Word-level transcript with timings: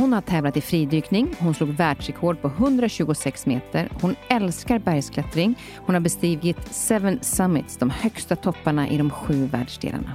Hon 0.00 0.12
har 0.12 0.20
tävlat 0.20 0.56
i 0.56 0.60
fridykning, 0.60 1.34
hon 1.38 1.54
slog 1.54 1.68
världsrekord 1.68 2.42
på 2.42 2.48
126 2.48 3.46
meter, 3.46 3.88
hon 4.00 4.16
älskar 4.28 4.78
bergsklättring, 4.78 5.58
hon 5.76 5.94
har 5.94 6.00
bestigit 6.00 6.74
Seven 6.74 7.18
Summits, 7.22 7.76
de 7.76 7.90
högsta 7.90 8.36
topparna 8.36 8.88
i 8.88 8.98
de 8.98 9.10
sju 9.10 9.46
världsdelarna. 9.46 10.14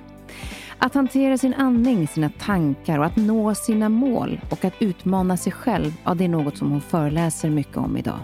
Att 0.77 0.93
hantera 0.93 1.37
sin 1.37 1.53
andning, 1.53 2.07
sina 2.07 2.29
tankar 2.29 2.99
och 2.99 3.05
att 3.05 3.15
nå 3.15 3.55
sina 3.55 3.89
mål 3.89 4.41
och 4.49 4.65
att 4.65 4.73
utmana 4.79 5.37
sig 5.37 5.51
själv, 5.51 5.93
ja, 6.03 6.13
det 6.13 6.23
är 6.23 6.29
något 6.29 6.57
som 6.57 6.71
hon 6.71 6.81
föreläser 6.81 7.49
mycket 7.49 7.77
om 7.77 7.97
idag. 7.97 8.19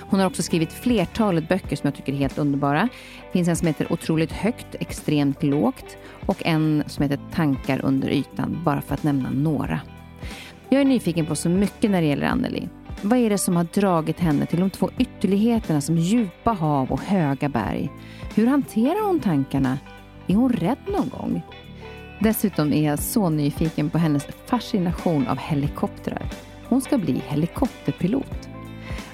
Hon 0.00 0.20
har 0.20 0.26
också 0.26 0.42
skrivit 0.42 0.72
flertalet 0.72 1.48
böcker 1.48 1.76
som 1.76 1.86
jag 1.86 1.94
tycker 1.94 2.12
är 2.12 2.16
helt 2.16 2.38
underbara. 2.38 2.88
Det 3.26 3.32
finns 3.32 3.48
en 3.48 3.56
som 3.56 3.66
heter 3.66 3.92
Otroligt 3.92 4.32
högt, 4.32 4.74
extremt 4.80 5.42
lågt 5.42 5.96
och 6.26 6.46
en 6.46 6.84
som 6.86 7.02
heter 7.02 7.20
Tankar 7.34 7.80
under 7.84 8.08
ytan, 8.10 8.60
bara 8.64 8.80
för 8.80 8.94
att 8.94 9.02
nämna 9.02 9.30
några. 9.30 9.80
Jag 10.72 10.80
är 10.80 10.84
nyfiken 10.84 11.26
på 11.26 11.36
så 11.36 11.48
mycket 11.48 11.90
när 11.90 12.00
det 12.00 12.06
gäller 12.06 12.26
Anneli. 12.26 12.68
Vad 13.02 13.18
är 13.18 13.30
det 13.30 13.38
som 13.38 13.56
har 13.56 13.64
dragit 13.64 14.20
henne 14.20 14.46
till 14.46 14.60
de 14.60 14.70
två 14.70 14.90
ytterligheterna 14.98 15.80
som 15.80 15.98
djupa 15.98 16.52
hav 16.52 16.92
och 16.92 17.00
höga 17.00 17.48
berg? 17.48 17.90
Hur 18.34 18.46
hanterar 18.46 19.06
hon 19.06 19.20
tankarna? 19.20 19.78
Är 20.26 20.34
hon 20.34 20.52
rädd 20.52 20.78
någon 20.86 21.08
gång? 21.08 21.42
Dessutom 22.20 22.72
är 22.72 22.86
jag 22.86 22.98
så 22.98 23.30
nyfiken 23.30 23.90
på 23.90 23.98
hennes 23.98 24.26
fascination 24.46 25.26
av 25.26 25.38
helikoptrar. 25.38 26.22
Hon 26.68 26.80
ska 26.80 26.98
bli 26.98 27.22
helikopterpilot. 27.28 28.48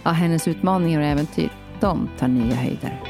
Ja, 0.03 0.11
hennes 0.11 0.49
utmaningar 0.49 1.01
och 1.01 1.07
äventyr, 1.07 1.53
de 1.81 2.09
tar 2.19 2.29
nya 2.29 2.55
höjder. 2.55 3.03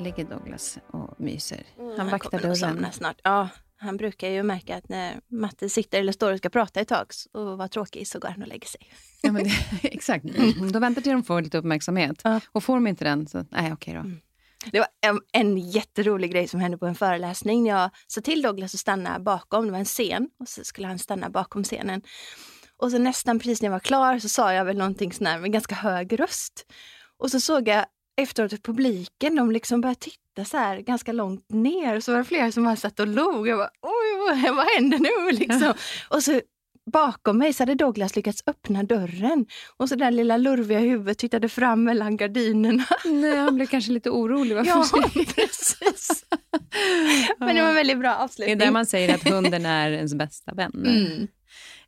ligger 0.00 0.24
Douglas 0.24 0.78
och 0.86 0.99
myser. 1.20 1.66
Mm, 1.78 1.98
han 1.98 2.08
vaktar 2.10 2.38
dörren. 2.38 2.86
snart. 2.92 3.20
Ja, 3.24 3.48
han 3.76 3.96
brukar 3.96 4.28
ju 4.28 4.42
märka 4.42 4.76
att 4.76 4.88
när 4.88 5.20
Matte 5.28 5.68
sitter 5.68 6.00
eller 6.00 6.12
står 6.12 6.32
och 6.32 6.38
ska 6.38 6.48
prata 6.48 6.80
ett 6.80 6.88
tag 6.88 7.06
och 7.32 7.58
vara 7.58 7.68
tråkig 7.68 8.08
så 8.08 8.18
går 8.18 8.28
han 8.28 8.42
och 8.42 8.48
lägger 8.48 8.68
sig. 8.68 8.80
Ja, 9.22 9.32
men 9.32 9.44
det, 9.44 9.50
exakt. 9.82 10.24
Mm. 10.24 10.72
Då 10.72 10.78
väntar 10.78 11.02
till 11.02 11.12
de 11.12 11.22
får 11.22 11.42
lite 11.42 11.58
uppmärksamhet. 11.58 12.20
Ja. 12.24 12.40
Och 12.52 12.64
får 12.64 12.74
de 12.74 12.86
inte 12.86 13.04
den, 13.04 13.26
så 13.28 13.44
nej, 13.50 13.72
okej 13.72 13.94
då. 13.94 14.00
Mm. 14.00 14.20
Det 14.72 14.78
var 14.78 14.88
en, 15.00 15.20
en 15.32 15.58
jätterolig 15.58 16.32
grej 16.32 16.48
som 16.48 16.60
hände 16.60 16.78
på 16.78 16.86
en 16.86 16.94
föreläsning. 16.94 17.66
Jag 17.66 17.90
sa 18.06 18.20
till 18.20 18.42
Douglas 18.42 18.74
att 18.74 18.80
stanna 18.80 19.18
bakom, 19.18 19.66
det 19.66 19.72
var 19.72 19.78
en 19.78 19.84
scen, 19.84 20.28
och 20.38 20.48
så 20.48 20.64
skulle 20.64 20.86
han 20.86 20.98
stanna 20.98 21.30
bakom 21.30 21.64
scenen. 21.64 22.02
Och 22.76 22.90
så 22.90 22.98
nästan 22.98 23.38
precis 23.38 23.62
när 23.62 23.66
jag 23.66 23.72
var 23.72 23.80
klar 23.80 24.18
så 24.18 24.28
sa 24.28 24.52
jag 24.52 24.64
väl 24.64 24.78
någonting 24.78 25.12
sån 25.12 25.40
med 25.40 25.52
ganska 25.52 25.74
hög 25.74 26.20
röst. 26.20 26.66
Och 27.18 27.30
så 27.30 27.40
såg 27.40 27.68
jag 27.68 27.86
efteråt 28.16 28.52
att 28.52 28.62
publiken 28.62 29.36
de 29.36 29.50
liksom 29.50 29.80
började 29.80 30.00
titta 30.00 30.20
så 30.44 30.56
här 30.56 30.80
ganska 30.80 31.12
långt 31.12 31.50
ner. 31.50 32.00
Så 32.00 32.12
var 32.12 32.18
det 32.18 32.24
flera 32.24 32.52
som 32.52 32.64
bara 32.64 32.76
satt 32.76 33.00
och 33.00 33.06
log. 33.06 33.48
Jag 33.48 33.58
bara, 33.58 33.70
oj, 33.82 34.50
vad 34.50 34.66
händer 34.76 34.98
nu? 34.98 35.32
Liksom. 35.38 35.74
och 36.08 36.22
så 36.22 36.40
bakom 36.92 37.38
mig 37.38 37.52
så 37.52 37.62
hade 37.62 37.74
Douglas 37.74 38.16
lyckats 38.16 38.42
öppna 38.46 38.82
dörren 38.82 39.46
och 39.76 39.88
så 39.88 39.94
där 39.94 40.10
lilla 40.10 40.36
lurviga 40.36 40.78
huvudet 40.78 41.18
tittade 41.18 41.48
fram 41.48 41.84
mellan 41.84 42.16
gardinerna. 42.16 42.84
Nej, 43.04 43.36
han 43.36 43.54
blev 43.54 43.66
kanske 43.66 43.92
lite 43.92 44.10
orolig. 44.10 44.56
Varför 44.56 44.70
ja, 44.70 45.24
precis. 45.34 46.24
Men 47.38 47.56
det 47.56 47.62
var 47.62 47.68
en 47.68 47.74
väldigt 47.74 47.98
bra 47.98 48.14
avslutning. 48.16 48.58
Det 48.58 48.64
är 48.64 48.66
där 48.66 48.72
man 48.72 48.86
säger 48.86 49.14
att 49.14 49.28
hunden 49.28 49.66
är 49.66 49.90
ens 49.90 50.14
bästa 50.14 50.54
vän. 50.54 50.72
Mm. 50.86 51.28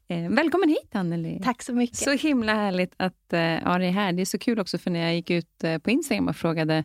Eh, 0.09 0.31
välkommen 0.31 0.69
hit 0.69 0.95
Anneli. 0.95 1.41
Tack 1.45 1.63
så 1.63 1.73
mycket. 1.73 1.97
Så 1.97 2.11
himla 2.11 2.55
härligt 2.55 2.95
att 2.97 3.33
eh, 3.33 3.41
ha 3.41 3.79
dig 3.79 3.91
här. 3.91 4.13
Det 4.13 4.23
är 4.23 4.27
så 4.27 4.39
kul 4.39 4.61
också 4.61 4.79
för 4.79 4.91
när 4.91 5.01
jag 5.01 5.15
gick 5.15 5.31
ut 5.31 5.65
eh, 5.65 5.79
på 5.79 5.91
Instagram 5.91 6.29
och 6.29 6.37
frågade 6.37 6.84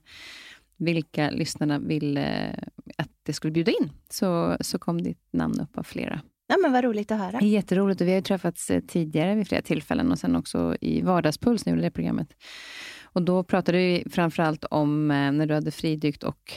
vilka 0.78 1.30
lyssnarna 1.30 1.80
ville 1.80 2.56
att 2.98 3.10
det 3.24 3.34
skulle 3.34 3.52
bjuda 3.52 3.72
in, 3.72 3.92
så, 4.10 4.58
så 4.62 4.80
kom 4.80 5.02
ditt 5.02 5.24
namn 5.32 5.60
upp 5.60 5.78
av 5.78 5.84
flera. 5.84 6.22
Ja, 6.48 6.58
men 6.62 6.72
vad 6.72 6.84
roligt 6.84 7.12
att 7.12 7.20
höra. 7.20 7.42
Jätteroligt. 7.42 8.02
Och 8.02 8.08
vi 8.08 8.14
har 8.14 8.22
träffats 8.22 8.72
tidigare 8.88 9.36
vid 9.36 9.48
flera 9.48 9.62
tillfällen 9.62 10.12
och 10.12 10.20
sen 10.20 10.36
också 10.36 10.76
i 10.82 11.02
Vardagspuls, 11.02 11.68
vi 11.68 11.72
det 11.72 11.92
programmet. 11.92 12.34
Och 13.04 13.22
då 13.22 13.44
pratade 13.44 13.78
vi 13.78 14.06
framförallt 14.12 14.66
om 14.66 15.08
när 15.08 15.46
du 15.46 15.54
hade 15.54 15.72
fridykt 15.72 16.24
och 16.24 16.54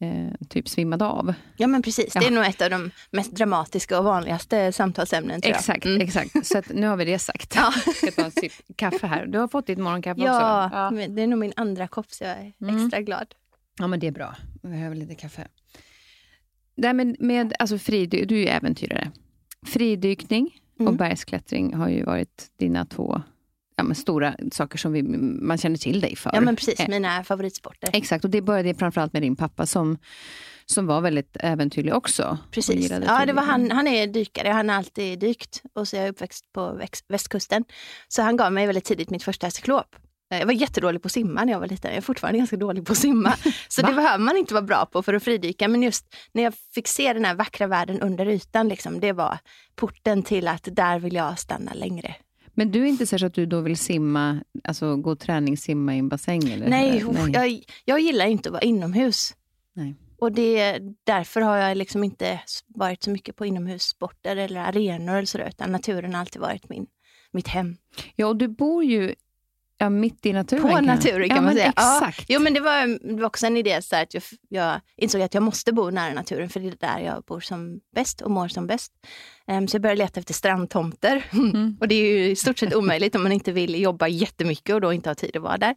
eh, 0.00 0.46
typ 0.48 0.68
svimmade 0.68 1.04
av. 1.04 1.34
Ja 1.56 1.66
men 1.66 1.82
precis, 1.82 2.14
ja. 2.14 2.20
det 2.20 2.26
är 2.26 2.30
nog 2.30 2.44
ett 2.44 2.62
av 2.62 2.70
de 2.70 2.90
mest 3.10 3.32
dramatiska 3.32 3.98
och 3.98 4.04
vanligaste 4.04 4.72
samtalsämnen. 4.72 5.40
Tror 5.40 5.54
exakt, 5.54 5.84
mm. 5.84 6.00
exakt. 6.00 6.46
Så 6.46 6.62
nu 6.70 6.86
har 6.86 6.96
vi 6.96 7.04
det 7.04 7.18
sagt. 7.18 7.54
Ja. 7.56 7.72
Jag 7.86 7.94
ska 7.96 8.10
ta 8.10 8.24
en 8.24 8.30
sipp 8.30 8.52
kaffe 8.76 9.06
här. 9.06 9.26
Du 9.26 9.38
har 9.38 9.48
fått 9.48 9.66
ditt 9.66 9.78
morgonkaffe 9.78 10.20
ja, 10.20 10.64
också? 10.66 10.76
Ja, 10.76 11.08
det 11.08 11.22
är 11.22 11.26
nog 11.26 11.38
min 11.38 11.52
andra 11.56 11.88
kopp 11.88 12.10
så 12.10 12.24
jag 12.24 12.32
är 12.32 12.52
mm. 12.60 12.76
extra 12.76 13.00
glad. 13.00 13.34
Ja 13.78 13.86
men 13.86 14.00
det 14.00 14.06
är 14.06 14.12
bra. 14.12 14.36
Jag 14.62 14.70
behöver 14.70 14.96
lite 14.96 15.14
kaffe. 15.14 15.48
Det 16.76 16.86
här 16.86 16.94
med, 16.94 17.16
med 17.20 17.52
alltså 17.58 17.78
fridy, 17.78 18.24
du 18.24 18.34
är 18.34 18.40
ju 18.40 18.46
äventyrare. 18.46 19.10
Fridykning 19.66 20.60
mm. 20.80 20.88
och 20.88 20.98
bergsklättring 20.98 21.74
har 21.74 21.88
ju 21.88 22.04
varit 22.04 22.50
dina 22.56 22.84
två 22.84 23.22
ja, 23.76 23.84
men 23.84 23.94
stora 23.94 24.36
saker 24.52 24.78
som 24.78 24.92
vi, 24.92 25.02
man 25.02 25.58
känner 25.58 25.76
till 25.76 26.00
dig 26.00 26.16
för. 26.16 26.30
Ja, 26.34 26.40
men 26.40 26.56
precis. 26.56 26.80
Eh, 26.80 26.88
mina 26.88 27.24
favoritsporter. 27.24 27.90
Exakt, 27.92 28.24
och 28.24 28.30
det 28.30 28.42
började 28.42 28.74
framförallt 28.74 29.12
med 29.12 29.22
din 29.22 29.36
pappa 29.36 29.66
som, 29.66 29.98
som 30.66 30.86
var 30.86 31.00
väldigt 31.00 31.36
äventyrlig 31.40 31.94
också. 31.94 32.38
Precis. 32.50 32.90
Ja, 32.90 33.26
det 33.26 33.32
var 33.32 33.42
han, 33.42 33.70
han 33.70 33.86
är 33.86 34.06
dykare. 34.06 34.48
Han 34.48 34.68
har 34.68 34.76
alltid 34.76 35.18
dykt 35.18 35.62
och 35.72 35.88
så 35.88 35.96
är 35.96 36.00
jag 36.00 36.08
uppväxt 36.08 36.52
på 36.52 36.80
västkusten. 37.08 37.64
Så 38.08 38.22
han 38.22 38.36
gav 38.36 38.52
mig 38.52 38.66
väldigt 38.66 38.84
tidigt 38.84 39.10
mitt 39.10 39.22
första 39.22 39.50
cyklop. 39.50 39.96
Eh, 40.30 40.38
jag 40.38 40.46
var 40.46 40.52
jättedålig 40.52 41.02
på 41.02 41.06
att 41.06 41.12
simma 41.12 41.44
när 41.44 41.52
jag 41.52 41.60
var 41.60 41.66
liten. 41.66 41.90
Jag 41.90 41.98
är 41.98 42.02
fortfarande 42.02 42.38
ganska 42.38 42.56
dålig 42.56 42.86
på 42.86 42.92
att 42.92 42.98
simma. 42.98 43.34
Så 43.68 43.82
det 43.82 43.92
behöver 43.92 44.24
man 44.24 44.36
inte 44.36 44.54
vara 44.54 44.64
bra 44.64 44.86
på 44.86 45.02
för 45.02 45.14
att 45.14 45.22
fridyka. 45.22 45.68
Men 45.68 45.82
just 45.82 46.14
när 46.32 46.42
jag 46.42 46.54
fick 46.74 46.88
se 46.88 47.12
den 47.12 47.24
här 47.24 47.34
vackra 47.34 47.66
världen 47.66 48.00
under 48.00 48.26
ytan, 48.26 48.68
liksom, 48.68 49.00
det 49.00 49.12
var 49.12 49.38
porten 49.74 50.22
till 50.22 50.48
att 50.48 50.68
där 50.72 50.98
vill 50.98 51.14
jag 51.14 51.38
stanna 51.38 51.72
längre. 51.74 52.14
Men 52.54 52.70
du 52.70 52.82
är 52.82 52.86
inte 52.86 53.06
så 53.06 53.26
att 53.26 53.34
du 53.34 53.46
då 53.46 53.60
vill 53.60 53.76
simma, 53.76 54.40
alltså 54.64 54.96
gå 54.96 55.16
träningssimma 55.16 55.94
i 55.94 55.98
en 55.98 56.08
bassäng? 56.08 56.50
Eller? 56.50 56.68
Nej, 56.68 57.04
Nej. 57.12 57.30
Jag, 57.32 57.62
jag 57.84 58.00
gillar 58.00 58.26
inte 58.26 58.48
att 58.48 58.52
vara 58.52 58.62
inomhus. 58.62 59.34
Nej. 59.72 59.94
Och 60.18 60.32
det, 60.32 60.78
därför 61.04 61.40
har 61.40 61.56
jag 61.56 61.76
liksom 61.76 62.04
inte 62.04 62.40
varit 62.66 63.02
så 63.02 63.10
mycket 63.10 63.36
på 63.36 63.46
inomhussporter 63.46 64.36
eller 64.36 64.60
arenor 64.60 65.14
eller 65.16 65.26
sådär, 65.26 65.48
utan 65.48 65.72
naturen 65.72 66.14
har 66.14 66.20
alltid 66.20 66.40
varit 66.42 66.68
min, 66.68 66.86
mitt 67.32 67.48
hem. 67.48 67.76
Ja, 68.16 68.26
och 68.26 68.36
du 68.36 68.48
bor 68.48 68.84
ju 68.84 69.14
Ja, 69.84 69.90
mitt 69.90 70.26
i 70.26 70.32
naturen. 70.32 70.62
På 70.62 70.80
naturen 70.80 71.28
kan 71.28 71.36
ja, 71.36 71.42
man 71.42 71.54
säga. 71.54 71.68
Exakt. 71.68 72.18
Ja, 72.18 72.24
jo, 72.28 72.40
men 72.40 72.54
det 72.54 72.60
var, 72.60 73.08
det 73.08 73.20
var 73.20 73.26
också 73.26 73.46
en 73.46 73.56
idé 73.56 73.82
så 73.82 73.96
att 73.96 74.14
jag, 74.14 74.22
jag, 74.48 74.80
insåg 74.96 75.22
att 75.22 75.34
jag 75.34 75.42
måste 75.42 75.72
bo 75.72 75.90
nära 75.90 76.14
naturen 76.14 76.48
för 76.48 76.60
det 76.60 76.68
är 76.68 76.76
där 76.80 76.98
jag 76.98 77.22
bor 77.22 77.40
som 77.40 77.80
bäst 77.94 78.20
och 78.20 78.30
mår 78.30 78.48
som 78.48 78.66
bäst. 78.66 78.92
Um, 79.46 79.68
så 79.68 79.74
jag 79.74 79.82
började 79.82 79.98
leta 79.98 80.20
efter 80.20 80.34
strandtomter. 80.34 81.24
Mm. 81.32 81.76
och 81.80 81.88
det 81.88 81.94
är 81.94 82.18
ju 82.18 82.30
i 82.30 82.36
stort 82.36 82.58
sett 82.58 82.74
omöjligt 82.74 83.14
om 83.14 83.22
man 83.22 83.32
inte 83.32 83.52
vill 83.52 83.80
jobba 83.80 84.08
jättemycket 84.08 84.74
och 84.74 84.80
då 84.80 84.92
inte 84.92 85.10
har 85.10 85.14
tid 85.14 85.36
att 85.36 85.42
vara 85.42 85.58
där. 85.58 85.74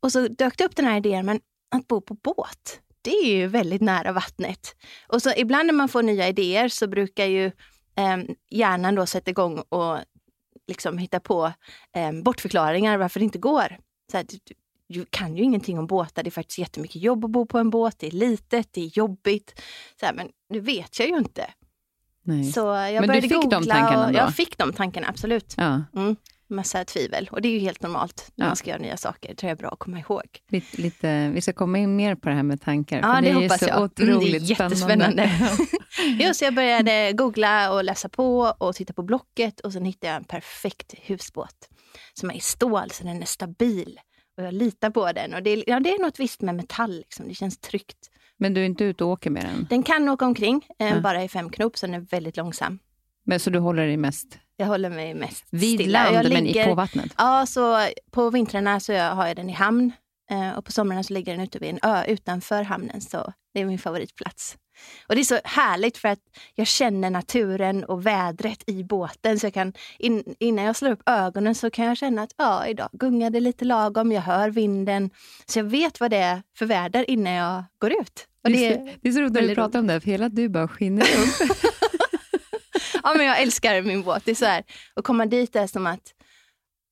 Och 0.00 0.12
så 0.12 0.28
dök 0.28 0.58
det 0.58 0.64
upp 0.64 0.76
den 0.76 0.86
här 0.86 0.96
idén, 0.96 1.26
men 1.26 1.40
att 1.70 1.88
bo 1.88 2.00
på 2.00 2.14
båt, 2.14 2.80
det 3.02 3.10
är 3.10 3.26
ju 3.26 3.46
väldigt 3.46 3.82
nära 3.82 4.12
vattnet. 4.12 4.76
Och 5.08 5.22
så 5.22 5.32
ibland 5.36 5.66
när 5.66 5.74
man 5.74 5.88
får 5.88 6.02
nya 6.02 6.28
idéer 6.28 6.68
så 6.68 6.86
brukar 6.86 7.26
ju 7.26 7.46
eh, 7.96 8.16
hjärnan 8.50 8.94
då 8.94 9.06
sätta 9.06 9.30
igång 9.30 9.58
och 9.68 9.98
liksom 10.66 10.98
hitta 10.98 11.20
på 11.20 11.52
eh, 11.96 12.12
bortförklaringar 12.12 12.98
varför 12.98 13.20
det 13.20 13.24
inte 13.24 13.38
går. 13.38 13.78
Så 14.10 14.16
här, 14.16 14.26
du, 14.28 14.38
du, 14.86 15.06
kan 15.10 15.36
ju 15.36 15.42
ingenting 15.42 15.78
om 15.78 15.86
båtar, 15.86 16.22
det 16.22 16.28
är 16.28 16.30
faktiskt 16.30 16.58
jättemycket 16.58 17.02
jobb 17.02 17.24
att 17.24 17.30
bo 17.30 17.46
på 17.46 17.58
en 17.58 17.70
båt, 17.70 17.98
det 17.98 18.06
är 18.06 18.10
litet, 18.10 18.68
det 18.72 18.80
är 18.80 18.98
jobbigt. 18.98 19.60
Så 20.00 20.06
här, 20.06 20.12
men 20.12 20.28
nu 20.48 20.60
vet 20.60 20.98
jag 20.98 21.08
ju 21.08 21.18
inte. 21.18 21.50
Nej. 22.24 22.44
Så 22.44 22.60
jag 22.60 22.92
men 22.92 23.06
började 23.06 23.20
du 23.20 23.28
fick 23.28 23.42
googla 23.42 23.60
de 23.60 23.66
tankarna 23.66 24.12
då? 24.12 24.18
Jag 24.18 24.34
fick 24.34 24.58
de 24.58 24.72
tankarna, 24.72 25.06
absolut. 25.08 25.54
Ja. 25.56 25.82
Mm 25.94 26.16
massa 26.52 26.84
tvivel. 26.84 27.28
Och 27.32 27.42
det 27.42 27.48
är 27.48 27.52
ju 27.52 27.58
helt 27.58 27.82
normalt 27.82 28.32
när 28.34 28.44
ja. 28.44 28.48
man 28.48 28.56
ska 28.56 28.70
göra 28.70 28.80
nya 28.80 28.96
saker. 28.96 29.28
Det 29.28 29.34
tror 29.34 29.48
jag 29.48 29.56
är 29.56 29.60
bra 29.60 29.68
att 29.68 29.78
komma 29.78 29.98
ihåg. 29.98 30.22
Lite, 30.48 30.82
lite, 30.82 31.30
vi 31.30 31.40
ska 31.40 31.52
komma 31.52 31.78
in 31.78 31.96
mer 31.96 32.14
på 32.14 32.28
det 32.28 32.34
här 32.34 32.42
med 32.42 32.60
tankar. 32.60 33.00
Ja, 33.02 33.20
det, 33.20 33.28
det 33.28 33.34
hoppas 33.34 33.58
så 33.58 33.66
jag. 33.68 33.82
Otroligt 33.82 34.10
mm, 34.10 34.30
det 34.30 34.36
är 34.36 34.60
jättespännande. 34.60 35.30
jo, 36.18 36.34
så 36.34 36.44
jag 36.44 36.54
började 36.54 37.12
googla 37.12 37.72
och 37.72 37.84
läsa 37.84 38.08
på 38.08 38.54
och 38.58 38.74
titta 38.74 38.92
på 38.92 39.02
Blocket 39.02 39.60
och 39.60 39.72
sen 39.72 39.84
hittade 39.84 40.12
jag 40.12 40.16
en 40.16 40.24
perfekt 40.24 40.94
husbåt 40.98 41.68
som 42.14 42.30
är 42.30 42.34
i 42.34 42.40
stål, 42.40 42.90
så 42.90 43.04
den 43.04 43.22
är 43.22 43.26
stabil. 43.26 44.00
Och 44.36 44.44
jag 44.44 44.54
litar 44.54 44.90
på 44.90 45.12
den. 45.12 45.34
Och 45.34 45.42
det, 45.42 45.50
är, 45.50 45.64
ja, 45.66 45.80
det 45.80 45.90
är 45.90 45.98
något 45.98 46.20
visst 46.20 46.42
med 46.42 46.54
metall, 46.54 46.96
liksom. 46.96 47.28
det 47.28 47.34
känns 47.34 47.58
tryggt. 47.58 48.08
Men 48.36 48.54
du 48.54 48.60
är 48.60 48.64
inte 48.64 48.84
ute 48.84 49.04
och 49.04 49.10
åker 49.10 49.30
med 49.30 49.44
den? 49.44 49.66
Den 49.70 49.82
kan 49.82 50.08
åka 50.08 50.24
omkring, 50.24 50.66
eh, 50.78 50.88
ja. 50.88 51.00
bara 51.00 51.24
i 51.24 51.28
fem 51.28 51.50
knop, 51.50 51.78
så 51.78 51.86
den 51.86 51.94
är 51.94 52.00
väldigt 52.00 52.36
långsam. 52.36 52.78
Men 53.24 53.40
Så 53.40 53.50
du 53.50 53.58
håller 53.58 53.86
dig 53.86 53.96
mest 53.96 54.38
jag 54.56 54.66
håller 54.66 54.90
mig 54.90 55.14
mest 55.14 55.44
Vid 55.50 55.80
stilla. 55.80 56.02
land, 56.04 56.16
jag 56.16 56.32
men 56.32 56.44
ligger, 56.44 56.64
på 56.66 56.74
vattnet? 56.74 57.14
Ja, 57.18 57.46
så 57.46 57.88
på 58.10 58.30
vintrarna 58.30 58.80
så 58.80 58.92
har 58.98 59.26
jag 59.26 59.36
den 59.36 59.50
i 59.50 59.52
hamn 59.52 59.92
eh, 60.30 60.50
och 60.58 60.64
på 60.64 60.72
somrarna 60.72 61.02
så 61.02 61.12
ligger 61.12 61.32
den 61.32 61.44
ute 61.44 61.58
vid 61.58 61.70
en 61.70 61.78
ö 61.82 62.04
utanför 62.04 62.62
hamnen. 62.62 63.00
Så 63.00 63.32
det 63.54 63.60
är 63.60 63.64
min 63.64 63.78
favoritplats. 63.78 64.56
Och 65.08 65.14
det 65.14 65.20
är 65.20 65.24
så 65.24 65.38
härligt 65.44 65.98
för 65.98 66.08
att 66.08 66.18
jag 66.54 66.66
känner 66.66 67.10
naturen 67.10 67.84
och 67.84 68.06
vädret 68.06 68.62
i 68.66 68.84
båten. 68.84 69.38
Så 69.38 69.46
jag 69.46 69.54
kan, 69.54 69.72
in, 69.98 70.34
innan 70.38 70.64
jag 70.64 70.76
slår 70.76 70.90
upp 70.90 71.02
ögonen 71.06 71.54
så 71.54 71.70
kan 71.70 71.84
jag 71.84 71.96
känna 71.96 72.22
att 72.22 72.34
ja, 72.36 72.66
idag 72.66 72.88
gungar 72.92 73.30
det 73.30 73.40
lite 73.40 73.64
lagom, 73.64 74.12
jag 74.12 74.22
hör 74.22 74.50
vinden. 74.50 75.10
Så 75.46 75.58
jag 75.58 75.64
vet 75.64 76.00
vad 76.00 76.10
det 76.10 76.16
är 76.16 76.42
för 76.56 76.66
väder 76.66 77.10
innan 77.10 77.32
jag 77.32 77.64
går 77.78 77.92
ut. 77.92 78.26
Och 78.44 78.50
det, 78.50 78.66
är, 78.66 78.96
det 79.02 79.08
är 79.08 79.12
så 79.12 79.20
roligt 79.20 79.32
när 79.32 79.42
du 79.42 79.54
pratar 79.54 79.78
om 79.78 79.86
det, 79.86 80.00
för 80.00 80.10
hela 80.10 80.28
du 80.28 80.48
bara 80.48 80.68
skiner 80.68 81.02
upp. 81.02 81.50
ja, 83.02 83.14
men 83.16 83.26
jag 83.26 83.42
älskar 83.42 83.82
min 83.82 84.02
båt. 84.02 84.24
Det 84.24 84.30
är 84.30 84.34
så 84.34 84.44
här, 84.44 84.64
att 84.94 85.04
komma 85.04 85.26
dit 85.26 85.56
är 85.56 85.66
som 85.66 85.86
att 85.86 86.14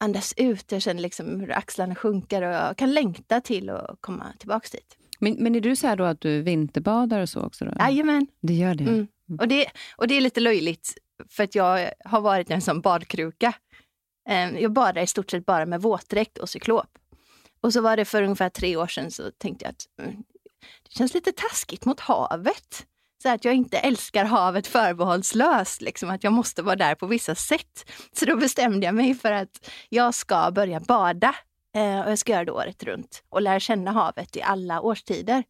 andas 0.00 0.34
ut. 0.36 0.72
Jag 0.72 0.82
känner 0.82 1.02
liksom 1.02 1.40
hur 1.40 1.52
axlarna 1.52 1.94
sjunker 1.94 2.42
och 2.42 2.54
jag 2.54 2.76
kan 2.76 2.94
längta 2.94 3.40
till 3.40 3.70
att 3.70 3.96
komma 4.00 4.32
tillbaka 4.38 4.68
dit. 4.72 4.96
Men, 5.18 5.36
men 5.38 5.54
är 5.54 5.60
du 5.60 5.76
så 5.76 5.86
här 5.86 5.96
då 5.96 6.04
att 6.04 6.20
du 6.20 6.42
vinterbadar 6.42 7.20
och 7.20 7.28
så 7.28 7.40
också? 7.40 7.64
Då? 7.64 7.72
Jajamän. 7.78 8.26
Det 8.40 8.54
gör 8.54 8.74
det? 8.74 8.84
Mm. 8.84 9.08
Och 9.40 9.48
det? 9.48 9.66
Och 9.96 10.08
det 10.08 10.14
är 10.14 10.20
lite 10.20 10.40
löjligt, 10.40 10.94
för 11.28 11.44
att 11.44 11.54
jag 11.54 11.90
har 12.04 12.20
varit 12.20 12.50
en 12.50 12.60
sån 12.60 12.80
badkruka. 12.80 13.52
Ehm, 14.28 14.58
jag 14.58 14.72
badar 14.72 15.02
i 15.02 15.06
stort 15.06 15.30
sett 15.30 15.46
bara 15.46 15.66
med 15.66 15.82
våtdräkt 15.82 16.38
och 16.38 16.48
cyklop. 16.48 16.98
Och 17.60 17.72
så 17.72 17.80
var 17.80 17.96
det 17.96 18.04
för 18.04 18.22
ungefär 18.22 18.48
tre 18.48 18.76
år 18.76 18.86
sedan 18.86 19.10
så 19.10 19.30
tänkte 19.38 19.64
jag 19.64 19.70
att 19.70 20.08
mm, 20.08 20.22
det 20.82 20.92
känns 20.94 21.14
lite 21.14 21.32
taskigt 21.32 21.84
mot 21.84 22.00
havet 22.00 22.86
så 23.22 23.28
att 23.28 23.44
jag 23.44 23.54
inte 23.54 23.78
älskar 23.78 24.24
havet 24.24 24.66
förbehållslöst, 24.66 25.82
liksom, 25.82 26.10
att 26.10 26.24
jag 26.24 26.32
måste 26.32 26.62
vara 26.62 26.76
där 26.76 26.94
på 26.94 27.06
vissa 27.06 27.34
sätt. 27.34 27.90
Så 28.12 28.24
då 28.24 28.36
bestämde 28.36 28.86
jag 28.86 28.94
mig 28.94 29.14
för 29.14 29.32
att 29.32 29.70
jag 29.88 30.14
ska 30.14 30.50
börja 30.50 30.80
bada 30.80 31.34
eh, 31.76 32.00
och 32.00 32.10
jag 32.10 32.18
ska 32.18 32.32
göra 32.32 32.44
det 32.44 32.52
året 32.52 32.82
runt 32.82 33.22
och 33.28 33.42
lära 33.42 33.60
känna 33.60 33.90
havet 33.90 34.36
i 34.36 34.42
alla 34.42 34.80
årstider. 34.80 35.44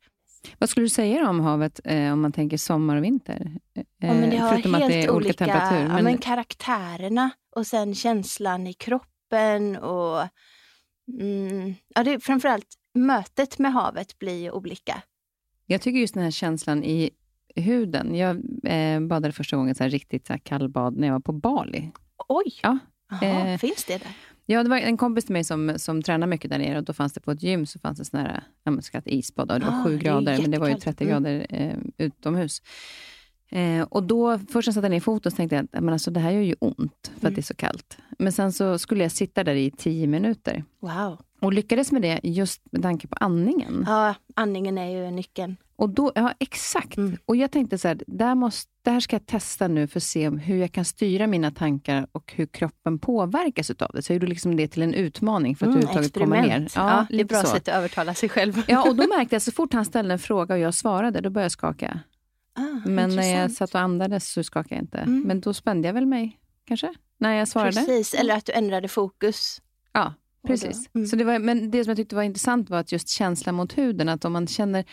Vad 0.58 0.70
skulle 0.70 0.84
du 0.84 0.90
säga 0.90 1.28
om 1.28 1.40
havet 1.40 1.80
eh, 1.84 2.12
om 2.12 2.20
man 2.20 2.32
tänker 2.32 2.56
sommar 2.56 2.96
och 2.96 3.04
vinter? 3.04 3.52
Eh, 3.76 3.84
ja, 3.98 4.14
men 4.14 4.30
det 4.30 4.36
har 4.36 4.52
Förutom 4.52 4.74
helt 4.74 4.84
att 4.84 4.90
det 4.90 5.02
är 5.02 5.10
olika, 5.10 5.32
temperatur. 5.32 5.88
Men... 5.88 5.96
Ja, 5.96 6.02
men 6.02 6.18
karaktärerna 6.18 7.30
och 7.56 7.66
sen 7.66 7.94
känslan 7.94 8.66
i 8.66 8.72
kroppen 8.72 9.76
och 9.76 10.28
mm, 11.20 11.74
ja, 11.94 12.04
det, 12.04 12.20
framförallt 12.20 12.74
mötet 12.94 13.58
med 13.58 13.72
havet 13.72 14.18
blir 14.18 14.52
olika. 14.52 15.02
Jag 15.66 15.80
tycker 15.80 15.98
just 15.98 16.14
den 16.14 16.22
här 16.22 16.30
känslan 16.30 16.84
i 16.84 17.10
huden. 17.56 18.14
Jag 18.14 18.36
eh, 18.64 19.00
badade 19.00 19.32
första 19.32 19.56
gången 19.56 19.74
så 19.74 19.82
här 19.82 19.90
riktigt 19.90 20.26
så 20.26 20.32
här 20.32 20.40
kallbad 20.40 20.96
när 20.96 21.06
jag 21.06 21.14
var 21.14 21.20
på 21.20 21.32
Bali. 21.32 21.90
Oj! 22.28 22.52
Ja. 22.62 22.78
Aha, 23.12 23.46
eh, 23.46 23.58
finns 23.58 23.84
det 23.84 23.98
där? 23.98 24.12
Ja, 24.46 24.62
det 24.62 24.68
var 24.68 24.76
en 24.76 24.96
kompis 24.96 25.24
till 25.24 25.32
mig 25.32 25.44
som, 25.44 25.74
som 25.76 26.02
tränar 26.02 26.26
mycket 26.26 26.50
där 26.50 26.58
nere 26.58 26.78
och 26.78 26.84
då 26.84 26.92
fanns 26.92 27.12
det 27.12 27.20
på 27.20 27.30
ett 27.30 27.42
gym 27.42 27.66
så 27.66 27.78
fanns 27.78 27.98
det 27.98 28.04
sån 28.04 28.20
här, 28.20 28.42
ja, 28.64 28.82
ska 28.82 29.02
isbad 29.04 29.50
och 29.52 29.60
det 29.60 29.66
var 29.66 29.80
ah, 29.80 29.84
7 29.84 29.98
grader, 29.98 30.38
men 30.42 30.50
det 30.50 30.58
var 30.58 30.68
ju 30.68 30.74
30 30.74 31.04
mm. 31.04 31.12
grader 31.12 31.46
eh, 31.48 31.76
utomhus. 31.98 32.62
Eh, 33.48 33.82
och 33.82 34.02
då, 34.02 34.38
först 34.38 34.54
när 34.54 34.62
jag 34.70 34.74
satte 34.74 34.88
ner 34.88 35.00
foten 35.00 35.32
så 35.32 35.36
tänkte 35.36 35.56
jag 35.56 35.64
att 35.64 35.82
men 35.82 35.92
alltså, 35.92 36.10
det 36.10 36.20
här 36.20 36.30
gör 36.30 36.40
ju 36.40 36.54
ont 36.58 37.10
för 37.14 37.20
mm. 37.20 37.28
att 37.28 37.34
det 37.34 37.40
är 37.40 37.42
så 37.42 37.54
kallt. 37.54 37.98
Men 38.18 38.32
sen 38.32 38.52
så 38.52 38.78
skulle 38.78 39.04
jag 39.04 39.12
sitta 39.12 39.44
där 39.44 39.54
i 39.54 39.70
10 39.70 40.06
minuter. 40.06 40.64
Wow. 40.80 41.18
Och 41.40 41.52
lyckades 41.52 41.92
med 41.92 42.02
det 42.02 42.20
just 42.22 42.62
med 42.72 42.82
tanke 42.82 43.08
på 43.08 43.16
andningen. 43.20 43.84
Ja, 43.86 44.14
andningen 44.34 44.78
är 44.78 44.90
ju 44.90 45.10
nyckeln. 45.10 45.56
Och 45.80 45.90
då, 45.90 46.12
ja, 46.14 46.34
exakt. 46.38 46.96
Mm. 46.96 47.16
Och 47.26 47.36
jag 47.36 47.50
tänkte 47.50 47.78
så 47.78 47.88
här, 47.88 48.00
där 48.06 48.34
måste, 48.34 48.70
det 48.82 48.90
här 48.90 49.00
ska 49.00 49.16
jag 49.16 49.26
testa 49.26 49.68
nu 49.68 49.86
för 49.86 49.98
att 49.98 50.04
se 50.04 50.30
hur 50.30 50.56
jag 50.56 50.72
kan 50.72 50.84
styra 50.84 51.26
mina 51.26 51.50
tankar 51.50 52.06
och 52.12 52.32
hur 52.36 52.46
kroppen 52.46 52.98
påverkas 52.98 53.70
utav 53.70 53.90
det. 53.94 54.02
Så 54.02 54.12
jag 54.12 54.14
gjorde 54.14 54.26
liksom 54.26 54.56
det 54.56 54.68
till 54.68 54.82
en 54.82 54.94
utmaning 54.94 55.56
för 55.56 55.66
att 55.66 55.74
mm, 55.74 55.78
överhuvudtaget 55.78 56.22
komma 56.22 56.42
ner. 56.42 56.60
Ja, 56.60 56.90
ja, 56.90 57.06
det 57.10 57.16
är 57.16 57.20
ett 57.20 57.28
bra 57.28 57.40
så. 57.40 57.46
sätt 57.46 57.68
att 57.68 57.74
övertala 57.74 58.14
sig 58.14 58.28
själv. 58.28 58.62
Ja, 58.66 58.88
och 58.88 58.96
då 58.96 59.06
märkte 59.16 59.34
jag 59.34 59.42
så 59.42 59.52
fort 59.52 59.72
han 59.72 59.84
ställde 59.84 60.12
en 60.12 60.18
fråga 60.18 60.54
och 60.54 60.60
jag 60.60 60.74
svarade, 60.74 61.20
då 61.20 61.30
började 61.30 61.44
jag 61.44 61.52
skaka. 61.52 62.00
Ah, 62.54 62.60
Men 62.60 63.10
intressant. 63.10 63.14
när 63.14 63.40
jag 63.40 63.50
satt 63.50 63.74
och 63.74 63.80
andades 63.80 64.32
så 64.32 64.44
skakade 64.44 64.74
jag 64.74 64.82
inte. 64.82 64.98
Mm. 64.98 65.22
Men 65.22 65.40
då 65.40 65.54
spände 65.54 65.88
jag 65.88 65.94
väl 65.94 66.06
mig, 66.06 66.38
kanske, 66.64 66.94
när 67.18 67.34
jag 67.34 67.48
svarade. 67.48 67.72
Precis, 67.72 68.14
eller 68.14 68.36
att 68.36 68.46
du 68.46 68.52
ändrade 68.52 68.88
fokus. 68.88 69.62
Ja, 69.92 70.14
precis. 70.46 70.90
Mm. 70.94 71.06
Så 71.06 71.16
det 71.16 71.24
var, 71.24 71.38
men 71.38 71.70
det 71.70 71.84
som 71.84 71.90
jag 71.90 71.96
tyckte 71.96 72.14
var 72.16 72.22
intressant 72.22 72.70
var 72.70 72.78
att 72.78 72.92
just 72.92 73.08
känslan 73.08 73.54
mot 73.54 73.78
huden, 73.78 74.08
att 74.08 74.24
om 74.24 74.32
man 74.32 74.46
känner 74.46 74.84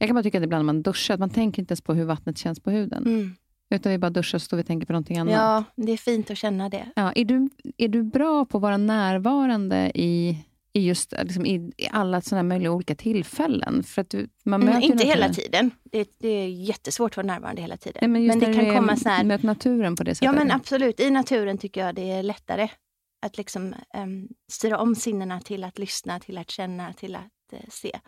jag 0.00 0.08
kan 0.08 0.14
bara 0.14 0.22
tycka 0.22 0.38
att 0.38 0.44
ibland 0.44 0.66
när 0.66 0.72
man 0.72 0.82
duschar, 0.82 1.14
att 1.14 1.20
man 1.20 1.30
tänker 1.30 1.62
inte 1.62 1.72
ens 1.72 1.80
på 1.80 1.94
hur 1.94 2.04
vattnet 2.04 2.38
känns 2.38 2.60
på 2.60 2.70
huden. 2.70 3.06
Mm. 3.06 3.36
Utan 3.70 3.92
vi 3.92 3.98
bara 3.98 4.10
duschar 4.10 4.38
och 4.38 4.42
står 4.42 4.56
vi 4.56 4.62
och 4.62 4.66
tänker 4.66 4.86
på 4.86 4.92
någonting 4.92 5.18
annat. 5.18 5.34
Ja, 5.34 5.64
det 5.76 5.92
är 5.92 5.96
fint 5.96 6.30
att 6.30 6.38
känna 6.38 6.68
det. 6.68 6.86
Ja, 6.96 7.12
är, 7.12 7.24
du, 7.24 7.48
är 7.76 7.88
du 7.88 8.02
bra 8.02 8.44
på 8.44 8.56
att 8.58 8.62
vara 8.62 8.76
närvarande 8.76 9.92
i, 9.94 10.38
i 10.72 10.86
just 10.86 11.14
liksom 11.22 11.46
i, 11.46 11.72
i 11.76 11.88
alla 11.90 12.20
sådana 12.20 12.42
möjliga 12.42 12.72
olika 12.72 12.94
tillfällen? 12.94 13.82
För 13.82 14.02
att 14.02 14.10
du, 14.10 14.28
man 14.44 14.62
mm, 14.62 14.82
inte 14.82 15.06
hela 15.06 15.28
tiden. 15.28 15.70
Det, 15.82 16.08
det, 16.18 16.28
är 16.28 16.48
jättesvårt 16.48 17.12
att 17.12 17.16
vara 17.16 17.26
närvarande 17.26 17.62
hela 17.62 17.76
tiden. 17.76 17.98
Nej, 18.00 18.08
men, 18.08 18.26
men 18.26 18.38
det 18.38 18.54
kan 18.54 18.64
du 18.64 18.74
komma 18.74 18.96
så 18.96 19.08
här... 19.08 19.24
möter 19.24 19.46
naturen 19.46 19.96
på 19.96 20.04
det 20.04 20.14
sättet? 20.14 20.26
Ja, 20.26 20.32
men 20.32 20.50
absolut. 20.50 21.00
I 21.00 21.10
naturen 21.10 21.58
tycker 21.58 21.86
jag 21.86 21.94
det 21.94 22.10
är 22.10 22.22
lättare 22.22 22.68
att 23.22 23.36
liksom, 23.36 23.74
um, 23.96 24.28
styra 24.52 24.78
om 24.78 24.94
sinnena 24.94 25.40
till 25.40 25.64
att 25.64 25.78
lyssna, 25.78 26.20
till 26.20 26.38
att 26.38 26.50
känna, 26.50 26.92
till 26.92 27.14
att 27.14 27.52
uh, 27.52 27.58
se. 27.68 28.00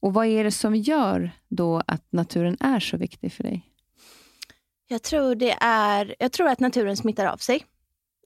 Och 0.00 0.14
vad 0.14 0.26
är 0.26 0.44
det 0.44 0.52
som 0.52 0.76
gör 0.76 1.30
då 1.48 1.82
att 1.86 2.12
naturen 2.12 2.56
är 2.60 2.80
så 2.80 2.96
viktig 2.96 3.32
för 3.32 3.42
dig? 3.42 3.66
Jag 4.86 5.02
tror, 5.02 5.34
det 5.34 5.56
är, 5.60 6.14
jag 6.18 6.32
tror 6.32 6.48
att 6.48 6.60
naturen 6.60 6.96
smittar 6.96 7.26
av 7.26 7.36
sig. 7.36 7.64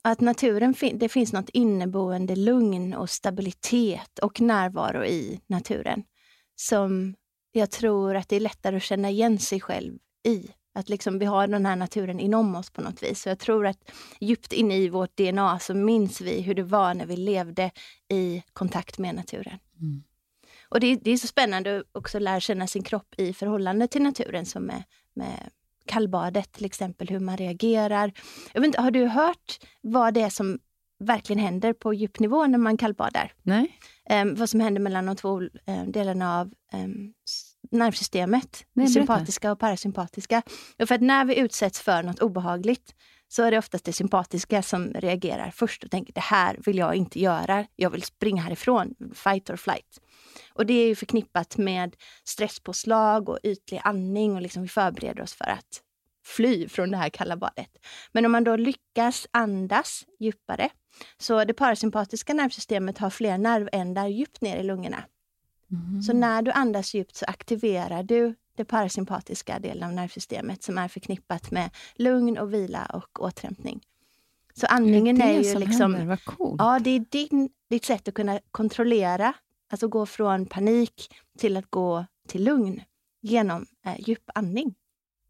Att 0.02 0.20
naturen, 0.20 0.74
det 0.94 1.08
finns 1.08 1.32
något 1.32 1.48
inneboende 1.48 2.36
lugn 2.36 2.94
och 2.94 3.10
stabilitet 3.10 4.18
och 4.18 4.40
närvaro 4.40 5.04
i 5.04 5.40
naturen 5.46 6.04
som 6.56 7.14
jag 7.52 7.70
tror 7.70 8.16
att 8.16 8.28
det 8.28 8.36
är 8.36 8.40
lättare 8.40 8.76
att 8.76 8.82
känna 8.82 9.10
igen 9.10 9.38
sig 9.38 9.60
själv 9.60 9.98
i. 10.24 10.48
Att 10.74 10.88
liksom 10.88 11.18
vi 11.18 11.24
har 11.24 11.46
den 11.46 11.66
här 11.66 11.76
naturen 11.76 12.20
inom 12.20 12.54
oss 12.54 12.70
på 12.70 12.80
något 12.80 13.02
vis. 13.02 13.22
Så 13.22 13.28
jag 13.28 13.38
tror 13.38 13.66
att 13.66 13.90
djupt 14.20 14.52
inne 14.52 14.76
i 14.76 14.88
vårt 14.88 15.16
DNA 15.16 15.58
så 15.58 15.74
minns 15.74 16.20
vi 16.20 16.40
hur 16.40 16.54
det 16.54 16.62
var 16.62 16.94
när 16.94 17.06
vi 17.06 17.16
levde 17.16 17.70
i 18.08 18.42
kontakt 18.52 18.98
med 18.98 19.14
naturen. 19.14 19.58
Mm. 19.80 20.02
Och 20.74 20.80
det, 20.80 20.96
det, 20.96 21.10
är 21.10 21.16
så 21.16 21.26
spännande 21.26 21.78
att 21.78 21.84
också 21.92 22.18
lära 22.18 22.40
känna 22.40 22.66
sin 22.66 22.82
kropp 22.82 23.14
i 23.16 23.32
förhållande 23.32 23.88
till 23.88 24.02
naturen, 24.02 24.46
som 24.46 24.62
med, 24.62 24.82
med 25.14 25.50
kallbadet 25.86 26.52
till 26.52 26.64
exempel, 26.64 27.08
hur 27.08 27.20
man 27.20 27.36
reagerar. 27.36 28.12
Jag 28.52 28.60
vet 28.60 28.66
inte, 28.66 28.80
har 28.80 28.90
du 28.90 29.06
hört 29.06 29.58
vad 29.80 30.14
det 30.14 30.20
är 30.20 30.30
som 30.30 30.58
verkligen 30.98 31.42
händer 31.42 31.72
på 31.72 31.94
djupnivå 31.94 32.46
när 32.46 32.58
man 32.58 32.76
kallbadar. 32.76 33.32
Nej. 33.42 33.78
Um, 34.10 34.34
vad 34.34 34.50
som 34.50 34.60
händer 34.60 34.80
mellan 34.80 35.06
de 35.06 35.16
två 35.16 35.40
um, 35.40 35.92
delarna 35.92 36.40
av 36.40 36.52
um, 36.72 37.12
nervsystemet. 37.70 38.66
Nej, 38.72 38.88
sympatiska 38.88 39.52
och 39.52 39.58
parasympatiska. 39.58 40.42
Och 40.78 40.88
för 40.88 40.94
att 40.94 41.00
när 41.00 41.24
vi 41.24 41.38
utsätts 41.38 41.80
för 41.80 42.02
något 42.02 42.18
obehagligt 42.18 42.94
så 43.28 43.42
är 43.42 43.50
det 43.50 43.58
oftast 43.58 43.84
det 43.84 43.92
sympatiska 43.92 44.62
som 44.62 44.92
reagerar 44.92 45.50
först 45.50 45.84
och 45.84 45.90
tänker 45.90 46.12
det 46.12 46.20
här 46.20 46.56
vill 46.66 46.78
jag 46.78 46.94
inte 46.94 47.20
göra. 47.20 47.66
Jag 47.76 47.90
vill 47.90 48.02
springa 48.02 48.42
härifrån. 48.42 48.94
Fight 49.14 49.50
or 49.50 49.56
flight. 49.56 50.00
Och 50.52 50.66
det 50.66 50.74
är 50.74 50.86
ju 50.86 50.94
förknippat 50.94 51.56
med 51.56 51.96
stresspåslag 52.24 53.28
och 53.28 53.38
ytlig 53.42 53.80
andning 53.84 54.34
och 54.34 54.42
liksom 54.42 54.62
vi 54.62 54.68
förbereder 54.68 55.22
oss 55.22 55.34
för 55.34 55.44
att 55.44 55.80
fly 56.26 56.68
från 56.68 56.90
det 56.90 56.96
här 56.96 57.08
kalla 57.08 57.36
badet. 57.36 57.70
Men 58.12 58.26
om 58.26 58.32
man 58.32 58.44
då 58.44 58.56
lyckas 58.56 59.26
andas 59.30 60.04
djupare, 60.20 60.68
så 61.18 61.44
det 61.44 61.54
parasympatiska 61.54 62.34
nervsystemet 62.34 62.98
har 62.98 63.10
fler 63.10 63.38
nervändar 63.38 64.06
djupt 64.06 64.40
ner 64.40 64.56
i 64.56 64.62
lungorna. 64.62 65.04
Mm. 65.70 66.02
Så 66.02 66.12
när 66.12 66.42
du 66.42 66.50
andas 66.50 66.94
djupt 66.94 67.16
så 67.16 67.24
aktiverar 67.24 68.02
du 68.02 68.34
det 68.56 68.64
parasympatiska 68.64 69.58
delen 69.58 69.82
av 69.88 69.92
nervsystemet 69.92 70.62
som 70.62 70.78
är 70.78 70.88
förknippat 70.88 71.50
med 71.50 71.70
lugn 71.94 72.38
och 72.38 72.54
vila 72.54 72.86
och 72.94 73.22
återhämtning. 73.22 73.80
Så 74.54 74.66
andningen 74.66 75.18
det 75.18 75.24
är, 75.24 75.28
det 75.28 75.38
ju 75.38 75.52
som 75.52 75.60
liksom... 75.60 75.94
händer? 75.94 76.06
Vad 76.06 76.24
coolt. 76.24 76.56
Ja, 76.58 76.78
det 76.78 76.90
är 76.90 77.04
din, 77.10 77.48
ditt 77.70 77.84
sätt 77.84 78.08
att 78.08 78.14
kunna 78.14 78.40
kontrollera, 78.50 79.32
alltså 79.70 79.88
gå 79.88 80.06
från 80.06 80.46
panik 80.46 81.14
till 81.38 81.56
att 81.56 81.70
gå 81.70 82.06
till 82.28 82.44
lugn 82.44 82.82
genom 83.22 83.66
eh, 83.86 84.00
djup 84.08 84.30
andning. 84.34 84.74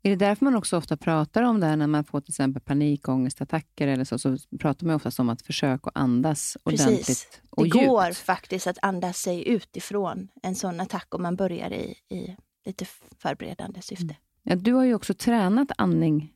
Är 0.03 0.11
det 0.11 0.17
därför 0.17 0.45
man 0.45 0.57
också 0.57 0.77
ofta 0.77 0.97
pratar 0.97 1.43
om 1.43 1.61
det 1.61 1.67
här 1.67 1.77
när 1.77 1.87
man 1.87 2.05
får 2.05 2.21
till 2.21 2.31
exempel 2.31 2.63
panikångestattacker 2.63 3.89
eller 3.89 4.05
så, 4.05 4.19
så 4.19 4.37
pratar 4.59 4.87
man 4.87 4.97
oftast 4.97 5.21
om 5.21 5.29
att 5.29 5.43
försöka 5.43 5.91
Precis. 5.91 6.57
ordentligt 6.65 7.43
och 7.51 7.65
Det 7.65 7.71
går 7.71 8.07
djupt. 8.07 8.19
faktiskt 8.19 8.67
att 8.67 8.79
andas 8.83 9.19
sig 9.19 9.49
utifrån 9.49 10.29
en 10.43 10.55
sån 10.55 10.81
attack 10.81 11.15
om 11.15 11.23
man 11.23 11.37
börjar 11.37 11.73
i, 11.73 11.95
i 12.09 12.37
lite 12.67 12.85
förberedande 13.19 13.83
syfte. 13.83 14.17
Ja, 14.43 14.55
du 14.57 14.73
har 14.73 14.85
ju 14.85 14.95
också 14.95 15.15
tränat 15.15 15.69
andning 15.79 16.31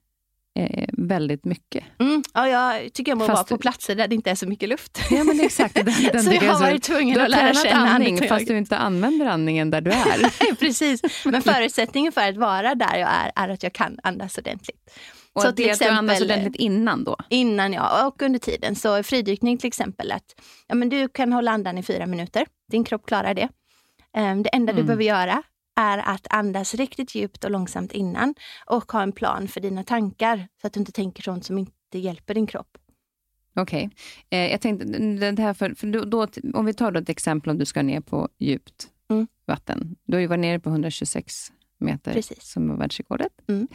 eh, 0.58 0.88
väldigt 0.92 1.44
mycket. 1.44 1.84
Mm. 1.98 2.22
Ja, 2.34 2.48
jag 2.48 2.92
tycker 2.92 3.12
om 3.12 3.20
att 3.20 3.26
Fast 3.26 3.36
vara 3.36 3.44
på 3.44 3.54
du- 3.56 3.60
platser 3.60 3.94
där 3.94 4.08
det 4.08 4.14
inte 4.14 4.30
är 4.30 4.34
så 4.34 4.48
mycket 4.48 4.68
luft. 4.68 4.98
Ja, 5.10 5.24
men 5.24 5.40
exakt. 5.40 5.74
Den, 5.74 5.84
den 6.12 6.22
så 6.22 6.32
jag 6.32 6.40
har 6.40 6.60
varit 6.60 6.82
tvungen 6.82 7.14
Du 7.14 7.20
att 7.24 7.30
lära 7.30 7.54
känna 7.54 7.88
andning 7.88 8.08
andetag. 8.14 8.28
fast 8.28 8.48
du 8.48 8.58
inte 8.58 8.76
använder 8.76 9.26
andningen 9.26 9.70
där 9.70 9.80
du 9.80 9.90
är. 9.90 10.54
Precis, 10.60 11.02
men 11.24 11.42
förutsättningen 11.42 12.12
för 12.12 12.28
att 12.28 12.36
vara 12.36 12.74
där 12.74 12.96
jag 12.96 13.08
är, 13.10 13.32
är 13.36 13.48
att 13.48 13.62
jag 13.62 13.72
kan 13.72 13.98
andas 14.02 14.38
ordentligt. 14.38 14.90
Och 15.32 15.42
Så 15.42 15.48
att 15.48 15.56
till 15.56 15.64
det 15.66 15.72
att 15.72 15.78
du 15.78 15.84
andas 15.88 16.14
exempel- 16.16 16.38
ordentligt 16.38 16.60
innan 16.60 17.04
då. 17.04 17.16
Innan 17.28 17.72
jag, 17.72 18.06
och 18.08 18.22
under 18.22 18.38
tiden. 18.38 18.74
Så 18.74 19.02
fridykning 19.02 19.58
till 19.58 19.68
exempel, 19.68 20.12
att 20.12 20.24
ja, 20.66 20.74
men 20.74 20.88
du 20.88 21.08
kan 21.08 21.32
hålla 21.32 21.50
andan 21.50 21.78
i 21.78 21.82
fyra 21.82 22.06
minuter. 22.06 22.46
Din 22.70 22.84
kropp 22.84 23.06
klarar 23.06 23.34
det. 23.34 23.48
Ehm, 24.16 24.42
Det 24.42 24.48
enda 24.48 24.72
du 24.72 24.76
Mm. 24.78 24.86
behöver 24.86 25.04
göra 25.04 25.42
är 25.78 25.98
att 25.98 26.26
andas 26.30 26.74
riktigt 26.74 27.14
djupt 27.14 27.44
och 27.44 27.50
långsamt 27.50 27.92
innan 27.92 28.34
och 28.66 28.92
ha 28.92 29.02
en 29.02 29.12
plan 29.12 29.48
för 29.48 29.60
dina 29.60 29.84
tankar 29.84 30.48
så 30.60 30.66
att 30.66 30.72
du 30.72 30.80
inte 30.80 30.92
tänker 30.92 31.22
sånt 31.22 31.44
som 31.44 31.58
inte 31.58 31.98
hjälper 31.98 32.34
din 32.34 32.46
kropp. 32.46 32.78
Okej. 33.56 33.90
Eh, 34.30 34.50
jag 34.50 34.60
tänkte, 34.60 34.84
det 35.30 35.42
här 35.42 35.54
för, 35.54 35.74
för 35.74 35.86
då, 35.86 36.04
då, 36.04 36.26
om 36.54 36.64
vi 36.66 36.74
tar 36.74 36.90
då 36.92 37.00
ett 37.00 37.08
exempel 37.08 37.50
om 37.50 37.58
du 37.58 37.64
ska 37.64 37.82
ner 37.82 38.00
på 38.00 38.28
djupt 38.38 38.88
Mm. 39.10 39.26
vatten. 39.46 39.96
Du 40.04 40.16
har 40.16 40.20
ju 40.20 40.26
varit 40.26 40.40
nere 40.40 40.58
på 40.60 40.70
126 40.70 41.52
meter 41.78 42.12
Precis. 42.12 42.42
som 42.42 42.68
var 42.68 42.76
världsrekordet. 42.76 43.32
Mm. 43.48 43.68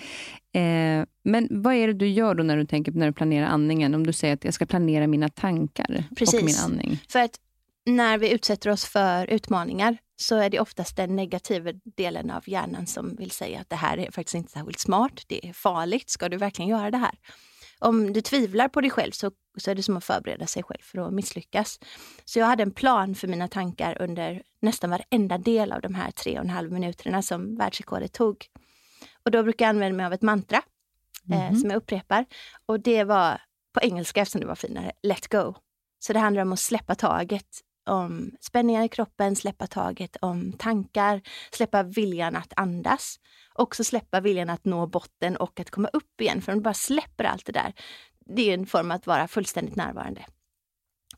Eh, 0.54 1.08
men 1.24 1.48
vad 1.64 1.74
är 1.74 1.88
det 1.88 1.94
du 1.94 2.08
gör 2.08 2.36
då 2.36 2.44
när 2.44 2.58
du, 2.58 2.66
tänker, 2.66 2.92
när 2.92 3.08
du 3.08 3.14
planerar 3.14 3.46
andningen? 3.48 3.96
Om 3.96 4.08
du 4.08 4.14
säger 4.14 4.34
att 4.34 4.46
jag 4.46 4.54
ska 4.54 4.66
planera 4.66 5.08
mina 5.08 5.30
tankar 5.30 6.04
Precis. 6.16 6.40
och 6.40 6.46
min 6.46 6.56
andning. 6.66 7.00
För 7.10 7.20
att 7.20 7.40
när 7.86 8.18
vi 8.18 8.32
utsätter 8.32 8.70
oss 8.70 8.86
för 8.86 9.30
utmaningar 9.30 9.98
så 10.16 10.36
är 10.36 10.50
det 10.50 10.60
oftast 10.60 10.96
den 10.96 11.16
negativa 11.16 11.72
delen 11.98 12.32
av 12.32 12.50
hjärnan 12.50 12.88
som 12.88 13.16
vill 13.16 13.32
säga 13.32 13.60
att 13.60 13.70
det 13.70 13.76
här 13.76 13.98
är 14.00 14.12
faktiskt 14.12 14.36
inte 14.36 14.52
särskilt 14.52 14.80
smart, 14.80 15.24
det 15.28 15.48
är 15.48 15.54
farligt, 15.54 16.10
ska 16.10 16.30
du 16.30 16.38
verkligen 16.38 16.70
göra 16.70 16.92
det 16.92 16.98
här? 16.98 17.12
Om 17.80 18.14
du 18.14 18.22
tvivlar 18.22 18.68
på 18.68 18.82
dig 18.82 18.90
själv 18.90 19.12
så, 19.12 19.32
så 19.58 19.72
är 19.72 19.76
det 19.76 19.84
som 19.84 19.98
att 19.98 20.04
förbereda 20.04 20.48
sig 20.48 20.64
själv 20.64 20.82
för 20.82 20.98
att 21.08 21.14
misslyckas. 21.14 21.80
Så 22.26 22.40
jag 22.40 22.46
hade 22.46 22.64
en 22.64 22.72
plan 22.72 23.16
för 23.16 23.28
mina 23.28 23.48
tankar 23.48 24.02
under 24.02 24.44
nästan 24.62 24.90
varenda 24.90 25.38
del 25.38 25.72
av 25.72 25.82
de 25.82 25.96
här 25.96 26.12
tre 26.12 26.38
och 26.40 26.44
en 26.44 26.50
halv 26.50 26.72
minuterna 26.72 27.22
som 27.22 27.56
världsrekordet 27.58 28.14
tog. 28.14 28.46
Och 29.26 29.32
då 29.32 29.44
brukar 29.44 29.66
jag 29.66 29.70
använda 29.70 29.98
mig 29.98 30.06
av 30.06 30.14
ett 30.14 30.22
mantra 30.22 30.62
eh, 31.34 31.46
Mhm. 31.46 31.56
som 31.56 31.70
jag 31.70 31.78
upprepar. 31.78 32.26
Och 32.66 32.80
det 32.80 33.04
var 33.04 33.42
på 33.74 33.82
engelska 33.82 34.22
eftersom 34.22 34.42
det 34.42 34.48
var 34.48 34.56
finare, 34.56 34.92
let 35.04 35.28
go. 35.28 35.54
Så 36.00 36.14
det 36.14 36.20
handlar 36.20 36.42
om 36.42 36.54
att 36.54 36.60
släppa 36.60 36.96
taget 36.96 37.48
om 37.86 38.32
spänningar 38.40 38.84
i 38.84 38.90
kroppen, 38.90 39.36
släppa 39.36 39.68
taget 39.68 40.18
om 40.22 40.54
tankar, 40.54 41.22
släppa 41.52 41.84
viljan 41.84 42.36
att 42.36 42.54
andas. 42.56 43.20
Också 43.54 43.84
släppa 43.84 44.20
viljan 44.20 44.50
att 44.50 44.66
nå 44.66 44.88
botten 44.88 45.38
och 45.38 45.60
att 45.60 45.70
komma 45.70 45.88
upp 45.94 46.22
igen. 46.22 46.42
För 46.42 46.52
om 46.52 46.58
du 46.58 46.64
bara 46.64 46.74
släpper 46.74 47.24
allt 47.24 47.46
det 47.46 47.52
där, 47.52 47.74
det 48.26 48.50
är 48.50 48.54
en 48.54 48.66
form 48.66 48.92
att 48.92 49.08
vara 49.08 49.28
fullständigt 49.28 49.76
närvarande. 49.76 50.26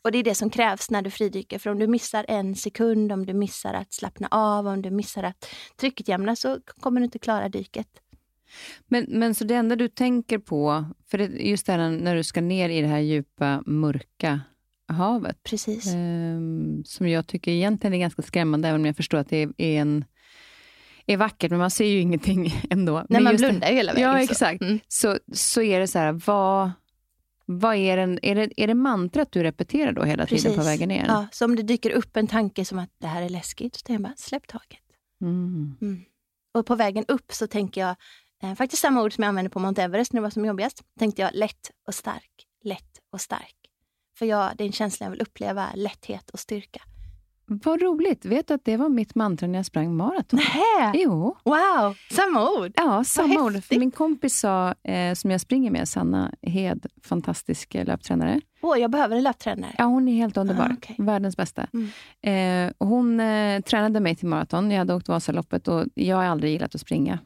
Och 0.02 0.12
det 0.12 0.18
är 0.18 0.24
det 0.24 0.36
som 0.36 0.50
krävs 0.50 0.90
när 0.90 1.02
du 1.02 1.12
fridyker. 1.12 1.60
För 1.60 1.70
om 1.70 1.80
du 1.80 1.88
missar 1.88 2.26
en 2.28 2.56
sekund, 2.56 3.12
om 3.12 3.26
du 3.26 3.34
missar 3.34 3.74
att 3.74 3.94
slappna 3.94 4.28
av, 4.32 4.68
om 4.68 4.82
du 4.82 4.92
missar 4.92 5.24
att 5.24 5.50
trycket 5.76 6.08
jämna 6.08 6.36
så 6.36 6.60
kommer 6.80 7.00
du 7.00 7.06
inte 7.06 7.20
klara 7.20 7.50
dyket. 7.50 7.88
Men, 8.88 9.06
men 9.10 9.36
så 9.36 9.44
det 9.44 9.56
enda 9.56 9.76
du 9.76 9.88
tänker 9.88 10.38
på, 10.38 10.86
för 11.08 11.18
det, 11.18 11.26
just 11.26 11.66
det 11.66 11.72
här 11.72 11.90
när 11.90 12.16
du 12.16 12.24
ska 12.24 12.42
ner 12.42 12.70
i 12.70 12.82
det 12.82 12.88
här 12.88 13.00
djupa, 13.00 13.64
mörka 13.66 14.42
havet, 14.88 15.44
Precis. 15.44 15.94
ehm, 15.94 16.84
som 16.86 17.08
jag 17.08 17.28
tycker 17.28 17.52
egentligen 17.52 17.94
är 17.94 17.98
ganska 17.98 18.22
skrämmande, 18.22 18.68
även 18.68 18.82
om 18.82 18.86
jag 18.86 18.96
förstår 18.96 19.18
att 19.18 19.30
det 19.30 19.38
är, 19.58 19.82
en, 19.82 20.06
är 21.06 21.18
vackert, 21.18 21.50
men 21.50 21.60
man 21.60 21.72
ser 21.72 21.86
ju 21.86 22.00
ingenting 22.00 22.54
ändå. 22.70 22.94
När 22.94 23.06
men 23.10 23.24
man 23.24 23.36
blundar 23.36 23.70
ju 23.70 23.76
hela 23.76 23.94
vägen. 23.94 24.10
Ja, 24.10 24.18
så. 24.18 24.32
exakt. 24.32 24.62
Mm. 24.62 24.80
Så, 24.88 25.18
så 25.34 25.62
är 25.62 25.80
det 25.80 25.88
så 25.88 26.00
här, 26.00 26.12
vad, 26.12 26.72
vad 27.46 27.76
är, 27.76 27.98
den, 27.98 28.20
är, 28.22 28.36
det, 28.36 28.52
är 28.58 28.68
det 28.68 28.74
mantrat 28.74 29.32
du 29.32 29.44
repeterar 29.44 29.92
då 29.92 30.04
hela 30.04 30.26
tiden 30.26 30.52
på 30.52 30.58
Precis. 30.58 30.68
vägen 30.68 30.90
ner? 30.90 31.06
Ja, 31.08 31.28
så 31.32 31.46
om 31.46 31.56
det 31.56 31.64
dyker 31.64 31.92
upp 31.92 32.18
en 32.18 32.28
tanke 32.28 32.66
som 32.66 32.80
att 32.80 32.90
det 32.98 33.08
här 33.08 33.22
är 33.22 33.30
läskigt, 33.30 33.76
så 33.76 33.82
tänker 33.84 33.94
jag 33.94 34.02
bara 34.02 34.18
släpp 34.18 34.48
taget. 34.48 34.80
Mm. 35.22 36.06
Och 36.54 36.66
på 36.66 36.76
vägen 36.76 37.06
upp 37.08 37.32
så 37.32 37.48
tänker 37.48 37.82
jag 37.82 37.96
eh, 38.44 38.56
faktiskt 38.56 38.82
samma 38.82 39.04
ord 39.04 39.14
som 39.14 39.22
jag 39.22 39.30
använde 39.30 39.50
på 39.50 39.60
Mount 39.60 39.82
Everest 39.82 40.14
när 40.14 40.22
det 40.22 40.24
var 40.24 40.30
som 40.30 40.46
jobbigast. 40.46 40.84
Tänkte 41.00 41.22
jag 41.22 41.32
lätt 41.34 41.72
och 41.88 41.96
stark, 41.96 42.32
lätt 42.64 43.00
och 43.12 43.22
stark. 43.22 43.65
För 44.18 44.26
jag, 44.26 44.52
det 44.58 44.64
är 44.64 44.66
en 44.66 44.72
känsla 44.72 45.06
jag 45.06 45.12
vill 45.12 45.22
uppleva, 45.22 45.70
lätthet 45.76 46.30
och 46.30 46.40
styrka. 46.40 46.82
Vad 47.48 47.82
roligt. 47.82 48.26
Vet 48.26 48.48
du 48.48 48.54
att 48.54 48.66
det 48.66 48.78
var 48.78 48.90
mitt 48.90 49.16
mantra 49.16 49.48
när 49.48 49.60
jag 49.60 49.66
sprang 49.66 49.96
maraton? 49.96 50.40
Nähä! 50.40 50.92
Jo. 50.94 51.38
Wow, 51.44 51.96
samma 52.12 52.50
ord! 52.52 52.72
Ja, 52.76 53.04
samma 53.04 53.44
ord. 53.44 53.64
För 53.64 53.80
min 53.80 53.92
kompis 53.92 54.40
sa, 54.40 54.76
eh, 54.84 55.14
som 55.14 55.32
jag 55.32 55.42
springer 55.42 55.72
med, 55.72 55.90
Sanna 55.90 56.32
Hed, 56.42 56.86
fantastisk 57.04 57.76
eh, 57.76 57.86
löptränare. 57.86 58.42
Åh, 58.62 58.80
jag 58.80 58.92
behöver 58.92 59.16
en 59.16 59.24
löptränare. 59.24 59.76
Ja, 59.78 59.84
hon 59.84 60.08
är 60.08 60.14
helt 60.14 60.38
underbar. 60.38 60.70
Ah, 60.70 60.74
okej. 60.78 60.96
Världens 61.00 61.38
bästa. 61.38 61.68
Mm. 61.74 62.68
Eh, 62.68 62.74
hon 62.88 63.20
eh, 63.20 63.62
tränade 63.62 64.00
mig 64.00 64.16
till 64.16 64.28
maraton. 64.28 64.72
Jag 64.72 64.78
hade 64.78 64.94
åkt 64.94 65.08
Vasaloppet 65.08 65.68
och 65.68 65.86
jag 65.94 66.16
har 66.18 66.24
aldrig 66.24 66.52
gillat 66.52 66.76
att 66.76 66.82
springa. 66.82 67.20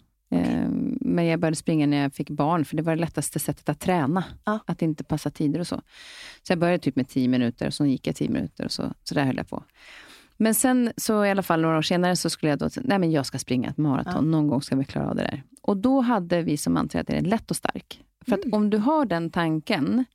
Men 1.09 1.25
jag 1.25 1.39
började 1.39 1.55
springa 1.55 1.87
när 1.87 2.01
jag 2.01 2.13
fick 2.13 2.29
barn, 2.29 2.65
för 2.65 2.75
det 2.77 2.83
var 2.83 2.95
det 2.95 3.01
lättaste 3.01 3.39
sättet 3.39 3.69
att 3.69 3.79
träna. 3.79 4.23
Ja. 4.45 4.59
Att 4.65 4.81
inte 4.81 5.03
passa 5.03 5.29
tider 5.29 5.59
och 5.59 5.67
så. 5.67 5.81
Så 6.43 6.51
jag 6.51 6.59
började 6.59 6.79
typ 6.79 6.95
med 6.95 7.07
10 7.07 7.27
minuter, 7.27 7.67
och 7.67 7.73
så 7.73 7.85
gick 7.85 8.07
jag 8.07 8.15
10 8.15 8.29
minuter 8.29 8.65
och 8.65 8.71
så, 8.71 8.93
så 9.03 9.15
där 9.15 9.25
höll 9.25 9.37
jag 9.37 9.49
på. 9.49 9.63
Men 10.37 10.55
sen, 10.55 10.91
så 10.97 11.25
i 11.25 11.29
alla 11.31 11.43
fall 11.43 11.61
några 11.61 11.77
år 11.77 11.81
senare, 11.81 12.15
så 12.15 12.29
skulle 12.29 12.49
jag 12.49 12.59
då, 12.59 12.69
nej 12.83 12.99
men 12.99 13.11
jag 13.11 13.25
ska 13.25 13.39
springa 13.39 13.69
ett 13.69 13.77
maraton, 13.77 14.13
Ja. 14.15 14.21
någon 14.21 14.47
gång 14.47 14.61
ska 14.61 14.75
vi 14.75 14.85
klara 14.85 15.09
av 15.09 15.15
det 15.15 15.21
där. 15.21 15.43
Och 15.61 15.77
då 15.77 16.01
hade 16.01 16.41
vi 16.41 16.57
som 16.57 16.73
mantra 16.73 17.01
att 17.01 17.07
det 17.07 17.13
är 17.17 17.21
lätt 17.21 17.51
och 17.51 17.57
stark. 17.57 18.03
För 18.27 18.33
att 18.35 18.43
Mm. 18.45 18.53
om 18.53 18.69
du 18.69 18.77
har 18.77 19.05
den 19.05 19.29
tanken, 19.29 20.05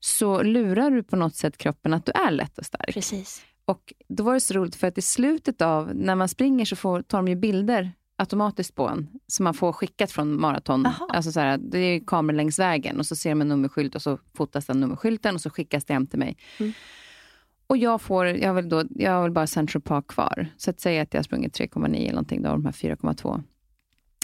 så 0.00 0.42
lurar 0.42 0.90
du 0.90 1.02
på 1.02 1.16
något 1.16 1.34
sätt 1.36 1.56
kroppen 1.58 1.94
att 1.94 2.06
du 2.06 2.12
är 2.12 2.30
lätt 2.30 2.58
och 2.58 2.66
stark. 2.66 2.94
Precis. 2.94 3.42
Och 3.64 3.92
då 4.08 4.22
var 4.24 4.34
det 4.34 4.40
så 4.40 4.54
roligt 4.54 4.74
för 4.76 4.86
att 4.86 4.98
i 4.98 5.02
slutet 5.02 5.62
av, 5.62 5.94
när 5.94 6.14
man 6.14 6.28
springer 6.28 6.64
så 6.64 6.76
får, 6.76 7.02
tar 7.02 7.18
de 7.18 7.28
ju 7.28 7.36
bilder 7.36 7.92
automatiskt 8.22 8.74
på 8.74 8.88
en, 8.88 9.08
som 9.26 9.44
man 9.44 9.54
får 9.54 9.72
skickat 9.72 10.12
från 10.12 10.40
maraton. 10.40 10.86
Aha. 10.86 11.08
Alltså 11.08 11.32
så 11.32 11.40
här, 11.40 11.58
det 11.58 11.78
är 11.78 12.00
kameror 12.06 12.36
längs 12.36 12.58
vägen 12.58 12.98
och 12.98 13.06
så 13.06 13.16
ser 13.16 13.34
man 13.34 13.48
nummerskylt 13.48 13.94
och 13.94 14.02
så 14.02 14.18
fotas 14.34 14.66
den 14.66 14.80
nummerskylten 14.80 15.34
och 15.34 15.40
så 15.40 15.50
skickas 15.50 15.84
det 15.84 15.92
hem 15.94 16.06
till 16.06 16.18
mig. 16.18 16.36
Mm. 16.58 16.72
Och 17.66 17.76
jag 17.76 18.00
får, 18.00 18.26
jag 18.26 18.54
väl, 18.54 18.68
då, 18.68 18.84
jag 18.90 19.22
väl 19.22 19.30
bara 19.30 19.46
Central 19.46 19.82
Park 19.82 20.06
kvar. 20.06 20.46
Så 20.56 20.70
att 20.70 20.80
säga 20.80 21.02
att 21.02 21.14
jag 21.14 21.18
har 21.18 21.24
sprungit 21.24 21.58
3,9 21.58 21.96
eller 21.96 22.10
någonting, 22.10 22.42
då 22.42 22.48
har 22.48 22.56
de 22.56 22.64
här 22.64 22.72
4,2. 22.72 23.42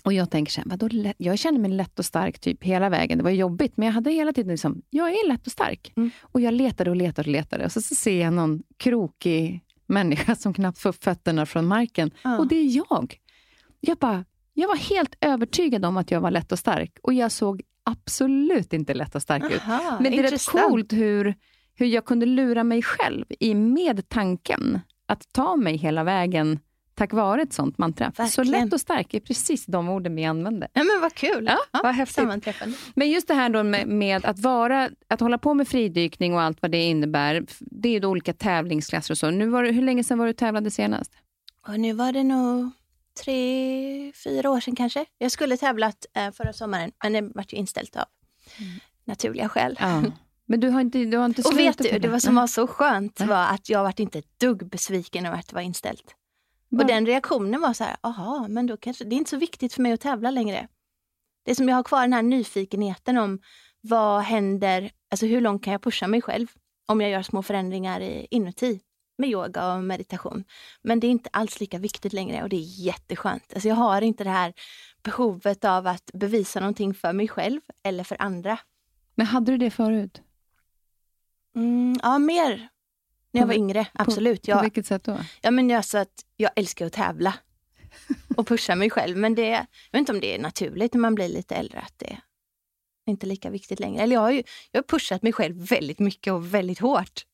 Och 0.05 0.13
jag 0.13 0.31
tänker 0.31 0.53
så 0.53 0.61
här, 0.61 0.69
vadå, 0.69 0.89
lätt? 0.91 1.17
jag 1.19 1.39
känner 1.39 1.59
mig 1.59 1.71
lätt 1.71 1.99
och 1.99 2.05
stark 2.05 2.39
typ 2.39 2.65
hela 2.65 2.89
vägen. 2.89 3.19
Det 3.19 3.25
var 3.25 3.31
jobbigt, 3.31 3.77
men 3.77 3.87
jag 3.87 3.93
hade 3.93 4.11
hela 4.11 4.33
tiden 4.33 4.51
liksom, 4.51 4.83
jag 4.91 5.11
är 5.11 5.29
lätt 5.29 5.47
och 5.47 5.53
stark. 5.53 5.93
Mm. 5.97 6.11
Och 6.21 6.41
jag 6.41 6.55
letade 6.55 6.91
och 6.91 6.97
letade 6.97 7.29
och 7.29 7.33
letade. 7.33 7.65
Och 7.65 7.73
så, 7.73 7.81
så 7.81 7.95
ser 7.95 8.23
jag 8.23 8.33
någon 8.33 8.63
krokig 8.77 9.65
människa 9.87 10.35
som 10.35 10.55
knappt 10.55 10.79
får 10.79 10.93
fötterna 10.93 11.47
från 11.47 11.67
marken. 11.67 12.11
Ja. 12.23 12.39
Och 12.39 12.49
det 12.49 12.57
är 12.57 12.77
jag. 12.77 13.17
Jag, 13.81 13.99
bara, 13.99 14.25
jag 14.55 14.69
var 14.69 14.77
helt 14.77 15.15
övertygad 15.21 15.85
om 15.85 15.97
att 15.97 16.11
jag 16.11 16.21
var 16.21 16.31
lätt 16.31 16.53
och 16.53 16.59
stark. 16.59 16.99
Och 17.03 17.15
jag 17.15 17.33
såg 17.33 17.63
absolut 17.85 18.73
inte 18.73 18.95
lätt 18.95 19.15
och 19.15 19.23
stark 19.23 19.53
ut. 19.53 19.61
Aha, 19.61 19.99
Men 20.01 20.13
det 20.13 20.19
är 20.19 20.31
rätt 20.31 20.47
coolt 20.47 20.93
hur 20.93 21.35
hur 21.79 21.87
jag 21.87 22.05
kunde 22.05 22.27
lura 22.27 22.65
mig 22.65 22.83
själv 22.83 23.25
i 23.41 23.55
med 23.55 24.09
tanken 24.09 24.81
att 25.07 25.33
ta 25.33 25.57
mig 25.57 25.77
hela 25.77 26.05
vägen 26.05 26.59
tack 26.95 27.13
vare 27.13 27.43
ett 27.43 27.53
sånt 27.53 27.79
mantra. 27.79 28.07
Verkligen. 28.07 28.31
Så 28.31 28.43
lätt 28.43 28.73
och 28.73 28.81
stark 28.81 29.15
är 29.15 29.21
precis 29.21 29.67
de 29.67 29.89
orden 29.89 30.15
vi 30.15 30.25
använde. 30.25 30.69
Ja, 30.73 30.85
men 30.85 31.01
vad 31.01 31.15
kul. 31.15 31.45
Ja, 31.47 31.81
vad 31.83 31.95
häftigt. 31.95 32.25
Men 32.95 33.11
just 33.11 33.29
det 33.29 33.35
här 33.35 33.49
då 33.49 33.63
med, 33.63 33.89
med, 33.89 34.25
att, 34.25 34.39
vara, 34.39 34.91
att 35.09 35.21
hålla 35.21 35.39
på 35.39 35.55
med 35.55 35.69
fridykning 35.69 36.35
och 36.35 36.43
allt 36.43 36.63
vad 36.63 36.71
det 36.71 36.83
innebär, 36.83 37.47
det 37.61 37.89
är 37.89 37.93
ju 37.93 38.01
då 38.01 38.09
olika 38.09 38.33
tävlingsklasser 38.33 39.15
och 39.15 39.19
så. 39.19 39.31
Nu 39.31 39.47
var, 39.47 39.65
hur 39.65 39.83
länge 39.83 40.05
sedan 40.05 40.19
var 40.19 40.27
du 40.27 40.33
tävlade 40.33 40.71
senast? 40.71 41.13
Och 41.67 41.81
nu 41.81 41.93
var 41.93 42.13
det 42.13 42.25
nog 42.25 42.71
tre, 43.25 44.13
fyra 44.25 44.51
år 44.51 44.61
sedan 44.61 44.77
kanske. 44.77 45.05
Jag 45.19 45.33
skulle 45.33 45.57
tävlat 45.57 46.07
eh, 46.15 46.31
förra 46.31 46.53
sommaren, 46.53 46.93
men 47.03 47.13
det 47.13 47.21
var 47.35 47.45
ju 47.49 47.57
inställt 47.59 47.97
av 47.97 48.05
naturliga 49.05 49.49
skäl. 49.49 49.77
Ja. 49.81 50.03
Men 50.47 50.61
du 50.61 50.69
har 50.71 50.81
inte, 50.81 51.05
du 51.05 51.17
har 51.17 51.25
inte 51.27 51.43
Och 51.49 51.59
vet 51.59 51.79
du, 51.79 51.99
det 51.99 52.09
var 52.09 52.19
som 52.19 52.35
var 52.35 52.47
så 52.47 52.67
skönt 52.67 53.21
var 53.21 53.45
att 53.47 53.69
jag 53.69 53.83
vart 53.83 53.99
inte 54.01 54.19
ett 54.19 54.41
dugg 54.41 54.69
besviken 54.71 55.27
över 55.27 55.39
att 55.39 55.49
det 55.49 55.55
var 55.55 55.63
inställt. 55.63 56.15
Va? 56.69 56.83
Och 56.83 56.89
den 56.89 57.07
reaktionen 57.07 57.61
var 57.61 57.73
så 57.73 57.85
här, 57.85 57.97
aha, 58.01 58.47
men 58.49 58.67
då 58.67 58.77
kanske 58.77 59.05
det 59.05 59.15
är 59.15 59.17
inte 59.19 59.31
så 59.31 59.37
viktigt 59.37 59.75
för 59.75 59.83
mig 59.83 59.93
att 59.93 60.01
tävla 60.01 60.31
längre. 60.31 60.69
Det 61.45 61.51
är 61.51 61.55
som 61.55 61.69
jag 61.69 61.77
har 61.77 61.83
kvar 61.83 62.01
den 62.01 62.13
här 62.13 62.23
nyfikenheten 62.23 63.19
om 63.19 63.41
vad 63.81 64.23
händer, 64.23 64.91
alltså 65.11 65.27
hur 65.27 65.41
långt 65.41 65.65
kan 65.65 65.73
jag 65.73 65.83
pusha 65.83 66.07
mig 66.07 66.23
själv 66.23 66.47
om 66.87 67.01
jag 67.01 67.11
gör 67.11 67.23
små 67.23 67.43
förändringar 67.43 68.01
i- 68.01 68.27
inuti 68.31 68.81
med 69.19 69.31
yoga 69.31 69.73
och 69.73 69.83
meditation. 69.85 70.45
Men 70.83 71.01
det 71.01 71.07
är 71.07 71.11
inte 71.11 71.31
alls 71.33 71.61
lika 71.61 71.79
viktigt 71.79 72.13
längre 72.13 72.43
och 72.43 72.49
det 72.49 72.57
är 72.57 72.85
jätteskönt. 72.85 73.53
Alltså 73.55 73.69
jag 73.69 73.77
har 73.77 74.03
inte 74.03 74.25
det 74.25 74.31
här 74.31 74.53
behovet 75.03 75.65
av 75.65 75.87
att 75.87 76.11
bevisa 76.15 76.61
någonting 76.61 76.95
för 76.95 77.13
mig 77.13 77.29
själv 77.29 77.61
eller 77.83 78.05
för 78.05 78.23
andra. 78.23 78.59
Men 79.15 79.27
hade 79.27 79.53
du 79.53 79.59
det 79.59 79.71
förut? 79.71 80.23
Mm, 81.57 82.01
ja, 82.03 82.19
mer 82.19 82.69
när 83.31 83.41
jag 83.41 83.47
var 83.47 83.55
yngre. 83.55 83.87
Absolut. 83.93 84.43
På 84.43 84.51
Jag, 84.51 84.63
vilket 84.63 84.87
sätt 84.87 85.05
då? 85.05 85.19
Ja, 85.41 85.51
men 85.51 85.71
jag, 85.71 85.85
så 85.85 85.99
att 85.99 86.25
jag 86.37 86.51
älskar 86.57 86.87
att 86.87 86.93
tävla 86.93 87.35
och 88.37 88.47
pusha 88.47 88.75
mig 88.75 88.91
själv. 88.91 89.17
Men 89.17 89.35
det, 89.35 89.49
jag 89.49 89.67
vet 89.93 89.99
inte 89.99 90.13
om 90.13 90.21
det 90.21 90.35
är 90.35 90.39
naturligt 90.39 90.95
när 90.95 91.01
man 91.01 91.15
blir 91.15 91.29
lite 91.29 91.55
äldre 91.55 91.81
att 91.81 91.95
det 91.97 92.07
är 93.07 93.11
inte 93.11 93.27
lika 93.27 93.51
viktigt 93.51 93.81
längre. 93.81 94.03
Eller 94.03 94.15
jag 94.15 94.21
har 94.21 94.31
ju 94.31 94.43
jag 94.71 94.79
har 94.79 94.99
pushat 94.99 95.23
mig 95.23 95.33
själv 95.33 95.69
väldigt 95.69 95.99
mycket 95.99 96.33
och 96.33 96.55
väldigt 96.55 96.79
hårt. 96.79 97.25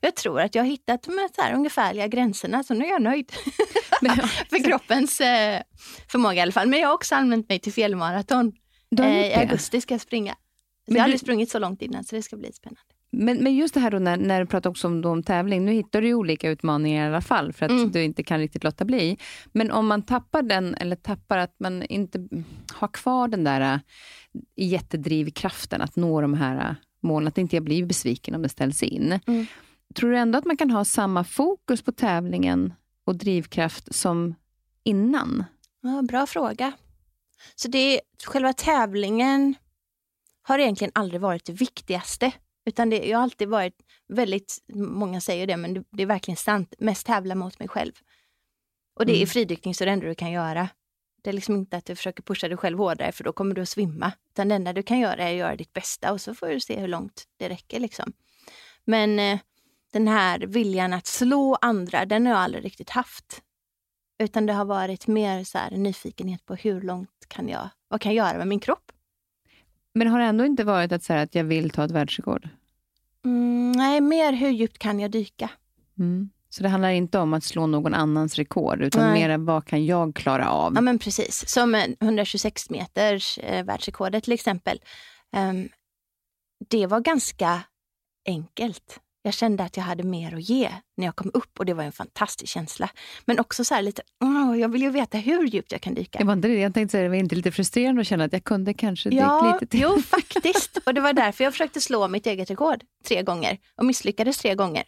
Jag 0.00 0.16
tror 0.16 0.40
att 0.40 0.54
jag 0.54 0.62
har 0.62 0.68
hittat 0.68 1.02
de 1.02 1.28
här, 1.38 1.52
ungefärliga 1.54 2.06
gränserna, 2.06 2.62
så 2.64 2.74
nu 2.74 2.84
är 2.84 2.88
jag 2.90 3.02
nöjd. 3.02 3.32
För 4.50 4.64
kroppens 4.64 5.20
eh, 5.20 5.62
förmåga 6.08 6.34
i 6.34 6.40
alla 6.40 6.52
fall. 6.52 6.68
Men 6.68 6.80
jag 6.80 6.88
har 6.88 6.94
också 6.94 7.14
använt 7.14 7.48
mig 7.48 7.58
till 7.58 7.72
fjällmaraton. 7.72 8.52
Eh, 9.00 9.06
I 9.26 9.34
augusti 9.34 9.80
ska 9.80 9.94
jag 9.94 10.00
springa. 10.00 10.34
Jag 10.86 10.92
har 10.94 10.98
du- 10.98 11.02
aldrig 11.02 11.20
sprungit 11.20 11.50
så 11.50 11.58
långt 11.58 11.82
innan, 11.82 12.04
så 12.04 12.16
det 12.16 12.22
ska 12.22 12.36
bli 12.36 12.52
spännande. 12.52 12.80
Men, 13.10 13.36
men 13.36 13.54
just 13.56 13.74
det 13.74 13.80
här 13.80 13.90
då 13.90 13.98
när, 13.98 14.16
när 14.16 14.40
du 14.40 14.46
pratar 14.46 14.70
också 14.70 14.86
om, 14.86 15.04
om 15.04 15.22
tävling, 15.22 15.64
nu 15.64 15.72
hittar 15.72 16.00
du 16.00 16.06
ju 16.06 16.14
olika 16.14 16.50
utmaningar 16.50 17.04
i 17.04 17.08
alla 17.08 17.20
fall 17.20 17.52
för 17.52 17.66
att 17.66 17.70
Mm. 17.72 17.90
du 17.92 18.02
inte 18.04 18.22
kan 18.22 18.38
riktigt 18.38 18.64
låta 18.64 18.84
bli. 18.84 19.18
Men 19.52 19.70
om 19.70 19.86
man 19.86 20.02
tappar 20.02 20.42
den, 20.42 20.74
eller 20.74 20.96
tappar 20.96 21.38
att 21.38 21.54
man 21.60 21.82
inte 21.82 22.28
har 22.72 22.88
kvar 22.88 23.28
den 23.28 23.44
där 23.44 23.60
äh, 23.60 23.78
jättedrivkraften 24.56 25.80
att 25.82 25.96
nå 25.96 26.20
de 26.20 26.34
här 26.34 26.68
äh, 26.70 26.74
målen, 27.00 27.28
att 27.28 27.38
inte 27.38 27.56
jag 27.56 27.64
blir 27.64 27.84
besviken 27.86 28.34
om 28.34 28.42
det 28.42 28.48
ställs 28.48 28.82
in. 28.82 29.18
Mm. 29.26 29.46
Tror 29.94 30.10
du 30.10 30.18
ändå 30.18 30.38
att 30.38 30.44
man 30.44 30.56
kan 30.56 30.70
ha 30.70 30.84
samma 30.84 31.24
fokus 31.24 31.82
på 31.82 31.92
tävlingen 31.92 32.74
och 33.04 33.16
drivkraft 33.16 33.94
som 33.94 34.34
innan? 34.84 35.44
Ja, 35.80 36.02
bra 36.02 36.26
fråga. 36.26 36.72
Så 37.54 37.68
det 37.68 37.78
är, 37.78 38.00
själva 38.24 38.52
tävlingen 38.52 39.54
har 40.42 40.58
egentligen 40.58 40.92
aldrig 40.94 41.20
varit 41.20 41.44
det 41.44 41.52
viktigaste. 41.52 42.32
Utan 42.66 42.90
det 42.90 43.12
har 43.12 43.22
alltid 43.22 43.48
varit 43.48 43.82
väldigt, 44.08 44.58
många 44.74 45.20
säger 45.20 45.46
det, 45.46 45.56
men 45.56 45.74
det, 45.74 45.84
det 45.90 46.02
är 46.02 46.06
verkligen 46.06 46.36
sant, 46.36 46.74
mest 46.78 47.06
tävla 47.06 47.34
mot 47.34 47.58
mig 47.58 47.68
själv. 47.68 47.92
Och 48.94 49.06
det 49.06 49.12
är 49.12 49.16
Mm. 49.16 49.26
fridykning 49.26 49.74
så 49.74 49.84
det 49.84 49.90
enda 49.90 50.06
du 50.06 50.14
kan 50.14 50.30
göra. 50.32 50.68
Det 51.22 51.30
är 51.30 51.34
liksom 51.34 51.56
inte 51.56 51.76
att 51.76 51.84
du 51.84 51.96
försöker 51.96 52.22
pusha 52.22 52.48
dig 52.48 52.56
själv 52.56 52.78
hårdare 52.78 53.12
för 53.12 53.24
då 53.24 53.32
kommer 53.32 53.54
du 53.54 53.62
att 53.62 53.68
svimma. 53.68 54.12
Utan 54.30 54.48
det 54.48 54.54
enda 54.54 54.72
du 54.72 54.82
kan 54.82 54.98
göra 54.98 55.22
är 55.28 55.32
att 55.32 55.38
göra 55.38 55.56
ditt 55.56 55.72
bästa 55.72 56.12
och 56.12 56.20
så 56.20 56.34
får 56.34 56.48
du 56.48 56.60
se 56.60 56.80
hur 56.80 56.88
långt 56.88 57.24
det 57.36 57.48
räcker. 57.48 57.80
Liksom. 57.80 58.12
Men 58.84 59.18
eh, 59.18 59.38
den 59.98 60.08
här 60.08 60.38
viljan 60.38 60.92
att 60.92 61.06
slå 61.06 61.58
andra, 61.60 62.04
den 62.04 62.26
har 62.26 62.32
jag 62.32 62.40
aldrig 62.40 62.64
riktigt 62.64 62.90
haft. 62.90 63.42
Utan 64.18 64.46
det 64.46 64.52
har 64.52 64.64
varit 64.64 65.06
mer 65.06 65.44
så 65.44 65.58
här, 65.58 65.70
nyfikenhet 65.70 66.46
på 66.46 66.54
hur 66.54 66.80
långt 66.80 67.26
kan 67.28 67.48
jag, 67.48 67.68
vad 67.88 68.00
kan 68.00 68.14
jag 68.14 68.26
göra 68.26 68.38
med 68.38 68.46
min 68.46 68.60
kropp? 68.60 68.92
Men 69.94 70.08
har 70.08 70.18
det 70.18 70.24
ändå 70.24 70.44
inte 70.44 70.64
varit 70.64 70.92
att 70.92 71.02
säga 71.02 71.20
att 71.20 71.34
jag 71.34 71.44
vill 71.44 71.70
ta 71.70 71.84
ett 71.84 71.90
världsrekord? 71.90 72.48
Mm, 73.24 73.72
nej, 73.72 74.00
mer 74.00 74.32
hur 74.32 74.48
djupt 74.50 74.78
kan 74.78 75.00
jag 75.00 75.10
dyka? 75.10 75.50
Mm. 75.98 76.30
Så 76.48 76.62
det 76.62 76.68
handlar 76.68 76.90
inte 76.90 77.18
om 77.18 77.34
att 77.34 77.44
slå 77.44 77.66
någon 77.66 77.94
annans 77.94 78.34
rekord, 78.34 78.82
utan 78.82 79.02
Nej. 79.02 79.28
mer 79.28 79.38
vad 79.38 79.64
kan 79.64 79.86
jag 79.86 80.14
klara 80.14 80.48
av? 80.50 80.72
Ja 80.74 80.80
men 80.80 80.98
precis, 80.98 81.48
som 81.48 81.74
en 81.74 81.96
126 82.00 82.70
meters 82.70 83.38
eh, 83.38 83.64
världsrekordet 83.64 84.24
till 84.24 84.32
exempel. 84.32 84.80
Ehm, 85.32 85.68
det 86.68 86.86
var 86.86 87.00
ganska 87.00 87.62
enkelt. 88.26 89.00
Jag 89.28 89.34
kände 89.34 89.64
att 89.64 89.76
jag 89.76 89.84
hade 89.84 90.02
mer 90.02 90.34
att 90.34 90.48
ge 90.48 90.70
när 90.96 91.06
jag 91.06 91.16
kom 91.16 91.30
upp 91.34 91.58
och 91.58 91.66
det 91.66 91.74
var 91.74 91.84
en 91.84 91.92
fantastisk 91.92 92.52
känsla. 92.52 92.90
Men 93.24 93.40
också 93.40 93.64
så 93.64 93.74
här 93.74 93.82
lite, 93.82 94.02
åh, 94.24 94.58
jag 94.60 94.68
vill 94.68 94.82
ju 94.82 94.90
veta 94.90 95.18
hur 95.18 95.44
djupt 95.46 95.72
jag 95.72 95.80
kan 95.80 95.94
dyka. 95.94 96.18
Det 96.18 96.24
var 96.24 96.32
inte 96.32 96.48
det. 96.48 96.54
Jag 96.54 96.74
tänkte 96.74 96.92
säga, 96.92 97.02
det 97.02 97.08
var 97.08 97.16
inte 97.16 97.34
lite 97.34 97.52
frustrerande 97.52 98.00
att 98.00 98.06
känna 98.06 98.24
att 98.24 98.32
jag 98.32 98.44
kunde 98.44 98.74
kanske 98.74 99.08
dykt 99.10 99.20
Ja, 99.20 99.52
lite 99.52 99.66
till. 99.70 99.80
jo 99.80 100.02
faktiskt. 100.06 100.78
Och 100.86 100.94
det 100.94 101.00
var 101.00 101.12
därför 101.12 101.44
jag 101.44 101.52
försökte 101.52 101.80
slå 101.80 102.08
mitt 102.08 102.26
eget 102.26 102.50
rekord 102.50 102.84
tre 103.08 103.22
gånger 103.22 103.58
och 103.76 103.84
misslyckades 103.84 104.38
tre 104.38 104.54
gånger. 104.54 104.84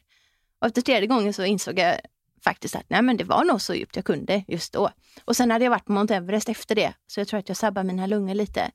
Och 0.60 0.66
efter 0.66 0.82
tredje 0.82 1.06
gången 1.06 1.32
så 1.34 1.44
insåg 1.44 1.78
jag 1.78 1.96
faktiskt 2.44 2.76
att 2.76 2.84
nej, 2.90 3.02
men 3.02 3.16
det 3.16 3.24
var 3.24 3.44
nog 3.44 3.60
så 3.60 3.74
djupt 3.74 3.96
jag 3.96 4.04
kunde 4.04 4.44
just 4.48 4.72
då. 4.72 4.90
Och 5.24 5.36
sen 5.36 5.50
hade 5.50 5.64
jag 5.64 5.70
varit 5.70 5.84
på 5.84 5.92
Mount 5.92 6.14
Everest 6.14 6.48
efter 6.48 6.74
det, 6.74 6.92
så 7.06 7.20
jag 7.20 7.28
tror 7.28 7.40
att 7.40 7.48
jag 7.48 7.56
sabbade 7.56 7.86
mina 7.86 8.06
lungor 8.06 8.34
lite 8.34 8.70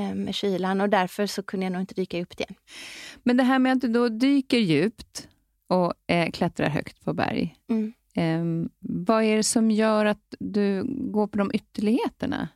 med 0.00 0.34
kylan 0.34 0.80
och 0.80 0.88
därför 0.88 1.26
så 1.26 1.42
kunde 1.42 1.66
jag 1.66 1.72
nog 1.72 1.82
inte 1.82 1.94
dyka 1.94 2.22
upp 2.22 2.40
igen. 2.40 2.54
Men 3.22 3.36
det 3.36 3.42
här 3.42 3.58
med 3.58 3.72
att 3.72 3.80
du 3.80 3.88
då 3.88 4.08
dyker 4.08 4.58
djupt 4.58 5.28
och 5.68 5.92
eh, 6.06 6.30
klättrar 6.30 6.68
högt 6.68 7.04
på 7.04 7.12
berg. 7.12 7.56
Mm. 7.68 7.92
Eh, 8.16 8.70
vad 8.80 9.24
är 9.24 9.36
det 9.36 9.42
som 9.42 9.70
gör 9.70 10.04
att 10.06 10.34
du 10.38 10.84
går 10.86 11.26
på 11.26 11.38
de 11.38 11.50
ytterligheterna? 11.54 12.48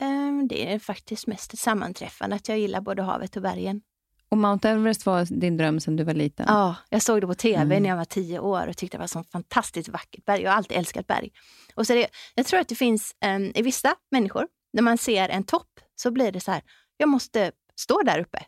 Eh, 0.00 0.46
det 0.48 0.72
är 0.72 0.78
faktiskt 0.78 1.26
mest 1.26 1.52
ett 1.52 1.58
sammanträffande 1.58 2.36
att 2.36 2.48
jag 2.48 2.58
gillar 2.58 2.80
både 2.80 3.02
havet 3.02 3.36
och 3.36 3.42
bergen. 3.42 3.82
Och 4.28 4.38
Mount 4.38 4.68
Everest 4.68 5.06
var 5.06 5.40
din 5.40 5.56
dröm 5.56 5.80
sedan 5.80 5.96
du 5.96 6.04
var 6.04 6.14
liten? 6.14 6.46
Ja, 6.48 6.76
jag 6.90 7.02
såg 7.02 7.20
det 7.20 7.26
på 7.26 7.34
tv 7.34 7.62
Mm. 7.62 7.82
när 7.82 7.90
jag 7.90 7.96
var 7.96 8.04
tio 8.04 8.38
år 8.38 8.66
och 8.66 8.76
tyckte 8.76 8.96
det 8.96 9.00
var 9.00 9.06
så 9.06 9.24
fantastiskt 9.24 9.88
vackert 9.88 10.24
berg. 10.24 10.42
Jag 10.42 10.50
har 10.50 10.56
alltid 10.56 10.78
älskat 10.78 11.06
berg. 11.06 11.30
Och 11.74 11.86
så 11.86 11.92
det, 11.92 12.06
jag 12.34 12.46
tror 12.46 12.60
att 12.60 12.68
det 12.68 12.74
finns 12.74 13.14
um, 13.26 13.52
i 13.54 13.62
vissa 13.62 13.94
människor, 14.10 14.46
när 14.72 14.82
man 14.82 14.98
ser 14.98 15.28
en 15.28 15.44
topp 15.44 15.80
så 15.94 16.10
blir 16.10 16.32
det 16.32 16.40
så 16.40 16.50
här, 16.50 16.62
jag 16.96 17.08
måste 17.08 17.52
stå 17.76 18.02
där 18.02 18.18
uppe. 18.18 18.46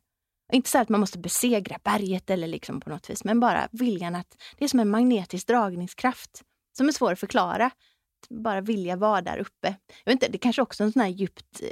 Inte 0.52 0.70
så 0.70 0.78
att 0.78 0.88
man 0.88 1.00
måste 1.00 1.18
besegra 1.18 1.78
berget 1.84 2.30
eller 2.30 2.46
liksom 2.46 2.80
på 2.80 2.90
något 2.90 3.10
vis, 3.10 3.24
men 3.24 3.40
bara 3.40 3.68
viljan 3.72 4.14
att 4.14 4.36
det 4.58 4.64
är 4.64 4.68
som 4.68 4.80
en 4.80 4.90
magnetisk 4.90 5.46
dragningskraft 5.46 6.42
som 6.76 6.88
är 6.88 6.92
svår 6.92 7.12
att 7.12 7.20
förklara. 7.20 7.66
Att 7.66 8.28
Bara 8.28 8.60
vilja 8.60 8.96
vara 8.96 9.22
där 9.22 9.38
uppe. 9.38 9.76
Jag 10.04 10.12
vet 10.12 10.22
inte, 10.22 10.28
det 10.28 10.38
kanske 10.38 10.62
också 10.62 10.82
är 10.82 10.86
en 10.86 10.92
sån 10.92 11.02
här 11.02 11.08
djupt 11.08 11.62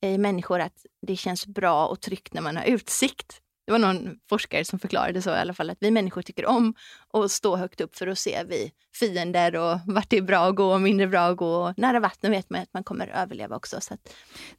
eh, 0.00 0.10
i 0.10 0.18
människor 0.18 0.60
att 0.60 0.86
det 1.06 1.16
känns 1.16 1.46
bra 1.46 1.86
och 1.86 2.00
tryggt 2.00 2.34
när 2.34 2.42
man 2.42 2.56
har 2.56 2.64
utsikt. 2.64 3.40
Det 3.66 3.72
var 3.72 3.78
någon 3.78 4.18
forskare 4.28 4.64
som 4.64 4.78
förklarade 4.78 5.22
så 5.22 5.30
i 5.30 5.38
alla 5.38 5.54
fall, 5.54 5.70
att 5.70 5.78
vi 5.80 5.90
människor 5.90 6.22
tycker 6.22 6.46
om 6.46 6.74
att 7.14 7.30
stå 7.30 7.56
högt 7.56 7.80
upp 7.80 7.96
för 7.96 8.06
att 8.06 8.18
se 8.18 8.44
vi 8.48 8.72
fiender 8.94 9.56
och 9.56 9.78
vart 9.86 10.10
det 10.10 10.16
är 10.16 10.22
bra 10.22 10.38
att 10.48 10.56
gå 10.56 10.72
och 10.72 10.80
mindre 10.80 11.06
bra 11.06 11.20
att 11.20 11.36
gå. 11.36 11.46
Och 11.56 11.78
nära 11.78 12.00
vatten 12.00 12.30
vet 12.30 12.50
man 12.50 12.60
att 12.60 12.74
man 12.74 12.84
kommer 12.84 13.06
överleva 13.06 13.56
också. 13.56 13.80
Så 13.80 13.94
att, 13.94 14.00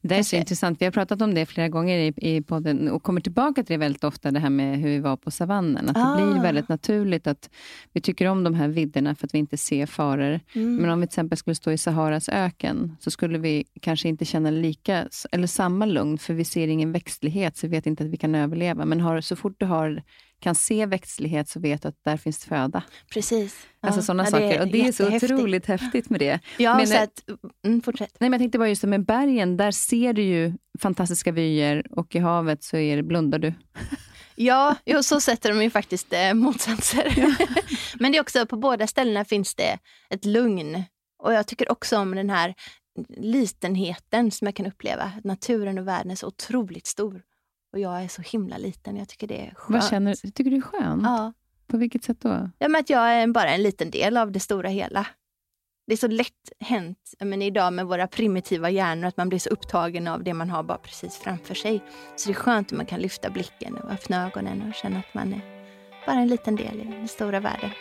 Det 0.02 0.16
är 0.16 0.24
så 0.24 0.36
intressant. 0.36 0.82
Vi 0.82 0.86
har 0.86 0.92
pratat 0.92 1.22
om 1.22 1.34
det 1.34 1.46
flera 1.46 1.70
gånger 1.70 1.98
i, 1.98 2.14
i 2.18 2.42
podden 2.42 2.90
och 2.90 3.04
kommer 3.04 3.22
tillbaka 3.22 3.64
till 3.64 3.74
det 3.74 3.78
väldigt 3.78 4.04
ofta, 4.04 4.32
det 4.32 4.40
här 4.40 4.50
med 4.50 4.80
hur 4.80 4.90
vi 4.90 5.00
var 5.00 5.18
på 5.18 5.32
savannen. 5.32 5.90
Att 5.90 5.98
Ah. 5.98 6.16
det 6.20 6.32
blir 6.32 6.42
väldigt 6.42 6.70
naturligt 6.70 7.28
att 7.28 7.50
vi 7.94 8.02
tycker 8.02 8.26
om 8.28 8.44
de 8.44 8.54
här 8.54 8.68
vidderna 8.68 9.16
för 9.16 9.28
att 9.28 9.34
vi 9.34 9.38
inte 9.38 9.58
ser 9.58 9.86
faror. 9.86 10.40
mm. 10.54 10.76
Men 10.76 10.90
om 10.90 11.02
vi 11.02 11.08
till 11.08 11.12
exempel 11.12 11.38
skulle 11.38 11.56
stå 11.56 11.72
i 11.72 11.78
Saharas 11.78 12.30
öken 12.30 12.98
så 13.00 13.12
skulle 13.12 13.38
vi 13.38 13.66
kanske 13.82 14.08
inte 14.08 14.26
känna 14.26 14.50
lika 14.50 15.08
eller 15.32 15.48
samma 15.48 15.86
lugn 15.86 16.18
för 16.18 16.34
vi 16.34 16.46
ser 16.46 16.68
ingen 16.68 16.92
växtlighet 16.92 17.58
så 17.58 17.68
vi 17.68 17.72
vet 17.72 17.86
inte 17.86 18.04
att 18.04 18.10
vi 18.10 18.18
kan 18.18 18.36
överleva. 18.36 18.86
Men 18.86 19.02
har, 19.02 19.22
så 19.22 19.36
fort 19.36 19.56
du 19.58 19.66
har, 19.66 20.04
kan 20.46 20.56
se 20.56 20.86
växtlighet 20.86 21.50
så 21.50 21.60
vet 21.60 21.82
du 21.82 21.88
att 21.88 22.04
där 22.04 22.18
finns 22.18 22.46
föda. 22.46 22.84
Precis. 23.14 23.68
Alltså 23.80 24.00
Ja, 24.00 24.04
sådana 24.04 24.24
ja, 24.24 24.32
saker. 24.32 24.62
Och 24.62 24.68
det 24.68 24.88
är 24.88 24.92
så 24.92 25.16
otroligt 25.16 25.66
häftigt 25.66 26.10
med 26.10 26.20
det. 26.20 26.40
Ja, 26.58 26.78
Men, 26.78 26.88
så 26.88 26.94
eh, 26.94 27.02
att, 27.02 27.24
mm, 27.66 27.82
fortsätt. 27.82 28.18
Nej, 28.20 28.30
men 28.30 28.34
jag 28.34 28.42
tänkte 28.42 28.58
bara 28.58 28.70
just 28.70 28.84
med 28.84 29.06
bergen, 29.06 29.58
där 29.58 29.72
ser 29.72 30.14
du 30.14 30.22
ju 30.22 30.54
fantastiska 30.80 31.32
vyer 31.32 31.84
och 31.92 32.16
i 32.16 32.20
havet 32.20 32.64
så 32.64 32.78
är 32.78 32.96
det, 32.96 33.04
blundar 33.04 33.40
du. 33.40 33.54
Ja, 34.36 34.76
jo, 34.86 35.04
så 35.04 35.22
sätter 35.22 35.50
de 35.50 35.64
ju 35.64 35.70
faktiskt 35.70 36.14
eh, 36.14 36.34
motsatser. 36.34 37.36
Men 38.00 38.12
det 38.12 38.18
är 38.18 38.22
också 38.22 38.46
på 38.46 38.58
båda 38.58 38.88
ställena 38.88 39.26
finns 39.26 39.56
det 39.56 39.80
ett 40.10 40.26
lugn. 40.26 40.84
Och 41.24 41.34
jag 41.34 41.48
tycker 41.48 41.72
också 41.72 41.98
om 41.98 42.16
den 42.16 42.30
här 42.30 42.54
litenheten 43.18 44.32
som 44.32 44.48
jag 44.48 44.56
kan 44.56 44.66
uppleva. 44.66 45.12
Naturen 45.24 45.78
och 45.78 45.88
världen 45.88 46.12
är 46.12 46.16
så 46.16 46.28
otroligt 46.28 46.88
stor. 46.88 47.22
Och 47.76 47.82
jag 47.82 48.04
är 48.04 48.08
så 48.08 48.22
himla 48.22 48.58
liten. 48.58 48.98
Jag 48.98 49.08
tycker 49.08 49.28
det 49.28 49.48
är 49.48 49.56
skönt. 49.56 49.82
Vad 49.82 49.90
känner 49.90 50.16
du? 50.22 50.32
Tycker 50.32 50.52
du 50.52 50.58
är 50.58 50.62
skönt? 50.62 51.04
Ja. 51.04 51.34
På 51.68 51.78
vilket 51.78 52.04
sätt 52.04 52.22
då? 52.22 52.50
Ja, 52.60 52.68
men 52.68 52.82
att 52.82 52.90
jag 52.90 53.14
är 53.14 53.28
bara 53.28 53.50
en 53.50 53.64
liten 53.64 53.92
del 53.92 54.18
av 54.18 54.32
det 54.32 54.40
stora 54.40 54.70
hela. 54.70 55.08
Det 55.88 55.94
är 55.94 55.98
så 55.98 56.08
lätt 56.08 56.52
hänt 56.60 57.14
men 57.20 57.42
idag 57.42 57.74
med 57.74 57.86
våra 57.86 58.08
primitiva 58.08 58.70
hjärnor 58.70 59.08
att 59.08 59.18
man 59.18 59.30
blir 59.30 59.40
så 59.40 59.50
upptagen 59.50 60.08
av 60.08 60.24
det 60.24 60.34
man 60.34 60.50
har 60.50 60.64
bara 60.64 60.78
precis 60.78 61.18
framför 61.18 61.56
sig. 61.56 61.84
Så 62.16 62.30
det 62.30 62.34
är 62.34 62.40
skönt 62.40 62.72
om 62.72 62.78
man 62.78 62.86
kan 62.86 63.00
lyfta 63.00 63.30
blicken 63.30 63.78
och 63.78 63.92
öppna 63.92 64.26
ögonen 64.26 64.68
och 64.68 64.74
känna 64.74 65.00
att 65.00 65.14
man 65.14 65.34
är 65.34 65.42
bara 66.06 66.16
en 66.16 66.28
liten 66.28 66.56
del 66.56 66.82
i 66.82 66.84
den 66.84 67.08
stora 67.08 67.40
världen. 67.40 67.72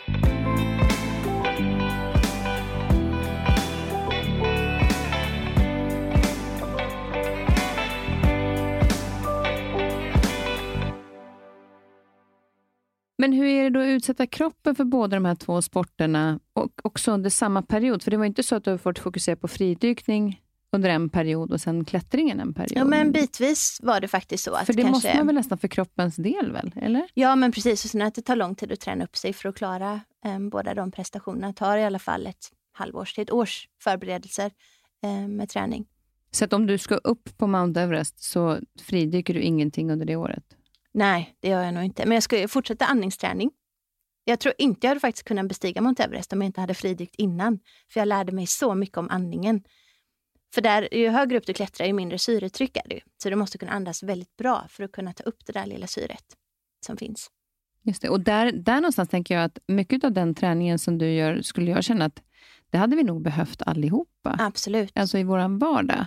Men 13.17 13.33
hur 13.33 13.45
är 13.45 13.63
det 13.63 13.69
då 13.69 13.79
att 13.79 13.87
utsätta 13.87 14.27
kroppen 14.27 14.75
för 14.75 14.83
båda 14.83 15.15
de 15.15 15.25
här 15.25 15.35
två 15.35 15.61
sporterna 15.61 16.39
och 16.53 16.71
också 16.83 17.11
under 17.11 17.29
samma 17.29 17.61
period? 17.61 18.03
För 18.03 18.11
det 18.11 18.17
var 18.17 18.25
inte 18.25 18.43
så 18.43 18.55
att 18.55 18.63
du 18.63 18.71
har 18.71 18.77
fått 18.77 18.99
fokusera 18.99 19.35
på 19.35 19.47
fridykning 19.47 20.41
under 20.71 20.89
en 20.89 21.09
period 21.09 21.51
och 21.51 21.61
sen 21.61 21.85
klättringen 21.85 22.39
en 22.39 22.53
period? 22.53 22.77
Ja, 22.77 22.83
men 22.83 23.11
bitvis 23.11 23.79
var 23.83 24.01
det 24.01 24.07
faktiskt 24.07 24.43
så. 24.43 24.53
Att 24.53 24.65
för 24.65 24.73
det 24.73 24.81
kanske... 24.81 25.07
måste 25.07 25.17
man 25.17 25.27
väl 25.27 25.35
nästan 25.35 25.57
för 25.57 25.67
kroppens 25.67 26.15
del, 26.15 26.51
väl? 26.51 26.71
eller? 26.75 27.07
Ja, 27.13 27.35
men 27.35 27.51
precis. 27.51 27.85
Och 27.85 27.91
sen 27.91 28.01
att 28.01 28.15
det 28.15 28.21
tar 28.21 28.35
lång 28.35 28.55
tid 28.55 28.71
att 28.71 28.79
träna 28.79 29.03
upp 29.03 29.17
sig 29.17 29.33
för 29.33 29.49
att 29.49 29.55
klara 29.55 30.01
eh, 30.25 30.39
båda 30.39 30.73
de 30.73 30.91
prestationerna. 30.91 31.47
Det 31.47 31.53
tar 31.53 31.77
i 31.77 31.83
alla 31.83 31.99
fall 31.99 32.27
ett 32.27 32.51
halvårs 32.71 33.13
till 33.13 33.21
ett 33.21 33.31
års 33.31 33.67
förberedelser 33.83 34.51
eh, 35.03 35.27
med 35.27 35.49
träning. 35.49 35.85
Så 36.31 36.45
att 36.45 36.53
om 36.53 36.67
du 36.67 36.77
ska 36.77 36.95
upp 36.95 37.37
på 37.37 37.47
Mount 37.47 37.81
Everest 37.81 38.23
så 38.23 38.59
fridyker 38.81 39.33
du 39.33 39.41
ingenting 39.41 39.91
under 39.91 40.05
det 40.05 40.15
året? 40.15 40.43
Nej, 40.97 41.35
det 41.39 41.47
gör 41.47 41.63
jag 41.63 41.73
nog 41.73 41.83
inte. 41.83 42.05
Men 42.05 42.13
jag 42.15 42.23
ska 42.23 42.47
fortsätta 42.47 42.85
andningsträning. 42.85 43.51
Jag 44.23 44.39
tror 44.39 44.53
inte 44.57 44.87
jag 44.87 44.89
hade 44.89 44.99
faktiskt 44.99 45.27
kunnat 45.27 45.47
bestiga 45.47 45.81
Mount 45.81 46.03
Everest 46.03 46.33
om 46.33 46.41
jag 46.41 46.45
inte 46.45 46.61
hade 46.61 46.73
fridykt 46.73 47.15
innan. 47.15 47.59
För 47.91 47.99
jag 47.99 48.07
lärde 48.07 48.31
mig 48.31 48.47
så 48.47 48.75
mycket 48.75 48.97
om 48.97 49.09
andningen. 49.09 49.63
För 50.53 50.61
där, 50.61 50.93
ju 50.93 51.09
högre 51.09 51.37
upp 51.37 51.45
du 51.45 51.53
klättrar, 51.53 51.87
ju 51.87 51.93
mindre 51.93 52.19
syretryck 52.19 52.77
är 52.77 52.89
det. 52.89 53.01
Så 53.23 53.29
du 53.29 53.35
måste 53.35 53.57
kunna 53.57 53.71
andas 53.71 54.03
väldigt 54.03 54.37
bra 54.37 54.65
för 54.69 54.83
att 54.83 54.91
kunna 54.91 55.13
ta 55.13 55.23
upp 55.23 55.45
det 55.45 55.53
där 55.53 55.65
lilla 55.65 55.87
syret 55.87 56.25
som 56.85 56.97
finns. 56.97 57.29
Just 57.81 58.01
det. 58.01 58.09
Och 58.09 58.21
där, 58.21 58.51
där 58.51 58.75
någonstans 58.75 59.09
tänker 59.09 59.35
jag 59.35 59.43
att 59.43 59.59
mycket 59.67 60.03
av 60.03 60.11
den 60.11 60.35
träningen 60.35 60.79
som 60.79 60.97
du 60.97 61.11
gör, 61.11 61.41
skulle 61.41 61.71
jag 61.71 61.83
känna 61.83 62.05
att 62.05 62.21
det 62.75 62.79
hade 62.79 62.95
vi 62.95 63.03
nog 63.03 63.21
behövt 63.21 63.61
allihopa. 63.61 64.35
Absolut. 64.39 64.91
Alltså 64.95 65.17
i 65.17 65.23
vår 65.23 65.59
vardag. 65.59 66.05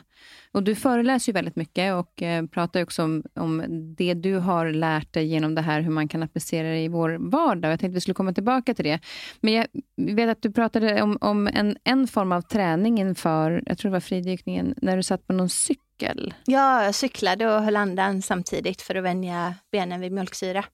Och 0.53 0.63
du 0.63 0.75
föreläser 0.75 1.33
ju 1.33 1.35
väldigt 1.35 1.57
mycket 1.57 1.95
och 1.95 2.23
eh, 2.23 2.47
pratar 2.47 2.83
också 2.83 3.03
om, 3.03 3.23
om 3.35 3.63
det 3.99 4.15
du 4.15 4.35
har 4.39 4.73
lärt 4.73 5.13
dig 5.13 5.27
genom 5.27 5.55
det 5.55 5.63
här, 5.63 5.81
hur 5.81 5.91
man 5.91 6.09
kan 6.09 6.23
applicera 6.23 6.69
det 6.69 6.81
i 6.81 6.89
vår 6.89 7.17
vardag. 7.31 7.73
Jag 7.73 7.81
tänkte 7.81 7.93
att 7.93 7.97
vi 7.97 8.01
skulle 8.01 8.15
komma 8.15 8.33
tillbaka 8.33 8.75
till 8.75 8.85
det. 8.85 9.01
Men 9.41 9.53
jag 9.53 9.67
vet 9.97 10.31
att 10.31 10.43
du 10.43 10.53
pratade 10.53 11.03
om, 11.03 11.19
om 11.21 11.47
en, 11.47 11.77
en 11.85 12.07
form 12.07 12.33
av 12.33 12.43
träning 12.43 13.01
inför, 13.01 13.63
jag 13.67 13.79
tror 13.79 13.91
det 13.91 13.97
var 13.97 14.01
fridykningen, 14.01 14.75
när 14.77 14.97
du 14.97 15.03
satt 15.03 15.27
på 15.27 15.33
någon 15.33 15.49
cykel. 15.49 16.35
Ja, 16.47 16.85
jag 16.85 16.95
cyklade 16.95 17.55
och 17.55 17.63
höll 17.63 17.77
andan 17.77 18.23
samtidigt 18.23 18.83
för 18.83 18.95
att 18.95 19.05
vänja 19.05 19.55
benen 19.73 20.01
vid 20.01 20.13
mjölksyra. 20.13 20.65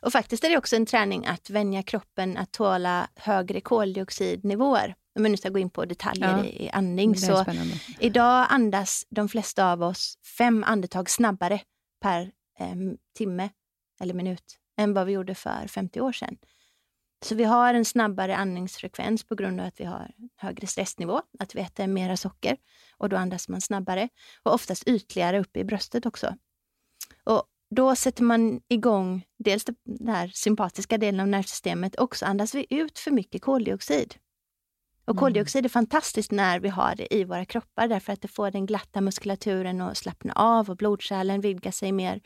Och 0.00 0.12
faktiskt 0.12 0.44
är 0.44 0.50
det 0.50 0.58
också 0.58 0.76
en 0.76 0.86
träning 0.86 1.26
att 1.26 1.50
vänja 1.50 1.82
kroppen 1.82 2.36
att 2.36 2.52
tåla 2.52 3.08
högre 3.14 3.60
koldioxidnivåer 3.60 4.94
om 5.16 5.22
vi 5.22 5.28
nu 5.28 5.36
ska 5.36 5.48
gå 5.48 5.58
in 5.58 5.70
på 5.70 5.84
detaljer 5.84 6.36
ja, 6.38 6.44
i 6.44 6.70
andning. 6.70 7.16
Så 7.16 7.44
idag 8.00 8.46
andas 8.50 9.06
de 9.10 9.28
flesta 9.28 9.72
av 9.72 9.82
oss 9.82 10.18
fem 10.38 10.64
andetag 10.64 11.10
snabbare 11.10 11.60
per 12.02 12.20
eh, 12.58 12.76
timme 13.16 13.50
eller 14.00 14.14
minut 14.14 14.58
än 14.76 14.94
vad 14.94 15.06
vi 15.06 15.12
gjorde 15.12 15.34
för 15.34 15.66
50 15.68 16.00
år 16.00 16.12
sedan. 16.12 16.36
Så 17.24 17.34
vi 17.34 17.44
har 17.44 17.74
en 17.74 17.84
snabbare 17.84 18.36
andningsfrekvens 18.36 19.24
på 19.24 19.34
grund 19.34 19.60
av 19.60 19.66
att 19.66 19.80
vi 19.80 19.84
har 19.84 20.10
högre 20.36 20.66
stressnivå, 20.66 21.22
att 21.38 21.54
vi 21.54 21.60
äter 21.60 21.86
mera 21.86 22.16
socker 22.16 22.56
och 22.96 23.08
då 23.08 23.16
andas 23.16 23.48
man 23.48 23.60
snabbare 23.60 24.08
och 24.42 24.54
oftast 24.54 24.88
ytligare 24.88 25.40
upp 25.40 25.56
i 25.56 25.64
bröstet 25.64 26.06
också. 26.06 26.34
Och 27.24 27.44
då 27.70 27.96
sätter 27.96 28.22
man 28.22 28.60
igång 28.68 29.24
dels 29.38 29.64
den 29.64 30.08
här 30.08 30.28
sympatiska 30.34 30.98
delen 30.98 31.20
av 31.20 31.28
nervsystemet 31.28 31.94
och 31.94 32.16
så 32.16 32.26
andas 32.26 32.54
vi 32.54 32.66
ut 32.70 32.98
för 32.98 33.10
mycket 33.10 33.42
koldioxid. 33.42 34.14
Och 35.04 35.12
mm. 35.14 35.20
koldioxid 35.20 35.64
är 35.64 35.68
fantastiskt 35.68 36.32
när 36.32 36.60
vi 36.60 36.68
har 36.68 36.94
det 36.94 37.14
i 37.14 37.24
våra 37.24 37.44
kroppar 37.44 37.88
därför 37.88 38.12
att 38.12 38.22
det 38.22 38.28
får 38.28 38.50
den 38.50 38.66
glatta 38.66 39.00
muskulaturen 39.00 39.80
att 39.80 39.96
slappna 39.96 40.32
av 40.32 40.70
och 40.70 40.76
blodkärlen 40.76 41.40
vidga 41.40 41.72
sig 41.72 41.92
mer. 41.92 42.20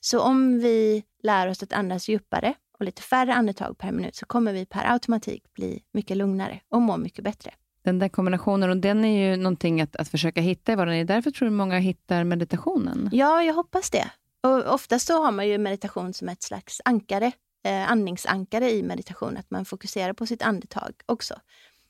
Så 0.00 0.20
om 0.20 0.58
vi 0.58 1.04
lär 1.22 1.48
oss 1.48 1.62
att 1.62 1.72
andas 1.72 2.08
djupare 2.08 2.54
och 2.78 2.84
lite 2.84 3.02
färre 3.02 3.34
andetag 3.34 3.78
per 3.78 3.92
minut 3.92 4.16
så 4.16 4.26
kommer 4.26 4.52
vi 4.52 4.66
per 4.66 4.92
automatik 4.92 5.52
bli 5.52 5.82
mycket 5.92 6.16
lugnare 6.16 6.60
och 6.68 6.82
må 6.82 6.96
mycket 6.96 7.24
bättre. 7.24 7.54
Den 7.84 7.98
där 7.98 8.08
kombinationen, 8.08 8.70
och 8.70 8.76
den 8.76 9.04
är 9.04 9.30
ju 9.30 9.36
någonting 9.36 9.80
att, 9.80 9.96
att 9.96 10.08
försöka 10.08 10.40
hitta 10.40 10.72
i 10.72 10.74
vardagen. 10.74 11.06
Därför 11.06 11.30
tror 11.30 11.48
du 11.48 11.54
många 11.54 11.78
hittar 11.78 12.24
meditationen? 12.24 13.10
Ja, 13.12 13.42
jag 13.42 13.54
hoppas 13.54 13.90
det. 13.90 14.10
Och 14.46 14.74
oftast 14.74 15.06
så 15.06 15.22
har 15.22 15.32
man 15.32 15.48
ju 15.48 15.58
meditation 15.58 16.14
som 16.14 16.28
ett 16.28 16.42
slags 16.42 16.80
ankare, 16.84 17.32
eh, 17.64 17.90
andningsankare 17.90 18.70
i 18.70 18.82
meditation, 18.82 19.36
att 19.36 19.50
man 19.50 19.64
fokuserar 19.64 20.12
på 20.12 20.26
sitt 20.26 20.42
andetag 20.42 20.92
också. 21.06 21.34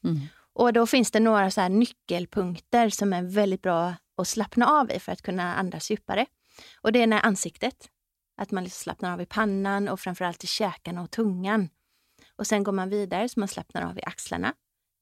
Mm. 0.04 0.20
Och 0.52 0.72
då 0.72 0.86
finns 0.86 1.10
det 1.10 1.20
några 1.20 1.50
så 1.50 1.68
nyckelpunkter 1.68 2.90
som 2.90 3.12
är 3.12 3.22
väldigt 3.22 3.62
bra 3.62 3.94
att 4.16 4.28
slappna 4.28 4.66
av 4.66 4.90
i 4.90 4.98
för 4.98 5.12
att 5.12 5.22
kunna 5.22 5.54
andas 5.54 5.90
djupare. 5.90 6.26
Och 6.80 6.92
det 6.92 7.02
är 7.02 7.06
när 7.06 7.26
ansiktet, 7.26 7.88
att 8.36 8.50
man 8.50 8.64
liksom 8.64 8.82
slappnar 8.82 9.12
av 9.12 9.20
i 9.20 9.26
pannan 9.26 9.88
och 9.88 10.00
framförallt 10.00 10.44
i 10.44 10.46
käkarna 10.46 11.02
och 11.02 11.10
tungan. 11.10 11.68
Och 12.36 12.46
sen 12.46 12.62
går 12.62 12.72
man 12.72 12.88
vidare 12.88 13.28
så 13.28 13.40
man 13.40 13.48
slappnar 13.48 13.82
av 13.82 13.98
i 13.98 14.02
axlarna, 14.02 14.54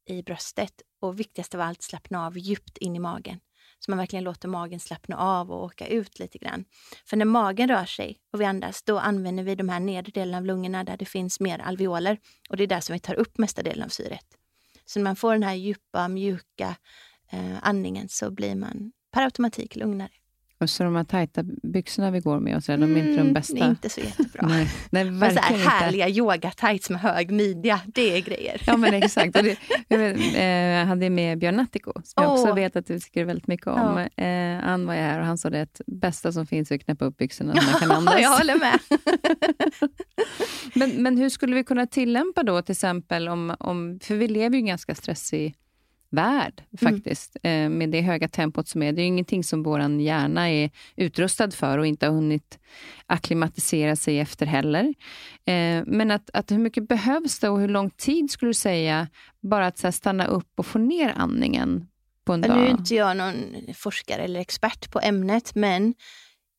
i 0.09 0.23
bröstet 0.23 0.83
och 1.01 1.21
viktigast 1.21 1.55
av 1.55 1.61
allt 1.61 1.83
slappna 1.83 2.27
av 2.27 2.39
djupt 2.39 2.79
in 2.79 2.97
i 2.97 2.99
magen. 2.99 3.41
Så 3.85 3.91
man 3.91 3.99
verkligen 3.99 4.25
låter 4.25 4.49
magen 4.49 4.81
slappna 4.81 5.17
av 5.17 5.53
och 5.53 5.65
åka 5.65 5.87
ut 5.87 6.19
lite 6.19 6.39
grann. 6.39 6.65
För 7.07 7.17
när 7.17 7.25
magen 7.25 7.69
rör 7.69 7.85
sig 7.85 8.19
och 8.33 8.41
vi 8.41 8.45
andas, 8.45 8.83
då 8.83 8.99
använder 8.99 9.45
vi 9.45 9.55
de 9.55 9.69
här 9.69 9.81
nedre 9.81 10.11
delarna 10.15 10.39
av 10.39 10.45
lungorna 10.45 10.85
där 10.85 10.97
det 10.97 11.05
finns 11.05 11.41
mer 11.41 11.59
alveoler. 11.59 12.19
Och 12.51 12.57
det 12.57 12.63
är 12.63 12.67
där 12.67 12.81
som 12.81 12.93
vi 12.93 13.01
tar 13.01 13.15
upp 13.15 13.39
mesta 13.39 13.63
delen 13.63 13.85
av 13.85 13.89
syret. 13.89 14.27
Så 14.85 14.99
när 14.99 15.05
man 15.05 15.17
får 15.17 15.33
den 15.33 15.43
här 15.43 15.55
djupa, 15.55 16.09
mjuka 16.09 16.77
eh, 17.31 17.57
andningen 17.63 18.09
så 18.09 18.31
blir 18.31 18.55
man 18.55 18.93
per 19.13 19.23
automatik 19.23 19.77
lugnare. 19.77 20.11
Och 20.65 20.71
så 20.71 20.85
de 20.85 20.97
här 20.97 21.05
tajta 21.05 21.43
byxorna 21.63 22.11
vi 22.11 22.21
går 22.21 22.41
med, 22.41 22.57
är 22.57 22.77
de 22.77 22.83
mm, 22.83 22.97
inte 22.97 23.23
de 23.23 23.33
bästa? 23.33 23.55
Det 23.55 23.61
är 23.61 23.69
inte 23.69 23.89
så 23.89 24.01
jättebra. 24.01 24.47
nej, 24.49 24.69
nej, 24.91 25.11
men 25.11 25.35
så 25.35 25.41
här 25.41 25.57
härliga 25.57 26.09
yoga-tights 26.09 26.91
med 26.91 27.01
hög 27.01 27.31
midja, 27.31 27.81
det 27.87 28.17
är 28.17 28.21
grejer. 28.21 28.63
ja, 28.67 28.77
men 28.77 28.95
exakt. 29.03 29.37
Och 29.37 29.43
det, 29.43 29.59
jag 29.89 30.81
eh, 30.81 30.87
hade 30.87 31.11
med 31.11 31.39
Björn 31.39 31.57
Nattiko, 31.57 31.93
som 32.05 32.23
jag 32.23 32.33
också 32.33 32.55
vet 32.55 32.77
att 32.77 32.87
du 32.87 32.99
tycker 32.99 33.25
väldigt 33.25 33.47
mycket 33.47 33.67
om. 33.67 34.07
Ja. 34.17 34.25
Eh, 34.25 34.61
han 34.61 34.87
var 34.87 34.95
här 34.95 35.21
och 35.21 35.27
han 35.27 35.39
sa 35.39 35.51
det 35.51 35.63
att 35.63 35.81
bästa 35.87 36.33
som 36.33 36.47
finns 36.47 36.71
är 36.71 36.75
att 36.75 36.85
knäppa 36.85 37.05
upp 37.05 37.17
byxorna 37.17 37.53
när 37.55 37.63
man 37.63 37.81
kan 37.81 37.91
andas. 37.97 38.21
jag 38.21 38.37
håller 38.39 38.59
med. 38.59 38.79
men, 40.75 41.03
men 41.03 41.19
hur 41.19 41.29
skulle 41.29 41.55
vi 41.55 41.65
kunna 41.65 41.87
tillämpa 41.87 42.43
då, 42.43 42.63
till 42.63 42.73
exempel, 42.73 43.29
om, 43.29 43.57
om, 43.59 43.99
för 44.03 44.15
vi 44.15 44.29
lever 44.29 44.57
ju 44.57 44.61
en 44.61 44.67
ganska 44.67 44.95
stressig 44.95 45.55
värld 46.15 46.63
mm. 46.81 46.95
faktiskt, 46.95 47.37
mm. 47.43 47.79
med 47.79 47.91
det 47.91 48.01
höga 48.01 48.29
tempot 48.29 48.69
som 48.69 48.83
är. 48.83 48.93
Det 48.93 49.03
är 49.03 49.07
ingenting 49.07 49.45
som 49.45 49.63
vår 49.63 50.01
hjärna 50.01 50.51
är 50.51 50.71
utrustad 50.97 51.51
för 51.51 51.79
och 51.79 51.87
inte 51.87 52.07
har 52.07 52.13
hunnit 52.13 52.59
akklimatisera 53.07 53.97
sig 53.97 54.21
efter 54.21 54.47
heller. 54.47 54.95
Eh, 55.45 55.83
men 55.87 56.11
att, 56.11 56.31
att 56.33 56.51
hur 56.51 56.59
mycket 56.59 56.89
behövs 56.89 57.39
det 57.39 57.49
och 57.49 57.61
hur 57.61 57.69
lång 57.69 57.91
tid 57.91 58.31
skulle 58.31 58.51
du 58.51 58.55
säga, 58.55 59.09
bara 59.41 59.67
att 59.67 59.79
så 59.79 59.93
stanna 59.93 60.27
upp 60.27 60.53
och 60.55 60.67
få 60.67 60.79
ner 60.79 61.13
andningen 61.17 61.87
på 62.25 62.33
en 62.33 62.41
dag? 62.41 62.57
Nu 62.57 62.65
är 62.65 62.71
inte 62.71 62.95
jag 62.95 63.17
någon 63.17 63.35
forskare 63.75 64.23
eller 64.23 64.41
expert 64.41 64.91
på 64.91 65.01
ämnet, 65.01 65.55
men 65.55 65.95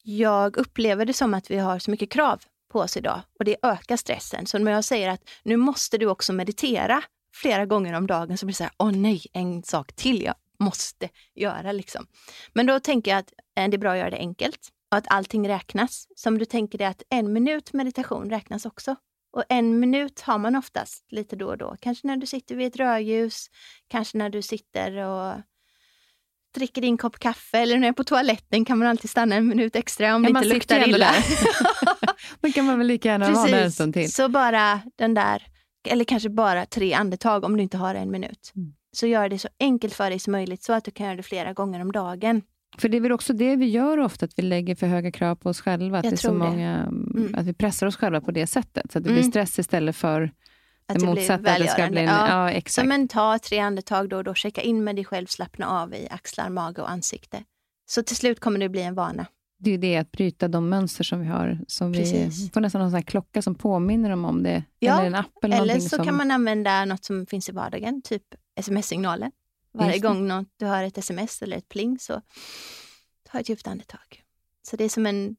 jag 0.04 0.58
upplever 0.58 1.06
det 1.06 1.14
som 1.14 1.34
att 1.34 1.52
vi 1.52 1.58
har 1.58 1.80
så 1.80 1.92
mycket 1.92 2.12
krav 2.12 2.42
på 2.72 2.80
oss 2.80 2.98
idag 2.98 3.22
och 3.40 3.46
det 3.46 3.56
ökar 3.64 3.98
stressen. 3.98 4.46
Så 4.46 4.58
när 4.58 4.72
jag 4.72 4.84
säger 4.84 5.10
att 5.10 5.30
nu 5.44 5.58
måste 5.58 5.98
du 5.98 6.06
också 6.06 6.34
meditera, 6.34 7.04
flera 7.36 7.66
gånger 7.66 7.94
om 7.94 8.08
dagen 8.08 8.38
så 8.38 8.46
blir 8.46 8.54
det 8.54 8.58
så 8.58 8.64
här, 8.64 8.74
åh 8.78 8.92
nej, 8.92 9.26
en 9.34 9.64
sak 9.64 9.94
till 9.94 10.24
jag 10.24 10.36
måste 10.60 11.10
göra. 11.36 11.72
Liksom. 11.72 12.08
Men 12.54 12.66
då 12.66 12.80
tänker 12.80 13.12
jag 13.12 13.20
att 13.20 13.34
eh, 13.58 13.70
det 13.70 13.76
är 13.76 13.80
bra 13.80 13.92
att 13.92 13.98
göra 13.98 14.10
det 14.10 14.18
enkelt 14.18 14.70
och 14.92 14.98
att 14.98 15.06
allting 15.08 15.50
räknas. 15.50 16.08
Som 16.16 16.38
du 16.38 16.46
tänker 16.46 16.78
dig 16.78 16.88
att 16.88 17.04
en 17.10 17.34
minut 17.34 17.74
meditation 17.74 18.30
räknas 18.30 18.66
också. 18.66 18.96
Och 19.34 19.44
en 19.50 19.80
minut 19.80 20.22
har 20.22 20.38
man 20.38 20.56
oftast 20.56 21.06
lite 21.12 21.36
då 21.36 21.48
och 21.48 21.58
då. 21.58 21.76
Kanske 21.82 22.08
när 22.08 22.18
du 22.18 22.26
sitter 22.26 22.56
vid 22.56 22.68
ett 22.68 22.76
rödljus, 22.76 23.48
kanske 23.88 24.18
när 24.18 24.30
du 24.30 24.42
sitter 24.42 24.98
och 24.98 25.34
dricker 26.56 26.82
din 26.82 26.98
kopp 26.98 27.20
kaffe 27.20 27.58
eller 27.58 27.76
när 27.76 27.82
du 27.82 27.88
är 27.88 27.94
på 27.94 28.04
toaletten 28.04 28.66
kan 28.66 28.78
man 28.78 28.88
alltid 28.88 29.10
stanna 29.10 29.36
en 29.36 29.48
minut 29.48 29.76
extra 29.76 30.16
om 30.16 30.24
ja, 30.24 30.30
det 30.30 30.40
inte 30.40 30.54
luktar 30.54 30.90
illa. 30.90 31.14
Då 32.42 32.52
kan 32.52 32.66
man 32.66 32.78
väl 32.78 32.88
lika 32.88 33.10
gärna 33.10 33.32
vara 33.32 33.48
där 33.48 33.64
en 33.64 33.72
stund 33.72 33.94
till. 33.94 34.12
Så 34.12 34.30
bara 34.30 34.82
den 34.96 35.14
där 35.14 35.48
eller 35.88 36.06
kanske 36.06 36.30
bara 36.30 36.66
tre 36.66 36.94
andetag 36.94 37.44
om 37.44 37.58
du 37.58 37.64
inte 37.64 37.78
har 37.78 37.96
en 37.96 38.12
minut. 38.12 38.52
Mm. 38.56 38.74
Så 38.92 39.08
gör 39.08 39.30
det 39.30 39.40
så 39.40 39.48
enkelt 39.60 39.94
för 39.94 40.10
dig 40.10 40.20
som 40.20 40.32
möjligt 40.32 40.64
så 40.64 40.74
att 40.74 40.84
du 40.86 40.92
kan 40.92 41.06
göra 41.06 41.16
det 41.16 41.24
flera 41.24 41.54
gånger 41.54 41.82
om 41.82 41.92
dagen. 41.92 42.42
För 42.78 42.90
det 42.90 42.98
är 42.98 43.02
väl 43.02 43.12
också 43.12 43.34
det 43.34 43.56
vi 43.56 43.66
gör 43.66 43.98
ofta, 43.98 44.26
att 44.26 44.40
vi 44.40 44.44
lägger 44.44 44.76
för 44.76 44.88
höga 44.88 45.12
krav 45.12 45.36
på 45.36 45.50
oss 45.50 45.62
själva. 45.62 45.98
Att, 46.00 46.04
Jag 46.06 46.14
det 46.14 46.16
är 46.16 46.18
så 46.18 46.34
många, 46.34 46.76
Mm. 46.76 47.36
att 47.38 47.46
vi 47.46 47.54
pressar 47.54 47.88
oss 47.88 47.96
själva 47.96 48.22
på 48.22 48.32
det 48.32 48.48
sättet. 48.48 48.92
Så 48.92 48.98
att 48.98 49.04
det 49.04 49.10
Mm. 49.10 49.22
blir 49.22 49.32
stress 49.32 49.60
istället 49.60 49.96
för 49.96 50.32
Att 50.88 51.00
det 51.00 51.06
motsatta. 51.06 51.52
Att 51.52 51.60
det 51.60 51.68
ska 51.68 51.88
bli 51.88 52.00
en, 52.00 52.06
ja. 52.06 52.28
Ja. 52.30 52.52
exakt. 52.52 52.84
Så 52.84 52.88
men 52.90 53.08
ta 53.08 53.40
tre 53.40 53.60
andetag 53.60 54.10
då 54.10 54.18
och 54.18 54.24
då, 54.24 54.34
checka 54.34 54.62
in 54.62 54.84
med 54.84 54.96
dig 54.96 55.06
själv, 55.06 55.26
slappna 55.26 55.68
av 55.82 55.94
i 55.94 56.08
axlar, 56.12 56.50
mage 56.50 56.82
och 56.82 56.90
ansikte. 56.92 57.44
Så 57.86 58.04
till 58.04 58.16
slut 58.16 58.40
kommer 58.40 58.60
det 58.60 58.70
bli 58.70 58.82
en 58.82 58.96
vana. 58.96 59.26
Det 59.58 59.72
är 59.72 59.78
det, 59.78 59.98
att 59.98 60.12
bryta 60.12 60.48
de 60.48 60.70
mönster 60.70 61.04
som 61.04 61.20
vi 61.20 61.28
har. 61.28 61.60
Som 61.68 61.92
vi 61.92 62.32
får 62.54 62.62
nästan 62.62 62.82
en 62.82 62.92
sån 62.92 63.04
klocka 63.04 63.42
som 63.42 63.56
påminner 63.56 64.10
dem 64.10 64.26
om 64.26 64.44
det. 64.44 64.64
Ja, 64.80 64.94
eller 64.98 65.08
en 65.08 65.16
app 65.16 65.44
eller, 65.44 65.62
Eller 65.62 65.80
så 65.80 65.90
som... 65.96 66.06
kan 66.06 66.16
man 66.18 66.32
använda 66.32 66.86
något 66.86 67.06
som 67.06 67.26
finns 67.26 67.50
i 67.50 67.52
vardagen, 67.52 68.02
typ 68.02 68.24
sms-signalen. 68.56 69.32
Varje 69.74 70.00
gång 70.00 70.28
något, 70.28 70.48
du 70.58 70.66
har 70.66 70.84
ett 70.84 70.98
sms 70.98 71.42
eller 71.42 71.58
ett 71.58 71.70
pling 71.70 72.00
så 72.00 72.22
ta 73.32 73.40
ett 73.40 73.50
djupt 73.50 73.68
andetag. 73.68 74.24
Så 74.70 74.76
det 74.76 74.84
är 74.84 74.90
som 74.90 75.06
en 75.06 75.36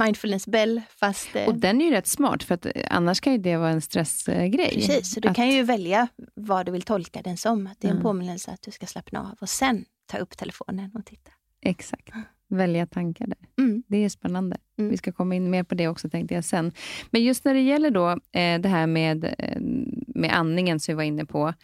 mindfulness 0.00 0.46
bell 0.46 0.82
fast... 0.88 1.36
eh, 1.36 1.46
Och 1.46 1.54
den 1.54 1.80
är 1.80 1.84
ju 1.84 1.90
rätt 1.90 2.06
smart, 2.06 2.42
för 2.42 2.54
att 2.54 2.66
eh, 2.66 2.72
annars 2.90 3.20
kan 3.20 3.32
ju 3.32 3.38
det 3.38 3.56
vara 3.56 3.70
en 3.70 3.80
stressgrej. 3.80 4.70
Precis, 4.74 5.14
så 5.14 5.20
du 5.20 5.28
Att- 5.28 5.36
kan 5.36 5.48
ju 5.48 5.62
välja 5.62 6.08
vad 6.34 6.66
du 6.66 6.72
vill 6.72 6.82
tolka 6.82 7.22
den 7.22 7.36
som. 7.36 7.66
Att 7.66 7.80
det 7.80 7.86
är 7.86 7.90
en 7.90 7.96
Mm. 7.96 8.02
påminnelse 8.02 8.50
att 8.50 8.62
du 8.62 8.70
ska 8.70 8.86
slappna 8.86 9.20
av 9.20 9.36
och 9.40 9.48
sen 9.48 9.84
ta 10.06 10.18
upp 10.18 10.36
telefonen 10.36 10.90
och 10.94 11.06
titta. 11.06 11.30
Exakt. 11.60 12.10
Välja 12.48 12.86
tankar 12.86 13.26
där. 13.26 13.64
Mm. 13.64 13.82
Det 13.86 13.96
är 13.96 14.08
spännande. 14.08 14.56
Mm. 14.78 14.90
Vi 14.90 14.96
ska 14.96 15.12
komma 15.12 15.34
in 15.34 15.50
mer 15.50 15.62
på 15.62 15.74
det 15.74 15.88
också, 15.88 16.08
tänkte 16.08 16.34
jag 16.34 16.44
sen. 16.44 16.72
Men 17.10 17.22
just 17.22 17.44
när 17.44 17.54
det 17.54 17.60
gäller 17.60 17.90
då, 17.90 18.10
eh, 18.10 18.60
det 18.60 18.68
här 18.68 18.86
med, 18.86 19.24
eh, 19.38 19.60
med 20.06 20.32
andningen 20.32 20.80
som 20.80 20.92
vi 20.92 20.96
var 20.96 21.02
inne 21.02 21.24
på, 21.24 21.54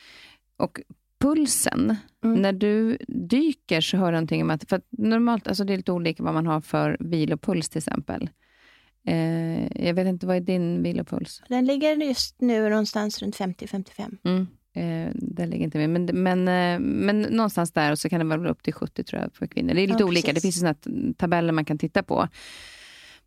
och 0.57 0.81
pulsen. 1.21 1.97
Mm. 2.25 2.43
När 2.43 2.53
du 2.53 2.99
dyker 3.09 3.81
så 3.81 3.97
hör 3.97 4.07
du 4.07 4.13
någonting 4.13 4.43
om 4.43 4.51
att, 4.51 4.69
för 4.69 4.77
att 4.77 4.87
normalt, 4.91 5.49
alltså 5.49 5.65
det 5.65 5.73
är 5.73 5.77
lite 5.77 5.93
olika 5.93 6.23
vad 6.23 6.35
man 6.35 6.47
har 6.47 6.61
för 6.61 6.97
vilopuls 7.01 7.69
till 7.69 7.79
exempel. 7.79 8.31
Eh, 9.07 9.87
jag 9.87 9.95
vet 9.95 10.07
inte, 10.07 10.27
vad 10.27 10.37
är 10.37 10.41
din 10.41 10.83
vilopuls? 10.83 11.43
Den 11.49 11.67
ligger 11.67 11.97
just 11.97 12.41
nu 12.41 12.69
någonstans 12.69 13.23
runt 13.23 13.37
50-55. 13.37 14.17
Mm. 14.25 14.47
Eh, 14.75 15.11
det 15.15 15.47
ligger 15.47 15.65
inte 15.65 15.79
med. 15.79 15.91
Men, 15.91 16.23
men, 16.23 16.49
eh, 16.49 16.81
men 16.81 17.21
någonstans 17.23 17.73
där 17.73 17.93
och 17.93 17.99
så 17.99 18.09
kan 18.09 18.19
det 18.29 18.37
vara 18.37 18.51
upp 18.51 18.63
till 18.63 18.73
70 18.75 19.05
tror 19.05 19.23
jag 19.23 19.35
för 19.35 19.47
kvinnor. 19.47 19.75
Det 19.75 19.81
är 19.81 19.87
lite 19.89 20.03
Ja, 20.03 20.07
olika. 20.07 20.33
Det 20.33 20.41
finns 20.41 20.63
ju 20.63 20.75
tabeller 21.15 21.53
man 21.53 21.65
kan 21.65 21.79
titta 21.79 22.03
på. 22.03 22.29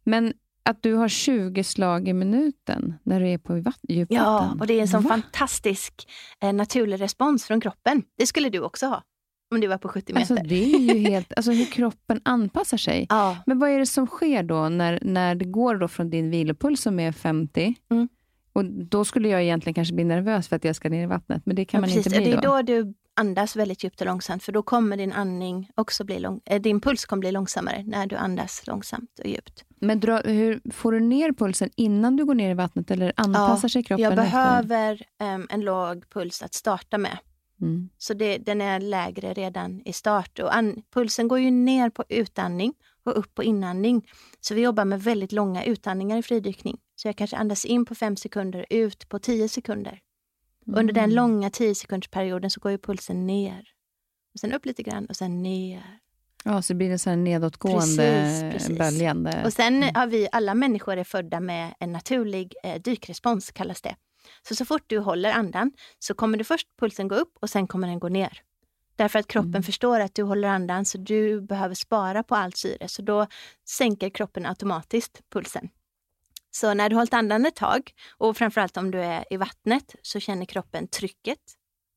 Men 0.03 0.34
att 0.65 0.84
du 0.84 0.93
har 0.93 1.08
20 1.08 1.63
slag 1.63 2.08
i 2.08 2.13
minuten 2.13 2.93
när 3.03 3.19
du 3.19 3.27
är 3.29 3.38
på 3.38 3.62
vatt- 3.62 3.79
djupvatten. 3.89 4.25
Ja, 4.25 4.58
och 4.60 4.67
det 4.67 4.73
är 4.73 4.82
en 4.82 4.88
sån 4.88 5.03
Va? 5.03 5.10
fantastisk 5.10 6.08
eh, 6.41 6.53
naturlig 6.53 7.01
respons 7.01 7.45
från 7.45 7.62
kroppen. 7.62 8.03
Det 8.17 8.27
skulle 8.27 8.49
du 8.49 8.60
också 8.60 8.86
ha 8.86 9.03
om 9.51 9.62
du 9.62 9.67
var 9.67 9.77
på 9.77 9.88
70 9.89 10.13
meter. 10.13 10.34
Alltså 10.34 10.47
det 10.47 10.63
är 10.75 10.79
ju 10.79 10.97
helt, 11.10 11.34
alltså 11.36 11.51
hur 11.51 11.65
kroppen 11.65 12.21
anpassar 12.25 12.77
sig. 12.77 13.06
ja, 13.10 13.38
Men 13.45 13.60
vad 13.60 13.69
är 13.69 13.79
det 13.79 13.86
som 13.86 14.08
sker 14.08 14.43
då 14.43 14.69
när, 14.69 14.99
när 15.01 15.36
det 15.36 15.45
går 15.45 15.75
då 15.75 15.88
från 15.88 16.10
din 16.10 16.29
vilopuls 16.29 16.82
som 16.82 16.99
är 16.99 17.12
50 17.12 17.75
Mm. 17.91 18.08
Och 18.54 18.66
då 18.66 19.06
skulle 19.06 19.30
jag 19.30 19.44
egentligen 19.44 19.74
kanske 19.74 19.94
bli 19.94 20.04
nervös 20.04 20.48
för 20.48 20.56
att 20.56 20.63
jag 20.63 20.76
ska 20.76 20.89
ner 20.89 21.04
i 21.04 21.06
vattnet, 21.06 21.46
men 21.46 21.56
det 21.56 21.66
kan 21.66 21.78
ja, 21.78 21.82
man 21.82 21.89
precis. 21.89 22.08
inte 22.08 22.20
bli 22.20 22.32
Det 22.32 22.38
är 22.38 22.42
då. 22.42 22.56
då 22.56 22.62
du 22.62 22.94
andas 23.16 23.56
väldigt 23.56 23.84
djupt 23.84 24.02
och 24.02 24.08
långsamt 24.08 24.44
för 24.44 24.52
då 24.52 24.63
kommer 24.63 24.98
din 24.98 25.13
andning 25.13 25.70
också 25.76 26.04
bli 26.04 26.20
lång, 26.20 26.42
eh, 26.46 26.62
din 26.62 26.82
puls 26.82 27.06
kommer 27.06 27.20
bli 27.20 27.32
långsammare 27.32 27.84
när 27.84 28.08
du 28.08 28.16
andas 28.16 28.68
långsamt 28.68 29.20
och 29.20 29.28
djupt. 29.30 29.63
Men 29.80 30.00
dra, 30.00 30.18
hur, 30.18 30.62
får 30.72 30.92
du 30.92 31.00
ner 31.00 31.32
pulsen 31.32 31.70
innan 31.76 32.16
du 32.16 32.26
går 32.26 32.36
ner 32.36 32.52
i 32.52 32.54
vattnet 32.54 32.92
eller 32.92 33.13
anpassar 33.16 33.68
sig 33.68 33.84
kroppen 33.84 34.04
Jag 34.04 34.16
behöver 34.16 35.02
em, 35.22 35.48
en 35.50 35.62
låg 35.62 36.10
puls 36.10 36.44
att 36.44 36.54
starta 36.54 36.98
med. 36.98 37.18
Mm. 37.62 37.89
Så 37.98 38.13
det, 38.13 38.38
den 38.38 38.62
är 38.62 38.80
lägre 38.80 39.34
redan 39.34 39.82
i 39.86 39.94
start. 39.94 40.39
Och 40.39 40.56
an, 40.56 40.84
pulsen 40.94 41.28
går 41.28 41.39
ju 41.39 41.52
ner 41.52 41.89
på 41.89 42.04
utandning 42.10 42.74
och 43.06 43.18
upp 43.20 43.36
på 43.36 43.44
inandning. 43.44 44.08
Så 44.39 44.54
vi 44.56 44.62
jobbar 44.62 44.86
med 44.86 45.04
väldigt 45.04 45.32
långa 45.32 45.63
utandningar 45.66 46.18
i 46.18 46.22
fridykning. 46.24 46.78
Så 46.96 47.08
jag 47.08 47.16
kanske 47.16 47.38
andas 47.38 47.66
in 47.66 47.86
på 47.86 47.96
fem 47.96 48.16
sekunder, 48.16 48.66
ut 48.70 49.10
på 49.10 49.20
tio 49.20 49.50
sekunder. 49.50 50.00
Och 50.68 50.78
Under 50.80 50.94
den 50.94 51.04
Mm. 51.04 51.16
långa 51.16 51.50
10 51.50 51.76
sekundersperioden 51.76 52.50
så 52.50 52.60
går 52.60 52.72
ju 52.72 52.78
pulsen 52.78 53.28
ner. 53.28 53.63
Och 54.34 54.39
sen 54.39 54.54
upp 54.54 54.66
lite 54.66 54.84
grann 54.84 55.06
och 55.06 55.16
sen 55.16 55.44
ner. 55.44 56.00
Ja, 56.46 56.62
så 56.62 56.74
blir 56.74 56.89
det 56.89 56.98
så 57.00 57.10
här 57.10 57.18
nedåtgående, 57.18 57.80
Precis, 57.98 58.42
precis. 58.54 58.78
böljande. 58.78 59.42
Och 59.46 59.54
sen 59.54 59.84
har 59.96 60.08
vi, 60.08 60.28
alla 60.32 60.54
människor 60.54 60.98
är 60.98 61.04
födda 61.04 61.39
med 61.39 61.74
en 61.80 61.92
naturlig 61.92 62.54
eh, 62.63 62.82
dykrespons 62.82 63.52
kallas 63.52 63.82
det. 63.82 63.96
Så 64.48 64.56
så 64.56 64.66
fort 64.66 64.84
du 64.88 65.00
håller 65.00 65.32
andan 65.32 65.72
så 66.00 66.13
kommer 66.13 66.38
det 66.38 66.44
först 66.44 66.68
pulsen 66.80 67.08
gå 67.08 67.16
upp 67.16 67.38
och 67.42 67.50
sen 67.50 67.68
kommer 67.68 67.88
den 67.88 68.00
gå 68.00 68.10
ner. 68.10 68.42
Därför 68.95 69.19
att 69.19 69.27
kroppen 69.27 69.49
Mm. 69.49 69.63
förstår 69.63 69.99
att 69.99 70.15
du 70.15 70.23
håller 70.23 70.47
andan 70.47 70.86
så 70.86 70.97
du 70.97 71.41
behöver 71.41 71.75
spara 71.75 72.23
på 72.23 72.36
allt 72.36 72.58
syre. 72.58 72.88
Så 72.88 73.01
då 73.01 73.27
sänker 73.69 74.10
kroppen 74.10 74.45
automatiskt 74.45 75.21
pulsen. 75.34 75.69
Så 76.51 76.73
när 76.73 76.89
du 76.89 76.95
har 76.95 76.99
hållit 76.99 77.13
andan 77.13 77.45
ett 77.45 77.56
tag 77.56 77.91
och 78.17 78.38
framförallt 78.38 78.77
om 78.77 78.91
du 78.91 78.99
är 78.99 79.25
i 79.29 79.38
vattnet 79.38 79.95
så 80.01 80.19
känner 80.19 80.45
kroppen 80.45 80.88
trycket 80.88 81.39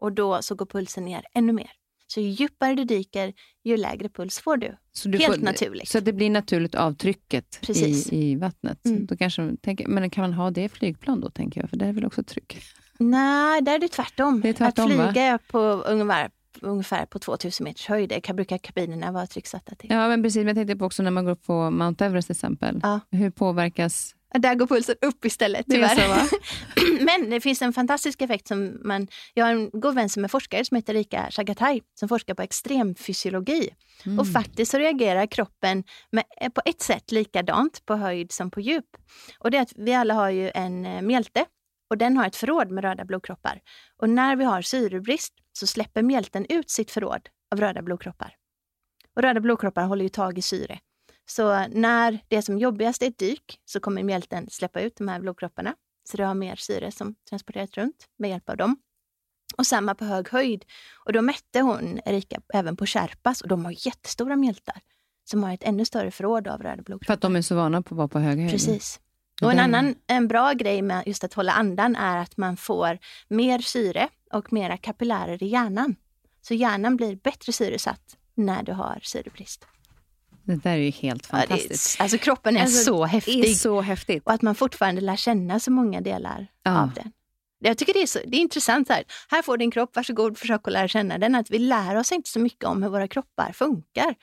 och 0.00 0.12
då 0.12 0.42
så 0.42 0.54
går 0.54 0.66
pulsen 0.66 1.04
ner 1.04 1.24
ännu 1.34 1.52
mer. 1.52 1.70
Så 2.06 2.20
ju 2.20 2.28
djupare 2.28 2.74
du 2.74 2.84
dyker, 2.84 3.32
ju 3.64 3.76
lägre 3.76 4.08
puls 4.08 4.38
får 4.38 4.56
du. 4.56 4.76
så 4.92 5.08
du 5.08 5.18
helt 5.18 5.34
får, 5.34 5.42
naturligt. 5.42 5.88
Så 5.88 6.00
det 6.00 6.12
blir 6.12 6.30
naturligt 6.30 6.74
avtrycket 6.74 7.58
i, 7.62 7.66
Precis. 7.66 8.12
i 8.12 8.36
vattnet. 8.36 8.84
Mm. 8.84 9.06
Då 9.06 9.16
kanske, 9.16 9.56
tänker, 9.62 9.86
men 9.88 10.10
kan 10.10 10.22
man 10.22 10.32
ha 10.32 10.50
det 10.50 10.64
i 10.64 10.68
flygplan 10.68 11.20
då, 11.20 11.30
tänker 11.30 11.60
jag? 11.60 11.70
För 11.70 11.76
det 11.76 11.86
är 11.86 11.92
väl 11.92 12.04
också 12.04 12.22
tryck? 12.22 12.62
Nej, 12.98 13.62
där 13.62 13.74
är 13.74 13.78
det 13.78 13.88
tvärtom. 13.88 14.40
Det 14.40 14.48
är 14.48 14.52
tvärtom, 14.52 14.90
att 14.90 14.96
va? 14.96 15.12
flyga 15.12 15.22
är 15.22 15.38
på 15.38 15.58
ungefär, 15.60 16.30
ungefär 16.62 17.06
på 17.06 17.18
2000 17.18 17.64
meters 17.64 17.86
höjd. 17.86 18.08
Det 18.08 18.32
brukar 18.32 18.58
kabinerna 18.58 19.12
vara 19.12 19.26
trycksatta 19.26 19.74
till. 19.74 19.90
Ja, 19.90 20.08
men 20.08 20.22
precis. 20.22 20.36
Men 20.36 20.46
jag 20.46 20.56
tänkte 20.56 20.76
på 20.76 20.84
också 20.84 21.02
när 21.02 21.10
man 21.10 21.24
går 21.24 21.32
upp 21.32 21.46
på 21.46 21.70
Mount 21.70 22.04
Everest 22.04 22.28
till 22.28 22.36
exempel. 22.36 22.80
Ja. 22.82 23.00
Hur 23.10 23.30
påverkas 23.30 24.14
Där 24.34 24.54
går 24.54 24.66
pulsen 24.66 24.94
upp 25.00 25.24
istället, 25.24 25.64
det? 25.66 25.76
är 25.76 25.88
tyvärr. 25.88 26.08
Så, 26.08 26.08
va? 26.08 26.38
Men 27.00 27.30
det 27.30 27.40
finns 27.40 27.62
en 27.62 27.72
fantastisk 27.72 28.22
effekt 28.22 28.48
som 28.48 28.80
man... 28.84 29.08
Jag 29.34 29.44
har 29.44 29.52
en 29.52 29.70
god 29.72 29.94
vän 29.94 30.08
som 30.08 30.24
är 30.24 30.28
forskare 30.28 30.64
som 30.64 30.76
heter 30.76 30.94
Rika 30.94 31.26
Chagatai 31.30 31.80
som 31.98 32.08
forskar 32.08 32.34
på 32.34 32.42
extremfysiologi. 32.42 33.70
Mm. 34.06 34.18
Och 34.18 34.32
faktiskt 34.32 34.70
så 34.70 34.78
reagerar 34.78 35.26
kroppen 35.26 35.84
med, 36.12 36.24
eh, 36.40 36.48
på 36.48 36.60
ett 36.64 36.82
sätt 36.82 37.12
likadant 37.12 37.86
på 37.86 37.94
höjd 37.94 38.32
som 38.32 38.50
på 38.50 38.60
djup. 38.60 38.84
Och 39.38 39.50
det 39.50 39.58
är 39.58 39.62
att 39.62 39.72
vi 39.76 39.94
alla 39.94 40.14
har 40.14 40.30
ju 40.30 40.50
en 40.54 40.86
eh, 40.86 41.02
mjälte 41.02 41.44
och 41.90 41.98
den 41.98 42.16
har 42.16 42.26
ett 42.26 42.36
förråd 42.36 42.70
med 42.70 42.84
röda 42.84 43.04
blodkroppar. 43.04 43.60
Och 43.96 44.08
när 44.08 44.36
vi 44.36 44.44
har 44.44 44.62
syrebrist 44.62 45.34
så 45.56 45.66
släpper 45.66 46.02
mjälten 46.02 46.46
ut 46.48 46.70
sitt 46.70 46.90
förråd 46.90 47.28
av 47.50 47.60
röda 47.60 47.82
blodkroppar. 47.82 48.36
Och 49.16 49.22
röda 49.22 49.40
blodkroppar 49.40 49.82
håller 49.82 50.02
ju 50.02 50.08
tag 50.08 50.38
i 50.38 50.42
syre. 50.42 50.78
Så 51.26 51.66
när 51.68 52.18
det 52.28 52.36
är 52.36 52.42
som 52.42 52.58
jobbigast 52.58 53.02
är 53.02 53.06
ett 53.06 53.18
dyk 53.18 53.60
så 53.64 53.80
kommer 53.80 54.02
mjälten 54.02 54.50
släppa 54.50 54.80
ut 54.80 54.96
de 54.96 55.08
här 55.08 55.20
blodkropparna. 55.20 55.74
Så 56.04 56.16
du 56.16 56.24
har 56.24 56.34
mer 56.34 56.56
syre 56.56 56.92
som 56.92 57.14
transporteras 57.28 57.70
runt 57.70 58.08
med 58.16 58.30
hjälp 58.30 58.50
av 58.50 58.56
dem. 58.56 58.76
Och 59.56 59.66
samma 59.66 59.94
på 59.94 60.04
hög 60.04 60.28
höjd. 60.28 60.64
Och 61.04 61.12
då 61.12 61.22
mätte 61.22 61.60
hon 61.60 62.00
Erika 62.04 62.40
även 62.54 62.76
på 62.76 62.86
Sherpas 62.86 63.40
och 63.40 63.48
de 63.48 63.64
har 63.64 63.86
jättestora 63.86 64.36
mjältar 64.36 64.80
som 65.24 65.42
har 65.42 65.54
ett 65.54 65.62
ännu 65.62 65.84
större 65.84 66.10
förråd 66.10 66.48
av 66.48 66.62
röda 66.62 66.82
blodkroppar. 66.82 67.06
För 67.06 67.14
att 67.14 67.20
de 67.20 67.36
är 67.36 67.42
så 67.42 67.54
vana 67.54 67.82
på 67.82 67.94
att 67.94 67.96
vara 67.96 68.08
på 68.08 68.18
hög 68.18 68.38
höjd. 68.38 68.50
Precis. 68.50 69.00
Och 69.42 69.52
en 69.52 69.58
annan 69.58 69.94
en 70.06 70.28
bra 70.28 70.52
grej 70.52 70.82
med 70.82 71.02
just 71.06 71.24
att 71.24 71.34
hålla 71.34 71.52
andan 71.52 71.96
är 71.96 72.16
att 72.18 72.36
man 72.36 72.56
får 72.56 72.98
mer 73.28 73.58
syre 73.58 74.08
och 74.36 74.52
mera 74.52 74.76
kapillärer 74.76 75.42
i 75.42 75.46
hjärnan. 75.46 75.96
Så 76.42 76.54
hjärnan 76.54 76.96
blir 76.96 77.16
bättre 77.16 77.52
syresatt 77.52 78.16
när 78.34 78.62
du 78.62 78.72
har 78.72 78.98
syrebrist. 79.02 79.66
Det 80.44 80.56
där 80.56 80.70
är 80.70 80.76
ju 80.76 80.90
helt 80.90 81.28
Ja, 81.32 81.38
fantastiskt. 81.38 81.98
är, 82.00 82.02
alltså 82.02 82.18
kroppen 82.18 82.56
är 82.56 82.60
Alltså, 82.60 82.84
så 82.84 82.96
Det 83.04 83.08
är 83.08 83.12
häftig. 83.12 83.56
så 83.56 83.80
häftigt. 83.80 84.22
Och 84.26 84.32
att 84.32 84.42
man 84.42 84.54
fortfarande 84.54 85.00
lär 85.00 85.16
känna 85.16 85.60
så 85.60 85.70
många 85.70 86.00
delar 86.00 86.46
Ja. 86.62 86.82
av 86.82 86.92
den. 86.94 87.12
Jag 87.58 87.78
tycker 87.78 87.92
det 87.92 88.02
är, 88.02 88.06
så, 88.06 88.18
det 88.26 88.36
är 88.36 88.40
intressant. 88.40 88.88
Här. 88.88 89.04
här 89.30 89.42
får 89.42 89.56
din 89.56 89.70
kropp, 89.70 89.96
varsågod, 89.96 90.38
försök 90.38 90.66
att 90.66 90.72
lära 90.72 90.88
känna 90.88 91.18
den. 91.18 91.34
Att 91.34 91.50
vi 91.50 91.58
lär 91.58 91.96
oss 91.96 92.12
inte 92.12 92.30
så 92.30 92.38
mycket 92.40 92.64
om 92.64 92.82
hur 92.82 92.90
våra 92.90 93.08
kroppar 93.08 93.52
funkar. 93.52 94.14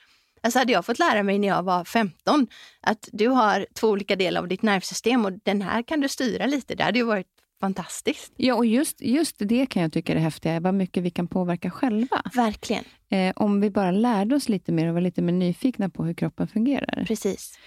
Alltså 0.42 0.58
hade 0.58 0.72
jag 0.72 0.86
fått 0.86 0.98
lära 0.98 1.22
mig 1.22 1.38
när 1.38 1.48
jag 1.48 1.62
var 1.62 1.84
15 1.84 2.46
att 2.80 3.08
du 3.12 3.28
har 3.28 3.66
två 3.74 3.88
olika 3.88 4.16
delar 4.16 4.40
av 4.40 4.48
ditt 4.48 4.62
nervsystem 4.62 5.24
och 5.24 5.32
den 5.32 5.62
här 5.62 5.82
kan 5.82 6.00
du 6.00 6.08
styra 6.08 6.46
lite. 6.46 6.74
Det 6.74 6.82
hade 6.84 6.98
ju 6.98 7.04
varit 7.04 7.26
fantastiskt. 7.64 8.32
Ja, 8.36 8.54
och 8.54 8.66
just, 8.66 9.00
just 9.00 9.36
det 9.38 9.66
kan 9.66 9.82
jag 9.82 9.92
tycka 9.92 10.12
är 10.12 10.16
det 10.16 10.22
häftiga, 10.22 10.60
vad 10.60 10.74
mycket 10.74 11.02
vi 11.02 11.10
kan 11.10 11.26
påverka 11.26 11.70
själva. 11.70 12.22
Verkligen, 12.34 12.84
Eh, 13.08 13.32
om 13.36 13.60
vi 13.60 13.70
bara 13.70 13.90
lärde 13.90 14.34
oss 14.36 14.48
lite 14.48 14.72
mer 14.72 14.88
och 14.88 14.94
var 14.94 15.00
lite 15.00 15.22
mer 15.22 15.32
nyfikna 15.32 15.88
på 15.88 16.04
hur 16.04 16.14
kroppen 16.14 16.48
fungerar. 16.48 17.04
precis. 17.08 17.58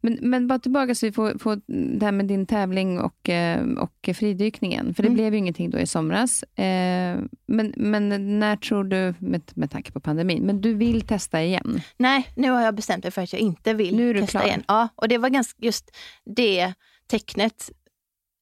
Men, 0.00 0.18
men 0.22 0.46
bara 0.46 0.58
tillbaka 0.58 0.94
så 0.94 1.06
vi 1.06 1.12
får, 1.12 1.38
får 1.38 1.60
det 1.98 2.04
här 2.04 2.12
med 2.12 2.26
din 2.26 2.46
tävling 2.46 3.00
och, 3.00 3.28
eh, 3.28 3.64
och 3.66 4.08
fridykningen. 4.14 4.94
För 4.94 5.02
det 5.02 5.06
Mm. 5.08 5.14
blev 5.16 5.32
ju 5.32 5.38
ingenting 5.38 5.70
då 5.70 5.78
i 5.78 5.86
somras. 5.86 6.42
Eh, 6.42 7.18
men, 7.46 7.72
men 7.76 8.38
när 8.38 8.56
tror 8.56 8.84
du, 8.84 9.14
med, 9.18 9.42
med 9.54 9.70
tanke 9.70 9.92
på 9.92 10.00
pandemin, 10.00 10.42
men 10.42 10.60
du 10.60 10.74
vill 10.74 11.00
testa 11.02 11.42
igen? 11.42 11.80
Nej, 11.96 12.26
nu 12.36 12.50
har 12.50 12.62
jag 12.62 12.74
bestämt 12.74 13.04
mig 13.04 13.10
för 13.10 13.22
att 13.22 13.32
jag 13.32 13.40
inte 13.40 13.74
vill 13.74 13.96
Nu 13.96 14.10
är 14.10 14.14
du 14.14 14.20
testa 14.20 14.38
klar. 14.38 14.48
igen. 14.48 14.62
Ja, 14.68 14.88
och 14.96 15.08
det 15.08 15.18
var 15.18 15.28
ganska 15.28 15.58
just 15.66 15.90
det 16.36 16.72
tecknet 17.10 17.70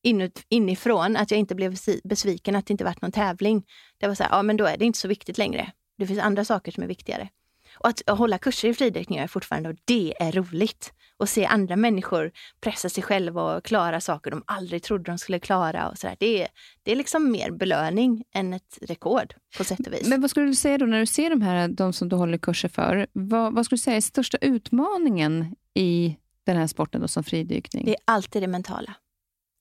inut, 0.04 0.42
inifrån, 0.48 1.16
att 1.16 1.30
jag 1.30 1.40
inte 1.40 1.54
blev 1.54 1.76
besviken 2.04 2.56
att 2.56 2.66
det 2.66 2.72
inte 2.72 2.84
varit 2.84 3.02
någon 3.02 3.12
tävling. 3.12 3.64
Det 3.98 4.08
var 4.08 4.14
så 4.14 4.22
här, 4.22 4.30
ja 4.30 4.42
men 4.42 4.56
då 4.56 4.64
är 4.64 4.76
det 4.76 4.84
inte 4.84 4.98
så 4.98 5.08
viktigt 5.08 5.38
längre. 5.38 5.72
Det 5.98 6.06
finns 6.06 6.20
andra 6.20 6.44
saker 6.44 6.72
som 6.72 6.82
är 6.82 6.86
viktigare. 6.86 7.28
Och 7.74 7.88
att 7.88 8.18
hålla 8.18 8.38
kurser 8.38 8.68
i 8.68 8.74
fridykning 8.74 9.18
är 9.18 9.26
fortfarande 9.26 9.68
och 9.68 9.76
det 9.84 10.14
är 10.20 10.32
roligt. 10.32 10.92
Och 11.16 11.28
se 11.28 11.46
andra 11.46 11.76
människor 11.76 12.32
pressa 12.60 12.88
sig 12.88 13.02
själva 13.02 13.56
och 13.56 13.64
klara 13.64 14.00
saker 14.00 14.30
de 14.30 14.42
aldrig 14.46 14.82
trodde 14.82 15.04
de 15.04 15.18
skulle 15.18 15.38
klara. 15.38 15.88
Och 15.88 15.98
så 15.98 16.06
där. 16.06 16.16
Det, 16.20 16.42
är, 16.42 16.48
det 16.82 16.92
är 16.92 16.96
liksom 16.96 17.30
mer 17.30 17.50
belöning 17.50 18.24
än 18.34 18.52
ett 18.52 18.78
rekord 18.82 19.34
på 19.58 19.64
sätt 19.64 19.86
och 19.86 19.92
vis. 19.92 20.08
Men 20.08 20.20
vad 20.20 20.30
skulle 20.30 20.46
du 20.46 20.54
säga 20.54 20.78
då 20.78 20.86
när 20.86 21.00
du 21.00 21.06
ser 21.06 21.30
de 21.30 21.42
här, 21.42 21.68
de 21.68 21.92
som 21.92 22.08
du 22.08 22.16
håller 22.16 22.38
kurser 22.38 22.68
för? 22.68 23.06
Vad, 23.12 23.54
vad 23.54 23.64
skulle 23.64 23.76
du 23.76 23.82
säga 23.82 23.96
är 23.96 24.00
största 24.00 24.38
utmaningen 24.40 25.56
i 25.74 26.16
den 26.44 26.56
här 26.56 26.66
sporten 26.66 27.00
då, 27.00 27.08
som 27.08 27.24
fridykning? 27.24 27.84
Det 27.84 27.90
är 27.90 28.00
alltid 28.04 28.42
det 28.42 28.48
mentala. 28.48 28.94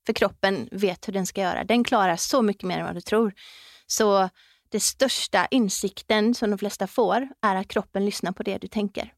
För 0.06 0.13
kroppen 0.13 0.70
vet 0.72 1.08
hur 1.08 1.13
den 1.13 1.26
ska 1.26 1.42
göra. 1.42 1.63
Den 1.63 1.84
klarar 1.84 2.16
så 2.16 2.42
mycket 2.42 2.63
mer 2.63 2.80
än 2.80 2.86
vad 2.86 2.96
du 2.96 3.02
tror. 3.02 3.34
Så 3.88 4.30
det 4.70 4.80
största 4.80 5.48
insikten 5.52 6.36
som 6.36 6.50
de 6.50 6.58
flesta 6.58 6.88
får 6.88 7.28
är 7.42 7.56
att 7.56 7.68
kroppen 7.68 8.06
lyssnar 8.06 8.32
på 8.32 8.44
det 8.44 8.58
du 8.58 8.68
tänker. 8.68 9.13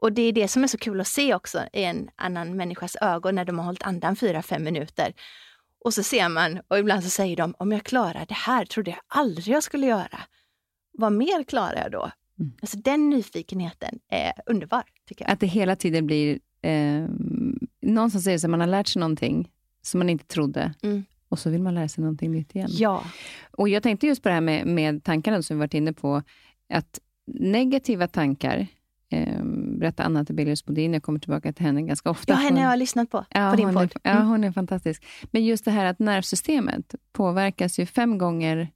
Och 0.00 0.12
det 0.12 0.22
är 0.22 0.32
det 0.32 0.48
som 0.48 0.62
är 0.62 0.66
så 0.66 0.78
kul 0.78 1.00
att 1.00 1.06
se 1.06 1.34
också 1.34 1.58
i 1.72 1.84
en 1.84 2.08
annan 2.16 2.56
människas 2.56 2.96
ögon 3.00 3.34
när 3.34 3.44
de 3.44 3.58
har 3.58 3.66
hållit 3.66 3.82
andan 3.82 4.16
fyra, 4.16 4.42
fem 4.42 4.64
minuter. 4.64 5.12
Och 5.84 5.94
så 5.94 6.02
ser 6.02 6.28
man, 6.28 6.60
och 6.68 6.78
ibland 6.78 7.04
så 7.04 7.10
säger 7.10 7.36
de, 7.36 7.54
om 7.58 7.72
jag 7.72 7.84
klarar 7.84 8.26
det 8.28 8.34
här 8.34 8.64
trodde 8.64 8.90
jag 8.90 9.00
aldrig 9.08 9.54
jag 9.54 9.62
skulle 9.62 9.86
göra. 9.86 10.20
Vad 10.92 11.12
mer 11.12 11.44
klarar 11.44 11.76
jag 11.82 11.92
då? 11.92 12.10
Mm. 12.38 12.52
Alltså 12.62 12.76
den 12.76 13.10
nyfikenheten 13.10 13.98
är 14.08 14.32
underbar, 14.46 14.82
tycker 15.08 15.24
jag. 15.24 15.32
Att 15.32 15.40
det 15.40 15.46
hela 15.46 15.76
tiden 15.76 16.06
blir, 16.06 16.38
eh, 16.62 17.04
någonstans 17.82 18.26
är 18.26 18.32
det 18.32 18.38
så 18.38 18.46
att 18.46 18.50
man 18.50 18.60
har 18.60 18.66
lärt 18.66 18.88
sig 18.88 19.00
någonting 19.00 19.50
som 19.82 19.98
man 19.98 20.08
inte 20.08 20.24
trodde. 20.24 20.74
Mm. 20.82 21.04
Och 21.28 21.38
så 21.38 21.50
vill 21.50 21.62
man 21.62 21.74
lära 21.74 21.88
sig 21.88 22.02
någonting 22.02 22.32
nytt 22.32 22.54
igen. 22.54 22.68
Ja. 22.72 23.04
Och 23.50 23.68
Jag 23.68 23.82
tänkte 23.82 24.06
just 24.06 24.22
på 24.22 24.28
det 24.28 24.34
här 24.34 24.40
med, 24.40 24.66
med 24.66 25.04
tankarna 25.04 25.42
som 25.42 25.56
vi 25.56 25.58
varit 25.58 25.74
inne 25.74 25.92
på. 25.92 26.22
Att 26.68 27.00
negativa 27.26 28.08
tankar, 28.08 28.66
eh, 29.10 29.44
berättar 29.78 30.04
Anna 30.04 30.24
Tibelius 30.24 30.64
Bodin, 30.64 30.92
jag 30.92 31.02
kommer 31.02 31.18
tillbaka 31.18 31.52
till 31.52 31.66
henne 31.66 31.82
ganska 31.82 32.10
ofta. 32.10 32.32
Ja, 32.32 32.36
henne 32.36 32.60
har 32.60 32.70
jag 32.70 32.78
lyssnat 32.78 33.10
på, 33.10 33.24
ja, 33.30 33.50
på 33.50 33.56
din 33.56 33.74
podd. 33.74 33.92
Är, 34.02 34.14
ja, 34.14 34.22
hon 34.22 34.44
är 34.44 34.52
fantastisk. 34.52 35.06
Men 35.30 35.44
just 35.44 35.64
det 35.64 35.70
här 35.70 35.84
att 35.84 35.98
nervsystemet 35.98 36.94
påverkas 37.12 37.78
ju 37.78 37.86
fem 37.86 38.18
gånger 38.18 38.70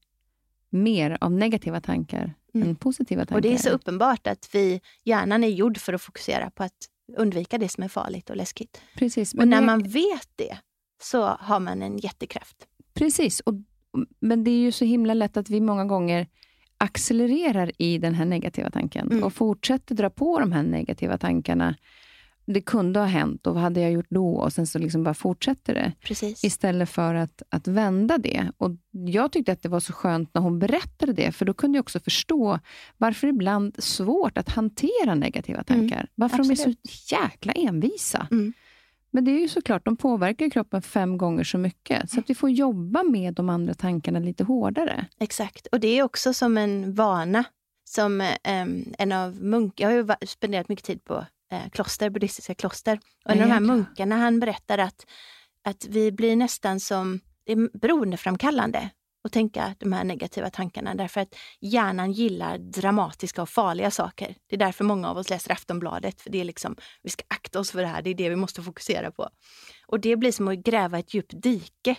mer 0.71 1.19
av 1.21 1.33
negativa 1.33 1.81
tankar 1.81 2.35
mm. 2.55 2.69
än 2.69 2.77
positiva 2.77 3.21
tankar. 3.21 3.37
Och 3.37 3.43
Det 3.43 3.53
är 3.53 3.59
så 3.59 3.71
uppenbart 3.71 4.27
att 4.27 4.49
vi, 4.53 4.81
hjärnan 5.05 5.45
är 5.45 5.49
gjord 5.49 5.79
för 5.79 5.93
att 5.93 6.03
fokusera 6.03 6.51
på 6.51 6.63
att 6.63 6.89
undvika 7.17 7.59
det 7.59 7.69
som 7.69 7.85
är 7.85 7.89
farligt 7.89 8.31
och 8.31 8.37
läskigt. 8.37 8.83
Precis, 8.95 9.35
och 9.35 9.49
när 9.49 9.61
det... 9.61 9.67
man 9.67 9.83
vet 9.83 10.29
det, 10.37 10.59
så 11.03 11.25
har 11.25 11.61
man 11.61 11.83
en 11.83 11.99
jättekraft. 11.99 12.67
Precis, 12.95 13.41
och, 13.41 13.55
men 14.21 14.45
det 14.45 14.51
är 14.51 14.59
ju 14.59 14.73
så 14.73 14.85
himla 14.85 15.15
lätt 15.15 15.37
att 15.37 15.51
vi 15.51 15.61
många 15.61 15.85
gånger 15.85 16.27
accelererar 16.79 17.73
i 17.79 17.99
den 17.99 18.15
här 18.15 18.25
negativa 18.25 18.71
tanken 18.71 19.11
mm. 19.11 19.25
och 19.25 19.33
fortsätter 19.33 19.95
dra 19.95 20.11
på 20.11 20.41
de 20.41 20.53
här 20.53 20.63
negativa 20.63 21.19
tankarna. 21.19 21.77
Det 22.45 22.61
kunde 22.61 23.01
ha 23.01 23.07
hänt 23.07 23.47
och 23.47 23.55
vad 23.55 23.63
hade 23.63 23.81
jag 23.81 23.93
gjort 23.93 24.07
då? 24.09 24.35
Och 24.35 24.53
sen 24.53 24.67
så 24.67 24.79
liksom 24.79 25.05
bara 25.05 25.15
fortsätter 25.15 25.75
det. 25.75 25.93
Precis. 26.01 26.45
Istället 26.45 26.91
för 26.91 27.15
att, 27.15 27.43
att 27.49 27.69
vända 27.69 28.19
det. 28.19 28.53
Och 28.57 28.71
Jag 28.91 29.33
tyckte 29.33 29.53
att 29.53 29.63
det 29.63 29.69
var 29.69 29.81
så 29.81 29.93
skönt 29.93 30.35
när 30.35 30.43
hon 30.43 30.59
berättade 30.59 31.13
det, 31.13 31.33
för 31.33 31.45
då 31.45 31.55
kunde 31.55 31.79
jag 31.79 31.83
också 31.83 32.01
förstå 32.01 32.59
varför 32.97 33.27
det 33.27 33.31
ibland 33.31 33.79
är 33.79 33.83
svårt 33.83 34.39
att 34.39 34.49
hantera 34.49 35.15
negativa 35.15 35.65
tankar. 35.65 35.97
Mm. 35.97 36.07
Varför 36.15 36.39
Absolut. 36.39 36.59
de 36.59 36.71
är 36.71 36.75
så 36.89 37.15
jäkla 37.15 37.53
envisa. 37.53 38.27
Mm. 38.31 38.53
Men 39.13 39.25
det 39.25 39.31
är 39.31 39.41
ju 39.41 39.49
såklart, 39.49 39.85
de 39.85 39.97
påverkar 39.97 40.51
kroppen 40.51 40.83
fem 40.83 41.19
gånger 41.19 41.45
så 41.45 41.59
mycket. 41.59 42.11
Så 42.11 42.21
att 42.21 42.31
vi 42.31 42.35
får 42.35 42.51
jobba 42.51 43.03
med 43.03 43.35
de 43.35 43.49
andra 43.49 43.75
tankarna 43.75 44.19
lite 44.19 44.45
hårdare. 44.45 45.07
Exakt, 45.21 45.67
och 45.67 45.81
det 45.81 45.99
är 45.99 46.03
också 46.03 46.35
som 46.35 46.59
en 46.59 46.95
vana. 46.95 47.45
Som 47.85 48.21
eh, 48.21 48.67
en 48.99 49.13
av 49.13 49.43
munkar, 49.43 49.91
jag 49.91 50.05
har 50.05 50.17
ju 50.21 50.27
spenderat 50.27 50.69
mycket 50.69 50.85
tid 50.85 51.05
på 51.05 51.27
eh, 51.53 51.71
kloster, 51.73 52.11
buddhistiska 52.11 52.55
kloster. 52.55 53.01
Och 53.25 53.31
en 53.31 53.41
av 53.41 53.47
de 53.47 53.53
här 53.53 53.61
munkarna 53.61 54.17
han 54.17 54.41
berättar 54.41 54.79
att, 54.79 55.07
att 55.65 55.87
vi 55.89 56.13
blir 56.13 56.37
nästan 56.37 56.81
som, 56.81 57.21
det 57.45 57.53
är 57.53 57.79
beroendeframkallande 57.79 58.91
och 59.25 59.33
tänka 59.33 59.75
de 59.79 59.93
här 59.93 60.05
negativa 60.05 60.51
tankarna 60.51 60.95
därför 60.95 61.21
att 61.21 61.35
hjärnan 61.61 62.13
gillar 62.13 62.59
dramatiska 62.59 63.43
och 63.43 63.49
farliga 63.49 63.91
saker. 63.91 64.35
Det 64.47 64.57
är 64.57 64.59
därför 64.59 64.85
många 64.85 65.11
av 65.11 65.19
oss 65.19 65.31
läser 65.31 65.53
Aftonbladet, 65.53 66.21
för 66.21 66.31
det 66.31 66.41
är 66.41 66.45
liksom, 66.45 66.77
vi 67.03 67.11
ska 67.11 67.25
akta 67.29 67.61
oss 67.61 67.71
för 67.71 67.81
det 67.81 67.87
här, 67.87 68.03
det 68.03 68.11
är 68.11 68.15
det 68.15 68.29
vi 68.29 68.37
måste 68.37 68.63
fokusera 68.63 69.11
på. 69.11 69.29
Och 69.87 70.01
det 70.01 70.17
blir 70.17 70.33
som 70.33 70.49
att 70.49 70.59
gräva 70.59 70.99
ett 70.99 71.15
djupt 71.15 71.43
dike 71.43 71.97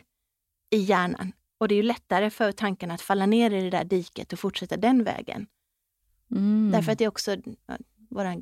i 0.70 0.78
hjärnan. 0.78 1.32
Och 1.58 1.68
det 1.68 1.76
är 1.76 1.78
ju 1.78 1.84
lättare 1.84 2.30
för 2.30 2.52
tanken 2.52 2.92
att 2.92 3.02
falla 3.02 3.26
ner 3.26 3.52
i 3.52 3.62
det 3.62 3.70
där 3.70 3.84
diket 3.84 4.34
och 4.34 4.40
fortsätta 4.40 4.78
den 4.78 5.04
vägen. 5.04 5.48
Mm. 6.32 6.72
Därför 6.72 6.92
att 6.92 6.98
det 6.98 7.04
är 7.04 7.08
också 7.08 7.36
våra 8.10 8.42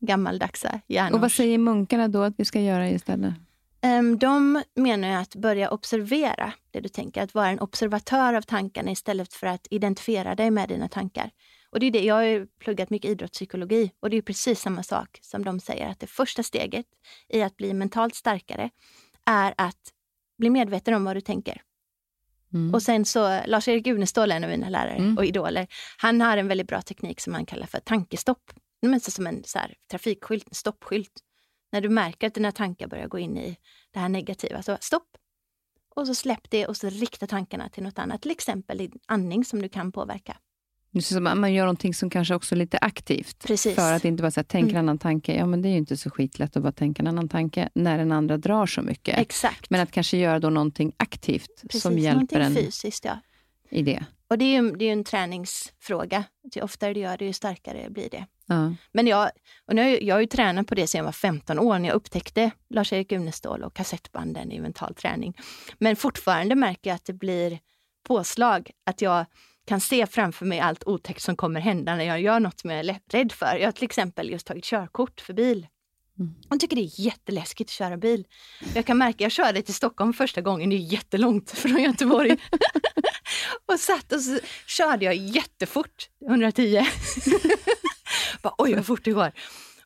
gammaldagsa 0.00 0.80
hjärnor. 0.86 1.14
Och 1.14 1.20
vad 1.20 1.32
säger 1.32 1.58
munkarna 1.58 2.08
då 2.08 2.22
att 2.22 2.34
vi 2.36 2.44
ska 2.44 2.60
göra 2.60 2.90
istället? 2.90 3.34
Ehm, 3.82 4.18
de 4.18 4.62
menar 4.74 5.20
att 5.20 5.34
börja 5.34 5.70
observera 5.70 6.52
det 6.70 6.80
du 6.80 6.88
tänker, 6.88 7.22
att 7.22 7.34
vara 7.34 7.48
en 7.48 7.60
observatör 7.60 8.34
av 8.34 8.42
tankarna 8.42 8.90
istället 8.90 9.34
för 9.34 9.46
att 9.46 9.66
identifiera 9.70 10.34
dig 10.34 10.50
med 10.50 10.68
dina 10.68 10.88
tankar. 10.88 11.30
Och 11.70 11.80
det 11.80 11.86
är 11.86 11.90
det, 11.90 12.04
jag 12.04 12.14
har 12.14 12.46
pluggat 12.58 12.90
mycket 12.90 13.10
idrottspsykologi 13.10 13.90
och 14.00 14.10
det 14.10 14.16
är 14.16 14.22
precis 14.22 14.60
samma 14.60 14.82
sak 14.82 15.18
som 15.22 15.44
de 15.44 15.60
säger, 15.60 15.88
att 15.88 16.00
det 16.00 16.06
första 16.06 16.42
steget 16.42 16.86
i 17.28 17.42
att 17.42 17.56
bli 17.56 17.74
mentalt 17.74 18.14
starkare 18.14 18.70
är 19.26 19.54
att 19.56 19.92
bli 20.38 20.50
medveten 20.50 20.94
om 20.94 21.04
vad 21.04 21.16
du 21.16 21.20
tänker. 21.20 21.62
Mm. 22.54 22.74
Och 22.74 22.82
sen 22.82 23.04
så, 23.04 23.40
Lars-Erik 23.46 23.86
Unestål, 23.86 24.32
en 24.32 24.44
av 24.44 24.50
mina 24.50 24.68
lärare 24.68 24.96
mm. 24.96 25.18
och 25.18 25.24
idoler, 25.24 25.66
han 25.98 26.20
har 26.20 26.36
en 26.36 26.48
väldigt 26.48 26.68
bra 26.68 26.82
teknik 26.82 27.20
som 27.20 27.34
han 27.34 27.46
kallar 27.46 27.66
för 27.66 27.80
tankestopp. 27.80 28.52
Men 28.82 29.00
så 29.00 29.10
som 29.10 29.26
en 29.26 29.44
så 29.44 29.58
här, 29.58 29.74
trafikskylt, 29.90 30.56
stoppskylt. 30.56 31.12
När 31.72 31.80
du 31.80 31.88
märker 31.88 32.26
att 32.26 32.34
dina 32.34 32.52
tankar 32.52 32.86
börjar 32.86 33.08
gå 33.08 33.18
in 33.18 33.38
i 33.38 33.56
det 33.90 33.98
här 33.98 34.08
negativa, 34.08 34.62
så 34.62 34.76
stopp! 34.80 35.08
Och 35.96 36.06
så 36.06 36.14
släpp 36.14 36.50
det 36.50 36.66
och 36.66 36.76
så 36.76 36.88
rikta 36.88 37.26
tankarna 37.26 37.68
till 37.68 37.82
något 37.82 37.98
annat, 37.98 38.22
till 38.22 38.30
exempel 38.30 38.78
din 38.78 38.98
andning 39.06 39.44
som 39.44 39.62
du 39.62 39.68
kan 39.68 39.92
påverka. 39.92 40.36
Så 41.00 41.20
man 41.20 41.54
gör 41.54 41.64
någonting 41.64 41.94
som 41.94 42.10
kanske 42.10 42.34
också 42.34 42.54
är 42.54 42.56
lite 42.56 42.78
aktivt. 42.78 43.44
Precis. 43.46 43.74
För 43.74 43.92
att 43.92 44.04
inte 44.04 44.22
bara 44.22 44.30
säga, 44.30 44.44
tänk 44.48 44.64
en 44.64 44.70
mm. 44.70 44.80
annan 44.80 44.98
tanke. 44.98 45.34
Ja, 45.34 45.46
men 45.46 45.62
det 45.62 45.68
är 45.68 45.70
ju 45.70 45.76
inte 45.76 45.96
så 45.96 46.10
skitlätt 46.10 46.56
att 46.56 46.62
bara 46.62 46.72
tänka 46.72 47.02
en 47.02 47.06
annan 47.06 47.28
tanke 47.28 47.68
när 47.74 47.98
den 47.98 48.12
andra 48.12 48.36
drar 48.36 48.66
så 48.66 48.82
mycket. 48.82 49.18
Exakt. 49.18 49.70
Men 49.70 49.80
att 49.80 49.92
kanske 49.92 50.16
göra 50.16 50.38
då 50.38 50.50
någonting 50.50 50.92
aktivt 50.96 51.62
Precis, 51.62 51.82
som 51.82 51.98
hjälper 51.98 52.40
en 52.40 52.54
fysiskt, 52.54 53.04
ja. 53.04 53.18
i 53.70 53.82
det. 53.82 54.04
Och 54.32 54.38
det 54.38 54.44
är 54.44 54.62
ju 54.62 54.72
det 54.72 54.84
är 54.84 54.92
en 54.92 55.04
träningsfråga. 55.04 56.24
Ju 56.54 56.62
oftare 56.62 56.94
du 56.94 57.00
gör 57.00 57.16
det, 57.16 57.24
ju 57.24 57.32
starkare 57.32 57.90
blir 57.90 58.10
det. 58.10 58.26
Ja. 58.46 58.74
Men 58.92 59.06
jag, 59.06 59.30
och 59.66 59.74
nu, 59.74 59.98
jag 60.02 60.14
har 60.14 60.20
ju 60.20 60.26
tränat 60.26 60.66
på 60.66 60.74
det 60.74 60.86
sedan 60.86 60.98
jag 60.98 61.04
var 61.04 61.12
15 61.12 61.58
år, 61.58 61.78
när 61.78 61.88
jag 61.88 61.94
upptäckte 61.94 62.50
Lars-Erik 62.68 63.12
Unestål 63.12 63.62
och 63.62 63.74
kassettbanden 63.74 64.52
i 64.52 64.60
mental 64.60 64.94
träning. 64.94 65.36
Men 65.78 65.96
fortfarande 65.96 66.54
märker 66.54 66.90
jag 66.90 66.94
att 66.94 67.04
det 67.04 67.12
blir 67.12 67.58
påslag, 68.06 68.70
att 68.86 69.02
jag 69.02 69.24
kan 69.66 69.80
se 69.80 70.06
framför 70.06 70.46
mig 70.46 70.60
allt 70.60 70.84
otäckt 70.84 71.22
som 71.22 71.36
kommer 71.36 71.60
hända 71.60 71.96
när 71.96 72.04
jag 72.04 72.20
gör 72.20 72.40
något 72.40 72.60
som 72.60 72.70
jag 72.70 72.78
är 72.78 73.00
rädd 73.08 73.32
för. 73.32 73.56
Jag 73.56 73.66
har 73.66 73.72
till 73.72 73.84
exempel 73.84 74.30
just 74.30 74.46
tagit 74.46 74.64
körkort 74.64 75.20
för 75.20 75.32
bil. 75.32 75.66
Mm. 76.18 76.34
Jag 76.50 76.60
tycker 76.60 76.76
det 76.76 76.82
är 76.82 77.00
jätteläskigt 77.00 77.68
att 77.68 77.74
köra 77.74 77.96
bil. 77.96 78.26
Jag 78.74 78.86
kan 78.86 78.98
märka, 78.98 79.24
jag 79.24 79.32
körde 79.32 79.62
till 79.62 79.74
Stockholm 79.74 80.12
första 80.12 80.40
gången, 80.40 80.70
det 80.70 80.76
är 80.76 80.92
jättelångt 80.92 81.50
från 81.58 81.82
Göteborg. 81.82 82.36
och 83.72 83.80
satt 83.80 84.12
och 84.12 84.20
så 84.20 84.38
körde 84.66 85.04
jag 85.04 85.16
jättefort, 85.16 86.08
110. 86.28 86.86
Bara, 88.42 88.54
Oj 88.58 88.74
vad 88.74 88.86
fort 88.86 89.04
det 89.04 89.12
går. 89.12 89.32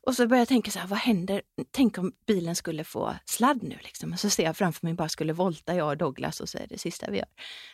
Och 0.07 0.15
så 0.15 0.27
började 0.27 0.41
jag 0.41 0.47
tänka 0.47 0.71
så 0.71 0.79
här, 0.79 0.87
vad 0.87 0.99
händer? 0.99 1.41
Tänk 1.71 1.97
om 1.97 2.11
bilen 2.27 2.55
skulle 2.55 2.83
få 2.83 3.15
sladd 3.25 3.63
nu 3.63 3.77
liksom. 3.83 4.13
Och 4.13 4.19
så 4.19 4.29
ser 4.29 4.43
jag 4.43 4.57
framför 4.57 4.85
mig 4.85 4.93
bara 4.93 5.09
skulle 5.09 5.33
volta 5.33 5.75
jag 5.75 5.87
och 5.87 5.97
Douglas 5.97 6.39
och 6.39 6.49
så 6.49 6.57
är 6.57 6.67
det 6.67 6.77
sista 6.77 7.11
vi 7.11 7.17
gör. 7.17 7.27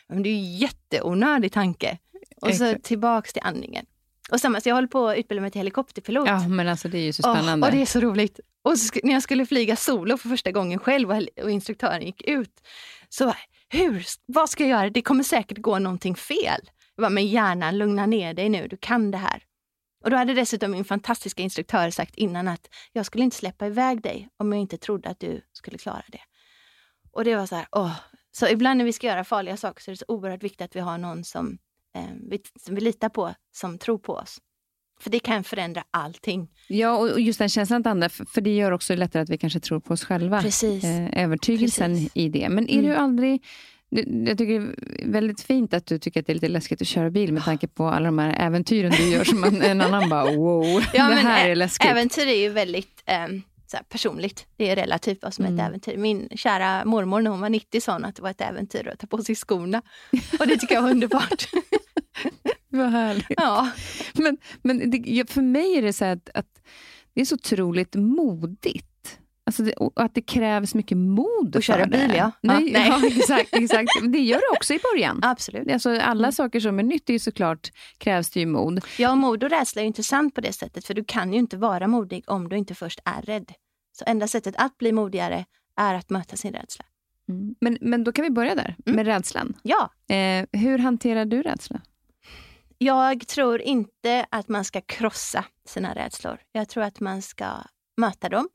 Men 0.08 0.22
det 0.22 0.28
är 0.28 0.34
ju 0.34 0.56
jätteonödig 0.58 1.52
tanke. 1.52 1.98
Och 2.40 2.54
så 2.54 2.74
tillbaks 2.82 3.32
till 3.32 3.42
andningen. 3.44 3.86
Och 4.30 4.40
samma, 4.40 4.60
så 4.60 4.68
jag 4.68 4.74
håller 4.74 4.88
på 4.88 5.08
att 5.08 5.18
utbilda 5.18 5.40
mig 5.40 5.50
till 5.50 5.58
helikopterpilot. 5.58 6.28
Ja, 6.28 6.48
men 6.48 6.68
alltså 6.68 6.88
det 6.88 6.98
är 6.98 7.02
ju 7.02 7.12
så 7.12 7.22
spännande. 7.22 7.66
Oh, 7.66 7.70
och 7.70 7.76
det 7.76 7.82
är 7.82 7.86
så 7.86 8.00
roligt. 8.00 8.40
Och 8.62 8.78
så, 8.78 9.00
när 9.02 9.12
jag 9.12 9.22
skulle 9.22 9.46
flyga 9.46 9.76
solo 9.76 10.16
för 10.16 10.28
första 10.28 10.52
gången 10.52 10.78
själv 10.78 11.10
och, 11.10 11.42
och 11.42 11.50
instruktören 11.50 12.02
gick 12.02 12.22
ut, 12.22 12.60
så 13.08 13.34
hur, 13.68 14.06
vad 14.26 14.50
ska 14.50 14.62
jag 14.62 14.70
göra? 14.70 14.90
Det 14.90 15.02
kommer 15.02 15.22
säkert 15.22 15.58
gå 15.58 15.78
någonting 15.78 16.14
fel. 16.14 16.60
Jag 16.96 17.02
bara, 17.02 17.10
men 17.10 17.26
hjärnan, 17.26 17.78
lugna 17.78 18.06
ner 18.06 18.34
dig 18.34 18.48
nu, 18.48 18.68
du 18.68 18.76
kan 18.76 19.10
det 19.10 19.18
här. 19.18 19.42
Och 20.04 20.10
då 20.10 20.16
hade 20.16 20.34
dessutom 20.34 20.70
min 20.70 20.84
fantastiska 20.84 21.42
instruktör 21.42 21.90
sagt 21.90 22.14
innan 22.16 22.48
att 22.48 22.68
jag 22.92 23.06
skulle 23.06 23.24
inte 23.24 23.36
släppa 23.36 23.66
iväg 23.66 24.02
dig 24.02 24.28
om 24.36 24.52
jag 24.52 24.60
inte 24.60 24.76
trodde 24.76 25.08
att 25.08 25.20
du 25.20 25.40
skulle 25.52 25.78
klara 25.78 26.04
det. 26.08 26.20
Och 27.12 27.24
det 27.24 27.36
var 27.36 27.46
så 27.46 27.54
här, 27.54 27.66
åh. 27.70 27.96
Så 28.32 28.48
ibland 28.48 28.78
när 28.78 28.84
vi 28.84 28.92
ska 28.92 29.06
göra 29.06 29.24
farliga 29.24 29.56
saker 29.56 29.82
så 29.82 29.90
är 29.90 29.92
det 29.92 29.96
så 29.96 30.04
oerhört 30.08 30.42
viktigt 30.42 30.60
att 30.60 30.76
vi 30.76 30.80
har 30.80 30.98
någon 30.98 31.24
som, 31.24 31.58
vi, 32.30 32.40
som 32.60 32.74
vi 32.74 32.80
litar 32.80 33.08
på, 33.08 33.34
som 33.52 33.78
tror 33.78 33.98
på 33.98 34.14
oss. 34.14 34.38
För 35.00 35.10
det 35.10 35.18
kan 35.18 35.44
förändra 35.44 35.84
allting. 35.90 36.48
Ja, 36.68 36.96
och 36.96 37.20
just 37.20 37.38
den 37.38 37.48
känslan 37.48 37.80
att 37.80 37.86
andra, 37.86 38.08
för 38.08 38.40
det 38.40 38.54
gör 38.54 38.72
också 38.72 38.94
lättare 38.94 39.22
att 39.22 39.28
vi 39.28 39.38
kanske 39.38 39.60
tror 39.60 39.80
på 39.80 39.94
oss 39.94 40.04
själva. 40.04 40.42
Precis. 40.42 40.84
Eh, 40.84 41.22
övertygelsen 41.24 41.94
Precis. 41.94 42.10
i 42.14 42.28
det. 42.28 42.48
Men 42.48 42.68
är 42.68 42.78
mm. 42.78 42.84
du 42.84 42.94
aldrig 42.94 43.44
Jag 44.26 44.38
tycker 44.38 44.60
det 44.60 45.02
är 45.02 45.08
väldigt 45.08 45.40
fint 45.40 45.74
att 45.74 45.86
du 45.86 45.98
tycker 45.98 46.20
att 46.20 46.26
det 46.26 46.32
är 46.32 46.34
lite 46.34 46.48
läskigt 46.48 46.80
att 46.80 46.86
köra 46.86 47.10
bil 47.10 47.32
med 47.32 47.44
tanke 47.44 47.68
på 47.68 47.86
alla 47.86 48.04
de 48.04 48.18
här 48.18 48.46
äventyren 48.46 48.90
du 48.90 49.10
gör 49.10 49.24
som 49.24 49.44
en, 49.44 49.62
en 49.62 49.80
annan 49.80 50.08
bara 50.08 50.36
wow, 50.36 50.84
ja, 50.94 51.08
det 51.08 51.14
här 51.14 51.48
är 51.48 51.54
läskigt. 51.54 51.90
Äventyr 51.90 52.26
är 52.26 52.40
ju 52.40 52.48
väldigt 52.48 53.04
um, 53.28 53.42
personligt. 53.88 54.46
Det 54.56 54.70
är 54.70 54.76
relativt 54.76 55.22
vad 55.22 55.34
som 55.34 55.44
är 55.44 55.48
ett 55.48 55.52
mm. 55.52 55.66
äventyr. 55.66 55.96
Min 55.96 56.28
kära 56.36 56.84
mormor 56.84 57.20
när 57.20 57.30
hon 57.30 57.40
var 57.40 57.48
90 57.48 57.80
sa 57.80 57.92
att 57.92 58.16
det 58.16 58.22
var 58.22 58.30
ett 58.30 58.40
äventyr 58.40 58.88
att 58.88 58.98
ta 58.98 59.06
på 59.06 59.22
sig 59.22 59.34
skorna. 59.34 59.82
Och 60.40 60.46
det 60.46 60.56
tycker 60.56 60.74
jag 60.74 60.82
var 60.82 60.90
underbart. 60.90 61.48
vad 62.68 62.90
härligt. 62.90 63.26
Ja. 63.28 63.70
Men, 64.14 64.38
men 64.62 64.90
det, 64.90 65.30
för 65.30 65.42
mig 65.42 65.78
är 65.78 65.82
det 65.82 65.92
så 65.92 66.04
att, 66.04 66.30
att 66.34 66.62
det 67.14 67.20
är 67.20 67.24
så 67.24 67.34
otroligt 67.34 67.94
modigt 67.94 68.86
Alltså 69.46 69.62
det, 69.62 69.74
att 69.96 70.14
det 70.14 70.22
krävs 70.22 70.74
mycket 70.74 70.98
mod 70.98 71.56
att 71.56 71.64
köra 71.64 71.86
bil, 71.86 72.12
ja. 72.16 72.30
Nej, 72.40 72.72
ja, 72.72 72.72
nej. 72.78 72.88
ja 72.88 73.06
exakt, 73.06 73.48
exakt. 73.52 73.88
det 74.12 74.18
gör 74.18 74.36
det 74.38 74.56
också 74.56 74.74
i 74.74 74.78
början. 74.92 75.20
Absolut. 75.22 75.72
Alltså 75.72 75.90
alla 75.90 76.26
mm. 76.26 76.32
saker 76.32 76.60
som 76.60 76.78
är 76.78 76.82
nytt, 76.82 77.10
är 77.10 77.18
såklart 77.18 77.72
krävs 77.98 78.30
det 78.30 78.40
ju 78.40 78.46
mod. 78.46 78.84
Ja, 78.98 79.14
mod 79.14 79.44
och 79.44 79.50
rädsla 79.50 79.82
är 79.82 79.86
intressant 79.86 80.34
på 80.34 80.40
det 80.40 80.52
sättet, 80.52 80.86
för 80.86 80.94
du 80.94 81.04
kan 81.04 81.32
ju 81.32 81.38
inte 81.38 81.56
vara 81.56 81.86
modig 81.86 82.24
om 82.26 82.48
du 82.48 82.56
inte 82.56 82.74
först 82.74 83.00
är 83.04 83.22
rädd. 83.22 83.52
Så 83.98 84.04
enda 84.06 84.28
sättet 84.28 84.54
att 84.58 84.78
bli 84.78 84.92
modigare 84.92 85.44
är 85.76 85.94
att 85.94 86.10
möta 86.10 86.36
sin 86.36 86.52
rädsla. 86.52 86.84
Mm. 87.28 87.54
Men, 87.60 87.78
men 87.80 88.04
då 88.04 88.12
kan 88.12 88.22
vi 88.22 88.30
börja 88.30 88.54
där, 88.54 88.76
mm. 88.86 88.96
med 88.96 89.06
rädslan. 89.06 89.54
Ja. 89.62 89.90
Eh, 90.14 90.46
hur 90.52 90.78
hanterar 90.78 91.24
du 91.24 91.42
rädsla? 91.42 91.80
Jag 92.78 93.26
tror 93.26 93.60
inte 93.60 94.26
att 94.30 94.48
man 94.48 94.64
ska 94.64 94.80
krossa 94.80 95.44
sina 95.68 95.94
rädslor. 95.94 96.38
Jag 96.52 96.68
tror 96.68 96.84
att 96.84 97.00
man 97.00 97.22
ska 97.22 97.46
möta 97.96 98.28
dem 98.28 98.48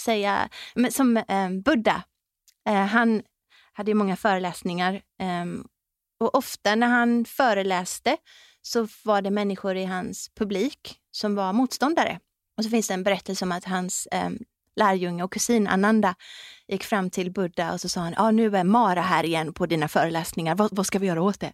säga, 0.00 0.48
som 0.90 1.16
eh, 1.16 1.50
Buddha, 1.64 2.02
eh, 2.68 2.74
han 2.74 3.22
hade 3.72 3.94
många 3.94 4.16
föreläsningar 4.16 4.94
eh, 4.94 5.44
och 6.20 6.34
ofta 6.34 6.74
när 6.74 6.86
han 6.86 7.24
föreläste 7.24 8.16
så 8.62 8.88
var 9.04 9.22
det 9.22 9.30
människor 9.30 9.76
i 9.76 9.84
hans 9.84 10.30
publik 10.34 10.96
som 11.10 11.34
var 11.34 11.52
motståndare. 11.52 12.20
Och 12.56 12.64
så 12.64 12.70
finns 12.70 12.88
det 12.88 12.94
en 12.94 13.02
berättelse 13.02 13.44
om 13.44 13.52
att 13.52 13.64
hans 13.64 14.06
eh, 14.06 14.30
lärjunge 14.80 15.22
och 15.22 15.32
kusin 15.32 15.66
Ananda 15.66 16.14
gick 16.68 16.84
fram 16.84 17.10
till 17.10 17.32
Buddha 17.32 17.72
och 17.72 17.80
så 17.80 17.88
sa 17.88 18.00
han, 18.00 18.14
ah, 18.16 18.30
nu 18.30 18.56
är 18.56 18.64
Mara 18.64 19.00
här 19.00 19.24
igen 19.24 19.52
på 19.52 19.66
dina 19.66 19.88
föreläsningar, 19.88 20.54
vad, 20.54 20.76
vad 20.76 20.86
ska 20.86 20.98
vi 20.98 21.06
göra 21.06 21.22
åt 21.22 21.40
det? 21.40 21.52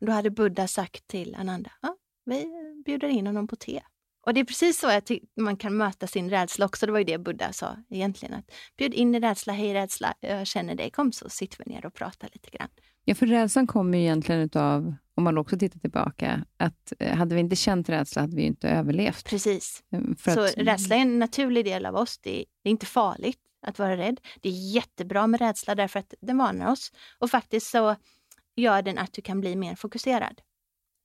Och 0.00 0.06
då 0.06 0.12
hade 0.12 0.30
Buddha 0.30 0.66
sagt 0.66 1.06
till 1.06 1.34
Ananda, 1.34 1.70
ah, 1.80 1.94
vi 2.24 2.46
bjuder 2.84 3.08
in 3.08 3.26
honom 3.26 3.48
på 3.48 3.56
te. 3.56 3.82
Och 4.26 4.34
det 4.34 4.40
är 4.40 4.44
precis 4.44 4.80
så 4.80 4.86
jag 4.86 5.18
man 5.36 5.56
kan 5.56 5.76
möta 5.76 6.06
sin 6.06 6.30
rädsla 6.30 6.66
också. 6.66 6.86
Det 6.86 6.92
var 6.92 6.98
ju 6.98 7.04
det 7.04 7.18
Buddha 7.18 7.52
sa 7.52 7.76
egentligen. 7.90 8.34
Att 8.34 8.50
bjud 8.76 8.94
in 8.94 9.12
din 9.12 9.22
rädsla, 9.22 9.52
hej 9.52 9.74
rädsla, 9.74 10.14
jag 10.20 10.46
känner 10.46 10.74
dig, 10.74 10.90
kom 10.90 11.12
så 11.12 11.28
sitter 11.28 11.64
vi 11.64 11.72
ner 11.74 11.86
och 11.86 11.94
pratar 11.94 12.28
lite 12.32 12.50
grann. 12.50 12.68
Ja, 13.04 13.14
för 13.14 13.26
rädslan 13.26 13.66
kommer 13.66 13.98
egentligen 13.98 14.40
utav, 14.40 14.94
om 15.16 15.24
man 15.24 15.38
också 15.38 15.58
tittar 15.58 15.80
tillbaka, 15.80 16.44
att 16.56 16.92
eh, 16.98 17.16
hade 17.16 17.34
vi 17.34 17.40
inte 17.40 17.56
känt 17.56 17.88
rädsla 17.88 18.22
hade 18.22 18.36
vi 18.36 18.42
inte 18.42 18.68
överlevt. 18.68 19.24
Precis. 19.24 19.82
Eh, 19.92 20.00
för 20.18 20.34
så 20.34 20.40
att, 20.40 20.56
rädsla 20.56 20.96
är 20.96 21.00
en 21.00 21.18
naturlig 21.18 21.64
del 21.64 21.86
av 21.86 21.96
oss. 21.96 22.18
Det 22.18 22.40
är, 22.40 22.44
det 22.62 22.68
är 22.68 22.70
inte 22.70 22.86
farligt 22.86 23.40
att 23.66 23.78
vara 23.78 23.96
rädd. 23.96 24.20
Det 24.40 24.48
är 24.48 24.74
jättebra 24.74 25.26
med 25.26 25.40
rädsla 25.40 25.74
därför 25.74 25.98
att 25.98 26.14
den 26.20 26.38
varnar 26.38 26.72
oss. 26.72 26.92
Och 27.18 27.30
faktiskt 27.30 27.70
så 27.70 27.96
gör 28.56 28.82
den 28.82 28.98
att 28.98 29.12
du 29.12 29.22
kan 29.22 29.40
bli 29.40 29.56
mer 29.56 29.74
fokuserad. 29.74 30.40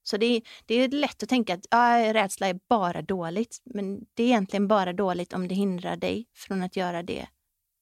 Så 0.03 0.17
det 0.17 0.25
är, 0.25 0.41
det 0.65 0.75
är 0.75 0.89
lätt 0.89 1.23
att 1.23 1.29
tänka 1.29 1.53
att 1.53 1.65
ah, 1.71 2.13
rädsla 2.13 2.47
är 2.47 2.59
bara 2.69 3.01
dåligt, 3.01 3.61
men 3.65 4.05
det 4.13 4.23
är 4.23 4.27
egentligen 4.27 4.67
bara 4.67 4.93
dåligt 4.93 5.33
om 5.33 5.47
det 5.47 5.55
hindrar 5.55 5.95
dig 5.95 6.27
från 6.35 6.61
att 6.61 6.75
göra 6.75 7.03
det 7.03 7.27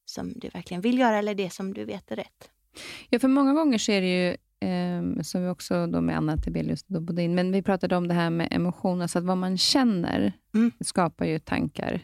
som 0.05 0.33
du 0.35 0.49
verkligen 0.49 0.81
vill 0.81 0.99
göra 0.99 1.17
eller 1.17 1.35
det 1.35 1.49
som 1.49 1.73
du 1.73 1.85
vet 1.85 2.11
är 2.11 2.15
rätt. 2.15 2.51
Ja, 3.09 3.19
för 3.19 3.27
många 3.27 3.53
gånger 3.53 3.77
så 3.77 3.91
är 3.91 4.01
det 4.01 4.07
ju, 4.07 4.37
eh, 4.59 5.21
som 5.21 5.43
vi 5.43 5.49
också 5.49 5.87
då 5.87 6.01
med 6.01 6.17
Anna 6.17 6.37
Tibelius 6.37 6.83
då 6.83 6.99
bodde 6.99 7.23
in, 7.23 7.35
men 7.35 7.51
vi 7.51 7.61
pratade 7.61 7.95
om 7.95 8.07
det 8.07 8.13
här 8.13 8.29
med 8.29 8.47
emotioner, 8.51 9.01
alltså 9.01 9.19
att 9.19 9.25
vad 9.25 9.37
man 9.37 9.57
känner 9.57 10.33
mm. 10.53 10.71
skapar 10.79 11.25
ju 11.25 11.39
tankar. 11.39 12.01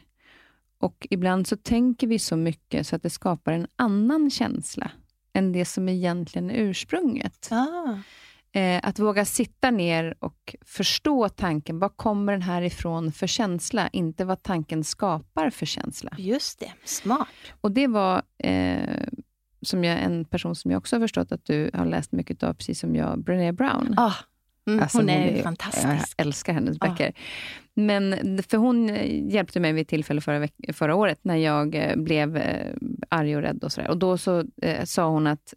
Och 0.77 1.07
ibland 1.09 1.47
så 1.47 1.57
tänker 1.57 2.07
vi 2.07 2.19
så 2.19 2.35
mycket 2.35 2.87
så 2.87 2.95
att 2.95 3.03
det 3.03 3.09
skapar 3.09 3.51
en 3.51 3.67
annan 3.75 4.29
känsla 4.29 4.91
än 5.33 5.51
det 5.51 5.65
som 5.65 5.89
egentligen 5.89 6.51
är 6.51 6.55
ursprunget. 6.55 7.49
Ah. 7.51 7.97
Eh, 8.59 8.79
att 8.83 8.99
våga 8.99 9.25
sitta 9.25 9.71
ner 9.71 10.15
och 10.19 10.55
förstå 10.61 11.29
tanken. 11.29 11.79
Vad 11.79 11.97
kommer 11.97 12.33
den 12.33 12.41
här 12.41 12.61
ifrån 12.61 13.11
för 13.11 13.27
känsla? 13.27 13.87
Inte 13.87 14.25
vad 14.25 14.43
tanken 14.43 14.83
skapar 14.83 15.49
för 15.49 15.65
känsla. 15.65 16.15
Just 16.17 16.59
det, 16.59 16.71
smart. 16.85 17.27
Och 17.61 17.71
det 17.71 17.87
var 17.87 18.21
eh, 18.37 19.07
som 19.63 19.83
jag, 19.83 20.03
en 20.03 20.25
person 20.25 20.55
som 20.55 20.71
jag 20.71 20.77
också 20.77 20.95
har 20.95 21.01
förstått 21.01 21.31
att 21.31 21.45
du 21.45 21.71
har 21.73 21.85
läst 21.85 22.11
mycket 22.11 22.43
av, 22.43 22.53
precis 22.53 22.79
som 22.79 22.95
jag, 22.95 23.19
Brené 23.19 23.51
Brown. 23.51 23.93
Ah, 23.97 24.13
mm, 24.67 24.83
alltså, 24.83 24.97
hon, 24.97 25.09
är 25.09 25.29
hon 25.29 25.37
är 25.37 25.43
fantastisk. 25.43 26.13
Jag 26.17 26.25
älskar 26.25 26.53
hennes 26.53 26.77
ah. 26.79 26.87
böcker. 26.87 27.13
Men, 27.73 28.39
för 28.47 28.57
hon 28.57 28.87
hjälpte 29.29 29.59
mig 29.59 29.73
vid 29.73 29.81
ett 29.81 29.87
tillfälle 29.87 30.21
förra, 30.21 30.47
förra 30.73 30.95
året 30.95 31.19
när 31.21 31.35
jag 31.35 31.75
eh, 31.75 31.95
blev 31.95 32.37
eh, 32.37 32.73
arg 33.09 33.35
och 33.35 33.41
rädd. 33.41 33.63
Och, 33.63 33.71
så 33.71 33.81
där. 33.81 33.89
och 33.89 33.97
Då 33.97 34.17
så, 34.17 34.43
eh, 34.61 34.83
sa 34.83 35.09
hon 35.09 35.27
att 35.27 35.53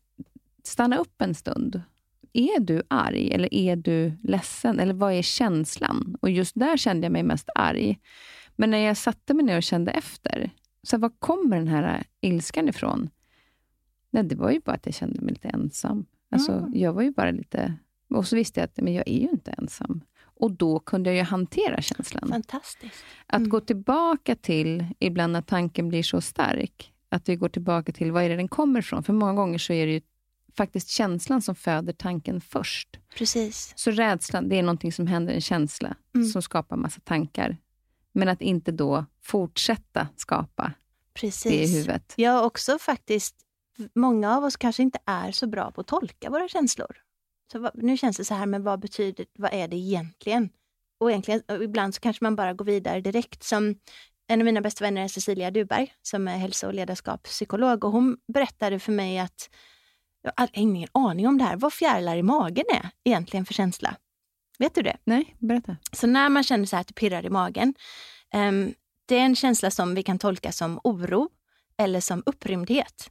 stanna 0.65 0.99
upp 0.99 1.23
en 1.23 1.35
stund 1.35 1.83
är 2.37 2.61
du 2.61 2.83
arg 2.89 3.31
eller 3.33 3.55
är 3.55 3.77
du 3.77 4.13
ledsen? 4.23 4.81
Eller 4.81 4.95
vad 4.95 5.13
är 5.13 5.23
känslan? 5.23 6.17
Och 6.21 6.31
just 6.31 6.55
där 6.55 6.77
kände 6.77 7.05
jag 7.05 7.13
mig 7.13 7.23
mest 7.23 7.49
arg. 7.55 7.99
Men 8.57 8.71
när 8.71 8.79
jag 8.79 8.97
satte 8.97 9.35
mig 9.35 9.45
ner 9.45 9.57
och 9.57 9.63
kände 9.63 9.93
efter, 9.93 10.51
så 10.83 10.99
var 10.99 11.11
kommer 11.19 11.57
den 11.57 11.69
här 11.69 12.05
ilskan 12.21 12.69
ifrån? 12.69 13.11
Nej, 14.17 14.25
det 14.25 14.35
var 14.35 14.51
ju 14.51 14.61
bara 14.61 14.73
att 14.73 14.87
jag 14.87 14.95
kände 14.95 15.21
mig 15.21 15.35
lite 15.35 15.49
ensam. 15.49 16.07
Alltså, 16.31 16.53
mm. 16.53 16.73
Jag 16.75 16.93
var 16.93 17.03
ju 17.03 17.11
bara 17.11 17.31
lite... 17.31 17.75
Och 18.09 18.27
så 18.27 18.37
visste 18.37 18.61
jag 18.61 18.65
att 18.65 18.77
men 18.77 18.95
jag 18.95 19.09
är 19.09 19.19
ju 19.19 19.29
inte 19.29 19.51
ensam. 19.51 20.01
Och 20.23 20.51
då 20.51 20.79
kunde 20.79 21.11
jag 21.11 21.17
ju 21.17 21.23
hantera 21.23 21.83
känslan. 21.83 22.29
Fantastiskt. 22.29 23.05
Mm. 23.29 23.43
Att 23.43 23.49
gå 23.49 23.61
tillbaka 23.61 24.35
till, 24.37 24.87
ibland 24.99 25.33
när 25.33 25.43
tanken 25.43 25.89
blir 25.89 26.03
så 26.03 26.21
stark, 26.21 26.93
att 27.09 27.29
vi 27.29 27.37
går 27.37 27.49
tillbaka 27.49 27.93
till 27.93 28.13
var 28.13 28.23
är 28.23 28.29
det 28.29 28.37
den 28.37 28.49
kommer 28.49 28.81
ifrån. 28.81 29.03
För 29.03 29.13
många 29.13 29.35
gånger 29.35 29.59
så 29.59 29.73
är 29.73 29.87
det 29.87 29.93
ju 29.93 30.01
faktiskt 30.57 30.89
känslan 30.89 31.43
som 31.43 31.55
föder 31.55 31.93
tanken 31.93 32.41
först. 32.41 32.99
Precis. 33.17 33.73
Så 33.77 33.91
rädslan, 33.91 34.49
det 34.49 34.59
är 34.59 34.63
någonting 34.63 34.93
som 34.93 35.07
händer, 35.07 35.35
en 35.35 35.41
känsla, 35.41 35.97
mm. 36.15 36.27
som 36.27 36.43
skapar 36.43 36.77
massa 36.77 37.01
tankar. 37.01 37.57
Men 38.13 38.29
att 38.29 38.43
inte 38.43 38.73
då 38.73 39.05
fortsätta 39.23 40.09
skapa 40.17 40.73
Precis. 41.15 41.43
det 41.53 41.63
i 41.65 41.77
huvudet. 41.77 42.15
Ja, 42.17 42.45
också 42.45 42.79
faktiskt, 42.79 43.46
många 43.95 44.37
av 44.37 44.45
oss 44.45 44.57
kanske 44.57 44.83
inte 44.83 44.99
är 45.05 45.33
så 45.33 45.47
bra 45.47 45.71
på 45.71 45.81
att 45.81 45.87
tolka 45.87 46.31
våra 46.31 46.49
känslor. 46.49 46.97
Så 47.53 47.71
nu 47.75 47.97
känns 47.97 48.17
det 48.17 48.25
så 48.25 48.35
här, 48.35 48.47
men 48.47 48.63
vad 48.63 48.81
betyder 48.81 49.27
vad 49.39 49.55
är 49.55 49.69
det 49.69 49.77
egentligen? 49.77 50.51
Och 51.01 51.11
egentligen, 51.11 51.43
och 51.49 51.63
ibland 51.63 51.95
så 51.95 52.01
kanske 52.01 52.25
man 52.25 52.37
bara 52.37 52.53
går 52.53 52.65
vidare 52.65 53.01
direkt. 53.01 53.43
Som 53.43 53.75
en 54.29 54.41
av 54.41 54.45
mina 54.45 54.61
bästa 54.61 54.85
vänner 54.85 55.05
är 55.05 55.09
Cecilia 55.09 55.51
Duberg, 55.51 55.95
som 56.03 56.29
är 56.29 56.37
hälso 56.37 56.67
och 56.67 56.75
ledarskapspsykolog. 56.75 57.85
Och 57.85 57.93
hon 57.93 58.17
berättade 58.33 58.79
för 58.79 58.93
mig 58.93 59.19
att 59.19 59.51
jag 60.23 60.33
har 60.37 60.49
ingen 60.53 60.89
aning 60.93 61.29
om 61.29 61.39
det 61.39 61.45
här, 61.45 61.57
vad 61.57 61.73
fjärilar 61.73 62.17
i 62.17 62.23
magen 62.23 62.65
är 62.69 62.91
egentligen 63.05 63.47
för 63.47 63.55
känsla. 63.55 63.97
Vet 64.59 64.75
du 64.75 64.83
det? 64.83 64.97
Nej, 65.05 65.37
berätta. 65.39 65.77
Så 65.93 66.07
när 66.07 66.29
man 66.29 66.45
känner 66.45 66.65
så 66.65 66.77
här 66.77 66.81
att 66.81 66.87
det 66.87 66.95
pirrar 66.95 67.27
i 67.27 67.31
magen, 67.31 67.75
um, 68.35 68.75
det 69.07 69.19
är 69.19 69.25
en 69.25 69.37
känsla 69.37 69.71
som 69.71 69.95
vi 69.95 70.03
kan 70.03 70.19
tolka 70.19 70.53
som 70.53 70.81
oro 70.85 71.29
eller 71.77 72.01
som 72.01 72.23
upprymdhet. 72.27 73.11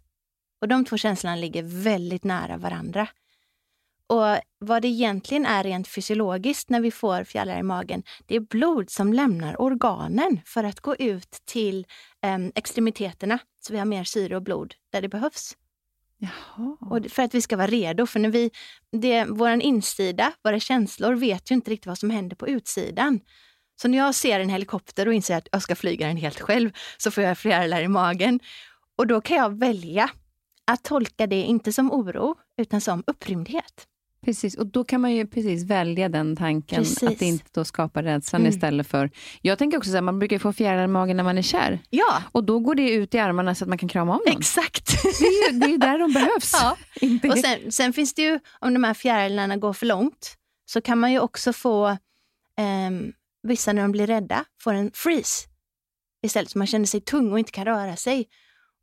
Och 0.62 0.68
de 0.68 0.86
två 0.86 0.98
känslorna 0.98 1.36
ligger 1.36 1.64
väldigt 1.64 2.24
nära 2.24 2.58
varandra. 2.58 3.08
Och 4.08 4.38
vad 4.60 4.82
det 4.82 4.88
egentligen 4.88 5.46
är 5.46 5.64
rent 5.64 5.88
fysiologiskt 5.88 6.70
när 6.70 6.82
vi 6.82 6.92
får 6.92 7.24
fjärilar 7.24 7.60
i 7.60 7.64
magen, 7.64 8.04
det 8.26 8.36
är 8.36 8.40
blod 8.40 8.90
som 8.90 9.14
lämnar 9.14 9.62
organen 9.62 10.42
för 10.46 10.64
att 10.64 10.80
gå 10.80 10.96
ut 10.96 11.42
till 11.46 11.86
um, 12.26 12.52
extremiteterna, 12.56 13.40
så 13.60 13.74
vi 13.74 13.80
har 13.80 13.86
mer 13.86 14.04
syre 14.04 14.36
och 14.36 14.42
blod 14.42 14.76
där 14.92 15.02
det 15.02 15.10
behövs. 15.10 15.56
Jaha. 16.18 16.78
Och 16.82 17.12
för 17.12 17.24
att 17.24 17.34
vi 17.34 17.42
ska 17.42 17.58
vara 17.58 17.68
redo. 17.68 18.06
För 18.06 18.20
när 18.20 18.30
vi, 18.30 18.52
det, 18.92 19.26
vår 19.26 19.50
insida, 19.50 20.34
våra 20.44 20.60
känslor, 20.60 21.14
vet 21.14 21.52
ju 21.52 21.56
inte 21.56 21.72
riktigt 21.72 21.88
vad 21.88 21.98
som 21.98 22.10
händer 22.10 22.36
på 22.36 22.48
utsidan. 22.48 23.20
Så 23.82 23.88
när 23.88 23.98
jag 23.98 24.16
ser 24.16 24.40
en 24.40 24.50
helikopter 24.50 25.08
och 25.08 25.14
inser 25.14 25.38
att 25.38 25.48
jag 25.52 25.62
ska 25.62 25.76
flyga 25.76 26.08
den 26.08 26.18
helt 26.18 26.40
själv, 26.40 26.72
så 26.98 27.12
får 27.12 27.24
jag 27.24 27.38
fjärilar 27.38 27.82
i 27.82 27.88
magen. 27.88 28.40
Och 28.98 29.08
då 29.08 29.22
kan 29.22 29.38
jag 29.38 29.60
välja 29.60 30.10
att 30.66 30.84
tolka 30.84 31.28
det 31.28 31.42
inte 31.42 31.74
som 31.74 31.92
oro, 31.92 32.36
utan 32.58 32.82
som 32.82 33.04
upprymdhet. 33.08 33.88
Precis, 34.26 34.56
och 34.56 34.68
då 34.68 34.84
kan 34.84 35.02
man 35.02 35.12
ju 35.12 35.28
precis 35.28 35.64
välja 35.64 36.10
den 36.10 36.36
tanken, 36.36 36.78
precis. 36.78 37.04
att 37.04 37.20
det 37.20 37.26
inte 37.26 37.46
då 37.52 37.66
skapar 37.66 38.04
rädslan 38.04 38.42
mm. 38.42 38.50
istället 38.50 38.88
för... 38.88 39.10
Jag 39.42 39.58
tänker 39.58 39.78
också 39.78 39.90
så 39.90 39.96
här, 39.96 40.02
man 40.02 40.20
brukar 40.20 40.40
få 40.40 40.54
fjärilar 40.54 40.84
i 40.84 40.88
magen 40.88 41.18
när 41.18 41.24
man 41.24 41.38
är 41.38 41.42
kär. 41.42 41.80
Ja. 41.90 42.24
Och 42.32 42.44
då 42.44 42.60
går 42.60 42.76
det 42.76 42.92
ut 42.92 43.16
i 43.16 43.20
armarna 43.20 43.56
så 43.56 43.64
att 43.66 43.70
man 43.70 43.78
kan 43.78 43.90
krama 43.90 44.12
om 44.12 44.22
någon. 44.26 44.38
Exakt. 44.38 45.04
Det 45.20 45.26
är 45.26 45.54
ju 45.54 45.60
det 45.60 45.74
är 45.74 45.78
där 45.78 46.00
de 46.00 46.14
behövs. 46.14 46.52
Ja. 46.54 46.78
och 47.32 47.38
sen, 47.38 47.72
sen, 47.72 47.94
finns 47.94 48.14
det 48.14 48.22
ju, 48.22 48.40
om 48.60 48.74
de 48.74 48.84
här 48.84 48.94
fjärilarna 48.94 49.58
går 49.58 49.74
för 49.74 49.86
långt, 49.86 50.36
så 50.66 50.82
kan 50.82 51.00
man 51.00 51.12
ju 51.12 51.20
också 51.20 51.54
få, 51.54 51.88
eh, 51.88 52.92
vissa 53.44 53.74
när 53.74 53.82
de 53.82 53.92
blir 53.92 54.08
rädda, 54.08 54.46
får 54.62 54.74
en 54.74 54.92
freeze. 54.94 55.48
Istället 56.24 56.50
så 56.50 56.58
man 56.58 56.68
känner 56.68 56.86
sig 56.86 57.02
tung 57.02 57.32
och 57.32 57.40
inte 57.40 57.52
kan 57.52 57.66
röra 57.66 57.96
sig. 57.96 58.28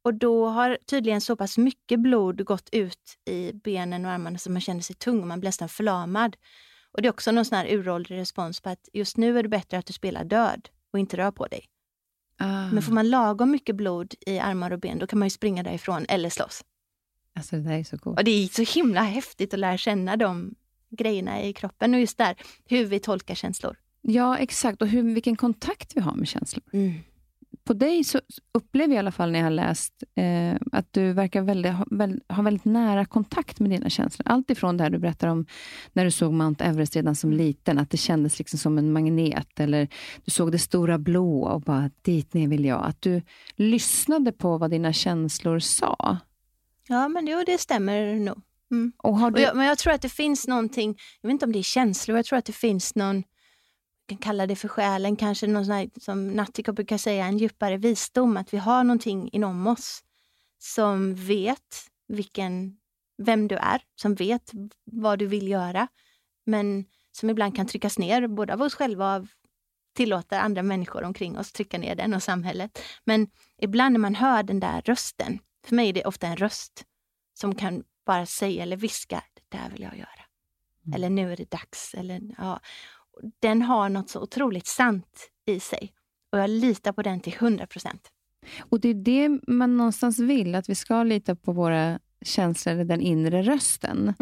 Och 0.02 0.14
då 0.14 0.46
har 0.46 0.78
tydligen 0.86 1.20
så 1.20 1.36
pass 1.36 1.58
mycket 1.58 2.00
blod 2.00 2.44
gått 2.44 2.68
ut 2.72 3.18
i 3.24 3.52
benen 3.52 4.04
och 4.04 4.10
armarna 4.10 4.38
så 4.38 4.50
man 4.50 4.60
känner 4.60 4.80
sig 4.80 4.96
tung 4.96 5.20
och 5.20 5.26
man 5.26 5.40
blir 5.40 5.48
nästan 5.48 5.68
förlamad. 5.68 6.36
Och 6.92 7.02
det 7.02 7.08
är 7.08 7.10
också 7.10 7.32
någon 7.32 7.44
sån 7.44 7.58
här 7.58 7.66
uråldrig 7.72 8.18
respons 8.18 8.60
på 8.60 8.68
att 8.68 8.88
just 8.92 9.16
nu 9.16 9.38
är 9.38 9.42
det 9.42 9.48
bättre 9.48 9.78
att 9.78 9.86
du 9.86 9.92
spelar 9.92 10.24
död 10.24 10.68
och 10.92 10.98
inte 10.98 11.16
rör 11.16 11.30
på 11.30 11.46
dig. 11.46 11.64
Ah. 12.36 12.66
Men 12.72 12.82
får 12.82 12.92
man 12.92 13.10
lagom 13.10 13.50
mycket 13.50 13.76
blod 13.76 14.14
i 14.26 14.38
armar 14.38 14.70
och 14.70 14.80
ben, 14.80 14.98
då 14.98 15.06
kan 15.06 15.18
man 15.18 15.26
ju 15.26 15.30
springa 15.30 15.62
därifrån 15.62 16.06
eller 16.08 16.30
slåss. 16.30 16.64
Alltså 17.34 17.56
det 17.56 17.62
där 17.62 17.78
är 17.78 17.84
så 17.84 17.98
coolt. 17.98 18.18
Och 18.18 18.24
det 18.24 18.30
är 18.30 18.64
så 18.64 18.78
himla 18.78 19.02
häftigt 19.02 19.54
att 19.54 19.60
lära 19.60 19.76
känna 19.78 20.16
de 20.16 20.54
grejerna 20.90 21.42
i 21.42 21.52
kroppen 21.52 21.94
och 21.94 22.00
just 22.00 22.18
där 22.18 22.36
hur 22.64 22.84
vi 22.84 22.98
tolkar 22.98 23.34
känslor. 23.34 23.76
Ja, 24.00 24.38
exakt. 24.38 24.82
Och 24.82 24.88
hur, 24.88 25.14
vilken 25.14 25.36
kontakt 25.36 25.96
vi 25.96 26.00
har 26.00 26.14
med 26.14 26.28
känslor. 26.28 26.64
Mm. 26.72 26.94
På 27.64 27.72
dig 27.72 28.04
så 28.04 28.20
upplever 28.54 28.88
jag 28.88 28.96
i 28.96 28.98
alla 28.98 29.12
fall 29.12 29.32
när 29.32 29.38
jag 29.38 29.46
har 29.46 29.50
läst 29.50 30.02
eh, 30.14 30.54
att 30.72 30.92
du 30.92 31.12
verkar 31.12 31.42
väldigt, 31.42 31.72
ha, 31.72 31.86
väldigt, 31.90 32.32
ha 32.32 32.42
väldigt 32.42 32.64
nära 32.64 33.04
kontakt 33.04 33.60
med 33.60 33.70
dina 33.70 33.90
känslor. 33.90 34.28
Allt 34.28 34.50
ifrån 34.50 34.76
det 34.76 34.84
här 34.84 34.90
du 34.90 34.98
berättar 34.98 35.28
om 35.28 35.46
när 35.92 36.04
du 36.04 36.10
såg 36.10 36.32
Mount 36.32 36.64
Everest 36.64 36.96
redan 36.96 37.16
som 37.16 37.32
liten, 37.32 37.78
att 37.78 37.90
det 37.90 37.96
kändes 37.96 38.38
liksom 38.38 38.58
som 38.58 38.78
en 38.78 38.92
magnet. 38.92 39.60
Eller 39.60 39.88
du 40.24 40.30
såg 40.30 40.52
det 40.52 40.58
stora 40.58 40.98
blå 40.98 41.42
och 41.42 41.60
bara, 41.60 41.90
dit 42.02 42.34
ner 42.34 42.48
vill 42.48 42.64
jag. 42.64 42.84
Att 42.84 43.02
du 43.02 43.22
lyssnade 43.56 44.32
på 44.32 44.58
vad 44.58 44.70
dina 44.70 44.92
känslor 44.92 45.58
sa. 45.58 46.18
Ja, 46.88 47.08
men 47.08 47.26
jo, 47.26 47.42
det 47.46 47.58
stämmer 47.58 48.14
nog. 48.14 48.42
Mm. 48.70 48.92
Och 48.96 49.18
har 49.18 49.26
Och 49.26 49.36
du, 49.36 49.42
jag, 49.42 49.56
men 49.56 49.66
jag 49.66 49.78
tror 49.78 49.92
att 49.92 50.02
det 50.02 50.08
finns 50.08 50.48
någonting, 50.48 50.98
jag 51.20 51.28
vet 51.28 51.32
inte 51.32 51.46
om 51.46 51.52
det 51.52 51.58
är 51.58 51.62
känslor, 51.62 52.16
jag 52.16 52.26
tror 52.26 52.38
att 52.38 52.44
det 52.44 52.52
finns 52.52 52.94
någon, 52.94 53.24
kan 54.12 54.18
kalla 54.18 54.46
det 54.46 54.56
för 54.56 54.68
själen, 54.68 55.16
kanske 55.16 55.46
någon 55.46 55.66
sån 55.66 55.74
här, 55.74 55.90
som 56.00 56.28
Natthiko 56.28 56.72
brukar 56.72 56.98
säga, 56.98 57.26
en 57.26 57.38
djupare 57.38 57.76
visdom, 57.76 58.36
att 58.36 58.54
vi 58.54 58.58
har 58.58 58.84
någonting 58.84 59.28
inom 59.32 59.66
oss 59.66 60.04
som 60.58 61.14
vet 61.14 61.86
vilken, 62.08 62.76
vem 63.18 63.48
du 63.48 63.56
är, 63.56 63.82
som 63.94 64.14
vet 64.14 64.50
vad 64.84 65.18
du 65.18 65.26
vill 65.26 65.48
göra, 65.48 65.88
men 66.46 66.84
som 67.12 67.30
ibland 67.30 67.56
kan 67.56 67.66
tryckas 67.66 67.98
ner, 67.98 68.26
både 68.26 68.52
av 68.52 68.62
oss 68.62 68.74
själva 68.74 69.16
och 69.16 69.26
tillåter 69.94 70.38
andra 70.38 70.62
människor 70.62 71.04
omkring 71.04 71.38
oss 71.38 71.52
trycka 71.52 71.78
ner 71.78 71.94
den 71.94 72.14
och 72.14 72.22
samhället. 72.22 72.78
Men 73.04 73.30
ibland 73.58 73.92
när 73.92 74.00
man 74.00 74.14
hör 74.14 74.42
den 74.42 74.60
där 74.60 74.82
rösten, 74.82 75.38
för 75.66 75.74
mig 75.74 75.88
är 75.88 75.92
det 75.92 76.04
ofta 76.04 76.26
en 76.26 76.36
röst 76.36 76.84
som 77.34 77.54
kan 77.54 77.84
bara 78.06 78.26
säga 78.26 78.62
eller 78.62 78.76
viska, 78.76 79.22
det 79.34 79.58
där 79.58 79.70
vill 79.70 79.82
jag 79.82 79.96
göra. 79.96 80.22
Mm. 80.86 80.94
Eller 80.94 81.10
nu 81.10 81.32
är 81.32 81.36
det 81.36 81.50
dags. 81.50 81.94
Eller, 81.94 82.20
ja. 82.38 82.60
Den 83.40 83.62
har 83.62 83.88
något 83.88 84.10
så 84.10 84.20
otroligt 84.20 84.66
sant 84.66 85.28
i 85.46 85.60
sig. 85.60 85.92
Och 86.32 86.38
jag 86.38 86.50
litar 86.50 86.92
på 86.92 87.02
den 87.02 87.20
till 87.20 87.34
100 87.38 87.66
procent. 87.66 88.08
och 88.60 88.80
det 88.80 88.88
är 88.88 88.94
det 88.94 89.40
man 89.46 89.76
någonstans 89.76 90.18
vill, 90.18 90.54
att 90.54 90.68
vi 90.68 90.74
ska 90.74 91.02
lita 91.02 91.34
på 91.34 91.52
våra 91.52 91.98
känslor, 92.24 92.72
eller 92.72 92.84
den 92.84 93.00
inre 93.00 93.42
rösten. 93.42 94.14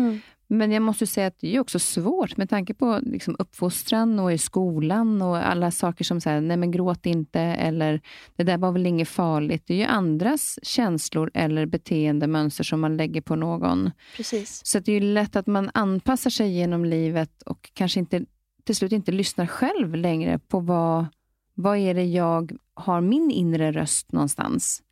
Men 0.52 0.72
jag 0.72 0.82
måste 0.82 1.06
säga 1.06 1.26
att 1.26 1.38
det 1.40 1.56
är 1.56 1.60
också 1.60 1.78
svårt 1.78 2.36
med 2.36 2.50
tanke 2.50 2.74
på 2.74 2.98
liksom 3.02 3.36
uppfostran 3.38 4.18
och 4.18 4.32
i 4.32 4.38
skolan 4.38 5.22
och 5.22 5.36
alla 5.36 5.70
saker 5.70 6.04
som 6.04 6.20
säger 6.20 6.40
nej 6.40 6.56
men 6.56 6.70
gråt 6.70 7.06
inte 7.06 7.40
eller 7.40 8.00
det 8.36 8.42
där 8.42 8.58
var 8.58 8.72
väl 8.72 8.86
inget 8.86 9.08
farligt. 9.08 9.62
Det 9.66 9.74
är 9.74 9.78
ju 9.78 9.84
andras 9.84 10.58
känslor 10.62 11.30
eller 11.34 11.66
beteendemönster 11.66 12.64
som 12.64 12.80
man 12.80 12.96
lägger 12.96 13.20
på 13.20 13.36
någon. 13.36 13.90
Precis. 14.16 14.60
Så 14.64 14.78
det 14.78 14.92
är 14.92 15.00
ju 15.00 15.12
lätt 15.12 15.36
att 15.36 15.46
man 15.46 15.70
anpassar 15.74 16.30
sig 16.30 16.50
genom 16.50 16.84
livet 16.84 17.42
och 17.42 17.70
kanske 17.74 18.00
inte 18.00 18.24
till 18.64 18.76
slut 18.76 18.92
inte 18.92 19.12
lyssnar 19.12 19.46
själv 19.46 19.94
längre 19.94 20.38
på 20.38 20.60
vad, 20.60 21.06
vad 21.54 21.78
är 21.78 21.94
det 21.94 22.04
jag 22.04 22.52
har 22.74 23.00
min 23.00 23.30
inre 23.30 23.72
röst 23.72 24.12
någonstans. 24.12 24.82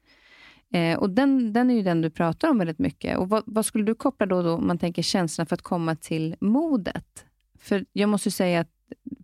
Eh, 0.72 0.98
och 0.98 1.10
den, 1.10 1.52
den 1.52 1.70
är 1.70 1.74
ju 1.74 1.82
den 1.82 2.00
du 2.00 2.10
pratar 2.10 2.50
om 2.50 2.58
väldigt 2.58 2.78
mycket. 2.78 3.18
Och 3.18 3.28
vad, 3.28 3.42
vad 3.46 3.66
skulle 3.66 3.84
du 3.84 3.94
koppla 3.94 4.26
då, 4.26 4.42
då 4.42 4.54
om 4.54 4.66
man 4.66 4.78
tänker 4.78 5.02
känslan 5.02 5.46
för 5.46 5.54
att 5.54 5.62
komma 5.62 5.96
till 5.96 6.36
modet? 6.40 7.24
För 7.58 7.84
jag 7.92 8.08
måste 8.08 8.30
säga 8.30 8.60
att 8.60 8.70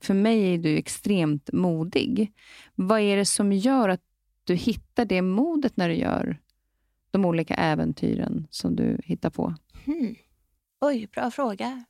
för 0.01 0.15
mig 0.15 0.55
är 0.55 0.59
du 0.59 0.77
extremt 0.77 1.53
modig. 1.53 2.33
Vad 2.75 3.01
är 3.01 3.17
det 3.17 3.25
som 3.25 3.53
gör 3.53 3.89
att 3.89 4.03
du 4.45 4.55
hittar 4.55 5.05
det 5.05 5.23
modet 5.23 5.77
när 5.77 5.89
du 5.89 5.95
gör 5.95 6.39
de 7.11 7.25
olika 7.25 7.55
äventyren 7.55 8.47
som 8.51 8.77
du 8.77 8.99
hittar 9.05 9.31
på? 9.31 9.55
Hmm. 9.85 10.15
Oj, 10.81 11.09
bra 11.13 11.31
fråga. 11.31 11.85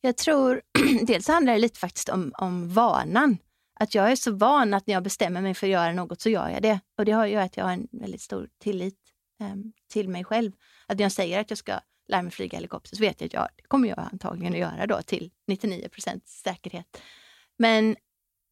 Jag 0.00 0.16
tror, 0.16 0.62
dels 1.06 1.28
handlar 1.28 1.52
det 1.52 1.58
lite 1.58 1.78
faktiskt 1.78 2.08
om, 2.08 2.32
om 2.38 2.68
vanan. 2.68 3.38
Att 3.80 3.94
jag 3.94 4.10
är 4.12 4.16
så 4.16 4.32
van 4.32 4.74
att 4.74 4.86
när 4.86 4.94
jag 4.94 5.02
bestämmer 5.02 5.42
mig 5.42 5.54
för 5.54 5.66
att 5.66 5.70
göra 5.70 5.92
något 5.92 6.20
så 6.20 6.28
gör 6.28 6.48
jag 6.48 6.62
det. 6.62 6.80
Och 6.98 7.04
det 7.04 7.12
har 7.12 7.26
ju 7.26 7.36
att 7.36 7.56
jag 7.56 7.64
har 7.64 7.72
en 7.72 7.88
väldigt 7.92 8.20
stor 8.20 8.48
tillit 8.58 8.98
um, 9.40 9.72
till 9.92 10.08
mig 10.08 10.24
själv. 10.24 10.52
Att 10.86 10.98
när 10.98 11.04
jag 11.04 11.12
säger 11.12 11.40
att 11.40 11.50
jag 11.50 11.58
ska 11.58 11.80
lära 12.08 12.22
mig 12.22 12.32
flyga 12.32 12.58
helikopter 12.58 12.96
så 12.96 13.00
vet 13.02 13.20
jag 13.20 13.26
att 13.26 13.32
jag, 13.32 13.48
det 13.56 13.62
kommer 13.68 13.88
jag 13.88 13.98
antagligen 14.12 14.52
att 14.52 14.58
göra 14.58 14.86
då 14.86 15.02
till 15.02 15.30
99% 15.50 16.20
säkerhet. 16.24 17.02
Men 17.58 17.96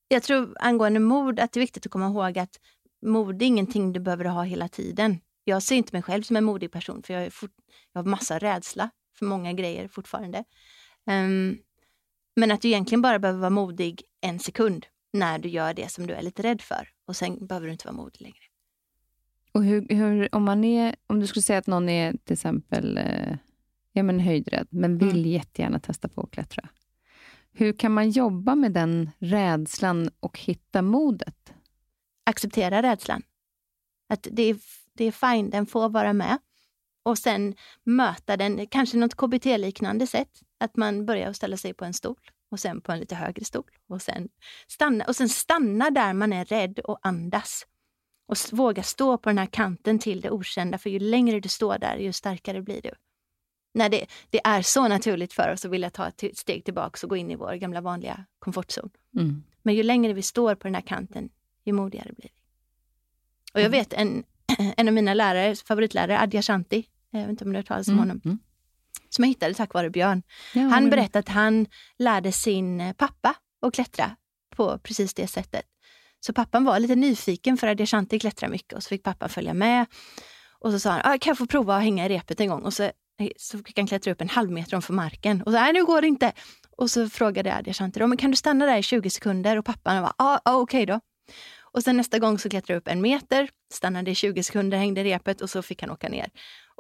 jag 0.09 0.23
tror 0.23 0.57
angående 0.61 1.01
mod 1.01 1.41
att 1.41 1.53
det 1.53 1.59
är 1.59 1.63
viktigt 1.63 1.87
att 1.87 1.93
komma 1.93 2.07
ihåg 2.07 2.39
att 2.39 2.61
mod 3.07 3.43
är 3.43 3.47
ingenting 3.47 3.93
du 3.93 4.01
behöver 4.01 4.25
ha 4.25 4.43
hela 4.43 4.69
tiden. 4.69 5.21
Jag 5.45 5.63
ser 5.63 5.77
inte 5.77 5.95
mig 5.95 6.03
själv 6.03 6.23
som 6.23 6.37
en 6.37 6.45
modig 6.45 6.73
person 6.73 7.03
för 7.03 7.15
jag, 7.15 7.23
är 7.23 7.31
fort, 7.31 7.55
jag 7.93 8.03
har 8.03 8.07
massa 8.07 8.39
rädsla 8.39 8.91
för 9.19 9.27
många 9.27 9.53
grejer 9.53 9.89
fortfarande. 9.89 10.45
Ehm, 11.09 11.59
men 12.37 12.51
att 12.51 12.63
du 12.63 12.69
egentligen 12.69 13.03
bara 13.03 13.19
behöver 13.19 13.41
vara 13.41 13.51
modig 13.51 14.03
en 14.21 14.39
sekund 14.39 14.87
när 15.13 15.39
du 15.39 15.49
gör 15.49 15.75
det 15.75 15.91
som 15.91 16.07
du 16.07 16.15
är 16.15 16.23
lite 16.23 16.43
rädd 16.43 16.63
för. 16.63 16.89
Och 17.07 17.17
sen 17.17 17.47
behöver 17.47 17.67
du 17.67 17.73
inte 17.73 17.87
vara 17.87 17.97
modig 17.97 18.21
längre. 18.21 18.39
Och 19.53 19.65
hur, 19.65 19.87
hur, 19.89 20.35
om, 20.35 20.45
man 20.45 20.65
är, 20.65 20.97
om 21.07 21.21
du 21.21 21.27
skulle 21.27 21.43
säga 21.43 21.59
att 21.59 21.67
någon 21.67 21.89
är 21.89 22.13
till 22.13 22.33
exempel 22.33 22.99
eh, 22.99 23.37
ja, 23.93 24.03
men 24.03 24.21
höjdrädd, 24.21 24.67
men 24.71 24.99
vill 24.99 25.09
Mm. 25.09 25.31
jättegärna 25.31 25.79
testa 25.81 26.09
på 26.09 26.21
att 26.23 26.31
klättra. 26.31 26.69
Hur 27.53 27.73
kan 27.73 27.93
man 27.93 28.11
jobba 28.11 28.55
med 28.55 28.73
den 28.73 29.11
rädslan 29.19 30.11
och 30.21 30.39
hitta 30.39 30.83
modet? 30.83 31.53
Acceptera 32.25 32.83
rädslan. 32.83 33.23
Att 34.09 34.29
det 34.31 34.43
är, 34.43 34.57
det 34.93 35.05
är 35.05 35.13
fine, 35.13 35.51
den 35.51 35.67
får 35.67 35.89
vara 35.89 36.13
med. 36.13 36.39
Och 37.09 37.19
sen 37.19 37.55
möta 37.85 38.37
den, 38.37 38.67
kanske 38.67 38.97
något 38.97 39.15
KBT-liknande 39.17 40.07
sätt. 40.07 40.41
Att 40.61 40.77
man 40.77 41.07
börjar 41.07 41.33
ställa 41.33 41.57
sig 41.57 41.75
på 41.75 41.85
en 41.85 41.95
stol 41.95 42.17
och 42.51 42.61
sen 42.61 42.81
på 42.81 42.93
en 42.93 43.01
lite 43.01 43.15
högre 43.15 43.45
stol. 43.45 43.71
Och 43.89 44.03
sen 44.03 44.29
stanna, 44.67 45.05
och 45.05 45.17
sen 45.17 45.29
stanna 45.29 45.91
där 45.91 46.13
man 46.13 46.33
är 46.33 46.45
rädd 46.45 46.79
och 46.79 46.99
andas. 47.03 47.67
Och 48.27 48.37
våga 48.53 48.83
stå 48.83 49.19
på 49.19 49.29
den 49.29 49.39
här 49.39 49.47
kanten 49.47 49.99
till 49.99 50.21
det 50.21 50.31
okända, 50.31 50.79
för 50.79 50.91
ju 50.91 50.99
längre 50.99 51.41
du 51.41 51.49
står 51.49 51.79
där, 51.79 51.97
ju 51.97 52.13
starkare 52.13 52.63
blir 52.63 52.83
du. 52.83 52.91
När 53.75 53.89
det, 53.89 54.07
det 54.31 54.41
är 54.45 54.63
så 54.63 54.89
naturligt 54.89 55.33
för 55.33 55.53
oss 55.53 55.65
att 55.65 55.71
vilja 55.71 55.91
ta 55.91 56.09
ett 56.09 56.39
steg 56.39 56.65
tillbaka 56.65 56.99
och 57.07 57.11
gå 57.11 57.17
in 57.17 57.31
i 57.31 57.37
vår 57.37 57.55
gamla 57.55 57.81
vanliga 57.81 58.25
komfortzon. 58.39 58.91
Mm. 59.17 59.43
Men 59.63 59.75
ju 59.75 59.83
längre 59.83 60.13
vi 60.13 60.23
står 60.23 60.55
på 60.55 60.69
den 60.69 60.75
här 60.75 60.83
kanten, 60.83 61.29
ju 61.65 61.73
modigare 61.73 62.13
blir 62.13 62.31
vi. 62.35 62.43
Och 63.53 63.61
jag 63.61 63.67
Mm. 63.67 63.79
vet 63.79 63.93
en, 63.93 64.25
en 64.77 64.89
av 64.89 64.95
mina 64.95 65.15
lärare, 65.15 65.57
favoritlärare, 65.57 66.21
Adja 66.21 66.43
Shanti, 66.43 66.87
jag 67.11 67.21
vet 67.21 67.31
inte 67.31 67.45
om 67.45 67.51
du 67.51 67.57
har 67.57 67.63
hört 67.63 67.67
talas 67.69 67.89
om 67.89 67.95
Mm. 67.95 68.09
honom, 68.09 68.21
Mm. 68.25 68.39
som 69.09 69.25
jag 69.25 69.29
hittade 69.29 69.55
tack 69.55 69.75
vare 69.75 69.91
Björn. 69.91 70.23
Ja, 70.55 70.61
Han 70.61 70.71
men- 70.71 70.91
berättade 70.91 71.19
att 71.19 71.29
han 71.29 71.67
lärde 71.99 72.33
sin 72.33 72.81
eh, 72.81 72.93
pappa 72.93 73.35
att 73.67 73.75
klättra 73.75 74.17
på 74.57 74.79
precis 74.79 75.15
det 75.15 75.27
sättet. 75.27 75.65
Så 76.21 76.33
pappan 76.33 76.65
var 76.65 76.79
lite 76.81 76.97
nyfiken 76.97 77.57
för 77.57 77.67
Adja 77.67 77.87
Shanti 77.87 78.19
klättrar 78.19 78.49
mycket 78.49 78.73
och 78.73 78.83
så 78.83 78.89
fick 78.89 79.03
pappan 79.03 79.29
följa 79.29 79.55
med. 79.55 79.87
Och 80.61 80.73
så 80.73 80.79
sa 80.81 80.91
han, 80.91 81.01
ah, 81.05 81.19
kan 81.19 81.31
jag 81.31 81.39
få 81.39 81.47
prova 81.47 81.77
att 81.77 81.83
hänga 81.83 82.07
i 82.07 82.09
repet 82.09 82.41
en 82.41 82.49
gång? 82.49 82.63
Och 82.63 82.75
så, 82.75 82.83
eh, 82.83 82.93
så 83.37 83.59
fick 83.59 83.79
han 83.79 83.87
klättra 83.87 84.13
upp 84.13 84.21
en 84.21 84.29
halv 84.29 84.51
meter 84.51 84.73
ovanför 84.75 84.93
marken. 84.95 85.43
Och 85.43 85.53
så, 85.53 85.59
nej 85.59 85.73
nu 85.73 85.85
går 85.85 86.01
det 86.01 86.07
inte. 86.09 86.33
Och 86.77 86.91
så 86.91 87.09
frågade 87.09 87.55
Adja 87.57 87.73
Shanti, 87.73 88.01
då, 88.01 88.07
men 88.07 88.19
kan 88.19 88.31
du 88.31 88.37
stanna 88.37 88.67
där 88.67 88.77
i 88.79 88.83
20 88.83 89.11
sekunder? 89.11 89.57
Och 89.57 89.65
pappan 89.65 90.03
var, 90.03 90.13
ah, 90.19 90.39
ah, 90.45 90.55
okej 90.57 90.87
då. 90.87 91.01
Och 91.73 91.83
sen 91.83 91.97
nästa 91.97 92.19
gång 92.19 92.39
så 92.39 92.49
klättrade 92.51 92.73
jag 92.73 92.81
upp 92.81 92.89
en 92.89 93.01
meter, 93.01 93.49
stannade 93.73 94.11
i 94.11 94.15
20 94.15 94.43
sekunder, 94.43 94.79
hängde 94.79 95.01
i 95.01 95.05
repet 95.05 95.41
och 95.41 95.51
så 95.51 95.63
fick 95.63 95.81
han 95.83 95.91
åka 95.91 96.09
ner. 96.09 96.31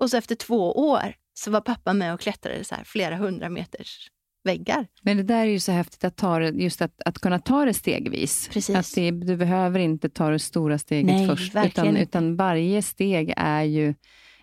Och 0.00 0.10
så 0.10 0.16
efter 0.16 0.34
två 0.34 0.72
år 0.72 1.14
så 1.34 1.50
var 1.50 1.60
pappa 1.60 1.92
med 1.92 2.14
och 2.14 2.20
klättrade 2.20 2.64
så 2.64 2.74
här 2.74 2.84
flera 2.84 3.16
hundra 3.16 3.48
meters 3.48 4.10
väggar. 4.44 4.86
Men 5.02 5.16
det 5.16 5.22
där 5.22 5.40
är 5.40 5.50
ju 5.50 5.60
så 5.60 5.72
häftigt, 5.72 6.04
att 6.04 6.16
ta 6.16 6.38
det, 6.38 6.48
just 6.48 6.82
att, 6.82 7.02
att 7.04 7.18
kunna 7.18 7.38
ta 7.38 7.64
det 7.64 7.74
stegvis. 7.74 8.48
Precis. 8.52 8.76
Att 8.76 8.94
det, 8.94 9.10
du 9.10 9.36
behöver 9.36 9.78
inte 9.78 10.08
ta 10.08 10.30
det 10.30 10.38
stora 10.38 10.78
steget 10.78 11.06
Nej, 11.06 11.26
först, 11.26 11.56
utan, 11.66 11.96
utan 11.96 12.36
varje 12.36 12.82
steg 12.82 13.34
är 13.36 13.62
ju 13.62 13.94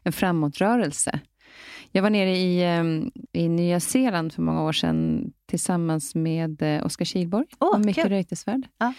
en 0.03 0.13
framåtrörelse. 0.13 1.19
Jag 1.91 2.01
var 2.01 2.09
nere 2.09 2.37
i, 2.37 2.63
em, 2.63 3.11
i 3.33 3.49
Nya 3.49 3.79
Zeeland 3.79 4.33
för 4.33 4.41
många 4.41 4.63
år 4.63 4.73
sedan 4.73 5.31
tillsammans 5.45 6.15
med 6.15 6.61
eh, 6.61 6.85
Oskar 6.85 7.05
Kihlborg 7.05 7.45
Åh, 7.59 7.75
och 7.75 7.85
Micke 7.85 7.95
kul. 7.95 8.09
Reuterswärd. 8.09 8.67
Ja. 8.77 8.93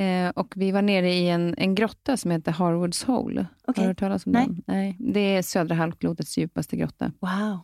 Eh, 0.00 0.28
och 0.28 0.52
vi 0.56 0.70
var 0.70 0.82
nere 0.82 1.12
i 1.12 1.28
en, 1.28 1.54
en 1.58 1.74
grotta 1.74 2.16
som 2.16 2.30
heter 2.30 2.52
Harwoods 2.52 3.04
Hole. 3.04 3.40
Har 3.40 3.72
Okej. 3.72 3.84
du 3.84 3.88
hört 3.88 3.98
talas 3.98 4.26
om 4.26 4.32
Nej. 4.32 4.46
den? 4.46 4.62
Nej. 4.66 4.96
Det 4.98 5.20
är 5.20 5.42
södra 5.42 5.74
halvklotets 5.74 6.38
djupaste 6.38 6.76
grotta. 6.76 7.12
Wow. 7.20 7.58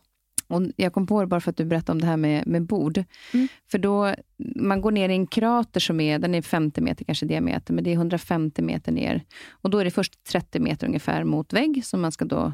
Och 0.48 0.62
jag 0.76 0.92
kom 0.92 1.06
på 1.06 1.20
det 1.20 1.26
bara 1.26 1.40
för 1.40 1.50
att 1.50 1.56
du 1.56 1.64
berättade 1.64 1.92
om 1.92 2.00
det 2.00 2.06
här 2.06 2.16
med, 2.16 2.46
med 2.46 2.62
bord. 2.62 3.04
Mm. 3.34 3.48
För 3.70 3.78
då, 3.78 4.14
man 4.56 4.80
går 4.80 4.90
ner 4.90 5.08
i 5.08 5.12
en 5.12 5.26
krater 5.26 5.80
som 5.80 6.00
är, 6.00 6.18
den 6.18 6.34
är 6.34 6.42
50 6.42 6.80
meter 6.80 7.04
kanske 7.04 7.26
diameter, 7.26 7.74
men 7.74 7.84
det 7.84 7.90
är 7.90 7.94
150 7.94 8.62
meter 8.62 8.92
ner. 8.92 9.24
Och 9.50 9.70
då 9.70 9.78
är 9.78 9.84
det 9.84 9.90
först 9.90 10.24
30 10.24 10.60
meter 10.60 10.86
ungefär 10.86 11.24
mot 11.24 11.52
vägg, 11.52 11.84
som 11.84 12.00
man 12.00 12.12
ska 12.12 12.24
då 12.24 12.52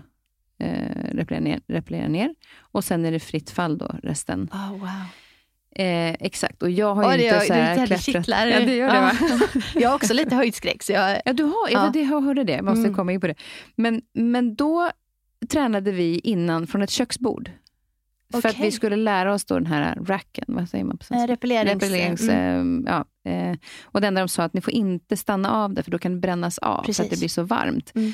eh, 0.59 1.15
repellera, 1.15 2.09
ner, 2.09 2.09
ner. 2.09 2.35
Och 2.59 2.85
sen 2.85 3.05
är 3.05 3.13
det 3.13 3.21
fritt 3.21 3.51
fall 3.51 3.79
då, 3.79 3.97
resten. 4.03 4.49
Oh, 4.53 4.71
wow. 4.71 5.07
Eh, 5.75 6.11
exakt, 6.21 6.63
och 6.63 6.71
jag 6.71 6.95
har 6.95 7.05
Oh, 7.05 7.13
ju 7.13 7.17
det 7.19 7.25
inte 7.25 7.35
gör- 7.37 7.41
så 7.45 7.53
det 7.53 7.59
här 7.59 7.69
jävla 7.71 7.87
klättrat. 7.87 8.05
kittlar. 8.05 8.47
Ja, 8.47 8.61
det 8.61 8.77
gör 8.77 8.89
det 8.95 9.01
va? 9.01 9.13
jag 9.75 9.89
har 9.89 9.95
också 9.97 10.15
lite 10.15 10.35
höjdskräck. 10.35 10.83
Så 10.83 10.93
jag, 10.93 11.21
Ja, 11.25 11.33
du 11.33 11.43
har, 11.45 11.71
ja. 11.71 11.91
Det, 11.93 12.01
jag 12.01 12.21
hörde 12.21 12.45
det. 12.45 12.53
Jag 12.53 12.65
måste 12.65 12.81
Mm. 12.81 12.95
komma 12.95 13.13
in 13.13 13.21
på 13.21 13.27
det. 13.27 13.35
Men, 13.77 14.03
men 14.13 14.55
då 14.55 14.91
tränade 15.49 15.93
vi 15.93 16.19
innan 16.19 16.67
från 16.67 16.83
ett 16.83 16.91
köksbord. 16.91 17.51
För 18.33 18.39
att 18.39 18.45
Okej. 18.45 18.65
vi 18.65 18.71
skulle 18.73 18.97
lära 18.97 19.35
oss 19.35 19.45
då 19.45 19.55
den 19.55 19.67
här 19.67 19.99
racken, 20.07 20.45
vad 20.49 20.69
säger 20.69 20.85
man 20.85 20.99
på 20.99 21.03
eh, 21.03 21.07
svenska? 21.07 21.33
repellerings... 21.33 21.83
Repellerings, 21.83 22.23
mm. 22.23 22.87
eh, 22.87 22.93
ja, 23.25 23.31
eh, 23.31 23.57
och 23.85 24.01
det 24.01 24.07
enda 24.07 24.21
de 24.21 24.29
sa 24.29 24.43
att 24.43 24.55
ni 24.55 24.61
får 24.61 24.73
inte 24.73 25.17
stanna 25.17 25.51
av 25.51 25.75
det, 25.75 25.83
för 25.83 25.91
då 25.91 25.99
kan 25.99 26.13
det 26.13 26.19
brännas 26.19 26.59
av, 26.59 26.75
för 26.75 26.81
att 26.81 26.87
Precis. 26.87 27.11
det 27.11 27.19
blir 27.19 27.29
så 27.29 27.43
varmt. 27.43 27.93
Mm. 27.95 28.13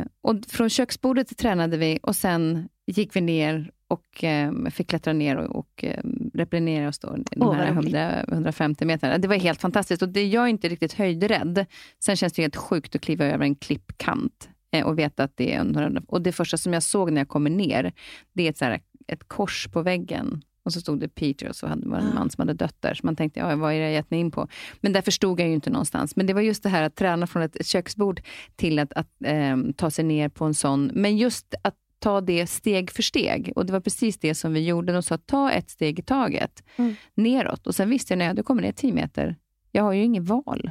Eh, 0.00 0.06
och 0.22 0.36
från 0.48 0.70
köksbordet 0.70 1.36
tränade 1.38 1.76
vi 1.76 1.98
och 2.02 2.16
sen 2.16 2.68
gick 2.86 3.16
vi 3.16 3.20
ner 3.20 3.70
och 3.90 4.24
eh, 4.24 4.52
fick 4.70 4.88
klättra 4.88 5.12
ner 5.12 5.36
och, 5.36 5.56
och 5.56 5.84
eh, 5.84 6.00
repellera 6.34 6.88
oss 6.88 6.98
då, 6.98 7.16
de 7.30 7.42
Åh, 7.42 7.54
här 7.54 7.72
vad 7.72 7.84
roligt. 7.84 7.94
100, 7.94 8.24
150 8.28 8.84
meterna. 8.84 9.18
Det 9.18 9.28
var 9.28 9.36
helt 9.36 9.60
fantastiskt. 9.60 10.02
Och 10.02 10.08
det, 10.08 10.26
jag 10.26 10.44
är 10.44 10.48
inte 10.48 10.68
riktigt 10.68 10.92
höjdrädd. 10.92 11.66
Sen 11.98 12.16
känns 12.16 12.32
det 12.32 12.42
helt 12.42 12.56
sjukt 12.56 12.94
att 12.94 13.00
kliva 13.00 13.24
över 13.24 13.44
en 13.44 13.54
klippkant 13.54 14.48
eh, 14.72 14.86
och 14.86 14.98
veta 14.98 15.24
att 15.24 15.36
det 15.36 15.54
är 15.54 15.60
en 15.60 15.76
100. 15.76 16.02
Och 16.06 16.22
det 16.22 16.32
första 16.32 16.56
som 16.56 16.72
jag 16.72 16.82
såg 16.82 17.12
när 17.12 17.20
jag 17.20 17.28
kommer 17.28 17.50
ner, 17.50 17.92
det 18.32 18.46
är 18.46 18.50
ett, 18.50 18.58
så 18.58 18.64
här, 18.64 18.80
ett 19.06 19.28
kors 19.28 19.68
på 19.72 19.82
väggen. 19.82 20.42
Och 20.62 20.72
så 20.72 20.80
stod 20.80 21.00
det 21.00 21.08
Peter 21.08 21.48
och 21.48 21.56
så 21.56 21.66
hade, 21.66 21.88
var 21.88 21.96
det 21.96 22.02
en 22.02 22.12
Ah. 22.12 22.14
man 22.14 22.30
som 22.30 22.42
hade 22.42 22.54
dött 22.54 22.76
där. 22.80 22.94
Så 22.94 23.06
man 23.06 23.16
tänkte, 23.16 23.40
ja, 23.40 23.56
vad 23.56 23.72
är 23.72 23.78
det 23.78 23.84
jag 23.84 23.92
gett 23.92 24.10
mig 24.10 24.20
in 24.20 24.30
på? 24.30 24.48
Men 24.80 24.92
där 24.92 25.02
förstod 25.02 25.40
jag 25.40 25.48
ju 25.48 25.54
inte 25.54 25.70
någonstans. 25.70 26.16
Men 26.16 26.26
det 26.26 26.32
var 26.32 26.40
just 26.40 26.62
det 26.62 26.68
här 26.68 26.82
att 26.82 26.96
träna 26.96 27.26
från 27.26 27.42
ett 27.42 27.66
köksbord 27.66 28.20
till 28.56 28.78
att, 28.78 28.92
att 28.92 29.08
ehm, 29.24 29.72
ta 29.72 29.90
sig 29.90 30.04
ner 30.04 30.28
på 30.28 30.44
en 30.44 30.54
sån. 30.54 30.90
Men 30.94 31.16
just 31.16 31.54
att 31.62 31.74
ta 32.00 32.20
det 32.20 32.46
steg 32.46 32.90
för 32.90 33.02
steg. 33.02 33.52
Och 33.56 33.66
det 33.66 33.72
var 33.72 33.80
precis 33.80 34.18
det 34.18 34.34
som 34.34 34.52
vi 34.52 34.66
gjorde. 34.66 34.92
De 34.92 35.02
sa, 35.02 35.18
ta 35.18 35.50
ett 35.50 35.70
steg 35.70 35.98
i 35.98 36.02
taget 36.02 36.62
Mm. 36.76 36.94
neråt. 37.14 37.66
Och 37.66 37.74
sen 37.74 37.90
visste 37.90 38.12
jag, 38.12 38.18
när 38.18 38.34
jag 38.36 38.44
kommit 38.44 38.62
ner 38.64 38.72
10 38.72 38.92
meter, 38.92 39.36
jag 39.72 39.82
har 39.82 39.92
ju 39.92 40.02
ingen 40.02 40.24
val. 40.24 40.70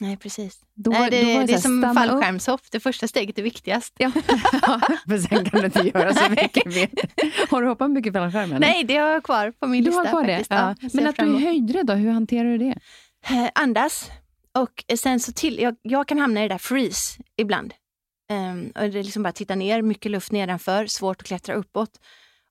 Nej, 0.00 0.16
precis. 0.16 0.60
Då, 0.74 0.90
Nej, 0.90 1.10
det, 1.10 1.16
det 1.40 1.48
så 1.48 1.54
är 1.54 1.58
som 1.58 1.94
fallskärmshopp. 1.94 2.60
Det 2.70 2.80
första 2.80 3.08
steget 3.08 3.38
är 3.38 3.42
viktigast. 3.42 3.94
Ja, 3.98 4.10
för 5.08 5.18
sen 5.18 5.44
kan 5.44 5.60
du 5.60 5.66
inte 5.66 5.90
göra 5.94 6.14
så 6.14 6.30
mycket 6.30 6.66
mer. 6.66 6.88
Har 7.50 7.62
du 7.62 7.68
hoppat 7.68 7.90
mycket 7.90 8.12
fallskärm? 8.12 8.50
eller? 8.50 8.60
Nej, 8.60 8.84
det 8.84 8.96
har 8.96 9.08
jag 9.08 9.22
kvar 9.22 9.50
på 9.50 9.66
min 9.66 9.84
du 9.84 9.90
lista. 9.90 10.02
har 10.02 10.08
kvar 10.08 10.24
det? 10.24 10.32
faktiskt. 10.32 10.50
Ja. 10.50 10.74
jag 10.80 10.90
ser 10.90 10.98
Men 10.98 11.06
att 11.06 11.16
du 11.16 11.36
är 11.36 11.40
höjdrädd, 11.40 11.86
då, 11.86 11.92
hur 11.94 12.10
hanterar 12.10 12.48
du 12.48 12.58
det? 12.58 12.74
Eh, 13.28 13.48
andas. 13.54 14.10
Och 14.58 14.84
sen 14.98 15.20
så 15.20 15.32
till, 15.32 15.58
jag, 15.58 15.76
jag 15.82 16.08
kan 16.08 16.18
hamna 16.18 16.40
i 16.44 16.48
det 16.48 16.54
där 16.54 16.58
freeze 16.58 17.22
ibland. 17.36 17.74
Ehm, 18.28 18.72
och 18.74 18.80
det 18.80 18.98
är 18.98 19.02
liksom 19.02 19.22
bara 19.22 19.32
titta 19.32 19.54
ner, 19.54 19.82
mycket 19.82 20.12
luft 20.12 20.32
nedanför, 20.32 20.86
svårt 20.86 21.20
att 21.20 21.26
klättra 21.26 21.54
uppåt. 21.54 22.00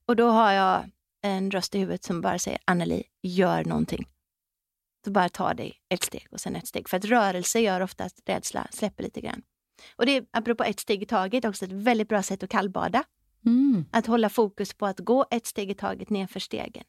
Och 0.06 0.16
då 0.16 0.30
har 0.30 0.52
jag 0.52 0.90
en 1.22 1.52
röst 1.52 1.76
i 1.76 1.80
huvudet 1.80 2.04
som 2.04 2.22
bara 2.22 2.40
säger 2.40 2.60
Anneli, 2.66 3.04
gör 3.22 3.66
någonting. 3.66 4.08
Så 5.06 5.12
bara 5.12 5.30
ta 5.30 5.54
dig 5.54 5.74
ett 5.90 6.04
steg 6.04 6.28
och 6.32 6.40
sen 6.40 6.56
ett 6.56 6.68
steg. 6.68 6.90
För 6.90 6.98
att 6.98 7.06
rörelse 7.06 7.60
gör 7.60 7.82
ofta 7.82 8.04
att 8.04 8.20
rädsla 8.26 8.68
släpper 8.72 9.04
lite 9.04 9.22
grann. 9.22 9.42
Och 9.96 10.06
det 10.06 10.12
är, 10.12 10.26
apropå 10.32 10.64
ett 10.64 10.80
steg 10.80 11.04
i 11.04 11.06
taget, 11.06 11.46
också 11.46 11.66
ett 11.66 11.72
väldigt 11.72 12.10
bra 12.10 12.24
sätt 12.24 12.44
att 12.44 12.50
kallbada. 12.50 13.04
Mm. 13.46 13.86
Att 13.92 14.06
hålla 14.06 14.30
fokus 14.30 14.74
på 14.74 14.86
att 14.86 15.00
gå 15.00 15.26
ett 15.32 15.46
steg 15.46 15.72
i 15.72 15.74
taget 15.74 16.10
nerför 16.10 16.40
stegen. 16.40 16.84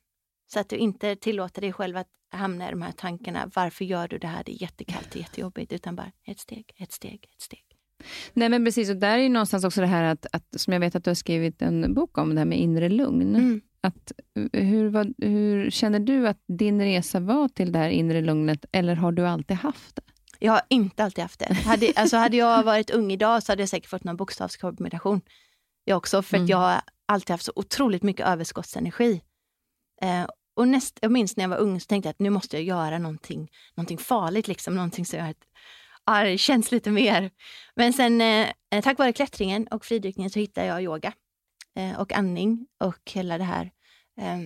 Så 0.46 0.60
att 0.60 0.68
du 0.68 0.76
inte 0.76 1.16
tillåter 1.16 1.60
dig 1.60 1.72
själv 1.72 1.96
att 1.96 2.08
hamna 2.30 2.68
i 2.68 2.70
de 2.70 2.82
här 2.82 2.92
tankarna. 2.92 3.50
Varför 3.54 3.84
gör 3.84 4.08
du 4.08 4.18
det 4.18 4.26
här? 4.26 4.44
Det 4.44 4.52
är 4.52 4.62
jättekallt 4.62 5.10
och 5.10 5.16
jättejobbigt. 5.16 5.72
Utan 5.72 5.96
bara 5.96 6.12
ett 6.24 6.38
steg, 6.38 6.74
ett 6.76 6.92
steg, 6.92 7.28
ett 7.32 7.40
steg. 7.42 7.65
Nej, 8.34 8.48
men 8.48 8.64
precis. 8.64 8.90
Och 8.90 8.96
där 8.96 9.18
är 9.18 9.22
ju 9.22 9.28
någonstans 9.28 9.64
också 9.64 9.80
det 9.80 9.86
här 9.86 10.02
att, 10.04 10.26
att, 10.32 10.44
som 10.56 10.72
jag 10.72 10.80
vet 10.80 10.96
att 10.96 11.04
du 11.04 11.10
har 11.10 11.14
skrivit 11.14 11.62
en 11.62 11.94
bok 11.94 12.18
om, 12.18 12.34
det 12.34 12.40
här 12.40 12.46
med 12.46 12.58
inre 12.58 12.88
lugn. 12.88 13.36
Mm. 13.36 13.60
Att, 13.80 14.12
hur, 14.52 14.88
vad, 14.88 15.14
hur 15.18 15.70
känner 15.70 16.00
du 16.00 16.28
att 16.28 16.40
din 16.48 16.80
resa 16.82 17.20
var 17.20 17.48
till 17.48 17.72
det 17.72 17.78
här 17.78 17.88
inre 17.88 18.20
lugnet, 18.20 18.64
eller 18.72 18.94
har 18.94 19.12
du 19.12 19.26
alltid 19.26 19.56
haft 19.56 19.96
det? 19.96 20.02
Jag 20.38 20.52
har 20.52 20.62
inte 20.68 21.04
alltid 21.04 21.22
haft 21.22 21.38
det. 21.38 21.54
Hade, 21.54 21.92
alltså 21.96 22.16
hade 22.16 22.36
jag 22.36 22.62
varit 22.62 22.90
ung 22.90 23.12
idag 23.12 23.42
så 23.42 23.52
hade 23.52 23.62
jag 23.62 23.68
säkert 23.68 23.90
fått 23.90 24.04
någon 24.04 24.16
bokstavskombination. 24.16 25.20
Jag 25.84 25.96
också, 25.96 26.22
för 26.22 26.36
Mm. 26.36 26.44
att 26.44 26.50
jag 26.50 26.58
har 26.58 26.80
alltid 27.06 27.30
haft 27.30 27.44
så 27.44 27.52
otroligt 27.56 28.02
mycket 28.02 28.26
överskottsenergi. 28.26 29.20
Eh, 30.02 30.26
och 30.56 30.68
näst, 30.68 30.98
jag 31.02 31.12
minns 31.12 31.36
när 31.36 31.44
jag 31.44 31.48
var 31.48 31.56
ung 31.56 31.80
så 31.80 31.86
tänkte 31.86 32.08
jag 32.08 32.10
att 32.10 32.20
nu 32.20 32.30
måste 32.30 32.56
jag 32.56 32.64
göra 32.64 32.98
någonting, 32.98 33.50
någonting 33.74 33.98
farligt, 33.98 34.48
liksom, 34.48 34.74
någonting 34.74 35.06
som 35.06 35.18
gör 35.18 35.30
att 35.30 35.44
ja, 36.06 36.24
det 36.24 36.38
känns 36.38 36.72
lite 36.72 36.90
mer. 36.90 37.30
Men 37.74 37.92
sen 37.92 38.20
eh, 38.20 38.82
tack 38.82 38.98
vare 38.98 39.12
klättringen 39.12 39.66
och 39.66 39.84
fridykningen 39.84 40.30
så 40.30 40.38
hittade 40.38 40.66
jag 40.66 40.82
yoga 40.82 41.12
eh, 41.76 42.00
och 42.00 42.12
andning 42.12 42.66
och 42.84 43.10
hela 43.10 43.38
det 43.38 43.44
här 43.44 43.70
eh, 44.20 44.38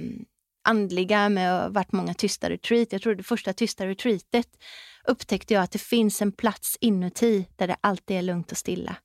andliga 0.64 1.28
med 1.28 1.56
att 1.56 1.62
ha 1.62 1.68
varit 1.68 1.92
många 1.92 2.14
tysta 2.14 2.50
retreat. 2.50 2.92
Jag 2.92 3.02
tror 3.02 3.14
det 3.14 3.22
första 3.22 3.52
tysta 3.52 3.86
retreatet 3.86 4.48
upptäckte 5.04 5.54
jag 5.54 5.62
att 5.62 5.70
det 5.70 5.78
finns 5.78 6.22
en 6.22 6.32
plats 6.32 6.76
inuti 6.80 7.46
där 7.56 7.66
det 7.66 7.76
alltid 7.80 8.16
är 8.16 8.22
lugnt 8.22 8.52
och 8.52 8.58
stilla. 8.58 8.96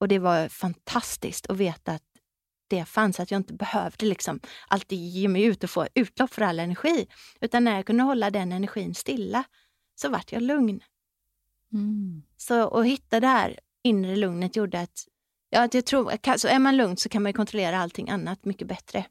Och 0.00 0.08
det 0.08 0.18
var 0.18 0.48
fantastiskt 0.48 1.50
att 1.50 1.56
veta 1.56 1.92
att 1.92 2.02
det 2.68 2.84
fanns, 2.84 3.20
att 3.20 3.30
jag 3.30 3.38
inte 3.38 3.54
behövde 3.54 4.06
liksom 4.06 4.40
alltid 4.68 4.98
ge 4.98 5.28
mig 5.28 5.42
ut 5.42 5.64
och 5.64 5.70
få 5.70 5.88
utlopp 5.94 6.34
för 6.34 6.42
all 6.42 6.58
energi. 6.60 7.06
Utan 7.40 7.64
när 7.64 7.76
jag 7.76 7.86
kunde 7.86 8.02
hålla 8.02 8.30
den 8.30 8.52
energin 8.52 8.94
stilla 8.94 9.44
så 9.94 10.08
vart 10.08 10.32
jag 10.32 10.42
lugn. 10.42 10.80
Mm. 11.72 12.22
Så 12.36 12.68
att 12.68 12.86
hitta 12.86 13.20
det 13.20 13.26
här 13.26 13.58
inre 13.82 14.16
lugnet 14.16 14.56
gjorde 14.56 14.80
att, 14.80 15.06
ja, 15.50 15.64
att 15.64 15.74
jag 15.74 15.84
tror, 15.84 16.36
så 16.36 16.48
är 16.48 16.58
man 16.58 16.76
lugn 16.76 16.96
så 16.96 17.08
kan 17.08 17.22
man 17.22 17.30
ju 17.30 17.34
kontrollera 17.34 17.78
allting 17.78 18.10
annat 18.10 18.44
mycket 18.44 18.68
bättre. 18.68 19.04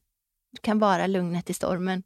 Det 0.52 0.62
kan 0.62 0.80
vara 0.80 1.08
lugnet 1.08 1.50
i 1.50 1.54
stormen. 1.54 2.04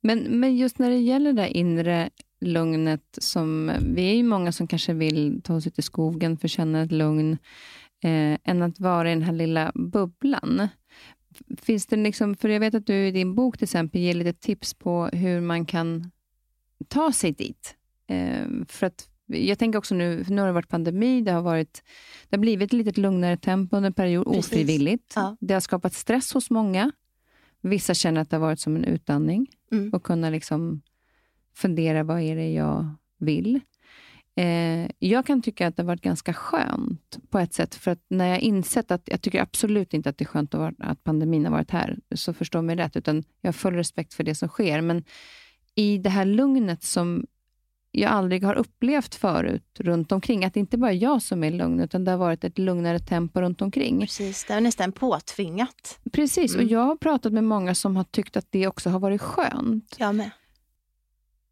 Men, 0.00 0.18
men 0.18 0.56
just 0.56 0.78
när 0.78 0.90
det 0.90 0.98
gäller 0.98 1.32
det 1.32 1.50
inre 1.50 2.10
lugnet, 2.40 3.18
som, 3.18 3.72
vi 3.94 4.10
är 4.10 4.14
ju 4.14 4.22
många 4.22 4.52
som 4.52 4.66
kanske 4.66 4.92
vill 4.92 5.40
ta 5.42 5.54
oss 5.54 5.66
ut 5.66 5.78
i 5.78 5.82
skogen 5.82 6.36
för 6.36 6.46
att 6.46 6.52
känna 6.52 6.82
ett 6.82 6.92
lugn, 6.92 7.32
eh, 8.00 8.38
än 8.44 8.62
att 8.62 8.80
vara 8.80 9.10
i 9.10 9.14
den 9.14 9.22
här 9.22 9.32
lilla 9.32 9.72
bubblan. 9.74 10.68
Finns 11.56 11.86
det 11.86 11.96
liksom, 11.96 12.36
för 12.36 12.48
jag 12.48 12.60
vet 12.60 12.74
att 12.74 12.86
du 12.86 13.06
i 13.06 13.10
din 13.10 13.34
bok 13.34 13.58
till 13.58 13.64
exempel 13.64 14.00
ger 14.00 14.14
lite 14.14 14.32
tips 14.32 14.74
på 14.74 15.06
hur 15.06 15.40
man 15.40 15.66
kan 15.66 16.10
ta 16.88 17.12
sig 17.12 17.32
dit. 17.32 17.76
Eh, 18.06 18.46
för 18.68 18.86
att 18.86 19.07
jag 19.28 19.58
tänker 19.58 19.78
också 19.78 19.94
nu, 19.94 20.24
för 20.24 20.32
nu 20.32 20.40
har 20.40 20.46
det 20.48 20.52
varit 20.54 20.68
pandemi, 20.68 21.20
det 21.20 21.32
har, 21.32 21.42
varit, 21.42 21.82
det 22.28 22.36
har 22.36 22.40
blivit 22.40 22.66
ett 22.68 22.72
lite 22.72 23.00
lugnare 23.00 23.36
tempo 23.36 23.76
under 23.76 23.86
en 23.86 23.92
period, 23.94 24.26
Precis. 24.26 24.46
ofrivilligt. 24.52 25.12
Ja. 25.16 25.36
Det 25.40 25.54
har 25.54 25.60
skapat 25.60 25.94
stress 25.94 26.32
hos 26.32 26.50
många. 26.50 26.92
Vissa 27.60 27.94
känner 27.94 28.20
att 28.20 28.30
det 28.30 28.36
har 28.36 28.40
varit 28.40 28.60
som 28.60 28.76
en 28.76 28.84
utandning 28.84 29.46
Mm. 29.72 29.90
och 29.92 30.02
kunna 30.02 30.30
liksom 30.30 30.82
fundera, 31.54 32.02
vad 32.02 32.20
är 32.20 32.36
det 32.36 32.52
jag 32.52 32.94
vill? 33.18 33.60
Eh, 34.36 34.90
jag 34.98 35.26
kan 35.26 35.42
tycka 35.42 35.66
att 35.66 35.76
det 35.76 35.82
har 35.82 35.86
varit 35.86 36.00
ganska 36.02 36.34
skönt 36.34 37.18
på 37.30 37.38
ett 37.38 37.54
sätt, 37.54 37.74
för 37.74 37.90
att 37.90 38.00
när 38.08 38.26
jag 38.26 38.40
insett 38.40 38.90
att, 38.90 39.02
jag 39.04 39.22
tycker 39.22 39.40
absolut 39.42 39.94
inte 39.94 40.08
att 40.08 40.18
det 40.18 40.22
är 40.24 40.26
skönt 40.26 40.54
att, 40.54 40.60
vara, 40.60 40.72
att 40.78 41.04
pandemin 41.04 41.44
har 41.44 41.52
varit 41.52 41.70
här, 41.70 41.98
så 42.14 42.32
förstå 42.32 42.62
mig 42.62 42.76
rätt, 42.76 42.96
utan 42.96 43.24
jag 43.40 43.48
har 43.48 43.52
full 43.52 43.74
respekt 43.74 44.14
för 44.14 44.24
det 44.24 44.34
som 44.34 44.48
sker, 44.48 44.80
men 44.80 45.04
i 45.74 45.98
det 45.98 46.10
här 46.10 46.24
lugnet 46.24 46.82
som 46.82 47.26
jag 47.98 48.10
aldrig 48.10 48.44
har 48.44 48.54
upplevt 48.54 49.14
förut 49.14 49.64
runt 49.78 50.12
omkring, 50.12 50.44
att 50.44 50.54
det 50.54 50.60
inte 50.60 50.78
bara 50.78 50.90
är 50.92 50.96
jag 51.02 51.22
som 51.22 51.44
är 51.44 51.50
lugn, 51.50 51.80
utan 51.80 52.04
det 52.04 52.10
har 52.10 52.18
varit 52.18 52.44
ett 52.44 52.58
lugnare 52.58 52.98
tempo 52.98 53.40
runt 53.40 53.62
omkring. 53.62 54.00
Precis, 54.00 54.44
det 54.44 54.54
var 54.54 54.60
nästan 54.60 54.92
påtvingat. 54.92 55.98
Precis, 56.12 56.54
Mm. 56.54 56.66
och 56.66 56.72
jag 56.72 56.80
har 56.84 56.96
pratat 56.96 57.32
med 57.32 57.44
många 57.44 57.74
som 57.74 57.96
har 57.96 58.04
tyckt 58.04 58.36
att 58.36 58.46
det 58.50 58.66
också 58.66 58.90
har 58.90 58.98
varit 58.98 59.20
skönt. 59.20 59.96
Jag 59.98 60.14
med. 60.14 60.30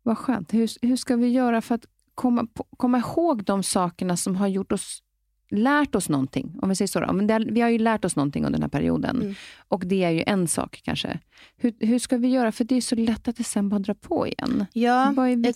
Vad 0.02 0.18
skönt. 0.18 0.54
Hur, 0.54 0.86
hur 0.86 0.96
ska 0.96 1.16
vi 1.16 1.28
göra 1.28 1.60
för 1.60 1.74
att 1.74 1.84
komma, 2.14 2.46
komma 2.76 2.98
ihåg 2.98 3.44
de 3.44 3.62
sakerna 3.62 4.16
som 4.16 4.36
har 4.36 4.48
gjort 4.48 4.72
oss, 4.72 5.02
lärt 5.50 5.94
oss 5.94 6.08
någonting? 6.08 6.58
Om 6.62 6.68
vi 6.68 6.76
säger 6.76 6.88
så. 6.88 7.00
Då. 7.00 7.12
Men 7.12 7.26
det, 7.26 7.38
vi 7.38 7.60
har 7.60 7.68
ju 7.68 7.78
lärt 7.78 8.04
oss 8.04 8.16
någonting 8.16 8.44
under 8.44 8.58
den 8.58 8.62
här 8.62 8.68
perioden. 8.68 9.20
Mm. 9.22 9.34
Och 9.68 9.86
det 9.86 10.04
är 10.04 10.10
ju 10.10 10.24
en 10.26 10.48
sak 10.48 10.80
kanske. 10.84 11.18
Hur, 11.56 11.74
hur 11.80 11.98
ska 11.98 12.16
vi 12.16 12.28
göra? 12.28 12.52
För 12.52 12.64
det 12.64 12.74
är 12.74 12.80
så 12.80 12.94
lätt 12.94 13.28
att 13.28 13.36
det 13.36 13.44
sen 13.44 13.68
bara 13.68 13.78
drar 13.78 13.94
på 13.94 14.26
igen. 14.26 14.66
Ja, 14.72 15.14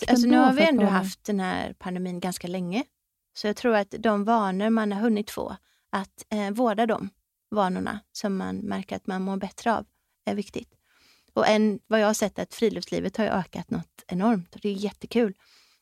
alltså, 0.09 0.27
nu 0.27 0.37
har 0.39 0.53
vi 0.53 0.63
ändå 0.63 0.81
behålla- 0.81 0.99
haft 0.99 1.25
den 1.25 1.41
här 1.41 1.73
pandemin 1.79 2.21
ganska 2.21 2.49
länge. 2.49 2.85
Så 3.35 3.47
jag 3.47 3.57
tror 3.57 3.75
att 3.77 3.95
de 3.99 4.25
vanor 4.25 4.71
man 4.71 4.93
har 4.93 5.01
hunnit 5.01 5.31
få, 5.31 5.57
att 5.91 6.27
eh, 6.33 6.51
vårda 6.51 6.87
de 6.87 7.09
vanorna 7.51 8.01
som 8.13 8.37
man 8.37 8.57
märker 8.57 8.97
att 8.97 9.07
man 9.07 9.23
mår 9.23 9.37
bättre 9.37 9.75
av, 9.77 9.87
är 10.25 10.35
viktigt. 10.35 10.69
Och 11.35 11.49
en, 11.49 11.79
vad 11.87 12.01
jag 12.01 12.07
har 12.07 12.15
sett 12.15 12.39
att 12.39 12.55
friluftslivet 12.55 13.17
har 13.17 13.25
ökat 13.25 13.71
något 13.71 14.05
enormt 14.09 14.55
och 14.55 14.61
det 14.61 14.69
är 14.69 14.73
jättekul. 14.75 15.35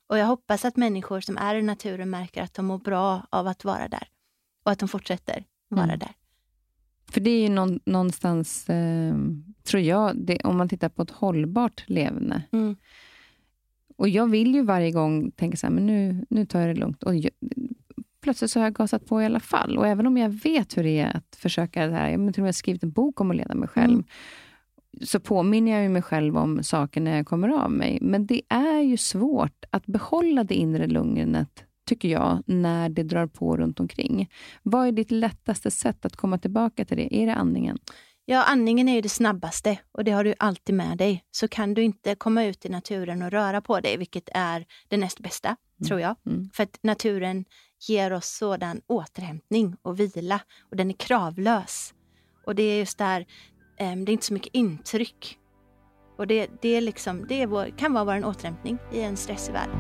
Och 0.09 0.19
jag 0.19 0.27
hoppas 0.27 0.65
att 0.65 0.77
människor 0.77 1.21
som 1.21 1.37
är 1.39 1.55
i 1.55 1.63
naturen 1.63 2.11
märker 2.11 2.43
att 2.43 2.55
de 2.55 2.67
mår 2.67 2.79
bra 2.79 3.27
av 3.31 3.47
att 3.47 3.65
vara 3.65 3.89
där 3.89 4.09
och 4.65 4.73
att 4.73 4.79
de 4.79 4.89
fortsätter 4.89 5.45
vara 5.69 5.85
Mm. 5.85 5.99
där. 5.99 6.11
För 7.11 7.21
det 7.21 7.31
är 7.31 7.43
ju 7.43 7.49
någon, 7.49 7.81
någonstans, 7.85 8.69
eh, 8.69 9.15
tror 9.63 9.83
jag, 9.83 10.17
det, 10.17 10.39
om 10.45 10.57
man 10.57 10.69
tittar 10.69 10.89
på 10.89 11.03
ett 11.03 11.11
hållbart 11.11 11.85
levande. 11.87 12.43
Mm. 12.53 12.77
Och 13.97 14.09
jag 14.09 14.27
vill 14.31 14.55
ju 14.55 14.63
varje 14.63 14.91
gång 14.91 15.31
tänka 15.31 15.57
så 15.57 15.67
här, 15.67 15.75
men 15.75 15.87
nu, 15.87 16.27
nu 16.31 16.47
tar 16.47 16.61
jag 16.61 16.69
det 16.69 16.81
lugnt. 16.81 17.03
Och 17.03 17.17
jag, 17.17 17.31
plötsligt 18.21 18.51
så 18.51 18.61
har 18.61 18.67
jag 18.67 18.75
gasat 18.75 19.07
på 19.07 19.23
i 19.23 19.25
alla 19.25 19.41
fall. 19.41 19.79
Och 19.79 19.87
även 19.87 20.07
om 20.07 20.17
jag 20.17 20.29
vet 20.31 20.77
hur 20.77 20.83
det 20.83 20.99
är 21.01 21.17
att 21.17 21.37
försöka 21.37 21.87
det 21.87 21.93
här, 21.93 22.09
jag 22.11 22.19
har 22.19 22.33
till 22.33 22.43
och 22.43 22.45
med 22.45 22.55
skrivit 22.57 22.83
en 22.83 22.91
bok 22.91 23.21
om 23.21 23.31
att 23.31 23.37
leda 23.37 23.55
mig 23.55 23.69
själv, 23.69 23.93
mm. 23.93 24.05
Så 25.03 25.21
påminner 25.21 25.83
jag 25.83 25.91
mig 25.91 26.03
själv 26.03 26.37
om 26.37 26.63
saker 26.63 27.01
när 27.01 27.17
jag 27.17 27.27
kommer 27.27 27.49
av 27.49 27.71
mig. 27.71 27.99
Men 28.01 28.27
det 28.27 28.43
är 28.49 28.81
ju 28.81 28.97
svårt 28.97 29.65
att 29.71 29.87
behålla 29.87 30.45
det 30.45 30.55
inre 30.55 30.87
lugnet 30.87 31.65
tycker 31.89 32.09
jag, 32.09 32.43
när 32.47 32.89
det 32.89 33.03
drar 33.03 33.27
på 33.27 33.57
runt 33.57 33.81
omkring. 33.81 34.31
Vad 34.63 34.89
är 34.89 34.93
ditt 34.93 35.11
lättaste 35.11 35.71
sätt 35.71 36.05
att 36.05 36.17
komma 36.17 36.39
tillbaka 36.39 36.85
till 36.85 36.97
det? 36.97 37.15
Är 37.23 37.27
det 37.27 37.35
andningen? 37.35 37.79
Ja, 38.25 38.45
andningen 38.45 38.89
är 38.89 38.95
ju 38.95 39.01
det 39.01 39.09
snabbaste 39.09 39.79
och 39.93 40.05
det 40.05 40.11
har 40.11 40.25
du 40.25 40.35
alltid 40.39 40.75
med 40.75 40.99
dig. 40.99 41.25
Så 41.31 41.49
kan 41.49 41.75
du 41.75 41.83
inte 41.83 42.15
komma 42.15 42.45
ut 42.45 42.65
i 42.65 42.69
naturen 42.69 43.23
och 43.23 43.31
röra 43.31 43.61
på 43.61 43.81
dig, 43.81 43.97
vilket 43.97 44.29
är 44.35 44.67
det 44.89 44.97
näst 44.97 45.21
bästa, 45.21 45.49
mm. 45.49 45.89
tror 45.89 46.01
jag. 46.01 46.17
Mm. 46.27 46.51
För 46.53 46.63
att 46.63 46.79
naturen 46.83 47.45
ger 47.89 48.13
oss 48.13 48.27
sådan 48.27 48.81
återhämtning 48.87 49.77
och 49.83 50.01
vila 50.01 50.41
och 50.71 50.77
den 50.77 50.91
är 50.91 50.95
kravlös. 50.95 51.95
Och 52.47 52.55
det 52.55 52.63
är 52.63 52.79
just 52.79 52.99
där, 52.99 53.27
Ehm, 53.79 54.05
det 54.05 54.11
är 54.11 54.13
inte 54.13 54.27
så 54.27 54.33
mycket 54.33 54.55
intryck. 54.55 55.39
Och 56.17 56.27
det, 56.27 56.51
det, 56.63 56.69
är 56.69 56.81
liksom, 56.81 57.27
det 57.29 57.43
är 57.43 57.47
vår, 57.47 57.79
kan 57.79 57.93
vara 57.93 58.05
vår 58.05 58.25
återhämtning 58.25 58.79
i 58.93 59.01
en 59.01 59.17
stressig 59.17 59.53
värld. 59.53 59.71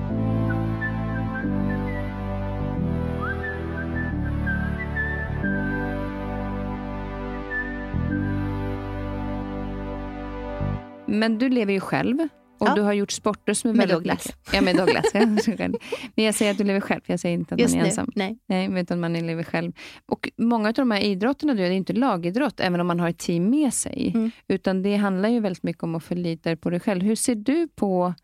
Men 11.07 11.39
du 11.39 11.49
lever 11.49 11.73
ju 11.73 11.81
själv 11.81 12.29
och 12.59 12.69
ja. 12.69 12.75
du 12.75 12.81
har 12.81 12.93
gjort 12.93 13.11
sporter 13.11 13.55
som 13.55 13.71
är 13.71 13.75
med 13.75 13.89
väldigt... 13.89 13.97
Douglas. 13.97 14.37
Ja, 14.53 14.61
med 14.61 14.77
Douglas. 14.77 15.05
men 16.15 16.25
jag 16.25 16.35
säger 16.35 16.53
att 16.53 16.59
du 16.59 16.65
lever 16.65 16.81
själv, 16.81 17.01
jag 17.07 17.21
säger 17.21 17.35
inte 17.35 17.55
att 17.55 17.61
Just 17.61 17.75
man 17.75 17.85
är 17.85 17.89
ensam. 17.89 18.11
Nej. 18.15 18.39
Nej, 18.47 18.81
utan 18.81 19.01
man 19.01 19.13
lever 19.13 19.43
själv. 19.43 19.73
Och 20.07 20.29
många 20.37 20.69
av 20.69 20.75
de 20.75 20.91
här 20.91 21.01
idrotterna, 21.01 21.55
du, 21.55 21.59
det 21.59 21.69
är 21.69 21.71
inte 21.71 21.93
lagidrott, 21.93 22.61
även 22.61 22.81
om 22.81 22.87
man 22.87 23.01
har 23.01 23.09
ett 23.09 23.19
team 23.19 23.51
med 23.51 23.75
sig. 23.75 24.13
Mm. 24.15 24.31
Utan 24.49 24.83
det 24.83 24.97
handlar 24.97 25.29
ju 25.29 25.41
väldigt 25.41 25.63
mycket 25.63 25.83
om 25.83 25.95
att 25.95 26.05
förlita 26.05 26.49
dig 26.49 26.57
på 26.57 26.71
dig 26.71 26.81
själv. 26.81 27.03
Hur 27.03 27.17
ser 27.17 27.35
du 27.35 27.69
på... 27.69 28.15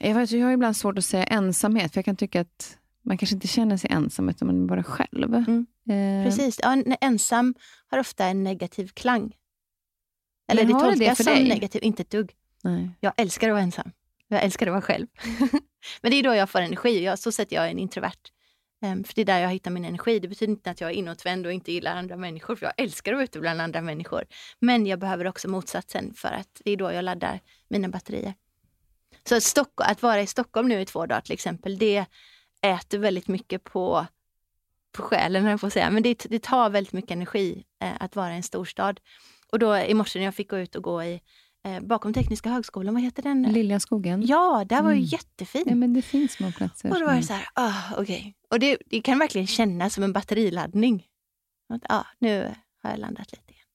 Jag, 0.00 0.14
vet, 0.14 0.30
jag 0.30 0.46
har 0.46 0.52
ibland 0.52 0.76
svårt 0.76 0.98
att 0.98 1.04
säga 1.04 1.24
ensamhet, 1.24 1.92
för 1.92 1.98
jag 1.98 2.04
kan 2.04 2.16
tycka 2.16 2.40
att 2.40 2.78
man 3.04 3.18
kanske 3.18 3.34
inte 3.34 3.48
känner 3.48 3.76
sig 3.76 3.90
ensam, 3.92 4.28
utan 4.28 4.46
man 4.46 4.62
är 4.62 4.66
bara 4.66 4.82
själv. 4.82 5.34
Mm. 5.34 5.66
Eh. 5.90 6.24
Precis. 6.24 6.60
Ja, 6.62 6.82
ensam 7.00 7.54
har 7.90 7.98
ofta 7.98 8.26
en 8.26 8.44
negativ 8.44 8.86
klang. 8.86 9.32
Eller 10.52 10.64
det 10.64 10.72
tolkas 10.72 11.18
det 11.18 11.24
som 11.24 11.44
negativt, 11.44 11.82
inte 11.82 12.02
ett 12.02 12.10
dugg. 12.10 12.32
Nej. 12.62 12.90
Jag 13.00 13.12
älskar 13.16 13.48
att 13.48 13.52
vara 13.52 13.62
ensam. 13.62 13.92
Jag 14.28 14.44
älskar 14.44 14.66
att 14.66 14.72
vara 14.72 14.82
själv. 14.82 15.06
Men 16.00 16.10
det 16.10 16.16
är 16.16 16.22
då 16.22 16.34
jag 16.34 16.50
får 16.50 16.60
energi. 16.60 17.04
Jag, 17.04 17.18
så 17.18 17.32
sätter 17.32 17.56
jag 17.56 17.70
en 17.70 17.78
introvert. 17.78 18.30
Um, 18.84 19.04
för 19.04 19.14
det 19.14 19.20
är 19.20 19.24
där 19.24 19.40
jag 19.40 19.48
hittar 19.50 19.70
min 19.70 19.84
energi. 19.84 20.18
Det 20.18 20.28
betyder 20.28 20.52
inte 20.52 20.70
att 20.70 20.80
jag 20.80 20.90
är 20.90 20.94
inåtvänd 20.94 21.46
och 21.46 21.52
inte 21.52 21.72
gillar 21.72 21.96
andra 21.96 22.16
människor, 22.16 22.56
för 22.56 22.66
jag 22.66 22.72
älskar 22.76 23.12
att 23.12 23.16
vara 23.16 23.24
ute 23.24 23.40
bland 23.40 23.60
andra 23.60 23.80
människor. 23.80 24.24
Men 24.58 24.86
jag 24.86 24.98
behöver 24.98 25.26
också 25.26 25.48
motsatsen 25.48 26.14
för 26.14 26.28
att 26.28 26.60
det 26.64 26.70
är 26.70 26.76
då 26.76 26.92
jag 26.92 27.04
laddar 27.04 27.40
mina 27.68 27.88
batterier. 27.88 28.34
Så 29.24 29.36
att, 29.36 29.42
Stock 29.42 29.72
att 29.76 30.02
vara 30.02 30.22
i 30.22 30.26
Stockholm 30.26 30.68
nu 30.68 30.80
i 30.80 30.86
två 30.86 31.06
dagar 31.06 31.20
till 31.20 31.32
exempel, 31.32 31.78
det 31.78 32.04
äter 32.62 32.98
väldigt 32.98 33.28
mycket 33.28 33.64
på, 33.64 34.06
på 34.92 35.02
själen, 35.02 35.44
jag 35.44 35.60
får 35.60 35.70
säga. 35.70 35.90
Men 35.90 36.02
det, 36.02 36.26
det 36.28 36.42
tar 36.42 36.70
väldigt 36.70 36.92
mycket 36.92 37.10
energi 37.10 37.64
eh, 37.82 37.92
att 38.00 38.16
vara 38.16 38.32
i 38.32 38.36
en 38.36 38.42
storstad. 38.42 39.00
Och 39.52 39.58
då 39.58 39.76
i 39.76 39.94
morse 39.94 40.18
när 40.18 40.24
jag 40.24 40.34
fick 40.34 40.50
gå 40.50 40.58
ut 40.58 40.76
och 40.76 40.82
gå 40.82 41.04
i 41.04 41.20
eh, 41.64 41.80
bakom 41.80 42.12
Tekniska 42.12 42.50
högskolan, 42.50 42.94
vad 42.94 43.02
heter 43.02 43.22
den? 43.22 43.42
Liljaskogen. 43.42 44.26
Ja, 44.26 44.64
där 44.68 44.82
var 44.82 44.90
mm. 44.90 45.02
ju 45.02 45.08
jättefint. 45.08 45.66
Ja, 45.66 45.74
men 45.74 45.94
det 45.94 46.02
finns 46.02 46.32
små 46.32 46.52
platser. 46.52 46.90
Och 46.90 47.00
då 47.00 47.06
var 47.06 47.14
det 47.14 47.22
så 47.22 47.32
här, 47.32 47.48
ah, 47.54 47.72
okej. 47.92 48.02
Okay. 48.02 48.32
Och 48.50 48.60
det, 48.60 48.78
det, 48.86 49.00
kan 49.00 49.18
verkligen 49.18 49.46
kännas 49.46 49.94
som 49.94 50.04
en 50.04 50.12
batteriladdning. 50.12 51.06
Att, 51.68 51.82
ah, 51.88 52.06
nu 52.18 52.54
har 52.82 52.90
jag 52.90 52.98
landat 52.98 53.32
lite 53.32 53.52
igen. 53.52 53.66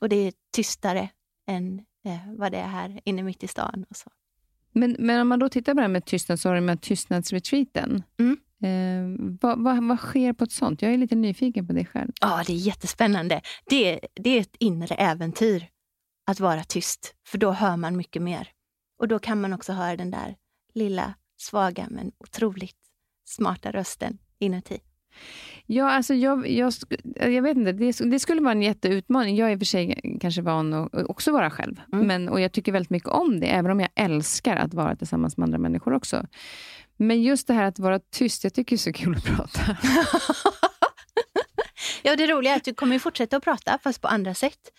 Och 0.00 0.08
det 0.08 0.16
är 0.16 0.32
tystare 0.52 1.08
än 1.46 1.78
eh, 2.04 2.34
vad 2.36 2.52
det 2.52 2.58
är 2.58 2.68
här 2.68 3.00
inne 3.04 3.22
mitt 3.22 3.42
i 3.42 3.48
stan. 3.48 3.84
Och 3.90 3.96
så. 3.96 4.10
Men, 4.72 4.96
men 4.98 5.20
om 5.20 5.28
man 5.28 5.38
då 5.38 5.48
tittar 5.48 5.72
på 5.72 5.76
det 5.76 5.82
här 5.82 5.88
med 5.88 6.04
tystnad, 6.04 6.40
så 6.40 6.48
har 6.48 6.54
du 6.54 6.60
med 6.60 6.80
tystnadsretreaten. 6.80 8.02
Mm. 8.18 8.36
Eh, 8.62 9.36
vad, 9.40 9.62
vad, 9.62 9.88
vad, 9.88 9.98
sker 9.98 10.32
på 10.32 10.44
ett 10.44 10.52
sånt? 10.52 10.82
Jag 10.82 10.92
är 10.92 10.98
lite 10.98 11.14
nyfiken 11.14 11.66
på 11.66 11.72
det 11.72 11.84
själv. 11.84 12.12
Ja, 12.20 12.42
det 12.46 12.52
är 12.52 12.56
jättespännande. 12.56 13.40
Det, 13.64 14.00
det 14.14 14.30
är 14.30 14.40
ett 14.40 14.56
inre 14.58 14.94
äventyr 14.94 15.68
att 16.30 16.40
vara 16.40 16.64
tyst, 16.64 17.14
för 17.26 17.38
då 17.38 17.52
hör 17.52 17.76
man 17.76 17.96
mycket 17.96 18.22
mer. 18.22 18.48
Och 18.98 19.08
då 19.08 19.18
kan 19.18 19.40
man 19.40 19.52
också 19.52 19.72
höra 19.72 19.96
den 19.96 20.10
där 20.10 20.36
lilla, 20.74 21.14
svaga 21.36 21.86
men 21.90 22.12
otroligt 22.18 22.76
smarta 23.24 23.72
rösten 23.72 24.18
inuti. 24.38 24.80
Ja, 25.66 25.90
alltså 25.90 26.14
jag, 26.14 26.48
jag, 26.50 26.72
jag 27.14 27.42
vet 27.42 27.56
inte. 27.56 27.72
Det, 27.72 28.10
det, 28.10 28.18
skulle 28.18 28.40
vara 28.40 28.52
en 28.52 28.62
jätteutmaning. 28.62 29.36
Jag 29.36 29.48
är 29.48 29.52
i 29.52 29.56
och 29.56 29.60
för 29.60 29.66
sig 29.66 30.18
kanske 30.20 30.42
van 30.42 30.74
att 30.74 30.92
också 30.92 31.32
vara 31.32 31.50
själv. 31.50 31.80
Mm. 31.92 32.06
Men, 32.06 32.28
och 32.28 32.40
jag 32.40 32.52
tycker 32.52 32.72
väldigt 32.72 32.90
mycket 32.90 33.08
om 33.08 33.40
det, 33.40 33.46
även 33.46 33.70
om 33.70 33.80
jag 33.80 33.88
älskar 33.94 34.56
att 34.56 34.74
vara 34.74 34.96
tillsammans 34.96 35.36
med 35.36 35.44
andra 35.44 35.58
människor 35.58 35.92
också. 35.92 36.26
Men 36.96 37.22
just 37.22 37.46
det 37.46 37.54
här 37.54 37.64
att 37.64 37.78
vara 37.78 37.98
tyst, 37.98 38.44
jag 38.44 38.54
tycker 38.54 38.70
det 38.70 38.74
är 38.76 38.78
så 38.78 38.92
kul 38.92 39.16
att 39.16 39.24
prata. 39.24 39.60
ja, 42.02 42.16
det 42.16 42.26
roliga 42.26 42.52
är 42.52 42.56
att 42.56 42.64
du 42.64 42.74
kommer 42.74 42.98
fortsätta 42.98 43.36
att 43.36 43.44
prata, 43.44 43.78
fast 43.82 44.00
på 44.00 44.08
andra 44.08 44.34
sätt. 44.34 44.72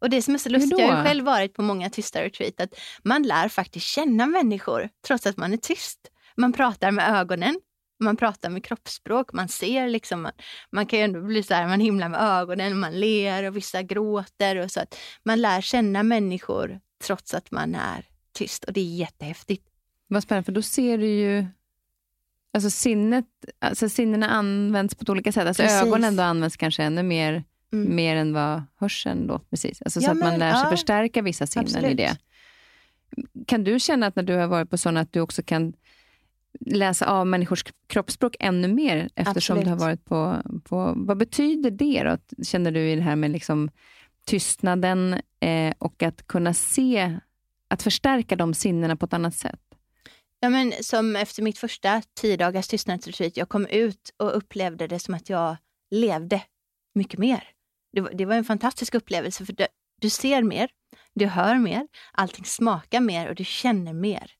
Och 0.00 0.10
det 0.10 0.22
som 0.22 0.34
är 0.34 0.38
så 0.38 0.48
lustigt, 0.48 0.78
jag 0.78 0.88
har 0.88 1.04
själv 1.04 1.24
varit 1.24 1.54
på 1.54 1.62
många 1.62 1.90
tysta 1.90 2.22
retreat, 2.22 2.60
att 2.60 2.74
man 3.02 3.22
lär 3.22 3.48
faktiskt 3.48 3.86
känna 3.86 4.26
människor 4.26 4.88
trots 5.06 5.26
att 5.26 5.36
man 5.36 5.52
är 5.52 5.56
tyst. 5.56 5.98
Man 6.36 6.52
pratar 6.52 6.90
med 6.90 7.20
ögonen, 7.20 7.60
man 8.00 8.16
pratar 8.16 8.50
med 8.50 8.64
kroppsspråk, 8.64 9.32
man 9.32 9.48
ser 9.48 9.88
liksom, 9.88 10.22
man, 10.22 10.32
man 10.70 10.86
kan 10.86 10.98
ju 10.98 11.04
ändå 11.04 11.20
bli 11.20 11.42
så 11.42 11.54
här, 11.54 11.68
man 11.68 11.80
himlar 11.80 12.08
med 12.08 12.20
ögonen, 12.20 12.78
man 12.78 13.00
ler 13.00 13.44
och 13.44 13.56
vissa 13.56 13.82
gråter 13.82 14.56
och 14.56 14.70
så 14.70 14.80
att 14.80 14.98
man 15.24 15.40
lär 15.40 15.60
känna 15.60 16.02
människor 16.02 16.80
trots 17.04 17.34
att 17.34 17.50
man 17.50 17.74
är 17.74 18.04
tyst 18.32 18.64
och 18.64 18.72
det 18.72 18.80
är 18.80 18.96
jättehäftigt. 18.96 19.66
Vad 20.08 20.22
spännande, 20.22 20.44
för 20.44 20.52
då 20.52 20.62
ser 20.62 20.98
du 20.98 21.06
ju 21.06 21.46
Alltså, 22.52 22.70
sinnet, 22.70 23.24
alltså 23.58 23.88
sinnena 23.88 24.28
används 24.28 24.94
på 24.94 25.12
olika 25.12 25.32
sätt. 25.32 25.46
Alltså 25.46 25.62
ögonen 25.62 26.16
då 26.16 26.22
används 26.22 26.56
kanske 26.56 26.82
ännu 26.82 27.02
mer, 27.02 27.44
mm. 27.72 27.96
mer 27.96 28.16
än 28.16 28.32
vad 28.32 28.62
hörseln 28.76 29.26
då. 29.26 29.38
Precis. 29.38 29.82
Alltså, 29.82 30.00
ja, 30.00 30.04
så 30.04 30.10
att 30.10 30.18
man 30.18 30.38
lär 30.38 30.52
sig 30.52 30.62
ja, 30.64 30.70
förstärka 30.70 31.22
vissa 31.22 31.46
sinnen 31.46 31.66
absolut. 31.66 31.90
i 31.90 31.94
det. 31.94 32.16
Kan 33.46 33.64
du 33.64 33.80
känna 33.80 34.06
att 34.06 34.16
när 34.16 34.22
du 34.22 34.34
har 34.34 34.46
varit 34.46 34.70
på 34.70 34.78
sådana, 34.78 35.00
att 35.00 35.12
du 35.12 35.20
också 35.20 35.42
kan 35.42 35.72
läsa 36.60 37.06
av 37.06 37.26
människors 37.26 37.64
kroppsspråk 37.86 38.36
ännu 38.40 38.68
mer 38.68 39.08
eftersom 39.14 39.58
absolut. 39.58 39.64
du 39.64 39.70
har 39.70 39.76
varit 39.76 40.04
på, 40.04 40.42
på... 40.64 40.94
Vad 40.96 41.18
betyder 41.18 41.70
det 41.70 42.02
då, 42.02 42.44
känner 42.44 42.72
du 42.72 42.90
i 42.90 42.96
det 42.96 43.02
här 43.02 43.16
med 43.16 43.30
liksom 43.30 43.70
tystnaden 44.24 45.20
eh, 45.40 45.74
och 45.78 46.02
att 46.02 46.26
kunna 46.26 46.54
se, 46.54 47.18
att 47.68 47.82
förstärka 47.82 48.36
de 48.36 48.54
sinnena 48.54 48.96
på 48.96 49.06
ett 49.06 49.12
annat 49.12 49.34
sätt? 49.34 49.60
Ja, 50.40 50.48
men 50.48 50.72
som 50.80 51.16
efter 51.16 51.42
mitt 51.42 51.58
första 51.58 52.02
tio 52.20 52.36
dagars 52.36 52.68
tystnadsretreat, 52.68 53.36
jag 53.36 53.48
kom 53.48 53.66
ut 53.66 54.14
och 54.16 54.36
upplevde 54.36 54.86
det 54.86 54.98
som 54.98 55.14
att 55.14 55.28
jag 55.28 55.56
levde 55.90 56.42
mycket 56.94 57.18
mer. 57.18 57.44
Det 57.92 58.00
var, 58.00 58.10
det 58.14 58.24
var 58.24 58.34
en 58.34 58.44
fantastisk 58.44 58.94
upplevelse, 58.94 59.46
för 59.46 59.52
det, 59.52 59.68
du 60.00 60.10
ser 60.10 60.42
mer, 60.42 60.70
du 61.14 61.26
hör 61.26 61.54
mer, 61.58 61.88
allting 62.12 62.44
smakar 62.44 63.00
mer 63.00 63.28
och 63.28 63.34
du 63.34 63.44
känner 63.44 63.92
mer. 63.92 64.32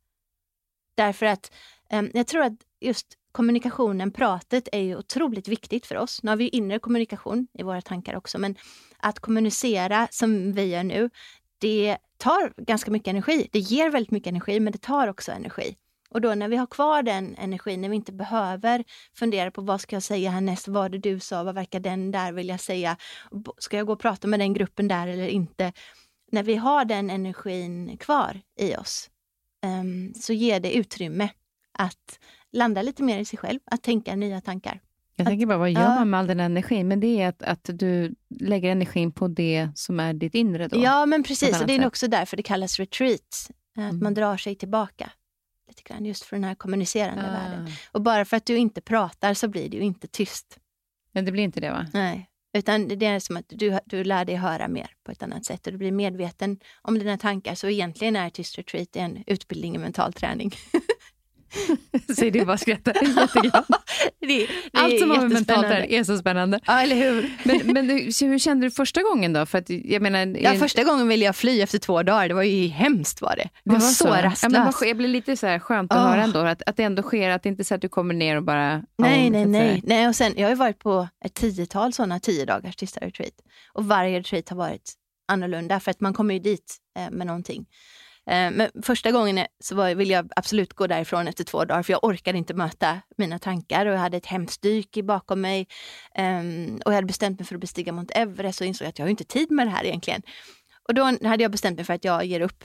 Därför 0.96 1.26
att 1.26 1.52
eh, 1.90 2.02
jag 2.14 2.26
tror 2.26 2.42
att 2.42 2.52
just 2.80 3.06
kommunikationen, 3.32 4.10
pratet, 4.10 4.68
är 4.72 4.80
ju 4.80 4.96
otroligt 4.96 5.48
viktigt 5.48 5.86
för 5.86 5.96
oss. 5.96 6.22
Nu 6.22 6.30
har 6.30 6.36
vi 6.36 6.44
ju 6.44 6.50
inre 6.50 6.78
kommunikation 6.78 7.48
i 7.58 7.62
våra 7.62 7.80
tankar 7.80 8.16
också, 8.16 8.38
men 8.38 8.56
att 8.98 9.18
kommunicera 9.18 10.08
som 10.10 10.52
vi 10.52 10.64
gör 10.64 10.84
nu, 10.84 11.10
det 11.58 11.98
tar 12.16 12.52
ganska 12.56 12.90
mycket 12.90 13.08
energi. 13.08 13.48
Det 13.52 13.58
ger 13.58 13.90
väldigt 13.90 14.10
mycket 14.10 14.30
energi, 14.30 14.60
men 14.60 14.72
det 14.72 14.82
tar 14.82 15.08
också 15.08 15.32
energi. 15.32 15.76
Och 16.10 16.20
då 16.20 16.34
när 16.34 16.48
vi 16.48 16.56
har 16.56 16.66
kvar 16.66 17.02
den 17.02 17.36
energin, 17.38 17.80
när 17.80 17.88
vi 17.88 17.96
inte 17.96 18.12
behöver 18.12 18.84
fundera 19.14 19.50
på 19.50 19.62
vad 19.62 19.80
ska 19.80 19.96
jag 19.96 20.02
säga 20.02 20.30
härnäst, 20.30 20.68
vad 20.68 20.92
det 20.92 20.98
du 20.98 21.20
sa, 21.20 21.42
vad 21.42 21.54
verkar 21.54 21.80
den 21.80 22.10
där 22.10 22.32
vilja 22.32 22.58
säga, 22.58 22.96
ska 23.58 23.76
jag 23.76 23.86
gå 23.86 23.92
och 23.92 24.00
prata 24.00 24.28
med 24.28 24.40
den 24.40 24.54
gruppen 24.54 24.88
där 24.88 25.06
eller 25.06 25.28
inte? 25.28 25.72
När 26.32 26.42
vi 26.42 26.54
har 26.54 26.84
den 26.84 27.10
energin 27.10 27.96
kvar 27.96 28.40
i 28.60 28.76
oss 28.76 29.10
um, 29.66 30.14
så 30.14 30.32
ger 30.32 30.60
det 30.60 30.76
utrymme 30.76 31.28
att 31.78 32.18
landa 32.52 32.82
lite 32.82 33.02
mer 33.02 33.18
i 33.18 33.24
sig 33.24 33.38
själv, 33.38 33.60
att 33.64 33.82
tänka 33.82 34.16
nya 34.16 34.40
tankar. 34.40 34.80
Jag 35.16 35.26
tänker 35.26 35.46
bara, 35.46 35.58
vad 35.58 35.70
gör 35.70 35.88
man 35.88 36.10
med 36.10 36.20
all 36.20 36.26
den 36.26 36.40
energin? 36.40 36.88
Men 36.88 37.00
det 37.00 37.22
är 37.22 37.28
att, 37.28 37.42
att 37.42 37.70
du 37.72 38.14
lägger 38.40 38.70
energin 38.70 39.12
på 39.12 39.28
det 39.28 39.68
som 39.74 40.00
är 40.00 40.14
ditt 40.14 40.34
inre 40.34 40.68
då? 40.68 40.78
Ja, 40.82 41.06
men 41.06 41.22
precis. 41.22 41.60
Och 41.60 41.66
det 41.66 41.76
är 41.76 41.86
också 41.86 42.08
därför 42.08 42.36
det 42.36 42.42
kallas 42.42 42.78
retreat. 42.78 43.50
Att 43.76 43.78
mm. 43.78 44.00
man 44.02 44.14
drar 44.14 44.36
sig 44.36 44.54
tillbaka 44.54 45.12
lite 45.68 45.82
grann, 45.82 46.04
just 46.04 46.24
för 46.24 46.36
den 46.36 46.44
här 46.44 46.54
kommunicerande 46.54 47.28
ah. 47.28 47.32
världen. 47.32 47.68
Och 47.92 48.02
bara 48.02 48.24
för 48.24 48.36
att 48.36 48.46
du 48.46 48.56
inte 48.56 48.80
pratar 48.80 49.34
så 49.34 49.48
blir 49.48 49.68
det 49.68 49.76
ju 49.76 49.82
inte 49.82 50.08
tyst. 50.08 50.58
Men 51.12 51.24
det 51.24 51.32
blir 51.32 51.42
inte 51.42 51.60
det 51.60 51.70
va? 51.70 51.86
Nej. 51.92 52.30
Utan 52.52 52.88
det 52.88 53.06
är 53.06 53.20
som 53.20 53.36
att 53.36 53.44
du, 53.48 53.78
du 53.86 54.04
lär 54.04 54.24
dig 54.24 54.34
höra 54.34 54.68
mer 54.68 54.90
på 55.04 55.12
ett 55.12 55.22
annat 55.22 55.44
sätt 55.44 55.66
och 55.66 55.72
du 55.72 55.78
blir 55.78 55.92
medveten 55.92 56.58
om 56.82 56.98
dina 56.98 57.18
tankar. 57.18 57.54
Så 57.54 57.68
egentligen 57.68 58.16
är 58.16 58.30
Tyst 58.30 58.58
Retreat 58.58 58.96
en 58.96 59.24
utbildning 59.26 59.74
i 59.74 59.78
mental 59.78 60.12
träning. 60.12 60.52
Säg 62.16 62.30
det 62.30 62.46
bara 62.46 62.58
skrattar. 62.58 62.92
Det, 64.20 64.28
det 64.28 64.48
Allt 64.72 64.98
som 64.98 65.10
har 65.10 65.20
med 65.20 65.30
mentalt 65.30 65.66
är, 65.66 66.04
så 66.04 66.18
spännande. 66.18 66.60
Ja, 66.66 66.82
eller 66.82 66.96
hur? 66.96 67.36
Men, 67.44 67.72
men 67.72 67.90
hur 67.90 68.38
kände 68.38 68.66
du 68.66 68.70
första 68.70 69.02
gången 69.02 69.32
då? 69.32 69.46
För 69.46 69.58
att, 69.58 69.70
jag 69.70 70.02
menar, 70.02 70.36
ja, 70.40 70.54
första 70.54 70.84
gången 70.84 71.08
ville 71.08 71.24
jag 71.24 71.36
fly 71.36 71.60
efter 71.60 71.78
två 71.78 72.02
dagar. 72.02 72.28
Det 72.28 72.34
var 72.34 72.42
ju 72.42 72.68
hemskt 72.68 73.22
var 73.22 73.36
det. 73.36 73.42
Det, 73.42 73.50
det 73.64 73.70
var, 73.70 73.80
var, 73.80 73.88
så, 73.88 74.04
så 74.04 74.08
rastlöst. 74.08 74.42
Ja, 74.42 74.48
men 74.48 74.88
jag 74.88 74.96
blir 74.96 75.08
lite 75.08 75.36
så 75.36 75.46
här 75.46 75.58
skönt 75.58 75.92
att 75.92 75.98
oh. 75.98 76.10
höra 76.10 76.22
ändå, 76.22 76.38
att, 76.38 76.62
att 76.66 76.76
det 76.76 76.82
ändå 76.82 77.02
sker, 77.02 77.30
att 77.30 77.42
det 77.42 77.48
inte 77.48 77.62
är 77.62 77.64
så 77.64 77.74
att 77.74 77.80
du 77.80 77.88
kommer 77.88 78.14
ner 78.14 78.36
och 78.36 78.42
bara... 78.42 78.82
Nej, 78.98 79.30
nej, 79.30 79.46
nej. 79.46 79.82
nej 79.84 80.08
och 80.08 80.16
sen, 80.16 80.34
jag 80.36 80.48
har 80.48 80.56
varit 80.56 80.78
på 80.78 81.08
ett 81.24 81.34
tiotal 81.34 81.92
sådana 81.92 82.20
tio 82.20 82.44
dagars 82.44 82.76
tysta 82.76 83.00
retreat. 83.00 83.34
Och 83.72 83.84
varje 83.84 84.18
retreat 84.18 84.48
har 84.48 84.56
varit 84.56 84.94
annorlunda 85.28 85.80
för 85.80 85.90
att 85.90 86.00
man 86.00 86.14
kommer 86.14 86.34
ju 86.34 86.40
dit 86.40 86.76
eh, 86.98 87.10
med 87.10 87.26
någonting. 87.26 87.66
Eh, 88.28 88.50
men 88.50 88.70
första 88.82 89.10
gången 89.10 89.46
så 89.60 89.74
var, 89.74 89.94
ville 89.94 90.12
jag 90.12 90.32
absolut 90.36 90.72
gå 90.72 90.86
därifrån 90.86 91.28
efter 91.28 91.44
två 91.44 91.64
dagar 91.64 91.82
för 91.82 91.92
jag 91.92 92.04
orkade 92.04 92.38
inte 92.38 92.54
möta 92.54 93.00
mina 93.16 93.38
tankar 93.38 93.86
och 93.86 93.92
jag 93.92 93.98
hade 93.98 94.16
ett 94.16 94.26
hemskt 94.26 94.62
dyk 94.62 94.98
bakom 95.04 95.40
mig. 95.40 95.66
Um, 96.18 96.80
och 96.84 96.92
jag 96.92 96.96
hade 96.96 97.06
bestämt 97.06 97.38
mig 97.38 97.46
för 97.46 97.54
att 97.54 97.60
bestiga 97.60 97.92
Mount 97.92 98.14
Everest 98.14 98.60
och 98.60 98.66
insåg 98.66 98.88
att 98.88 98.98
jag 98.98 99.06
har 99.06 99.10
inte 99.10 99.24
tid 99.24 99.50
med 99.50 99.66
det 99.66 99.70
här 99.70 99.84
egentligen. 99.84 100.22
Och 100.88 100.94
då 100.94 101.02
hade 101.02 101.42
jag 101.42 101.50
bestämt 101.50 101.76
mig 101.76 101.84
för 101.84 101.94
att 101.94 102.04
jag 102.04 102.24
ger 102.24 102.40
upp. 102.40 102.64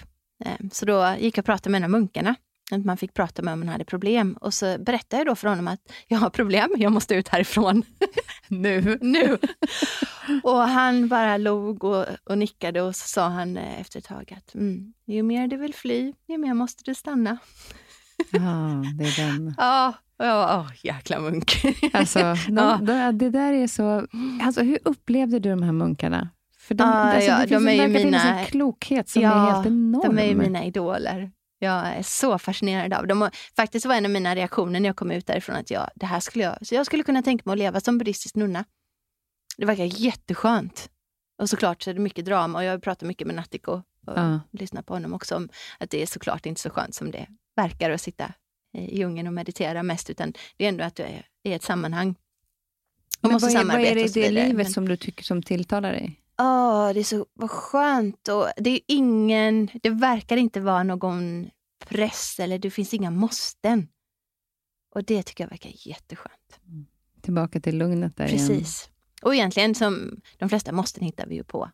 Um, 0.59 0.69
så 0.69 0.85
då 0.85 1.15
gick 1.19 1.37
jag 1.37 1.41
och 1.41 1.45
pratade 1.45 1.69
med 1.69 1.77
en 1.79 1.83
av 1.83 1.89
munkarna 1.89 2.35
att 2.71 2.85
man 2.85 2.97
fick 2.97 3.13
prata 3.13 3.41
med 3.41 3.53
om 3.53 3.59
man 3.59 3.69
hade 3.69 3.85
problem. 3.85 4.37
Och 4.41 4.53
så 4.53 4.77
berättade 4.79 5.19
jag 5.19 5.27
då 5.27 5.35
för 5.35 5.47
honom 5.47 5.67
att 5.67 5.79
jag 6.07 6.17
har 6.17 6.29
problem, 6.29 6.69
jag 6.77 6.91
måste 6.91 7.15
ut 7.15 7.27
härifrån. 7.27 7.83
nu. 8.47 8.97
nu. 9.01 9.37
och 10.43 10.59
han 10.59 11.07
bara 11.07 11.37
log 11.37 11.83
och, 11.83 12.05
och 12.23 12.37
nickade 12.37 12.81
och 12.81 12.95
så 12.95 13.07
sa 13.07 13.27
han 13.27 13.57
eh, 13.57 13.81
efter 13.81 13.99
ett 13.99 14.05
tag 14.05 14.33
att 14.37 14.55
mm, 14.55 14.93
ju 15.05 15.23
mer 15.23 15.47
du 15.47 15.57
vill 15.57 15.73
fly, 15.73 16.13
ju 16.27 16.37
mer 16.37 16.53
måste 16.53 16.83
du 16.85 16.95
stanna. 16.95 17.37
Ja, 18.31 18.83
det 18.97 19.03
är 19.03 19.25
den. 19.25 19.55
Ja, 19.57 19.93
och 20.19 20.25
jag 20.25 20.59
åh, 20.59 20.71
jäkla 20.83 21.19
munk. 21.19 21.65
alltså, 21.93 22.35
de, 22.47 22.85
de, 22.85 23.17
det 23.17 23.29
där 23.29 23.53
är 23.53 23.67
så... 23.67 24.07
Alltså, 24.41 24.61
hur 24.61 24.79
upplevde 24.83 25.39
du 25.39 25.49
de 25.49 25.63
här 25.63 25.71
munkarna? 25.71 26.29
För 26.59 26.75
de, 26.75 26.83
ah, 26.83 26.93
alltså, 26.93 27.29
ja, 27.29 27.37
det 27.37 27.47
finns 27.47 27.65
de 27.65 27.67
är 27.67 27.87
ju 27.87 28.05
mina, 28.05 28.39
en 28.39 28.45
klokhet 28.45 29.09
som 29.09 29.21
ja, 29.21 29.31
är 29.31 29.51
helt 29.51 29.65
enorm. 29.65 30.15
De 30.15 30.21
är 30.21 30.27
ju 30.27 30.35
mina 30.35 30.65
idoler. 30.65 31.31
Jag 31.63 31.87
är 31.87 32.03
så 32.03 32.39
fascinerad 32.39 32.93
av 32.93 33.07
dem. 33.07 33.29
faktiskt 33.55 33.85
var 33.85 33.95
en 33.95 34.05
av 34.05 34.11
mina 34.11 34.35
reaktioner 34.35 34.79
när 34.79 34.89
jag 34.89 34.95
kom 34.95 35.11
ut 35.11 35.27
därifrån 35.27 35.55
att 35.55 35.71
jag, 35.71 35.89
det 35.95 36.05
här 36.05 36.19
skulle 36.19 36.43
jag, 36.43 36.67
så 36.67 36.75
jag 36.75 36.85
skulle 36.85 37.03
kunna 37.03 37.21
tänka 37.21 37.41
mig 37.45 37.53
att 37.53 37.59
leva 37.59 37.79
som 37.79 37.97
buddhistisk 37.97 38.35
nunna. 38.35 38.65
Det 39.57 39.65
verkar 39.65 39.83
jätteskönt. 39.83 40.89
Och 41.41 41.49
såklart 41.49 41.81
så 41.81 41.89
är 41.89 41.93
det 41.93 41.99
mycket 41.99 42.25
drama 42.25 42.59
och 42.59 42.63
jag 42.63 42.83
pratar 42.83 43.07
mycket 43.07 43.27
med 43.27 43.35
Natiko 43.35 43.81
och 44.07 44.17
uh. 44.17 44.37
lyssnar 44.51 44.81
på 44.81 44.93
honom 44.93 45.13
också 45.13 45.35
om 45.35 45.49
att 45.77 45.89
det 45.89 46.01
är 46.01 46.05
såklart 46.05 46.45
inte 46.45 46.61
så 46.61 46.69
skönt 46.69 46.95
som 46.95 47.11
det 47.11 47.27
verkar 47.55 47.91
att 47.91 48.01
sitta 48.01 48.33
i 48.77 48.97
djungeln 48.97 49.27
och 49.27 49.33
meditera 49.33 49.83
mest, 49.83 50.09
utan 50.09 50.33
det 50.57 50.65
är 50.65 50.69
ändå 50.69 50.83
att 50.83 50.95
du 50.95 51.03
är 51.03 51.27
i 51.43 51.53
ett 51.53 51.63
sammanhang. 51.63 52.15
Och 53.21 53.29
Men 53.29 53.31
måste 53.31 53.47
vad, 53.47 53.55
är, 53.55 53.65
vad 53.65 53.81
är 53.81 53.95
det 53.95 54.01
i 54.01 54.07
det 54.07 54.29
livet 54.29 54.55
Men... 54.55 54.73
som 54.73 54.87
du 54.87 54.97
tycker 54.97 55.23
som 55.23 55.43
tilltalar 55.43 55.91
dig? 55.91 56.22
Oh, 56.37 56.93
det 56.93 56.99
är 56.99 57.03
så 57.03 57.25
vad 57.33 57.51
skönt. 57.51 58.27
Och 58.27 58.47
det, 58.57 58.69
är 58.69 58.79
ingen, 58.87 59.69
det 59.81 59.89
verkar 59.89 60.37
inte 60.37 60.59
vara 60.59 60.83
någon 60.83 61.49
press 61.85 62.39
eller 62.39 62.59
det 62.59 62.71
finns 62.71 62.93
inga 62.93 63.11
måsten. 63.11 63.87
Och 64.95 65.03
det 65.03 65.23
tycker 65.23 65.43
jag 65.43 65.49
verkar 65.49 65.71
jätteskönt. 65.73 66.59
Mm. 66.67 66.85
Tillbaka 67.21 67.59
till 67.59 67.77
lugnet 67.77 68.17
där 68.17 68.27
Precis. 68.27 68.49
igen. 68.49 68.93
Och 69.21 69.35
egentligen 69.35 69.75
som 69.75 70.21
de 70.37 70.49
flesta 70.49 70.71
måsten 70.71 71.03
hittar 71.03 71.27
vi 71.27 71.35
ju 71.35 71.43
på. 71.43 71.69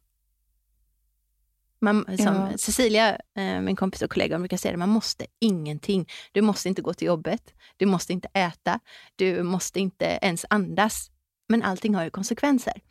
Man, 1.82 2.06
som 2.06 2.36
ja. 2.36 2.58
Cecilia, 2.58 3.18
eh, 3.36 3.62
min 3.62 3.76
kompis 3.76 4.02
och 4.02 4.12
kollega, 4.12 4.40
brukar 4.40 4.58
säga 4.58 4.72
det, 4.72 4.78
man 4.78 4.90
måste 4.90 5.26
ingenting. 5.40 6.10
Du 6.32 6.42
måste 6.42 6.70
inte 6.70 6.82
gå 6.82 6.94
till 6.94 7.08
jobbet, 7.08 7.54
du 7.78 7.86
måste 7.86 8.14
inte 8.14 8.28
äta, 8.34 8.80
du 9.16 9.44
måste 9.44 9.80
inte 9.80 10.20
ens 10.22 10.46
andas. 10.50 11.12
Men 11.48 11.64
allting 11.64 11.96
har 11.96 12.04
ju 12.04 12.10
konsekvenser. 12.10 12.82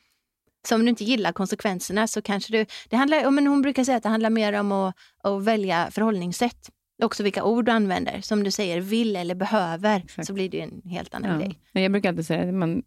Så 0.69 0.75
om 0.75 0.83
du 0.83 0.89
inte 0.89 1.05
gillar 1.05 1.33
konsekvenserna 1.33 2.07
så 2.07 2.23
kanske 2.23 2.53
du... 2.53 2.67
Det 2.89 2.97
handlar, 2.97 3.31
men 3.31 3.47
hon 3.47 3.63
brukar 3.63 3.85
säga 3.85 3.97
att 3.97 4.03
det 4.03 4.09
handlar 4.09 4.31
mer 4.31 4.53
om 4.53 4.73
att, 4.73 4.95
att 5.23 5.45
välja 5.45 5.89
förhållningssätt. 5.91 6.71
Också 7.03 7.23
vilka 7.23 7.45
ord 7.45 7.65
du 7.65 7.73
använder. 7.73 8.21
Som 8.21 8.45
du 8.45 8.51
säger, 8.51 8.81
vill 8.81 9.17
eller 9.17 9.35
behöver, 9.35 9.97
Exakt. 9.97 10.27
så 10.27 10.33
blir 10.33 10.49
det 10.49 10.61
en 10.61 10.83
helt 10.85 11.15
annan 11.15 11.31
ja. 11.31 11.47
grej. 11.47 11.59
Jag 11.85 11.93
brukar 11.93 12.09
alltid 12.09 12.27
säga 12.27 12.65
att 12.65 12.85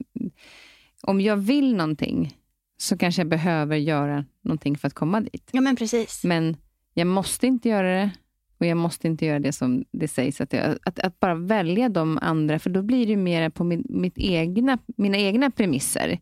om 1.01 1.21
jag 1.21 1.38
vill 1.38 1.75
någonting, 1.75 2.38
så 2.77 2.97
kanske 2.97 3.19
jag 3.19 3.29
behöver 3.29 3.75
göra 3.75 4.25
någonting 4.41 4.77
för 4.77 4.88
att 4.88 4.93
komma 4.93 5.21
dit. 5.21 5.49
Ja, 5.51 5.61
men 5.61 5.75
precis. 5.75 6.23
Men 6.23 6.57
jag 6.93 7.07
måste 7.07 7.47
inte 7.47 7.69
göra 7.69 7.88
det 7.88 8.11
och 8.57 8.65
jag 8.65 8.77
måste 8.77 9.07
inte 9.07 9.25
göra 9.25 9.39
det 9.39 9.53
som 9.53 9.86
det 9.91 10.07
sägs. 10.07 10.41
Att, 10.41 10.53
jag, 10.53 10.77
att, 10.84 10.99
att 10.99 11.19
bara 11.19 11.36
välja 11.36 11.89
de 11.89 12.19
andra, 12.21 12.59
för 12.59 12.69
då 12.69 12.82
blir 12.82 13.07
det 13.07 13.15
mer 13.15 13.49
på 13.49 13.63
min, 13.63 13.86
mitt 13.89 14.17
egna, 14.17 14.77
mina 14.97 15.17
egna 15.17 15.51
premisser. 15.51 16.19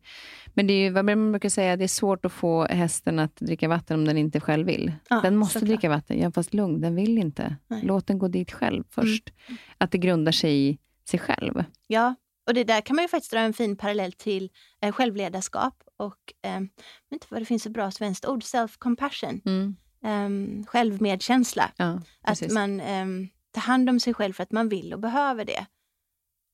Men 0.59 0.67
det 0.67 0.73
är 0.73 0.77
ju, 0.77 0.89
vad 0.89 1.05
man 1.05 1.31
brukar 1.31 1.49
säga, 1.49 1.77
det 1.77 1.83
är 1.83 1.87
svårt 1.87 2.25
att 2.25 2.31
få 2.31 2.65
hästen 2.65 3.19
att 3.19 3.35
dricka 3.35 3.67
vatten 3.67 3.99
om 3.99 4.05
den 4.05 4.17
inte 4.17 4.39
själv 4.39 4.67
vill. 4.67 4.91
Ja, 5.09 5.21
den 5.21 5.35
måste 5.35 5.59
dricka 5.59 5.79
klart. 5.79 5.91
vatten, 5.91 6.19
ja, 6.19 6.31
fast 6.31 6.53
lugn, 6.53 6.81
den 6.81 6.95
vill 6.95 7.17
inte. 7.17 7.55
Nej. 7.67 7.81
Låt 7.83 8.07
den 8.07 8.19
gå 8.19 8.27
dit 8.27 8.51
själv 8.51 8.83
först. 8.89 9.33
Mm. 9.47 9.59
Att 9.77 9.91
det 9.91 9.97
grundar 9.97 10.31
sig 10.31 10.69
i 10.69 10.77
sig 11.09 11.19
själv. 11.19 11.63
Ja, 11.87 12.15
och 12.47 12.53
det 12.53 12.63
där 12.63 12.81
kan 12.81 12.95
man 12.95 13.03
ju 13.03 13.09
faktiskt 13.09 13.31
dra 13.31 13.39
en 13.39 13.53
fin 13.53 13.75
parallell 13.75 14.11
till 14.11 14.49
eh, 14.81 14.91
självledarskap 14.91 15.83
och, 15.97 16.33
eh, 16.41 16.51
jag 16.51 16.59
vet 16.59 16.69
inte 17.11 17.27
vad 17.29 17.41
det 17.41 17.45
finns 17.45 17.63
för 17.63 17.69
bra 17.69 17.91
svenskt 17.91 18.25
ord, 18.25 18.43
self-compassion. 18.43 19.41
Mm. 19.45 19.75
Eh, 20.03 20.65
självmedkänsla. 20.65 21.71
Ja, 21.77 22.01
att 22.21 22.51
man 22.51 22.79
eh, 22.79 23.05
tar 23.51 23.61
hand 23.61 23.89
om 23.89 23.99
sig 23.99 24.13
själv 24.13 24.33
för 24.33 24.43
att 24.43 24.51
man 24.51 24.69
vill 24.69 24.93
och 24.93 24.99
behöver 24.99 25.45
det 25.45 25.65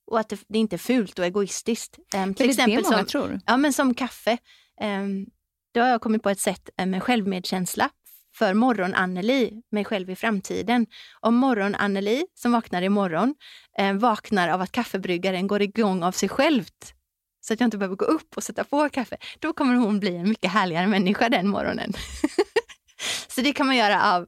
och 0.07 0.19
att 0.19 0.29
det, 0.29 0.39
det 0.47 0.59
inte 0.59 0.75
är 0.75 0.77
fult 0.77 1.19
och 1.19 1.25
egoistiskt. 1.25 1.99
Um, 2.15 2.33
till 2.33 2.47
det 2.47 2.51
exempel 2.51 2.83
det 2.83 2.97
som, 2.97 3.05
tror. 3.05 3.39
Ja, 3.45 3.57
men 3.57 3.73
som 3.73 3.93
kaffe. 3.93 4.37
Um, 4.81 5.25
då 5.73 5.81
har 5.81 5.87
jag 5.87 6.01
kommit 6.01 6.23
på 6.23 6.29
ett 6.29 6.39
sätt 6.39 6.69
med 6.85 7.03
självmedkänsla 7.03 7.89
för 8.35 8.53
morgon-Anneli, 8.53 9.61
mig 9.71 9.85
själv 9.85 10.09
i 10.09 10.15
framtiden. 10.15 10.85
Om 11.19 11.35
morgon-Anneli, 11.35 12.25
som 12.33 12.51
vaknar 12.51 12.81
imorgon, 12.81 13.35
eh, 13.77 13.93
vaknar 13.93 14.49
av 14.49 14.61
att 14.61 14.71
kaffebryggaren 14.71 15.47
går 15.47 15.61
igång 15.61 16.03
av 16.03 16.11
sig 16.11 16.29
självt, 16.29 16.93
så 17.41 17.53
att 17.53 17.59
jag 17.59 17.67
inte 17.67 17.77
behöver 17.77 17.95
gå 17.95 18.05
upp 18.05 18.37
och 18.37 18.43
sätta 18.43 18.63
på 18.63 18.89
kaffe, 18.89 19.17
då 19.39 19.53
kommer 19.53 19.75
hon 19.75 19.99
bli 19.99 20.15
en 20.15 20.29
mycket 20.29 20.51
härligare 20.51 20.87
människa 20.87 21.29
den 21.29 21.47
morgonen. 21.47 21.93
så 23.27 23.41
det 23.41 23.53
kan 23.53 23.67
man 23.67 23.75
göra 23.75 24.13
av 24.13 24.27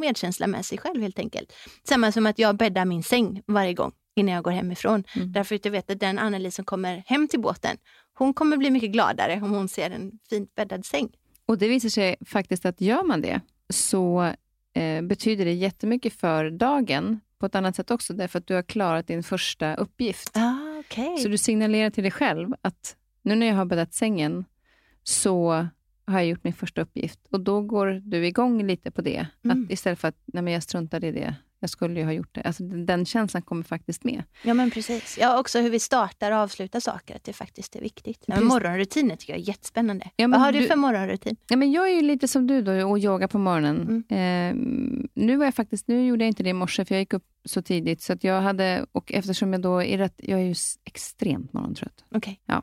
medkänsla 0.00 0.46
med 0.46 0.64
sig 0.64 0.78
själv 0.78 1.02
helt 1.02 1.18
enkelt. 1.18 1.52
Samma 1.88 2.12
som 2.12 2.26
att 2.26 2.38
jag 2.38 2.56
bäddar 2.56 2.84
min 2.84 3.02
säng 3.02 3.42
varje 3.46 3.74
gång 3.74 3.92
innan 4.14 4.34
jag 4.34 4.44
går 4.44 4.50
hemifrån. 4.50 5.04
Mm. 5.16 5.32
Därför 5.32 5.54
att 5.54 5.64
jag 5.64 5.72
vet 5.72 5.90
att 5.90 6.00
den 6.00 6.18
Anneli 6.18 6.50
som 6.50 6.64
kommer 6.64 7.02
hem 7.06 7.28
till 7.28 7.40
båten, 7.40 7.76
hon 8.14 8.34
kommer 8.34 8.56
bli 8.56 8.70
mycket 8.70 8.90
gladare 8.90 9.40
om 9.42 9.50
hon 9.50 9.68
ser 9.68 9.90
en 9.90 10.18
fint 10.30 10.54
bäddad 10.54 10.86
säng. 10.86 11.08
Och 11.46 11.58
det 11.58 11.68
visar 11.68 11.88
sig 11.88 12.16
faktiskt 12.26 12.66
att 12.66 12.80
gör 12.80 13.02
man 13.02 13.20
det, 13.20 13.40
så 13.68 14.32
eh, 14.74 15.02
betyder 15.02 15.44
det 15.44 15.52
jättemycket 15.52 16.12
för 16.12 16.50
dagen 16.50 17.20
på 17.38 17.46
ett 17.46 17.54
annat 17.54 17.76
sätt 17.76 17.90
också, 17.90 18.12
därför 18.12 18.38
att 18.38 18.46
du 18.46 18.54
har 18.54 18.62
klarat 18.62 19.06
din 19.06 19.22
första 19.22 19.74
uppgift. 19.74 20.30
Ah, 20.34 20.78
okay. 20.78 21.16
Så 21.16 21.28
du 21.28 21.38
signalerar 21.38 21.90
till 21.90 22.02
dig 22.02 22.10
själv 22.10 22.54
att 22.62 22.96
nu 23.22 23.34
när 23.34 23.46
jag 23.46 23.54
har 23.54 23.64
bäddat 23.64 23.94
sängen, 23.94 24.44
så 25.02 25.68
har 26.06 26.18
jag 26.18 26.26
gjort 26.26 26.44
min 26.44 26.52
första 26.52 26.80
uppgift. 26.80 27.20
Och 27.30 27.40
då 27.40 27.60
går 27.60 27.86
du 28.04 28.26
igång 28.26 28.66
lite 28.66 28.90
på 28.90 29.02
det. 29.02 29.26
Mm. 29.44 29.64
Att 29.64 29.70
istället 29.70 29.98
för 29.98 30.08
att 30.08 30.22
nej 30.24 30.42
men 30.42 30.52
jag 30.52 30.62
struntar 30.62 31.04
i 31.04 31.12
det, 31.12 31.34
jag 31.64 31.70
skulle 31.70 32.00
ju 32.00 32.06
ha 32.06 32.12
gjort 32.12 32.34
det. 32.34 32.42
Alltså, 32.42 32.62
den 32.62 33.06
känslan 33.06 33.42
kommer 33.42 33.62
faktiskt 33.62 34.04
med. 34.04 34.22
Ja, 34.42 34.54
men 34.54 34.70
precis. 34.70 35.18
Ja, 35.20 35.40
också 35.40 35.60
hur 35.60 35.70
vi 35.70 35.80
startar 35.80 36.32
och 36.32 36.38
avslutar 36.38 36.80
saker, 36.80 37.16
att 37.16 37.24
det 37.24 37.32
faktiskt 37.32 37.76
är 37.76 37.80
viktigt. 37.80 38.24
Ja, 38.26 38.40
morgonrutiner 38.40 39.16
tycker 39.16 39.32
jag 39.32 39.40
är 39.40 39.48
jättespännande. 39.48 40.10
Ja, 40.16 40.28
Vad 40.28 40.40
har 40.40 40.52
du, 40.52 40.60
du 40.60 40.66
för 40.66 40.76
morgonrutin? 40.76 41.36
Ja, 41.48 41.56
men 41.56 41.72
jag 41.72 41.90
är 41.90 41.94
ju 41.94 42.02
lite 42.02 42.28
som 42.28 42.46
du 42.46 42.62
då 42.62 42.88
och 42.88 42.98
yogar 42.98 43.28
på 43.28 43.38
morgonen. 43.38 44.04
Mm. 44.08 44.50
Eh, 44.50 45.10
nu, 45.14 45.36
var 45.36 45.44
jag 45.44 45.54
faktiskt, 45.54 45.88
nu 45.88 46.06
gjorde 46.06 46.24
jag 46.24 46.28
inte 46.28 46.42
det 46.42 46.50
i 46.50 46.52
morse, 46.52 46.84
för 46.84 46.94
jag 46.94 47.00
gick 47.00 47.12
upp 47.12 47.24
så 47.44 47.62
tidigt. 47.62 48.02
Så 48.02 48.12
att 48.12 48.24
jag 48.24 48.42
hade, 48.42 48.86
och 48.92 49.12
eftersom 49.12 49.52
jag 49.52 49.62
då 49.62 49.82
är 49.82 49.98
rätt, 49.98 50.14
jag 50.18 50.40
är 50.40 50.44
ju 50.44 50.54
extremt 50.84 51.52
morgontrött. 51.52 52.04
Okay. 52.10 52.36
Ja. 52.46 52.62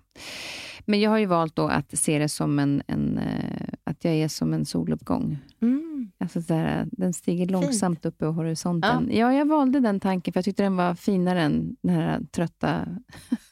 Men 0.86 1.00
jag 1.00 1.10
har 1.10 1.18
ju 1.18 1.26
valt 1.26 1.56
då 1.56 1.68
att 1.68 2.00
se 2.00 2.20
det 2.20 2.30
som 2.30 2.60
en, 2.60 2.84
en 2.88 3.18
eh, 3.18 3.68
att 3.84 4.06
jag 4.06 4.14
är 4.14 4.28
som 4.28 4.54
en 4.54 4.66
soluppgång. 4.66 5.38
Mm. 5.62 6.12
Alltså 6.18 6.42
så 6.42 6.54
här, 6.54 6.88
den 6.92 7.14
stiger 7.14 7.46
Fint. 7.46 7.52
långsamt 7.52 8.06
upp 8.06 8.22
över 8.22 8.34
horisonten. 8.34 9.08
Ja. 9.12 9.18
ja. 9.18 9.34
jag 9.34 9.48
valde 9.48 9.80
den 9.80 10.00
tanken 10.00 10.34
för 10.34 10.38
jag 10.38 10.46
tyckte 10.46 10.64
den 10.64 10.76
var 10.76 10.96
finare 10.96 11.42
än 11.42 11.76
den 11.82 11.96
här 11.96 12.22
trötta, 12.32 12.88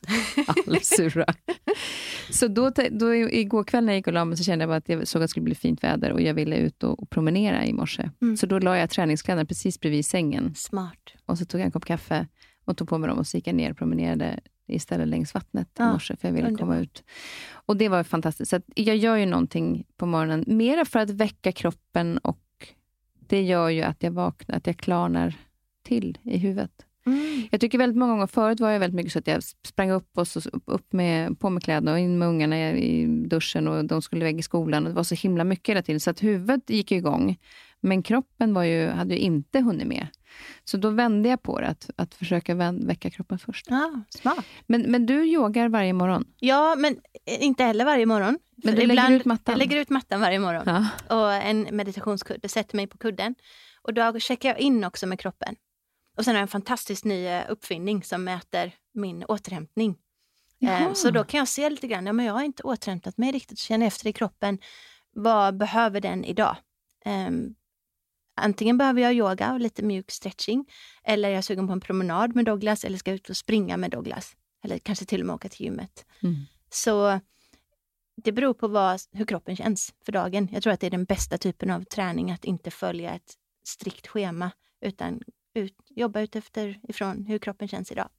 halvsura. 0.47 1.25
så 2.29 2.47
då, 2.47 2.71
då, 2.91 3.13
igår 3.13 3.63
kväll 3.63 3.85
när 3.85 3.93
jag 3.93 3.97
gick 3.97 4.07
och 4.07 4.13
la 4.13 4.25
mig 4.25 4.37
så 4.37 4.43
kände 4.43 4.65
jag 4.65 4.73
att 4.73 4.89
jag 4.89 5.07
såg 5.07 5.19
att 5.19 5.23
det 5.23 5.27
skulle 5.27 5.43
bli 5.43 5.55
fint 5.55 5.83
väder 5.83 6.11
och 6.11 6.21
jag 6.21 6.33
ville 6.33 6.55
ut 6.55 6.83
och, 6.83 7.03
och 7.03 7.09
promenera 7.09 7.65
i 7.65 7.73
morse. 7.73 8.09
Mm. 8.21 8.37
Så 8.37 8.45
då 8.45 8.59
la 8.59 8.77
jag 8.77 8.89
träningskläderna 8.89 9.45
precis 9.45 9.79
bredvid 9.79 10.05
sängen. 10.05 10.55
Smart. 10.55 11.13
Och 11.25 11.37
så 11.37 11.45
tog 11.45 11.61
jag 11.61 11.65
en 11.65 11.71
kopp 11.71 11.85
kaffe 11.85 12.27
och 12.65 12.77
tog 12.77 12.89
på 12.89 12.97
mig 12.97 13.09
dem 13.09 13.17
och 13.17 13.27
så 13.27 13.37
gick 13.37 13.47
jag 13.47 13.55
ner 13.55 13.71
och 13.71 13.77
promenerade 13.77 14.39
istället 14.67 15.07
längs 15.07 15.33
vattnet 15.33 15.67
i 15.67 15.71
Ja, 15.77 15.91
morse, 15.91 16.15
för 16.15 16.27
jag 16.27 16.35
ville 16.35 16.55
komma 16.55 16.77
ut. 16.77 17.03
Och 17.51 17.77
det 17.77 17.89
var 17.89 18.03
fantastiskt. 18.03 18.49
Så 18.49 18.61
jag 18.75 18.97
gör 18.97 19.15
ju 19.15 19.25
någonting 19.25 19.85
på 19.97 20.05
morgonen, 20.05 20.43
mera 20.47 20.85
för 20.85 20.99
att 20.99 21.09
väcka 21.09 21.51
kroppen 21.51 22.17
och 22.17 22.39
det 23.19 23.41
gör 23.41 23.69
ju 23.69 23.81
att 23.81 24.03
jag 24.03 24.11
vaknar, 24.11 24.55
att 24.57 24.67
jag 24.67 24.77
klarnar 24.77 25.35
till 25.83 26.17
i 26.23 26.37
huvudet. 26.37 26.85
Mm. 27.05 27.47
Jag 27.51 27.61
tycker 27.61 27.77
väldigt 27.77 27.97
många 27.97 28.13
gånger 28.13 28.27
förut 28.27 28.59
var 28.59 28.69
jag 28.69 28.79
väldigt 28.79 28.95
mycket 28.95 29.13
så 29.13 29.19
att 29.19 29.27
jag 29.27 29.43
sprang 29.43 29.91
upp 29.91 30.17
och 30.17 30.27
så 30.27 30.41
upp 30.65 30.93
med, 30.93 31.39
på 31.39 31.49
med 31.49 31.63
kläderna 31.63 31.91
och 31.91 31.99
in 31.99 32.19
med 32.19 32.27
ungarna 32.27 32.71
i 32.71 33.05
duschen 33.05 33.67
och 33.67 33.85
de 33.85 34.01
skulle 34.01 34.25
iväg 34.25 34.39
i 34.39 34.43
skolan. 34.43 34.83
Och 34.83 34.89
det 34.89 34.95
var 34.95 35.03
så 35.03 35.15
himla 35.15 35.43
mycket 35.43 35.69
hela 35.69 35.81
tiden 35.81 35.99
så 35.99 36.09
att 36.09 36.23
huvudet 36.23 36.69
gick 36.69 36.91
igång. 36.91 37.37
Men 37.81 38.03
kroppen 38.03 38.53
var 38.53 38.63
ju, 38.63 38.87
hade 38.87 39.13
ju 39.13 39.19
inte 39.19 39.59
hunnit 39.59 39.87
med. 39.87 40.07
Så 40.63 40.77
då 40.77 40.89
vände 40.89 41.29
jag 41.29 41.41
på 41.41 41.59
det, 41.59 41.67
att, 41.67 41.89
att 41.95 42.15
försöka 42.15 42.55
vän, 42.55 42.87
väcka 42.87 43.09
kroppen 43.09 43.39
först. 43.39 43.65
Ja, 43.69 44.01
smart. 44.09 44.45
Men, 44.67 44.81
men 44.81 45.05
du 45.05 45.25
yogar 45.25 45.69
varje 45.69 45.93
morgon? 45.93 46.25
Ja, 46.39 46.75
men 46.77 46.97
inte 47.25 47.63
heller 47.63 47.85
varje 47.85 48.05
morgon. 48.05 48.39
Men 48.63 48.75
du 48.75 48.85
lägger 48.85 49.11
ut 49.11 49.25
mattan? 49.25 49.53
Jag 49.53 49.59
lägger 49.59 49.77
ut 49.77 49.89
mattan 49.89 50.21
varje 50.21 50.39
morgon. 50.39 50.63
Ja. 50.65 51.15
och 51.15 51.33
en 51.33 51.67
meditationskudde, 51.71 52.49
sätter 52.49 52.75
mig 52.75 52.87
på 52.87 52.97
kudden. 52.97 53.35
Och 53.81 53.93
då 53.93 54.19
checkar 54.19 54.49
jag 54.49 54.59
in 54.59 54.83
också 54.83 55.07
med 55.07 55.19
kroppen. 55.19 55.55
Och 56.19 56.25
sen 56.25 56.35
har 56.35 56.39
jag 56.39 56.41
en 56.41 56.47
fantastisk 56.47 57.03
ny 57.03 57.25
eh, 57.25 57.45
uppfinning 57.49 58.03
som 58.03 58.23
mäter 58.23 58.75
min 58.93 59.23
återhämtning. 59.23 59.97
Eh, 60.61 60.69
Jaha. 60.69 60.95
Så 60.95 61.11
då 61.11 61.23
kan 61.23 61.37
jag 61.37 61.47
se 61.47 61.69
lite 61.69 61.87
grann, 61.87 62.05
ja 62.05 62.13
men 62.13 62.25
jag 62.25 62.33
har 62.33 62.43
inte 62.43 62.63
återhämtat 62.63 63.17
mig 63.17 63.31
riktigt, 63.31 63.59
så 63.59 63.65
känner 63.65 63.87
efter 63.87 64.07
i 64.07 64.13
kroppen, 64.13 64.59
vad 65.13 65.57
behöver 65.57 66.01
den 66.01 66.25
idag? 66.25 66.57
Ehm, 67.05 67.55
antingen 68.35 68.77
behöver 68.77 69.01
jag 69.01 69.13
yoga 69.13 69.53
och 69.53 69.59
lite 69.59 69.83
mjuk 69.83 70.11
stretching, 70.11 70.65
eller 71.03 71.29
jag 71.29 71.37
är 71.37 71.41
sugen 71.41 71.67
på 71.67 71.73
en 71.73 71.81
promenad 71.81 72.35
med 72.35 72.45
Douglas, 72.45 72.83
eller 72.83 72.97
ska 72.97 73.11
ut 73.11 73.29
och 73.29 73.37
springa 73.37 73.77
med 73.77 73.91
Douglas. 73.91 74.35
Eller 74.63 74.79
kanske 74.79 75.05
till 75.05 75.21
och 75.21 75.27
med 75.27 75.33
åka 75.33 75.49
till 75.49 75.65
gymmet. 75.65 76.05
Mm. 76.23 76.35
Så 76.69 77.19
det 78.23 78.31
beror 78.31 78.53
på 78.53 78.67
vad, 78.67 79.01
hur 79.11 79.25
kroppen 79.25 79.55
känns 79.55 79.93
för 80.05 80.11
dagen. 80.11 80.49
Jag 80.51 80.63
tror 80.63 80.73
att 80.73 80.79
det 80.79 80.87
är 80.87 80.91
den 80.91 81.05
bästa 81.05 81.37
typen 81.37 81.69
av 81.69 81.83
träning, 81.83 82.31
att 82.31 82.45
inte 82.45 82.71
följa 82.71 83.15
ett 83.15 83.33
strikt 83.63 84.07
schema, 84.07 84.51
utan 84.81 85.21
ut, 85.53 85.73
jobba 85.89 86.21
utefter 86.21 86.79
ifrån 86.87 87.25
hur 87.25 87.39
kroppen 87.39 87.67
känns 87.67 87.91
idag. 87.91 88.09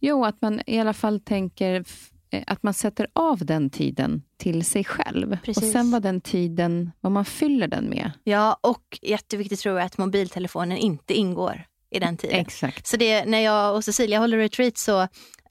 Jo, 0.00 0.24
att 0.24 0.42
man 0.42 0.60
i 0.66 0.78
alla 0.80 0.92
fall 0.92 1.20
tänker 1.20 1.84
eh, 2.30 2.44
att 2.46 2.62
man 2.62 2.74
sätter 2.74 3.06
av 3.12 3.46
den 3.46 3.70
tiden 3.70 4.22
till 4.36 4.64
sig 4.64 4.84
själv. 4.84 5.32
Och 5.32 5.42
Precis. 5.42 5.72
sen 5.72 5.90
vad 5.90 6.02
den 6.02 6.20
tiden, 6.20 6.90
vad 7.00 7.12
man 7.12 7.24
fyller 7.24 7.68
den 7.68 7.84
med. 7.84 8.10
Ja, 8.24 8.58
och 8.60 8.98
jätteviktigt 9.02 9.60
tror 9.60 9.78
jag 9.78 9.86
att 9.86 9.98
mobiltelefonen 9.98 10.78
inte 10.78 11.14
ingår 11.14 11.64
i 11.90 11.98
den 11.98 12.16
tiden. 12.16 12.40
Exakt. 12.40 12.86
Så 12.86 12.96
det, 12.96 13.24
när 13.24 13.38
jag 13.40 13.74
och 13.76 13.84
Cecilia 13.84 14.18
håller 14.18 14.38
retreat 14.38 14.78
så 14.78 15.00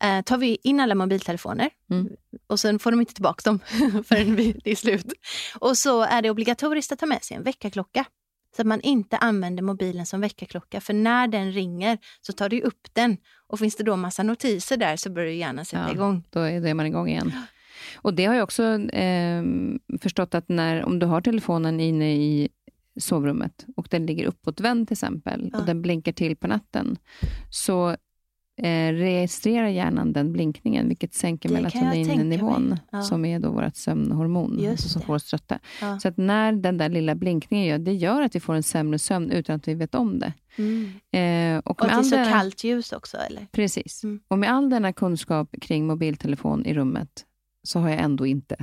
eh, 0.04 0.22
tar 0.26 0.38
vi 0.38 0.58
in 0.64 0.80
alla 0.80 0.96
mobiltelefoner 0.96 1.70
Mm. 1.92 2.10
och 2.48 2.60
sen 2.60 2.80
får 2.80 2.92
de 2.92 3.00
inte 3.00 3.14
tillbaka 3.14 3.50
dem 3.50 3.60
förrän 4.06 4.36
vi, 4.36 4.52
det 4.64 4.72
är 4.72 4.76
slut. 4.76 5.14
Och 5.60 5.78
så 5.78 6.02
är 6.02 6.22
det 6.22 6.30
obligatoriskt 6.30 6.92
att 6.92 7.00
ta 7.00 7.06
med 7.06 7.24
sig 7.24 7.38
en 7.38 7.44
väckarklocka. 7.44 8.06
Så 8.56 8.62
att 8.62 8.68
man 8.68 8.82
inte 8.82 9.18
använder 9.18 9.64
mobilen 9.64 10.06
som 10.06 10.22
väckarklocka. 10.22 10.82
För 10.82 10.94
när 10.94 11.28
den 11.28 11.52
ringer 11.52 11.98
så 12.22 12.34
tar 12.34 12.50
du 12.50 12.62
upp 12.62 12.88
den. 12.94 13.18
Och 13.48 13.60
finns 13.60 13.76
det 13.76 13.84
då 13.84 13.96
massa 13.96 14.24
notiser 14.24 14.78
där 14.78 14.96
så 14.96 15.10
börjar 15.10 15.28
du 15.28 15.36
gärna 15.36 15.66
sätta 15.66 15.84
Ja. 15.88 15.94
igång. 15.94 16.24
Då 16.30 16.40
är, 16.40 16.66
är 16.66 16.74
man 16.74 16.86
igång 16.86 17.08
igen. 17.10 17.32
Och 17.96 18.14
det 18.14 18.26
har 18.26 18.34
jag 18.36 18.44
också 18.44 18.64
eh, 18.80 19.44
förstått 20.02 20.36
att 20.36 20.50
när, 20.50 20.84
om 20.86 21.00
du 21.00 21.06
har 21.06 21.22
telefonen 21.22 21.80
inne 21.80 22.16
i 22.16 22.50
sovrummet 23.00 23.66
och 23.76 23.88
den 23.92 24.06
ligger 24.06 24.26
uppåtvänd 24.26 24.88
till 24.88 24.94
exempel 24.94 25.50
Ja. 25.54 25.60
och 25.60 25.66
den 25.66 25.82
blinkar 25.82 26.12
till 26.12 26.36
på 26.36 26.48
natten, 26.48 26.98
så 27.50 27.96
eh, 28.58 28.92
registrerar 28.94 29.68
hjärnan 29.68 30.14
den 30.14 30.32
blinkningen, 30.32 30.88
vilket 30.88 31.14
sänker 31.14 31.50
melatoninnivån. 31.50 32.78
Ja. 32.92 33.02
som 33.02 33.26
är 33.26 33.40
då 33.40 33.52
vårt 33.52 33.76
sömnhormon, 33.76 34.68
alltså 34.70 34.90
som 34.90 35.00
det. 35.00 35.06
får 35.06 35.16
oss 35.16 35.24
trötta. 35.30 35.60
Ja. 35.82 36.00
Så 36.00 36.08
att 36.08 36.18
när 36.18 36.52
den 36.52 36.78
där 36.78 36.90
lilla 36.90 37.16
blinkningen 37.16 37.66
gör, 37.68 37.78
det 37.78 37.94
gör 37.94 38.22
att 38.22 38.36
vi 38.36 38.40
får 38.40 38.54
en 38.54 38.64
sämre 38.64 39.00
sömn 39.00 39.32
utan 39.32 39.56
att 39.56 39.68
vi 39.68 39.74
vet 39.74 39.96
om 39.96 40.20
det. 40.20 40.34
Mm. 40.58 40.86
Eh, 41.12 41.60
och 41.60 41.82
Och 41.82 41.88
med 41.88 41.98
är 42.00 42.04
så 42.04 42.16
denna- 42.16 42.32
kallt 42.32 42.64
ljus 42.64 42.92
också 42.92 43.18
eller? 43.18 43.48
Precis. 43.52 44.04
Mm. 44.04 44.20
Och 44.28 44.40
med 44.40 44.52
all 44.52 44.70
denna 44.70 44.94
kunskap 44.94 45.56
kring 45.62 45.88
mobiltelefon 45.88 46.66
i 46.66 46.74
rummet 46.74 47.26
så 47.64 47.80
har 47.80 47.90
jag 47.90 48.00
ändå 48.02 48.26
inte 48.26 48.56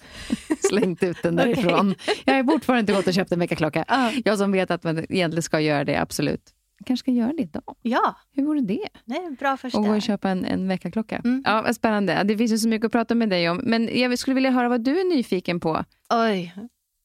slängt 0.70 1.02
ut 1.02 1.16
den 1.22 1.36
därifrån. 1.36 1.94
Jag 2.24 2.34
har 2.34 2.44
fortfarande 2.44 2.80
inte 2.80 2.92
gått 2.92 3.06
och 3.06 3.14
köpt 3.14 3.32
en 3.32 3.38
väckarklocka. 3.38 3.84
Ja. 3.88 4.12
Jag 4.24 4.38
som 4.38 4.52
vet 4.52 4.70
att 4.70 4.84
man 4.84 4.98
egentligen 4.98 5.42
ska 5.42 5.60
göra 5.60 5.84
det, 5.84 5.96
absolut. 6.00 6.52
Kanske 6.84 7.04
ska 7.04 7.10
göra 7.10 7.32
det 7.32 7.42
idag. 7.42 7.76
Ja, 7.82 8.16
Hur 8.32 8.44
vore 8.44 8.60
det? 8.60 8.88
en 9.06 9.34
bra 9.34 9.56
första. 9.56 9.78
Och 9.78 9.84
gå 9.84 9.94
och 9.94 10.02
köpa 10.02 10.30
en, 10.30 10.44
en 10.44 10.68
väckarklocka. 10.68 11.16
Mm. 11.24 11.42
Ja, 11.46 11.62
vad 11.62 11.74
spännande. 11.74 12.22
Det 12.24 12.36
finns 12.36 12.52
ju 12.52 12.58
så 12.58 12.68
mycket 12.68 12.86
att 12.86 12.92
prata 12.92 13.14
med 13.14 13.30
dig 13.30 13.50
om. 13.50 13.60
Men 13.64 14.00
jag 14.00 14.18
skulle 14.18 14.34
vilja 14.34 14.50
höra 14.50 14.68
vad 14.68 14.80
du 14.84 15.00
är 15.00 15.16
nyfiken 15.16 15.60
på. 15.60 15.84
Oj. 16.14 16.54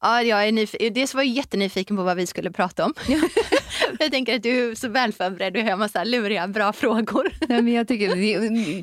Ja, 0.01 0.21
jag 0.21 0.47
är 0.47 0.51
nyfiken. 0.51 0.93
Dels 0.93 1.13
var 1.13 1.21
jag 1.21 1.33
jättenyfiken 1.33 1.97
på 1.97 2.03
vad 2.03 2.17
vi 2.17 2.27
skulle 2.27 2.51
prata 2.51 2.85
om. 2.85 2.93
jag 3.99 4.11
tänker 4.11 4.35
att 4.35 4.43
du 4.43 4.71
är 4.71 4.75
så 4.75 4.89
väl 4.89 5.13
förberedd 5.13 5.57
och 5.57 5.63
har 5.63 5.77
massa 5.77 6.03
luriga, 6.03 6.47
bra 6.47 6.73
frågor. 6.73 7.33
Nej, 7.49 7.61
men 7.61 7.73
jag 7.73 7.87
tycker, 7.87 8.09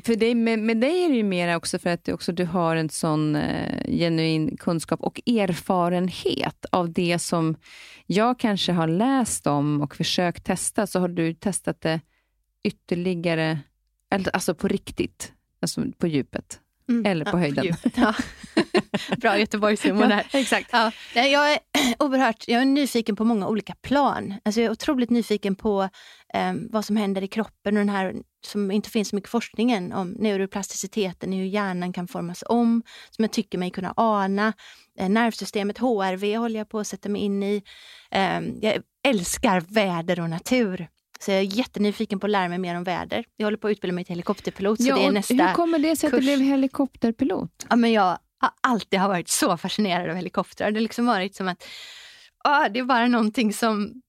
för 0.01 0.15
dig, 0.15 0.35
med, 0.35 0.59
med 0.59 0.77
dig 0.77 1.03
är 1.03 1.09
det 1.09 1.15
ju 1.15 1.23
mer 1.23 1.55
också 1.55 1.79
för 1.79 1.89
att 1.89 2.03
du, 2.03 2.13
också, 2.13 2.31
du 2.31 2.45
har 2.45 2.75
en 2.75 2.89
sån 2.89 3.35
eh, 3.35 3.91
genuin 3.91 4.57
kunskap 4.57 5.01
och 5.01 5.21
erfarenhet 5.25 6.65
av 6.71 6.91
det 6.91 7.19
som 7.19 7.55
jag 8.05 8.39
kanske 8.39 8.71
har 8.71 8.87
läst 8.87 9.47
om 9.47 9.81
och 9.81 9.95
försökt 9.95 10.45
testa, 10.45 10.87
så 10.87 10.99
har 10.99 11.07
du 11.07 11.33
testat 11.33 11.81
det 11.81 12.01
ytterligare, 12.63 13.59
alltså 14.33 14.55
på 14.55 14.67
riktigt, 14.67 15.33
alltså 15.61 15.83
på 15.97 16.07
djupet. 16.07 16.59
Mm. 16.89 17.05
Eller 17.05 17.25
på 17.25 17.37
höjden. 17.37 17.65
djupt. 17.65 17.85
Ja. 17.97 18.13
bra 19.17 19.37
Göteborgshumor 19.37 20.07
där. 20.07 20.27
exakt. 20.33 20.69
Ja, 20.71 20.91
nej, 21.15 21.31
jag 21.31 21.53
är 21.53 21.59
oerhört 21.99 22.47
jag 22.47 22.61
är 22.61 22.65
nyfiken 22.65 23.15
på 23.15 23.23
många 23.23 23.47
olika 23.47 23.75
plan. 23.75 24.33
Alltså 24.45 24.61
jag 24.61 24.67
är 24.67 24.71
otroligt 24.71 25.09
nyfiken 25.09 25.55
på 25.55 25.89
eh, 26.33 26.53
vad 26.69 26.85
som 26.85 26.97
händer 26.97 27.21
i 27.23 27.27
kroppen 27.27 27.77
och 27.77 27.81
den 27.81 27.89
här 27.89 28.15
som 28.45 28.71
inte 28.71 28.89
finns 28.89 29.09
så 29.09 29.15
mycket 29.15 29.29
forskning 29.29 29.71
än 29.71 29.93
om 29.93 30.09
neuroplasticiteten, 30.09 31.33
hur 31.33 31.45
hjärnan 31.45 31.93
kan 31.93 32.07
formas 32.07 32.43
om, 32.47 32.83
som 33.09 33.23
jag 33.23 33.31
tycker 33.31 33.57
mig 33.57 33.71
kunna 33.71 33.93
ana. 33.97 34.53
Eh, 34.99 35.09
nervsystemet, 35.09 35.77
HRV 35.77 36.37
håller 36.37 36.59
jag 36.59 36.69
på 36.69 36.79
att 36.79 36.87
sätta 36.87 37.09
mig 37.09 37.21
in 37.21 37.43
i. 37.43 37.63
Eh, 38.11 38.41
jag 38.61 38.77
älskar 39.03 39.61
väder 39.61 40.19
och 40.19 40.29
natur. 40.29 40.87
Så 41.23 41.31
jag 41.31 41.39
är 41.39 41.43
jättenyfiken 41.43 42.19
på 42.19 42.27
att 42.27 42.31
lära 42.31 42.49
mig 42.49 42.57
mer 42.57 42.75
om 42.75 42.83
väder. 42.83 43.25
Jag 43.37 43.45
håller 43.45 43.57
på 43.57 43.67
att 43.67 43.71
utbilda 43.71 43.93
mig 43.95 44.03
till 44.05 44.11
helikopterpilot, 44.11 44.81
så 44.81 44.87
Ja, 44.87 44.95
det 44.95 45.01
är 45.03 45.07
och 45.07 45.13
nästa 45.13 45.33
hur 45.33 45.53
kommer 45.53 45.79
det 45.79 45.95
sig 45.95 46.07
att 46.07 46.13
du 46.13 46.19
blev 46.19 46.39
helikopterpilot? 46.39 47.65
Ja, 47.69 47.75
men 47.75 47.91
jag 47.91 48.01
har 48.41 48.51
alltid 48.61 48.99
har 48.99 49.07
varit 49.07 49.29
så 49.29 49.57
fascinerad 49.57 50.09
av 50.09 50.15
helikoptrar. 50.15 50.71
Det 50.71 50.77
har 50.77 50.81
liksom 50.81 51.05
varit 51.05 51.35
som 51.35 51.47
att 51.47 51.63
ah, 52.43 52.69
det 52.69 52.79
är 52.79 52.83
bara 52.83 53.07
någonting 53.07 53.53
som... 53.53 54.01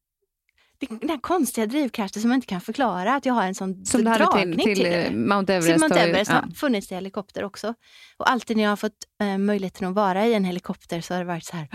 Det, 0.79 0.87
den 1.01 1.09
här 1.11 1.19
konstiga 1.19 1.67
drivkraften 1.67 2.23
som 2.23 2.29
man 2.29 2.35
inte 2.37 2.47
kan 2.47 2.61
förklara. 2.61 3.15
Att 3.15 3.27
jag 3.27 3.35
har 3.35 3.43
en 3.47 3.55
sån 3.55 3.87
Som 3.87 4.05
dragning 4.05 4.59
till, 4.59 4.75
till, 4.77 4.85
det. 4.85 5.05
eh, 5.05 5.13
Mount 5.13 5.53
Everest? 5.55 5.69
Till 5.73 5.81
Mount 5.81 5.95
och- 5.95 6.01
Everest 6.01 6.31
ja. 6.31 6.37
har 6.37 6.51
funnits 6.51 6.93
i 6.93 6.95
helikopter 6.95 7.45
också. 7.45 7.75
Och 8.17 8.31
alltid 8.31 8.57
när 8.57 8.65
jag 8.65 8.71
har 8.71 8.77
fått 8.77 8.93
eh, 9.23 9.39
möjligheten 9.39 9.89
att 9.89 9.95
vara 9.95 10.27
i 10.27 10.35
en 10.35 10.45
helikopter 10.45 11.01
så 11.01 11.15
har 11.15 11.19
det 11.19 11.27
varit 11.27 11.45
så 11.45 11.57
här, 11.57 11.69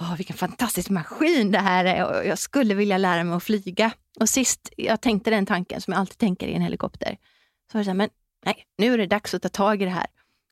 åh 0.00 0.16
vilken 0.16 0.36
fantastisk 0.36 0.90
maskin 0.90 1.52
det 1.52 1.58
här 1.58 1.84
är 1.84 2.04
och 2.04 2.26
jag 2.26 2.38
skulle 2.38 2.74
vilja 2.74 2.98
lära 2.98 3.24
mig 3.24 3.36
att 3.36 3.42
flyga. 3.44 3.90
Och 4.20 4.28
sist 4.28 4.70
jag 4.76 5.00
tänkte 5.00 5.30
den 5.30 5.46
tanken 5.46 5.80
som 5.80 5.92
jag 5.92 6.00
alltid 6.00 6.18
tänker 6.18 6.46
i 6.46 6.54
en 6.54 6.62
helikopter, 6.62 7.16
så 7.72 7.78
var 7.78 7.80
det 7.80 7.84
så 7.84 7.90
här, 7.90 7.96
men 7.96 8.10
nej, 8.44 8.64
nu 8.78 8.94
är 8.94 8.98
det 8.98 9.06
dags 9.06 9.34
att 9.34 9.42
ta 9.42 9.48
tag 9.48 9.82
i 9.82 9.84
det 9.84 9.90
här. 9.90 10.06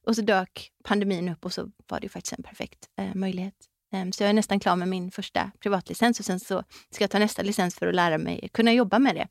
Och 0.06 0.16
så 0.16 0.22
dök 0.22 0.70
pandemin 0.84 1.28
upp 1.28 1.44
och 1.44 1.52
så 1.52 1.70
var 1.88 2.00
det 2.00 2.04
ju 2.04 2.08
faktiskt 2.08 2.32
en 2.32 2.42
perfekt 2.42 2.88
eh, 2.98 3.14
möjlighet. 3.14 3.54
Um, 3.94 4.12
så 4.12 4.22
jag 4.22 4.30
är 4.30 4.34
nästan 4.34 4.60
klar 4.60 4.76
med 4.76 4.88
min 4.88 5.10
första 5.10 5.50
privatlicens 5.60 6.18
och 6.18 6.24
sen 6.26 6.40
så 6.40 6.64
ska 6.90 7.04
jag 7.04 7.10
ta 7.10 7.18
nästa 7.18 7.42
licens 7.42 7.74
för 7.74 7.86
att 7.86 7.94
lära 7.94 8.18
mig 8.18 8.48
kunna 8.52 8.72
jobba 8.72 8.98
med 8.98 9.14
det. 9.14 9.28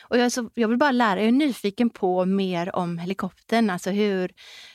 Och 0.00 0.18
jag, 0.18 0.32
så, 0.32 0.50
jag 0.54 0.68
vill 0.68 0.78
bara 0.78 0.90
lära, 0.90 1.20
jag 1.20 1.28
är 1.28 1.32
nyfiken 1.32 1.90
på 1.90 2.24
mer 2.24 2.76
om 2.76 2.98
helikoptern. 2.98 3.70
Alltså 3.70 3.90
hur, 3.90 4.32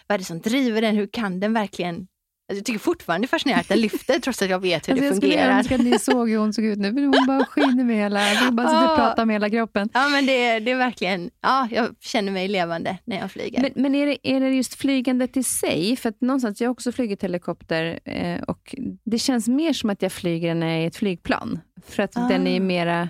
vad 0.08 0.14
är 0.14 0.18
det 0.20 0.26
som 0.26 0.42
driver 0.42 0.82
den? 0.82 0.96
Hur 0.96 1.08
kan 1.08 1.40
den 1.40 1.54
verkligen... 1.54 2.08
Alltså 2.52 2.60
jag 2.60 2.66
tycker 2.66 2.80
fortfarande 2.80 3.26
det 3.26 3.28
är 3.28 3.30
fascinerande 3.30 3.62
att 3.62 3.68
den 3.70 3.80
lyfter 3.82 4.20
trots 4.20 4.42
att 4.42 4.50
jag 4.50 4.60
vet 4.60 4.88
hur 4.88 4.94
Alltså 4.94 5.02
det 5.02 5.08
jag 5.08 5.16
skulle 5.16 5.32
fungerar. 5.32 5.58
önska 5.58 5.76
att 5.76 5.82
ni 5.82 6.00
såg 6.00 6.30
hur 6.30 6.38
hon 6.38 6.54
såg 6.54 6.66
ut 6.66 6.80
nu. 6.80 6.92
Hon 7.06 7.26
bara 7.28 7.46
skiner 7.46 7.84
med 7.84 7.96
hela, 7.96 8.36
kan 8.36 8.56
bara 8.56 8.68
sitta 8.68 8.80
och 8.80 8.92
Ja. 8.92 8.96
prata 8.96 9.26
med 9.26 9.34
hela 9.36 9.50
kroppen. 9.50 9.90
Ja 9.94 10.10
men 10.10 10.26
det, 10.26 10.46
är- 10.46 10.60
det 10.60 10.72
är 10.72 10.76
verkligen, 10.76 11.30
ja 11.42 11.68
jag 11.72 11.88
känner 12.00 12.32
mig 12.32 12.48
levande 12.48 12.98
när 13.06 13.20
jag 13.20 13.32
flyger. 13.32 13.62
Men, 13.62 13.72
men 13.76 13.96
är, 13.96 14.06
det, 14.06 14.18
är 14.24 14.40
det 14.40 14.50
just 14.50 14.76
flygandet 14.76 15.38
i 15.38 15.44
sig? 15.44 15.96
För 15.96 16.10
att 16.10 16.22
någonstans, 16.22 16.62
jag 16.62 16.68
har 16.68 16.72
också 16.72 16.92
flugit 16.92 17.24
helikopter 17.24 18.00
eh, 18.06 18.42
och 18.42 18.76
det 19.04 19.20
känns 19.20 19.48
mer 19.48 19.74
som 19.74 19.90
att 19.90 20.02
jag 20.02 20.12
flyger 20.12 20.56
när 20.56 20.68
jag 20.68 20.76
är 20.78 20.82
i 20.82 20.86
ett 20.86 20.96
flygplan. 20.96 21.60
För 21.88 22.04
att 22.04 22.18
Ah. 22.18 22.28
den 22.28 22.48
är 22.48 22.60
mera, 22.60 23.10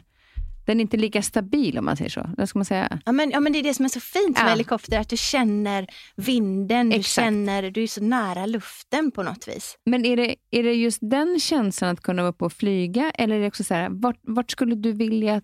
den 0.71 0.79
är 0.79 0.81
inte 0.81 0.97
lika 0.97 1.21
stabil 1.21 1.77
om 1.77 1.85
man 1.85 1.97
säger 1.97 2.09
så. 2.09 2.29
Vad 2.37 2.49
ska 2.49 2.59
man 2.59 2.65
säga? 2.65 2.99
Ja 3.05 3.11
men, 3.11 3.31
ja 3.31 3.39
men 3.39 3.53
det 3.53 3.59
är 3.59 3.63
det 3.63 3.73
som 3.73 3.85
är 3.85 3.89
så 3.89 3.99
fint 3.99 4.37
med 4.37 4.45
Ja. 4.45 4.49
helikopter, 4.49 4.99
att 4.99 5.09
du 5.09 5.17
känner 5.17 5.87
vinden, 6.15 6.89
du 6.89 6.95
Exakt. 6.95 7.25
känner, 7.25 7.71
du 7.71 7.83
är 7.83 7.87
så 7.87 8.03
nära 8.03 8.45
luften 8.45 9.11
på 9.11 9.23
något 9.23 9.47
vis. 9.47 9.77
Men 9.85 10.05
är 10.05 10.17
det, 10.17 10.35
är 10.51 10.63
det 10.63 10.73
just 10.73 10.99
den 11.01 11.39
känslan 11.39 11.89
att 11.89 12.01
kunna 12.01 12.21
vara 12.21 12.29
uppe 12.31 12.45
och 12.45 12.53
flyga? 12.53 13.11
Eller 13.15 13.35
är 13.35 13.39
det 13.41 13.47
också 13.47 13.63
så 13.63 13.73
här, 13.73 13.89
vart, 13.91 14.19
vart 14.21 14.51
skulle 14.51 14.75
du 14.75 14.91
vilja 14.91 15.41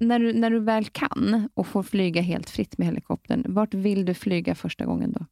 när 0.00 0.18
du, 0.18 0.32
när 0.32 0.50
du 0.50 0.60
väl 0.60 0.84
kan 0.84 1.48
och 1.54 1.66
får 1.66 1.82
flyga 1.82 2.22
helt 2.22 2.50
fritt 2.50 2.78
med 2.78 2.86
helikoptern, 2.86 3.44
vart 3.48 3.74
vill 3.74 4.04
du 4.04 4.14
flyga 4.14 4.54
första 4.54 4.84
gången 4.84 5.12
då? 5.12 5.26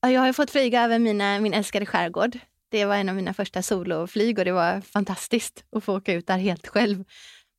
Ja, 0.00 0.10
jag 0.10 0.20
har 0.20 0.32
fått 0.32 0.50
flyga 0.50 0.82
över 0.84 0.98
mina, 0.98 1.40
min 1.40 1.54
älskade 1.54 1.86
skärgård. 1.86 2.38
Det 2.70 2.84
var 2.84 2.96
en 2.96 3.08
av 3.08 3.14
mina 3.16 3.34
första 3.34 3.62
soloflyg 3.62 4.38
och 4.38 4.44
det 4.44 4.52
var 4.52 4.80
fantastiskt 4.80 5.64
att 5.76 5.84
få 5.84 5.96
åka 5.96 6.12
ut 6.12 6.26
där 6.26 6.38
helt 6.38 6.66
själv. 6.68 7.04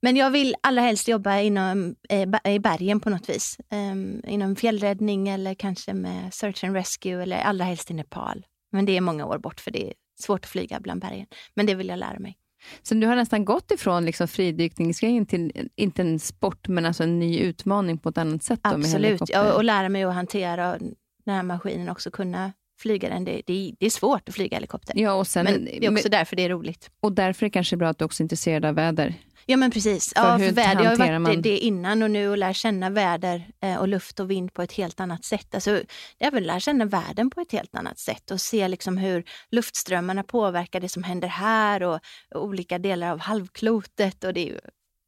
Men 0.01 0.15
jag 0.15 0.31
vill 0.31 0.55
allra 0.61 0.81
helst 0.81 1.07
jobba 1.07 1.39
inom, 1.39 1.95
eh, 2.09 2.53
i 2.53 2.59
bergen 2.59 2.99
på 2.99 3.09
något 3.09 3.29
vis. 3.29 3.57
Um, 3.71 4.21
inom 4.27 4.55
fjällräddning 4.55 5.29
eller 5.29 5.53
kanske 5.53 5.93
med 5.93 6.33
search 6.33 6.63
and 6.63 6.75
rescue 6.75 7.23
eller 7.23 7.37
allra 7.37 7.65
helst 7.65 7.91
i 7.91 7.93
Nepal. 7.93 8.45
Men 8.71 8.85
det 8.85 8.97
är 8.97 9.01
många 9.01 9.25
år 9.25 9.37
bort 9.37 9.59
för 9.59 9.71
det 9.71 9.87
är 9.87 9.93
svårt 10.19 10.45
att 10.45 10.51
flyga 10.51 10.79
bland 10.79 11.01
bergen. 11.01 11.27
Men 11.53 11.65
det 11.65 11.75
vill 11.75 11.87
jag 11.87 11.99
lära 11.99 12.19
mig. 12.19 12.37
Så 12.81 12.93
du 12.93 13.07
har 13.07 13.15
nästan 13.15 13.45
gått 13.45 13.71
ifrån 13.71 14.05
liksom 14.05 14.27
fridykningsgrejen 14.27 15.25
till, 15.25 15.69
inte 15.75 16.01
en 16.01 16.19
sport, 16.19 16.67
men 16.67 16.85
alltså 16.85 17.03
en 17.03 17.19
ny 17.19 17.39
utmaning 17.39 17.97
på 17.97 18.09
ett 18.09 18.17
annat 18.17 18.43
sätt? 18.43 18.59
Absolut, 18.63 19.21
ja, 19.29 19.53
och 19.53 19.63
lära 19.63 19.89
mig 19.89 20.03
att 20.03 20.13
hantera 20.13 20.77
den 21.25 21.35
här 21.35 21.43
maskinen 21.43 21.89
också 21.89 22.11
kunna 22.11 22.53
flyga 22.79 23.09
den. 23.09 23.25
Det, 23.25 23.41
det, 23.45 23.73
det, 23.79 23.85
är 23.85 23.89
svårt 23.89 24.29
att 24.29 24.35
flyga 24.35 24.57
helikopter. 24.57 24.93
Ja, 24.97 25.13
och 25.13 25.27
sen, 25.27 25.43
men 25.43 25.65
det 25.65 25.85
är 25.85 25.91
också 25.91 26.07
men, 26.07 26.11
därför 26.11 26.35
det 26.35 26.43
är 26.43 26.49
roligt. 26.49 26.91
Och 26.99 27.11
därför 27.11 27.45
är 27.45 27.49
det 27.49 27.53
kanske 27.53 27.77
bra 27.77 27.89
att 27.89 27.97
du 27.97 28.05
också 28.05 28.21
är 28.21 28.25
intresserad 28.25 28.65
av 28.65 28.75
väder. 28.75 29.15
Ja 29.51 29.57
men 29.57 29.71
precis. 29.71 30.13
För 30.15 30.21
ja, 30.21 30.39
för 30.39 30.51
väder, 30.51 30.83
jag 30.83 30.89
har 30.89 30.97
varit 30.97 31.21
man... 31.21 31.41
det 31.41 31.57
innan 31.57 32.03
och 32.03 32.11
nu 32.11 32.29
och 32.29 32.37
lär 32.37 32.53
känna 32.53 32.89
väder 32.89 33.47
eh, 33.61 33.75
och 33.75 33.87
luft 33.87 34.19
och 34.19 34.31
vind 34.31 34.53
på 34.53 34.61
ett 34.61 34.71
helt 34.71 34.99
annat 34.99 35.25
sätt. 35.25 35.55
Alltså, 35.55 35.81
jag 36.17 36.31
vill 36.31 36.47
lära 36.47 36.59
känna 36.59 36.85
världen 36.85 37.29
på 37.29 37.41
ett 37.41 37.51
helt 37.51 37.75
annat 37.75 37.99
sätt 37.99 38.31
och 38.31 38.41
se 38.41 38.67
liksom 38.67 38.97
hur 38.97 39.23
luftströmmarna 39.49 40.23
påverkar 40.23 40.79
det 40.79 40.89
som 40.89 41.03
händer 41.03 41.27
här 41.27 41.83
och, 41.83 41.99
och 42.35 42.43
olika 42.43 42.79
delar 42.79 43.11
av 43.11 43.19
halvklotet. 43.19 44.23
Och 44.23 44.33
det 44.33 44.49
är 44.49 44.59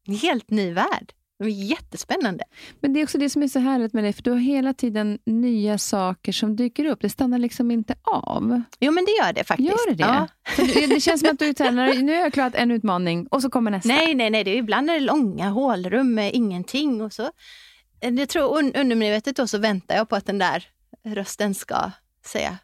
en 0.06 0.14
helt 0.14 0.50
ny 0.50 0.72
värld. 0.72 1.12
Det 1.38 1.44
är 1.44 1.48
jättespännande. 1.48 2.44
Men 2.80 2.92
det 2.92 3.00
är 3.00 3.04
också 3.04 3.18
det 3.18 3.30
som 3.30 3.42
är 3.42 3.48
så 3.48 3.58
härligt 3.58 3.92
med 3.92 4.04
dig, 4.04 4.12
för 4.12 4.22
du 4.22 4.30
har 4.30 4.38
hela 4.38 4.74
tiden 4.74 5.18
nya 5.26 5.78
saker 5.78 6.32
som 6.32 6.56
dyker 6.56 6.84
upp. 6.84 7.00
Det 7.00 7.08
stannar 7.08 7.38
liksom 7.38 7.70
inte 7.70 7.94
av. 8.02 8.62
Jo, 8.80 8.92
men 8.92 9.04
det 9.04 9.10
gör 9.10 9.32
det 9.32 9.44
faktiskt. 9.44 9.68
Gör 9.68 9.90
det 9.90 9.94
det? 9.94 10.02
Ja. 10.02 10.28
det 10.88 11.00
känns 11.00 11.20
som 11.20 11.30
att 11.30 11.38
du 11.38 11.46
är 11.46 12.02
nu 12.02 12.12
har 12.12 12.20
jag 12.20 12.32
klarat 12.32 12.54
en 12.54 12.70
utmaning 12.70 13.26
och 13.26 13.42
så 13.42 13.50
kommer 13.50 13.70
nästa. 13.70 13.88
Nej, 13.88 14.14
nej, 14.14 14.30
nej. 14.30 14.44
Det 14.44 14.50
är, 14.50 14.56
ibland 14.56 14.90
är 14.90 14.94
det 14.94 15.00
långa 15.00 15.50
hålrum 15.50 16.14
med 16.14 16.34
ingenting. 16.34 17.00
Och 17.00 17.12
så, 17.12 17.30
jag 18.00 18.28
tror 18.28 18.58
un, 18.58 18.74
undermedvetet 18.74 19.36
då 19.36 19.46
så 19.46 19.58
väntar 19.58 19.96
jag 19.96 20.08
på 20.08 20.16
att 20.16 20.26
den 20.26 20.38
där 20.38 20.68
rösten 21.04 21.54
ska 21.54 21.90
säga 22.26 22.58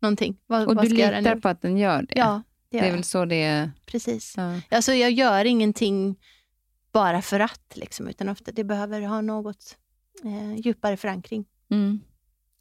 någonting. 0.00 0.36
Vad, 0.46 0.68
och 0.68 0.74
vad 0.74 0.84
du 0.84 0.94
litar 0.94 1.36
på 1.36 1.48
att 1.48 1.62
den 1.62 1.78
gör 1.78 2.02
det? 2.02 2.18
Ja, 2.18 2.42
det, 2.70 2.80
det 2.80 2.86
är 2.86 2.92
väl 2.92 3.04
så 3.04 3.24
det 3.24 3.42
är? 3.42 3.70
Precis. 3.86 4.34
Ja. 4.36 4.60
Alltså, 4.70 4.92
jag 4.92 5.10
gör 5.10 5.44
ingenting 5.44 6.16
bara 6.94 7.22
för 7.22 7.40
att, 7.40 7.72
liksom, 7.74 8.08
utan 8.08 8.28
ofta 8.28 8.52
det 8.52 8.64
behöver 8.64 9.00
ha 9.00 9.20
något 9.20 9.76
eh, 10.24 10.54
djupare 10.54 10.96
förankring. 10.96 11.44
Mm. 11.70 12.00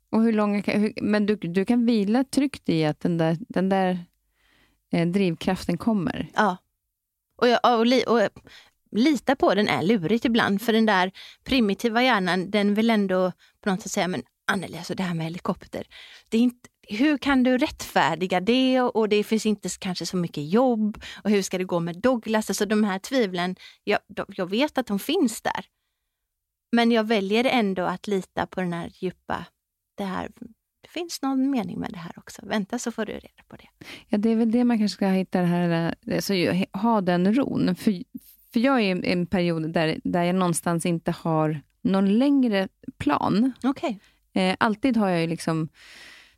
Och 0.10 0.24
hur 0.24 0.34
långa, 0.34 0.62
hur, 0.62 0.94
men 1.02 1.26
du, 1.26 1.36
du 1.36 1.66
kan 1.66 1.86
vila 1.86 2.24
tryggt 2.24 2.70
i 2.70 2.86
att 2.86 3.00
den 3.00 3.18
där, 3.18 3.38
den 3.40 3.70
där 3.70 4.06
eh, 4.92 5.08
drivkraften 5.08 5.78
kommer? 5.78 6.30
Ja. 6.34 6.58
Och, 7.36 7.48
jag, 7.48 7.80
och, 7.80 7.86
li, 7.86 8.04
och 8.08 8.22
lita 8.92 9.36
på 9.36 9.56
den 9.56 9.68
är 9.68 9.84
lurigt 9.84 10.26
ibland, 10.26 10.62
för 10.62 10.74
den 10.74 10.86
där 10.86 11.12
primitiva 11.44 12.04
hjärnan, 12.04 12.52
den 12.52 12.74
vill 12.74 12.90
ändå 12.90 13.32
på 13.62 13.70
något 13.70 13.82
sätt 13.82 13.92
säga, 13.92 14.08
men 14.08 14.24
Anneli, 14.46 14.78
alltså 14.78 14.96
det 14.96 15.04
här 15.04 15.14
med 15.14 15.26
helikopter, 15.26 15.88
det 16.30 16.38
är 16.38 16.42
inte, 16.42 16.70
hur 16.88 17.18
kan 17.18 17.44
du 17.44 17.58
rättfärdiga 17.58 18.40
det 18.40 18.82
och 18.82 19.10
det 19.10 19.24
finns 19.24 19.46
inte 19.46 19.70
kanske 19.80 20.06
så 20.06 20.18
mycket 20.18 20.50
jobb 20.50 21.04
och 21.24 21.30
hur 21.30 21.42
ska 21.42 21.58
det 21.58 21.64
gå 21.64 21.80
med 21.80 21.98
Douglas? 21.98 22.50
Alltså 22.50 22.66
de 22.66 22.84
här 22.84 23.00
tvivlen, 23.00 23.56
jag, 23.84 24.00
jag 24.28 24.50
vet 24.50 24.78
att 24.78 24.88
de 24.88 25.00
finns 25.00 25.42
där. 25.42 25.66
Men 26.72 26.92
jag 26.92 27.04
väljer 27.04 27.44
ändå 27.44 27.84
att 27.84 28.08
lita 28.08 28.46
på 28.46 28.62
den 28.62 28.74
här 28.74 28.92
djupa, 28.94 29.46
det 29.96 30.04
här 30.04 30.30
det 30.82 30.90
finns 30.90 31.22
någon 31.22 31.50
mening 31.52 31.80
med 31.80 31.92
det 31.92 31.98
här 31.98 32.14
också. 32.18 32.42
Vänta 32.46 32.80
så 32.80 32.92
får 32.92 33.06
du 33.06 33.14
reda 33.14 33.44
på 33.48 33.56
det. 33.56 33.68
Ja, 34.08 34.18
det 34.18 34.30
är 34.30 34.36
väl 34.36 34.52
det 34.52 34.64
man 34.64 34.78
kanske 34.78 34.96
ska 34.96 35.08
hitta, 35.08 35.40
det 35.40 35.46
här, 35.46 35.96
alltså, 36.14 36.34
ha 36.74 37.02
den 37.02 37.36
ron. 37.36 37.76
För, 37.76 38.04
för 38.54 38.60
jag 38.60 38.82
är 38.82 39.06
i 39.06 39.12
en 39.12 39.26
period 39.26 39.74
där, 39.74 40.00
där 40.04 40.24
jag 40.24 40.36
någonstans 40.36 40.86
inte 40.86 41.12
har 41.12 41.62
någon 41.82 42.18
längre 42.18 42.68
plan. 42.98 43.52
Okay. 43.64 43.96
Eh, 44.34 44.56
alltid 44.60 44.98
har 44.98 45.10
jag 45.10 45.22
ju 45.22 45.28
liksom 45.28 45.70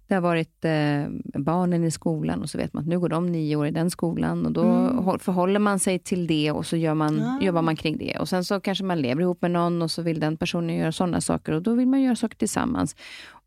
det 0.08 0.14
har 0.14 0.22
varit 0.22 0.66
eh, 0.66 1.42
barnen 1.42 1.84
i 1.84 1.92
skolan 1.92 2.42
och 2.42 2.50
så 2.50 2.58
vet 2.58 2.74
man 2.74 2.84
att 2.84 2.90
nu 2.90 3.00
går 3.00 3.10
de 3.10 3.26
nio 3.26 3.56
år 3.56 3.68
i 3.68 3.72
den 3.72 3.90
skolan 3.90 4.46
och 4.46 4.52
då 4.52 4.64
mm. 4.64 5.20
förhåller 5.20 5.60
man 5.60 5.80
sig 5.80 6.00
till 6.00 6.28
det 6.28 6.52
och 6.52 6.66
så 6.66 6.78
gör 6.78 6.94
man, 6.94 7.18
ja. 7.18 7.40
jobbar 7.42 7.62
man 7.62 7.76
kring 7.76 7.98
det. 7.98 8.18
Och 8.20 8.30
Sen 8.30 8.46
så 8.46 8.60
kanske 8.60 8.84
man 8.84 9.02
lever 9.02 9.22
ihop 9.22 9.42
med 9.42 9.52
någon 9.52 9.82
och 9.82 9.92
så 9.92 10.02
vill 10.02 10.20
den 10.20 10.38
personen 10.38 10.76
göra 10.76 10.92
sådana 10.92 11.22
saker 11.22 11.54
och 11.54 11.62
då 11.62 11.74
vill 11.74 11.88
man 11.88 12.02
göra 12.02 12.16
saker 12.16 12.38
tillsammans. 12.38 12.96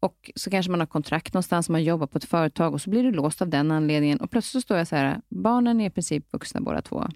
Och 0.01 0.31
så 0.35 0.51
kanske 0.51 0.71
man 0.71 0.81
har 0.81 0.87
kontrakt 0.87 1.35
någonstans, 1.35 1.69
man 1.69 1.85
jobbar 1.85 2.07
på 2.07 2.19
ett 2.19 2.25
företag 2.25 2.75
och 2.75 2.81
så 2.81 2.91
blir 2.91 3.03
det 3.03 3.11
låst 3.11 3.43
av 3.43 3.49
den 3.49 3.71
anledningen. 3.71 4.21
Och 4.21 4.31
plötsligt 4.31 4.53
så 4.53 4.61
står 4.61 4.77
jag 4.77 4.89
så 4.89 4.97
här, 4.97 5.21
barnen 5.29 5.81
är 5.81 5.87
i 5.87 5.91
princip 5.91 6.33
vuxna 6.33 6.61
båda 6.61 6.83
två. 6.83 7.09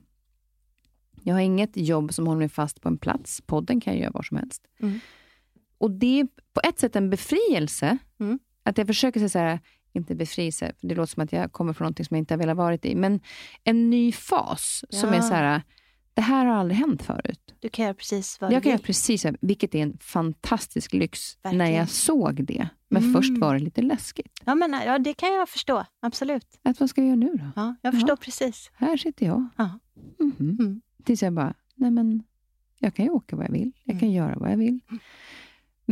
Jag 1.23 1.35
har 1.35 1.41
inget 1.41 1.77
jobb 1.77 2.15
som 2.15 2.27
håller 2.27 2.39
mig 2.39 2.49
fast 2.49 2.81
på 2.81 2.89
en 2.89 2.99
plats. 2.99 3.41
Podden 3.47 3.81
kan 3.81 3.93
jag 3.93 4.03
göra 4.03 4.11
var 4.11 4.23
som 4.23 4.37
helst. 4.37 4.63
Mm. 4.81 5.01
Och 5.79 5.91
det 5.91 6.21
är 6.21 6.25
på 6.25 6.61
ett 6.65 6.79
sätt 6.79 6.97
en 6.97 7.11
befrielse. 7.11 7.99
Mm. 8.21 8.39
Att 8.63 8.79
jag 8.79 8.87
försöker 8.87 9.21
säga 9.21 9.29
så 9.29 9.39
här, 9.39 9.61
inte 9.93 10.15
befrielse, 10.15 10.73
för 10.81 10.89
det 10.89 10.95
låter 10.95 11.13
som 11.13 11.23
att 11.23 11.33
jag 11.33 11.53
kommer 11.53 11.73
från 11.73 11.87
något 11.87 11.97
som 12.07 12.17
jag 12.17 12.19
inte 12.19 12.35
har 12.35 12.39
velat 12.39 12.57
vara 12.57 12.75
i, 12.83 12.95
men 12.95 13.21
en 13.65 13.91
ny 13.91 14.13
fas 14.13 14.85
ja. 14.91 14.99
som 14.99 15.13
är 15.13 15.21
så 15.21 15.35
här, 15.35 15.63
det 16.15 16.23
här 16.23 16.47
har 16.47 16.55
aldrig 16.55 16.79
hänt 16.79 17.03
förut. 17.03 17.55
Du 17.61 17.69
kan 17.69 17.85
göra 17.85 17.95
precis 17.95 18.41
vad 18.41 18.53
jag 18.53 18.59
du 18.59 18.63
kan 18.63 18.71
vill. 18.71 18.79
Göra 18.79 18.87
precis, 18.87 19.27
vilket 19.41 19.75
är 19.75 19.83
en 19.83 19.99
fantastisk 20.01 20.93
lyx 20.93 21.39
Verkligen. 21.43 21.59
när 21.59 21.79
jag 21.79 21.89
såg 21.89 22.45
det. 22.45 22.69
Men 22.89 23.03
mm. 23.03 23.15
först 23.15 23.39
var 23.39 23.55
det 23.55 23.61
lite 23.61 23.83
läskigt. 23.83 24.41
Ja, 24.45 24.55
men, 24.55 24.73
ja, 24.87 24.99
det 24.99 25.15
kan 25.15 25.33
jag 25.33 25.49
förstå. 25.49 25.85
Absolut. 26.01 26.47
Att, 26.63 26.81
vad 26.81 26.91
ska 26.91 27.01
jag 27.01 27.09
göra 27.09 27.17
nu 27.17 27.33
då? 27.35 27.51
Ja, 27.57 27.75
jag 27.83 27.95
förstår 27.95 28.11
ja. 28.11 28.17
precis. 28.17 28.71
Här 28.75 28.97
sitter 28.97 29.27
jag. 29.27 29.49
Ja. 29.57 29.79
Mm 30.21 30.33
-hmm. 30.39 30.61
mm. 30.61 30.81
Tills 31.05 31.23
jag 31.23 31.33
bara, 31.33 31.55
nej 31.75 31.91
men, 31.91 32.23
jag 32.79 32.95
kan 32.95 33.05
ju 33.05 33.11
åka 33.11 33.37
vad 33.37 33.47
jag 33.47 33.53
vill. 33.53 33.73
Jag 33.85 34.01
kan 34.01 34.09
mm. 34.09 34.17
göra 34.17 34.39
vad 34.39 34.53
jag 34.53 34.57
vill. 34.57 34.81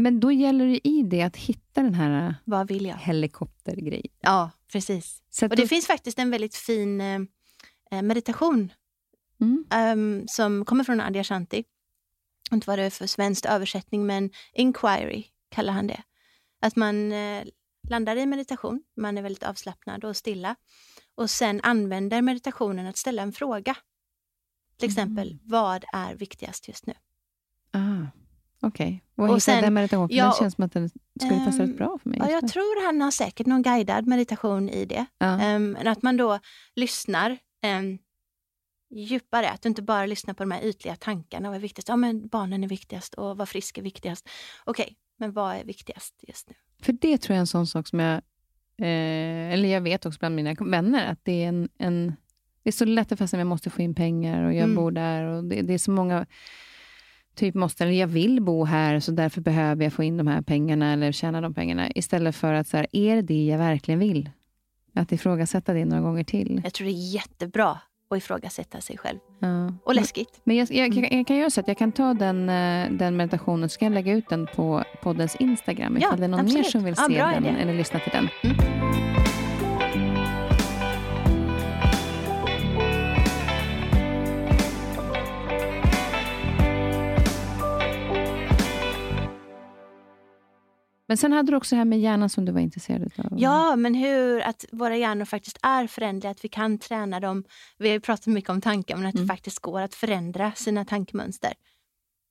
Mm. 0.00 0.12
Men 0.12 0.20
då 0.20 0.32
gäller 0.32 0.66
det 0.66 0.88
i 0.88 1.02
det 1.02 1.22
att 1.22 1.36
hitta 1.36 1.82
den 1.82 1.94
här 1.94 2.34
Vad 2.44 2.68
vill 2.68 2.86
jag? 2.86 2.96
helikoptergrejen. 2.96 4.12
Ja, 4.20 4.50
precis. 4.72 5.22
och 5.42 5.48
det 5.48 5.56
då... 5.56 5.66
finns 5.66 5.86
faktiskt 5.86 6.18
en 6.18 6.30
väldigt 6.30 6.56
fin 6.56 7.00
eh, 7.00 7.20
eh 7.90 8.02
meditation 8.02 8.72
mm. 9.40 9.64
um, 9.74 10.28
som 10.28 10.64
kommer 10.64 10.84
från 10.84 11.00
Adi 11.00 11.18
Ashanti. 11.18 11.64
Inte 12.52 12.66
vad 12.66 12.78
det 12.78 12.82
är 12.82 12.90
för 12.90 13.06
svensk 13.06 13.46
översättning, 13.46 14.06
men 14.06 14.30
inquiry 14.52 15.24
kallar 15.48 15.72
han 15.72 15.86
det. 15.86 16.02
Att 16.60 16.76
man 16.76 17.12
eh, 17.12 17.44
landar 17.88 18.16
i 18.16 18.26
meditation, 18.26 18.82
man 18.96 19.18
är 19.18 19.22
väldigt 19.22 19.42
avslappnad 19.42 20.04
och 20.04 20.16
stilla 20.16 20.56
och 21.14 21.30
sen 21.30 21.60
använder 21.62 22.22
meditationen 22.22 22.86
att 22.86 22.96
ställa 22.96 23.22
en 23.22 23.32
fråga. 23.32 23.76
Till 24.76 24.88
exempel, 24.88 25.28
mm. 25.28 25.40
vad 25.44 25.84
är 25.92 26.14
viktigast 26.14 26.68
just 26.68 26.86
nu? 26.86 26.94
Ah. 27.70 28.19
Okej. 28.62 29.02
Okay. 29.16 29.34
Och, 29.34 29.42
sen, 29.42 29.62
den 29.62 29.74
meditationen? 29.74 30.16
Ja, 30.16 30.24
den 30.24 30.34
känns 30.34 30.54
som 30.54 30.64
att 30.64 30.72
den 30.72 30.88
skulle 31.20 31.44
passa 31.44 31.62
um, 31.62 31.68
rätt 31.68 31.76
bra 31.76 31.98
för 32.02 32.08
mig. 32.10 32.18
Ja, 32.22 32.30
jag 32.30 32.48
tror 32.48 32.86
han 32.86 33.00
har 33.00 33.10
säkert 33.10 33.46
någon 33.46 33.62
guidad 33.62 34.06
meditation 34.06 34.68
i 34.68 34.84
det. 34.84 35.06
Ja. 35.18 35.56
Um, 35.56 35.76
att 35.84 36.02
man 36.02 36.16
då 36.16 36.38
lyssnar 36.74 37.38
um, 37.78 37.98
djupare, 38.90 39.50
att 39.50 39.62
du 39.62 39.68
inte 39.68 39.82
bara 39.82 40.06
lyssnar 40.06 40.34
på 40.34 40.42
de 40.42 40.50
här 40.50 40.64
ytliga 40.64 40.96
tankarna. 40.96 41.48
Vad 41.48 41.56
är 41.56 41.60
viktigast? 41.60 41.88
Ja, 41.88 41.96
men 41.96 42.28
barnen 42.28 42.64
är 42.64 42.68
viktigast 42.68 43.14
och 43.14 43.36
vad 43.36 43.48
frisk 43.48 43.78
är 43.78 43.82
viktigast. 43.82 44.28
Okej, 44.64 44.82
okay, 44.82 44.94
men 45.18 45.32
vad 45.32 45.56
är 45.56 45.64
viktigast 45.64 46.24
just 46.28 46.48
nu? 46.48 46.54
För 46.82 46.92
det 46.92 47.18
tror 47.18 47.34
jag 47.34 47.36
är 47.36 47.40
en 47.40 47.46
sån 47.46 47.66
sak 47.66 47.88
som 47.88 48.00
jag, 48.00 48.14
eh, 48.76 49.52
eller 49.52 49.68
jag 49.68 49.80
vet 49.80 50.06
också 50.06 50.18
bland 50.18 50.34
mina 50.34 50.54
vänner, 50.54 51.12
att 51.12 51.24
det 51.24 51.44
är 51.44 51.48
en, 51.48 51.68
en 51.78 52.16
det 52.62 52.70
är 52.70 52.72
så 52.72 52.84
lätt 52.84 53.12
att 53.12 53.18
fastna 53.18 53.38
jag 53.38 53.46
måste 53.46 53.70
få 53.70 53.82
in 53.82 53.94
pengar 53.94 54.44
och 54.44 54.54
jag 54.54 54.64
mm. 54.64 54.76
bor 54.76 54.90
där 54.90 55.24
och 55.24 55.44
det, 55.44 55.62
det 55.62 55.74
är 55.74 55.78
så 55.78 55.90
många 55.90 56.26
typ 57.34 57.54
måste, 57.54 57.84
eller 57.84 57.94
jag 57.94 58.06
vill 58.06 58.42
bo 58.42 58.64
här, 58.64 59.00
så 59.00 59.12
därför 59.12 59.40
behöver 59.40 59.84
jag 59.84 59.92
få 59.92 60.02
in 60.02 60.16
de 60.16 60.26
här 60.26 60.42
pengarna 60.42 60.92
eller 60.92 61.12
tjäna 61.12 61.40
de 61.40 61.54
pengarna. 61.54 61.90
Istället 61.94 62.36
för 62.36 62.52
att, 62.54 62.68
så 62.68 62.76
här, 62.76 62.86
är 62.92 63.16
det 63.16 63.22
det 63.22 63.44
jag 63.44 63.58
verkligen 63.58 64.00
vill? 64.00 64.30
Att 64.94 65.12
ifrågasätta 65.12 65.72
det 65.72 65.84
några 65.84 66.02
gånger 66.02 66.24
till. 66.24 66.60
Jag 66.64 66.72
tror 66.72 66.84
det 66.84 66.92
är 66.92 67.14
jättebra 67.14 67.78
att 68.10 68.18
ifrågasätta 68.18 68.80
sig 68.80 68.98
själv. 68.98 69.18
Ja. 69.38 69.72
Och 69.84 69.94
läskigt. 69.94 70.40
Men 70.44 70.56
jag, 70.56 70.70
jag, 70.70 70.94
jag, 71.12 71.26
kan 71.26 71.36
göra 71.36 71.50
så 71.50 71.60
att 71.60 71.68
jag 71.68 71.78
kan 71.78 71.92
ta 71.92 72.14
den, 72.14 72.48
eh, 72.48 72.90
den 72.90 73.16
meditationen 73.16 73.68
så 73.68 73.78
kan 73.78 73.86
jag 73.86 73.94
lägga 73.94 74.12
ut 74.12 74.28
den 74.28 74.46
på 74.46 74.84
poddens 75.02 75.36
Instagram 75.36 75.96
ifall 75.96 76.10
ja, 76.12 76.16
det 76.16 76.24
är 76.24 76.28
någon 76.28 76.40
absolut. 76.40 76.64
mer 76.64 76.70
som 76.70 76.84
vill 76.84 76.96
se 76.96 77.02
ja, 77.16 77.26
den 77.26 77.46
idé. 77.46 77.56
eller 77.62 77.74
lyssna 77.74 78.00
till 78.00 78.12
den. 78.12 78.28
Mm. 78.42 79.19
Men 91.10 91.16
sen 91.16 91.32
hade 91.32 91.52
du 91.52 91.56
också 91.56 91.74
det 91.74 91.78
här 91.78 91.84
med 91.84 92.00
hjärnan 92.00 92.30
som 92.30 92.44
du 92.44 92.52
var 92.52 92.60
intresserad 92.60 93.12
av. 93.16 93.34
Ja, 93.36 93.76
men 93.76 93.94
hur 93.94 94.40
att 94.40 94.64
våra 94.72 94.96
hjärnor 94.96 95.24
faktiskt 95.24 95.58
är 95.62 95.86
förändliga, 95.86 96.30
att 96.30 96.44
vi 96.44 96.48
kan 96.48 96.78
träna 96.78 97.20
dem. 97.20 97.44
Vi 97.78 97.90
har 97.90 97.98
pratat 97.98 98.26
mycket 98.26 98.50
om 98.50 98.60
tankar, 98.60 98.96
men 98.96 99.06
att 99.06 99.14
mm. 99.14 99.26
det 99.26 99.32
faktiskt 99.32 99.58
går 99.58 99.80
att 99.80 99.94
förändra 99.94 100.52
sina 100.52 100.84
tankemönster. 100.84 101.52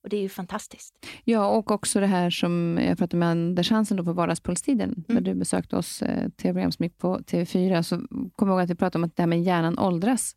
Och 0.03 0.09
det 0.09 0.17
är 0.17 0.21
ju 0.21 0.29
fantastiskt. 0.29 0.93
Ja, 1.23 1.47
och 1.47 1.71
också 1.71 1.99
det 1.99 2.07
här 2.07 2.29
som 2.29 2.79
jag 2.81 2.97
pratade 2.97 3.17
med 3.17 3.29
Anders 3.29 3.71
Hansen 3.71 3.97
då 3.97 4.03
på 4.03 4.13
Vardagspulstiden, 4.13 4.89
mm. 4.89 5.03
när 5.07 5.21
du 5.21 5.33
besökte 5.35 5.75
oss, 5.75 6.01
eh, 6.01 6.29
tv-program 6.29 6.71
som 6.71 6.83
gick 6.83 6.97
på 6.97 7.17
TV4, 7.19 7.81
så 7.81 7.95
kom 8.35 8.47
jag 8.47 8.49
ihåg 8.49 8.61
att 8.61 8.69
vi 8.69 8.75
pratade 8.75 8.97
om 8.97 9.03
att 9.03 9.15
det 9.15 9.21
här 9.21 9.27
med 9.27 9.43
hjärnan 9.43 9.79
åldras. 9.79 10.35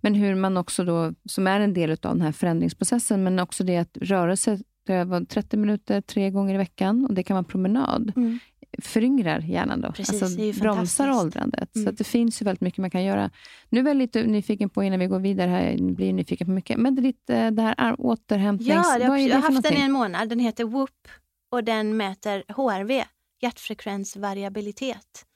Men 0.00 0.14
hur 0.14 0.34
man 0.34 0.56
också 0.56 0.84
då, 0.84 1.12
som 1.24 1.46
är 1.46 1.60
en 1.60 1.74
del 1.74 1.90
av 1.90 1.96
den 1.98 2.20
här 2.20 2.32
förändringsprocessen, 2.32 3.24
men 3.24 3.38
också 3.38 3.64
det 3.64 3.76
att 3.76 3.96
rörelse, 4.00 4.58
det 4.86 5.04
var 5.04 5.24
30 5.24 5.56
minuter 5.56 6.00
tre 6.00 6.30
gånger 6.30 6.54
i 6.54 6.58
veckan 6.58 7.06
och 7.06 7.14
det 7.14 7.22
kan 7.22 7.34
vara 7.34 7.44
promenad. 7.44 8.12
Mm 8.16 8.38
föryngrar 8.78 9.40
hjärnan 9.40 9.80
då. 9.80 9.92
Precis, 9.92 10.22
alltså 10.22 10.60
bromsar 10.60 11.10
åldrandet. 11.10 11.76
Mm. 11.76 11.86
Så 11.86 11.92
det 11.92 12.04
finns 12.04 12.42
ju 12.42 12.44
väldigt 12.44 12.60
mycket 12.60 12.78
man 12.78 12.90
kan 12.90 13.04
göra. 13.04 13.30
Nu 13.68 13.80
är 13.80 13.86
jag 13.86 13.96
lite 13.96 14.22
nyfiken 14.22 14.70
på, 14.70 14.82
innan 14.82 14.98
vi 14.98 15.06
går 15.06 15.20
vidare 15.20 15.50
här, 15.50 15.92
blir 15.94 16.12
nyfiken 16.12 16.46
på 16.46 16.50
mycket, 16.50 16.78
men 16.78 16.94
det, 16.94 17.02
lite, 17.02 17.50
det 17.50 17.62
här 17.62 17.96
återhämtnings... 17.98 18.70
Ja, 18.70 18.98
jag, 18.98 19.20
jag 19.20 19.36
har 19.36 19.42
haft 19.52 19.62
den 19.62 19.76
i 19.76 19.80
en 19.80 19.92
månad. 19.92 20.28
Den 20.28 20.38
heter 20.38 20.64
WHOOP 20.64 21.08
och 21.50 21.64
den 21.64 21.96
mäter 21.96 22.44
HRV, 22.48 23.04
hjärtfrekvensvariabilitet. 23.40 25.26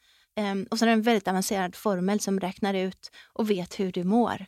Um, 0.52 0.66
och 0.70 0.78
så 0.78 0.84
är 0.84 0.86
det 0.86 0.92
en 0.92 1.02
väldigt 1.02 1.28
avancerad 1.28 1.74
formel 1.74 2.20
som 2.20 2.40
räknar 2.40 2.74
ut 2.74 3.10
och 3.32 3.50
vet 3.50 3.80
hur 3.80 3.92
du 3.92 4.04
mår. 4.04 4.46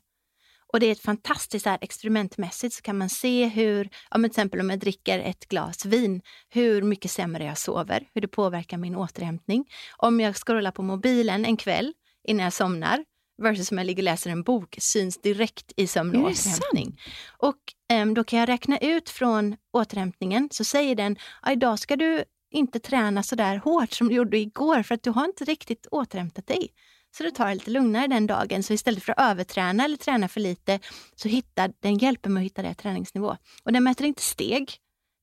Och 0.72 0.80
det 0.80 0.86
är 0.86 0.92
ett 0.92 1.00
fantastiskt 1.00 1.66
här, 1.66 1.78
experimentmässigt 1.80 2.74
så 2.74 2.82
kan 2.82 2.98
man 2.98 3.08
se 3.08 3.46
hur, 3.46 3.88
ja, 4.10 4.16
till 4.16 4.24
exempel 4.24 4.60
om 4.60 4.70
jag 4.70 4.78
dricker 4.78 5.18
ett 5.18 5.48
glas 5.48 5.84
vin, 5.84 6.22
hur 6.48 6.82
mycket 6.82 7.10
sämre 7.10 7.44
jag 7.44 7.58
sover, 7.58 8.08
hur 8.14 8.20
det 8.20 8.28
påverkar 8.28 8.76
min 8.78 8.96
återhämtning. 8.96 9.64
Om 9.96 10.20
jag 10.20 10.36
scrollar 10.36 10.70
på 10.70 10.82
mobilen 10.82 11.44
en 11.44 11.56
kväll 11.56 11.92
innan 12.28 12.44
jag 12.44 12.52
somnar 12.52 13.04
versus 13.42 13.70
om 13.70 13.78
jag 13.78 13.86
ligger 13.86 14.02
och 14.02 14.04
läser 14.04 14.30
en 14.30 14.42
bok 14.42 14.76
syns 14.78 15.20
direkt 15.20 15.72
i 15.76 15.86
sömn 15.86 16.16
och 16.16 16.30
återhämtning. 16.30 17.00
Och 17.38 17.56
um, 17.92 18.14
då 18.14 18.24
kan 18.24 18.38
jag 18.38 18.48
räkna 18.48 18.78
ut 18.78 19.10
från 19.10 19.56
återhämtningen 19.72 20.48
så 20.52 20.64
säger 20.64 20.94
den, 20.94 21.16
idag 21.50 21.78
ska 21.78 21.96
du 21.96 22.24
inte 22.50 22.80
träna 22.80 23.22
så 23.22 23.34
där 23.34 23.56
hårt 23.56 23.92
som 23.92 24.08
du 24.08 24.14
gjorde 24.14 24.38
igår 24.38 24.82
för 24.82 24.94
att 24.94 25.02
du 25.02 25.10
har 25.10 25.24
inte 25.24 25.44
riktigt 25.44 25.86
återhämtat 25.90 26.46
dig. 26.46 26.68
Så 27.16 27.22
du 27.22 27.30
tar 27.30 27.48
det 27.48 27.54
lite 27.54 27.70
lugnare 27.70 28.06
den 28.06 28.26
dagen. 28.26 28.62
Så 28.62 28.72
istället 28.72 29.02
för 29.02 29.12
att 29.12 29.30
överträna 29.30 29.84
eller 29.84 29.96
träna 29.96 30.28
för 30.28 30.40
lite 30.40 30.78
så 31.14 31.28
hittar, 31.28 31.72
den 31.80 31.98
hjälper 31.98 32.30
mig 32.30 32.40
att 32.40 32.44
hitta 32.44 32.62
rätt 32.62 32.78
träningsnivå. 32.78 33.36
Och 33.62 33.72
den 33.72 33.84
mäter 33.84 34.06
inte 34.06 34.22
steg. 34.22 34.72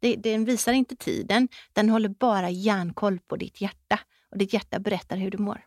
Det, 0.02 0.16
den 0.16 0.46
visar 0.46 0.74
inte 0.74 0.96
tiden. 0.96 1.48
Den 1.74 1.90
håller 1.90 2.10
bara 2.10 2.50
järnkoll 2.50 3.20
på 3.20 3.36
ditt 3.36 3.62
hjärta. 3.62 4.00
Och 4.32 4.38
ditt 4.38 4.54
hjärta 4.54 4.80
berättar 4.80 5.18
hur 5.18 5.32
du 5.32 5.38
mår. 5.38 5.62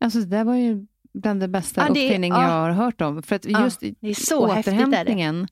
Alltså 0.00 0.18
det 0.18 0.26
där 0.26 0.44
var 0.44 0.54
ju 0.54 0.86
bland 1.12 1.40
det 1.40 1.48
bästa 1.48 1.80
ja, 1.80 1.88
uppfinning 1.88 2.32
ja. 2.32 2.42
jag 2.42 2.50
har 2.50 2.70
hört 2.70 3.00
om. 3.00 3.22
För 3.22 3.36
att 3.36 3.44
just 3.44 3.82
ja, 3.82 3.90
det 4.00 4.08
är 4.08 4.14
så 4.14 4.48
återhämtningen, 4.48 5.42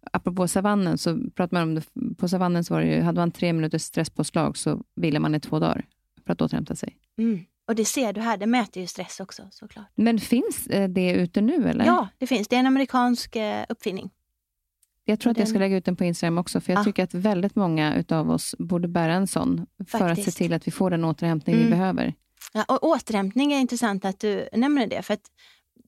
det. 0.00 0.08
apropå 0.12 0.48
savannen, 0.48 0.98
så 0.98 1.30
pratar 1.34 1.56
man 1.56 1.62
om 1.62 1.74
det, 1.74 2.16
på 2.16 2.28
savannen 2.28 2.64
så 2.64 2.74
var 2.74 2.80
det 2.80 2.86
ju, 2.86 3.00
hade 3.00 3.20
man 3.20 3.30
tre 3.30 3.52
minuters 3.52 3.82
stresspåslag 3.82 4.56
så 4.56 4.82
ville 4.96 5.20
man 5.20 5.34
i 5.34 5.40
två 5.40 5.58
dagar 5.58 5.86
för 6.26 6.32
att 6.32 6.42
återhämta 6.42 6.74
sig. 6.74 6.96
Mm. 7.18 7.44
Och 7.68 7.74
det 7.74 7.84
ser 7.84 8.12
du 8.12 8.20
här, 8.20 8.36
det 8.36 8.46
mäter 8.46 8.80
ju 8.80 8.86
stress 8.86 9.20
också 9.20 9.48
såklart. 9.50 9.86
Men 9.94 10.20
finns 10.20 10.66
eh, 10.66 10.88
det 10.88 11.12
ute 11.12 11.40
nu 11.40 11.68
eller? 11.68 11.84
Ja, 11.84 12.08
det 12.18 12.26
finns. 12.26 12.48
Det 12.48 12.56
är 12.56 12.60
en 12.60 12.66
amerikansk 12.66 13.36
eh, 13.36 13.64
uppfinning. 13.68 14.10
Jag 15.04 15.20
tror 15.20 15.30
att 15.30 15.38
jag 15.38 15.48
ska 15.48 15.58
lägga 15.58 15.76
ut 15.76 15.84
den 15.84 15.96
på 15.96 16.04
Instagram 16.04 16.38
också, 16.38 16.60
för 16.60 16.72
jag 16.72 16.80
ja. 16.80 16.84
tycker 16.84 17.04
att 17.04 17.14
väldigt 17.14 17.54
många 17.54 18.04
av 18.08 18.30
oss 18.30 18.54
borde 18.58 18.88
bära 18.88 19.12
en 19.12 19.26
sån, 19.26 19.66
Faktiskt. 19.78 19.98
för 19.98 20.08
att 20.08 20.22
se 20.22 20.30
till 20.30 20.52
att 20.52 20.66
vi 20.66 20.70
får 20.70 20.90
den 20.90 21.04
återhämtning 21.04 21.54
mm. 21.56 21.66
vi 21.66 21.70
behöver. 21.70 22.14
Ja, 22.52 22.64
och 22.68 22.84
återhämtning 22.84 23.52
är 23.52 23.58
intressant 23.58 24.04
att 24.04 24.20
du 24.20 24.48
nämner 24.52 24.86
det, 24.86 25.02
för 25.02 25.14
att 25.14 25.30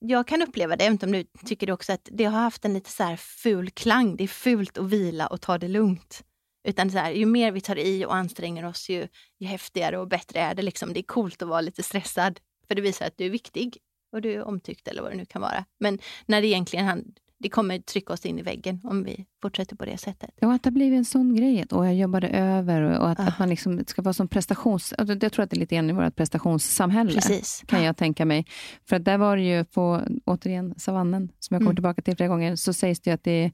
jag 0.01 0.27
kan 0.27 0.43
uppleva 0.43 0.77
det, 0.77 0.85
även 0.85 0.99
om 1.03 1.13
du 1.13 1.25
tycker 1.45 1.67
det 1.67 1.73
också, 1.73 1.93
att 1.93 2.09
det 2.13 2.25
har 2.25 2.41
haft 2.41 2.65
en 2.65 2.75
lite 2.75 2.91
så 2.91 3.03
här 3.03 3.17
ful 3.17 3.71
klang. 3.71 4.17
Det 4.17 4.25
är 4.25 4.29
fult 4.29 4.79
att 4.79 4.91
vila 4.91 5.27
och 5.27 5.41
ta 5.41 5.59
det 5.59 5.69
lugnt. 5.69 6.23
Utan 6.67 6.91
så 6.91 6.99
här, 6.99 7.11
ju 7.11 7.27
mer 7.27 7.53
vi 7.53 7.61
tar 7.61 7.79
i 7.79 8.05
och 8.05 8.15
anstränger 8.15 8.65
oss, 8.65 8.89
ju, 8.89 9.09
ju 9.39 9.47
häftigare 9.47 9.99
och 9.99 10.09
bättre 10.09 10.41
är 10.41 10.55
det. 10.55 10.63
Liksom. 10.63 10.93
Det 10.93 11.01
är 11.01 11.03
coolt 11.03 11.43
att 11.43 11.49
vara 11.49 11.61
lite 11.61 11.83
stressad, 11.83 12.41
för 12.69 12.75
det 12.75 12.83
visar 12.83 13.07
att 13.07 13.19
du 13.19 13.27
är 13.27 13.31
viktig 13.31 13.79
och 14.13 14.21
du 14.21 14.33
är 14.33 14.43
omtyckt 14.43 14.89
eller 14.89 15.03
vad 15.03 15.13
det 15.13 15.17
nu 15.17 15.25
kan 15.25 15.43
vara. 15.43 15.65
Men 15.81 15.99
när 16.27 16.41
det 16.41 16.47
egentligen 16.47 17.15
det 17.39 17.49
kommer 17.49 17.79
trycka 17.79 18.13
oss 18.13 18.27
in 18.27 18.39
i 18.39 18.43
väggen 18.43 18.81
om 18.85 19.05
vi 19.05 19.27
fortsätter 19.43 19.77
på 19.77 19.85
det 19.85 19.99
sättet. 19.99 20.31
Ja, 20.41 20.55
att 20.55 20.63
det 20.63 20.67
har 20.67 20.73
blivit 20.73 20.97
en 20.97 21.05
sån 21.05 21.35
grej. 21.35 21.67
Och 21.71 21.87
jag 21.87 21.95
jobbade 21.95 22.29
över 22.29 22.83
och 22.83 23.11
att, 23.11 23.21
ah. 23.21 23.23
att 23.23 23.39
man 23.39 23.49
liksom 23.49 23.85
ska 23.87 24.03
vara 24.03 24.13
som 24.13 24.29
prestations... 24.29 24.95
Jag 24.99 25.33
tror 25.33 25.43
att 25.43 25.51
det 25.51 25.57
är 25.57 25.61
lite 25.61 25.75
grann 25.75 25.91
i 25.91 25.93
vårt 25.93 26.17
prestationssamhälle, 26.17 27.13
Precis. 27.13 27.65
kan 27.67 27.83
jag 27.83 27.97
tänka 27.97 28.25
mig. 28.25 28.47
För 28.89 28.97
att 28.97 29.05
där 29.05 29.19
var 29.19 29.37
det 29.37 29.43
ju 29.43 29.65
på, 29.65 30.03
återigen, 30.25 30.75
savannen, 30.77 31.29
som 31.39 31.55
jag 31.55 31.61
kommer 31.61 31.71
mm. 31.71 31.77
tillbaka 31.77 32.03
till 32.03 32.17
flera 32.17 32.29
gånger, 32.29 32.57
så 32.57 32.73
sägs 32.73 33.01
det 33.01 33.13
att 33.13 33.25
det, 33.25 33.45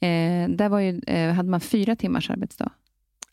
eh, 0.00 0.48
där 0.48 0.68
var 0.68 0.80
ju, 0.80 1.00
eh, 1.06 1.32
hade 1.32 1.48
man 1.48 1.60
fyra 1.60 1.96
timmars 1.96 2.30
arbetsdag. 2.30 2.72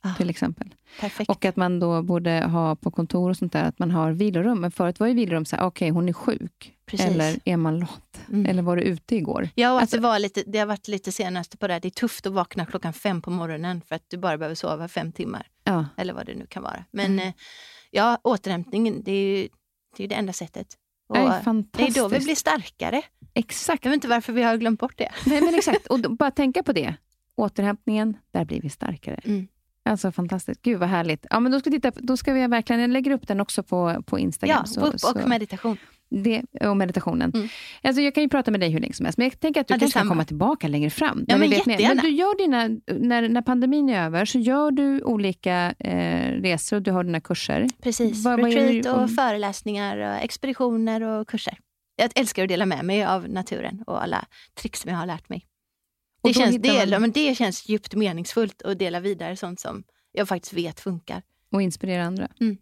Ah, 0.05 0.13
till 0.13 0.29
exempel. 0.29 0.73
Perfekt. 0.99 1.29
Och 1.29 1.45
att 1.45 1.55
man 1.55 1.79
då 1.79 2.01
borde 2.01 2.45
ha 2.45 2.75
på 2.75 2.91
kontor 2.91 3.29
och 3.29 3.37
sånt 3.37 3.53
där, 3.53 3.63
att 3.63 3.79
man 3.79 3.91
har 3.91 4.11
vilorum. 4.11 4.61
Men 4.61 4.71
förut 4.71 4.99
var 4.99 5.07
ju 5.07 5.13
vilorum 5.13 5.45
så 5.45 5.55
här, 5.55 5.63
okej, 5.65 5.85
okay, 5.85 5.95
hon 5.95 6.09
är 6.09 6.13
sjuk. 6.13 6.73
Precis. 6.85 7.05
Eller 7.05 7.39
är 7.45 7.57
man 7.57 7.79
lat? 7.79 8.21
Mm. 8.29 8.45
Eller 8.45 8.61
var 8.61 8.75
du 8.75 8.81
ute 8.81 9.15
igår? 9.15 9.49
Ja, 9.55 9.73
och 9.73 9.81
alltså, 9.81 9.95
det, 9.95 10.01
var 10.03 10.19
lite, 10.19 10.43
det 10.47 10.59
har 10.59 10.65
varit 10.65 10.87
lite 10.87 11.11
senast 11.11 11.59
på 11.59 11.67
det. 11.67 11.79
Det 11.79 11.87
är 11.87 11.89
tufft 11.89 12.25
att 12.25 12.33
vakna 12.33 12.65
klockan 12.65 12.93
fem 12.93 13.21
på 13.21 13.29
morgonen 13.31 13.81
för 13.81 13.95
att 13.95 14.03
du 14.07 14.17
bara 14.17 14.37
behöver 14.37 14.55
sova 14.55 14.87
fem 14.87 15.11
timmar. 15.11 15.47
Ja. 15.63 15.85
Eller 15.97 16.13
vad 16.13 16.25
det 16.25 16.35
nu 16.35 16.45
kan 16.45 16.63
vara. 16.63 16.85
Men 16.91 17.05
mm. 17.05 17.27
Eh, 17.27 17.33
ja, 17.91 18.19
återhämtningen, 18.23 19.03
det 19.03 19.11
är 19.11 19.37
ju 19.37 19.47
det, 19.97 20.03
är 20.03 20.07
det 20.07 20.15
enda 20.15 20.33
sättet. 20.33 20.67
Och 21.07 21.15
det 21.15 21.83
är 21.83 21.93
då 21.95 22.07
vi 22.07 22.19
blir 22.19 22.35
starkare. 22.35 23.01
Exakt. 23.33 23.85
Jag 23.85 23.91
vet 23.91 23.97
inte 23.97 24.07
varför 24.07 24.33
vi 24.33 24.43
har 24.43 24.57
glömt 24.57 24.79
bort 24.79 24.97
det. 24.97 25.11
Nej, 25.25 25.41
men 25.41 25.55
exakt. 25.55 25.87
Och 25.89 25.99
då, 25.99 26.09
bara 26.09 26.31
tänka 26.31 26.63
på 26.63 26.73
det. 26.73 26.95
Återhämtningen, 27.35 28.17
där 28.31 28.45
blir 28.45 28.61
vi 28.61 28.69
starkare. 28.69 29.19
Mm. 29.23 29.47
Alltså 29.85 30.11
fantastiskt. 30.11 30.61
Gud 30.61 30.79
vad 30.79 30.89
härligt. 30.89 31.25
Ja, 31.29 31.39
men 31.39 31.51
då, 31.51 31.59
ska 31.59 31.69
titta, 31.69 31.91
då 31.95 32.17
ska 32.17 32.33
vi 32.33 32.47
verkligen, 32.47 32.81
jag 32.81 32.89
lägger 32.89 33.11
upp 33.11 33.27
den 33.27 33.39
också 33.39 33.63
på, 33.63 34.03
på 34.05 34.19
Instagram. 34.19 34.57
Ja, 34.59 34.65
så, 34.65 34.87
och 34.87 34.99
så. 34.99 35.27
meditation. 35.27 35.77
Det, 36.09 36.43
och 36.67 36.77
meditationen. 36.77 37.31
Mm. 37.35 37.47
Alltså 37.81 38.01
jag 38.01 38.13
kan 38.13 38.23
ju 38.23 38.29
prata 38.29 38.51
med 38.51 38.59
dig 38.59 38.69
hur 38.69 38.79
länge 38.79 38.93
som 38.93 39.05
helst, 39.05 39.17
men 39.17 39.27
jag 39.27 39.39
tänker 39.39 39.61
att 39.61 39.67
du 39.67 39.73
ja, 39.73 39.79
kanske 39.79 39.99
kan 39.99 40.07
komma 40.07 40.25
tillbaka 40.25 40.67
längre 40.67 40.89
fram. 40.89 41.25
Ja, 41.27 41.37
men, 41.37 41.49
vet 41.49 41.65
men 41.65 41.97
du 41.97 42.09
gör 42.09 42.37
dina, 42.37 42.67
när, 42.99 43.29
när 43.29 43.41
pandemin 43.41 43.89
är 43.89 44.05
över, 44.05 44.25
så 44.25 44.39
gör 44.39 44.71
du 44.71 45.01
olika 45.01 45.73
eh, 45.79 46.31
resor 46.31 46.77
och 46.77 46.83
du 46.83 46.91
har 46.91 47.03
dina 47.03 47.19
kurser. 47.19 47.67
Precis, 47.81 48.25
vad, 48.25 48.43
retreat 48.43 48.85
vad 48.85 49.03
och 49.03 49.11
föreläsningar, 49.11 49.97
och 49.97 50.23
expeditioner 50.23 51.01
och 51.01 51.27
kurser. 51.27 51.57
Jag 51.95 52.11
älskar 52.15 52.43
att 52.43 52.49
dela 52.49 52.65
med 52.65 52.85
mig 52.85 53.05
av 53.05 53.29
naturen 53.29 53.83
och 53.87 54.03
alla 54.03 54.25
tricks 54.61 54.79
som 54.79 54.91
jag 54.91 54.97
har 54.97 55.05
lärt 55.05 55.29
mig. 55.29 55.45
Det 56.23 56.33
känns, 56.33 56.57
det, 56.61 56.89
man... 56.89 57.01
men 57.01 57.11
det 57.11 57.35
känns 57.35 57.69
djupt 57.69 57.93
meningsfullt 57.93 58.61
att 58.61 58.79
dela 58.79 58.99
vidare 58.99 59.35
sånt 59.35 59.59
som 59.59 59.83
jag 60.11 60.27
faktiskt 60.27 60.53
vet 60.53 60.79
funkar. 60.79 61.21
Och 61.51 61.61
inspirera 61.61 62.03
andra. 62.03 62.27
Mm. 62.41 62.57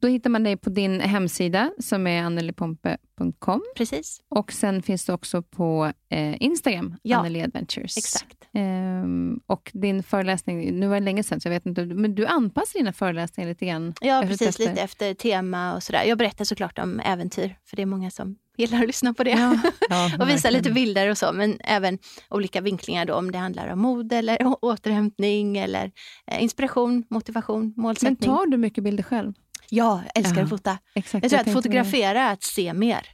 Då 0.00 0.08
hittar 0.08 0.30
man 0.30 0.42
dig 0.42 0.56
på 0.56 0.70
din 0.70 1.00
hemsida 1.00 1.70
som 1.78 2.06
är 2.06 2.22
annelipompe.com. 2.22 3.62
Precis. 3.76 4.20
Och 4.28 4.52
sen 4.52 4.82
finns 4.82 5.04
det 5.04 5.12
också 5.12 5.42
på 5.42 5.92
eh, 6.10 6.42
Instagram, 6.42 6.96
ja, 7.02 7.18
Anneli 7.18 7.42
Adventures. 7.42 7.96
Exakt. 7.96 8.48
Ehm, 8.54 9.40
och 9.46 9.70
din 9.74 10.02
föreläsning, 10.02 10.80
nu 10.80 10.86
var 10.86 10.94
det 10.94 11.04
länge 11.04 11.22
sedan 11.22 11.40
så 11.40 11.48
jag 11.48 11.52
vet 11.52 11.66
inte, 11.66 11.84
men 11.84 12.14
du 12.14 12.26
anpassar 12.26 12.78
dina 12.78 12.92
föreläsningar 12.92 13.48
lite 13.48 13.66
grann? 13.66 13.94
Ja, 14.00 14.24
precis. 14.26 14.48
Efter. 14.48 14.68
Lite 14.68 14.82
efter 14.82 15.14
tema 15.14 15.74
och 15.74 15.82
sådär. 15.82 16.04
Jag 16.04 16.18
berättar 16.18 16.44
såklart 16.44 16.78
om 16.78 17.00
äventyr, 17.00 17.56
för 17.64 17.76
det 17.76 17.82
är 17.82 17.86
många 17.86 18.10
som 18.10 18.36
gillar 18.56 18.80
att 18.80 18.86
lyssna 18.86 19.14
på 19.14 19.24
det. 19.24 19.30
Ja, 19.30 19.58
ja, 19.88 20.10
och 20.20 20.28
visa 20.28 20.50
lite 20.50 20.70
bilder 20.70 21.10
och 21.10 21.18
så, 21.18 21.32
men 21.32 21.58
även 21.60 21.98
olika 22.30 22.60
vinklingar 22.60 23.06
då, 23.06 23.14
om 23.14 23.32
det 23.32 23.38
handlar 23.38 23.68
om 23.68 23.78
mode 23.78 24.16
eller 24.16 24.38
återhämtning 24.64 25.58
eller 25.58 25.90
eh, 26.26 26.42
inspiration, 26.42 27.04
motivation, 27.10 27.74
målsättning. 27.76 28.30
Men 28.30 28.38
tar 28.38 28.46
du 28.46 28.56
mycket 28.56 28.84
bilder 28.84 29.02
själv? 29.02 29.32
Ja, 29.70 30.02
jag 30.04 30.24
älskar 30.24 30.38
ja, 30.38 30.42
att 30.42 30.50
fota. 30.50 30.78
Exakt, 30.94 31.24
jag 31.24 31.30
tror 31.30 31.40
att 31.40 31.52
fotografera 31.52 32.22
är 32.22 32.32
att 32.32 32.42
se 32.42 32.72
mer. 32.72 33.08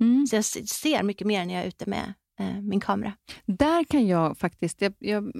Mm. 0.00 0.26
Så 0.26 0.36
jag 0.36 0.44
ser 0.44 1.02
mycket 1.02 1.26
mer 1.26 1.46
när 1.46 1.54
jag 1.54 1.62
är 1.62 1.68
ute 1.68 1.90
med 1.90 2.14
eh, 2.40 2.60
min 2.62 2.80
kamera. 2.80 3.12
Där 3.46 3.84
kan 3.84 4.06
jag 4.06 4.38
faktiskt, 4.38 4.82
jag, 4.82 4.94
jag 4.98 5.32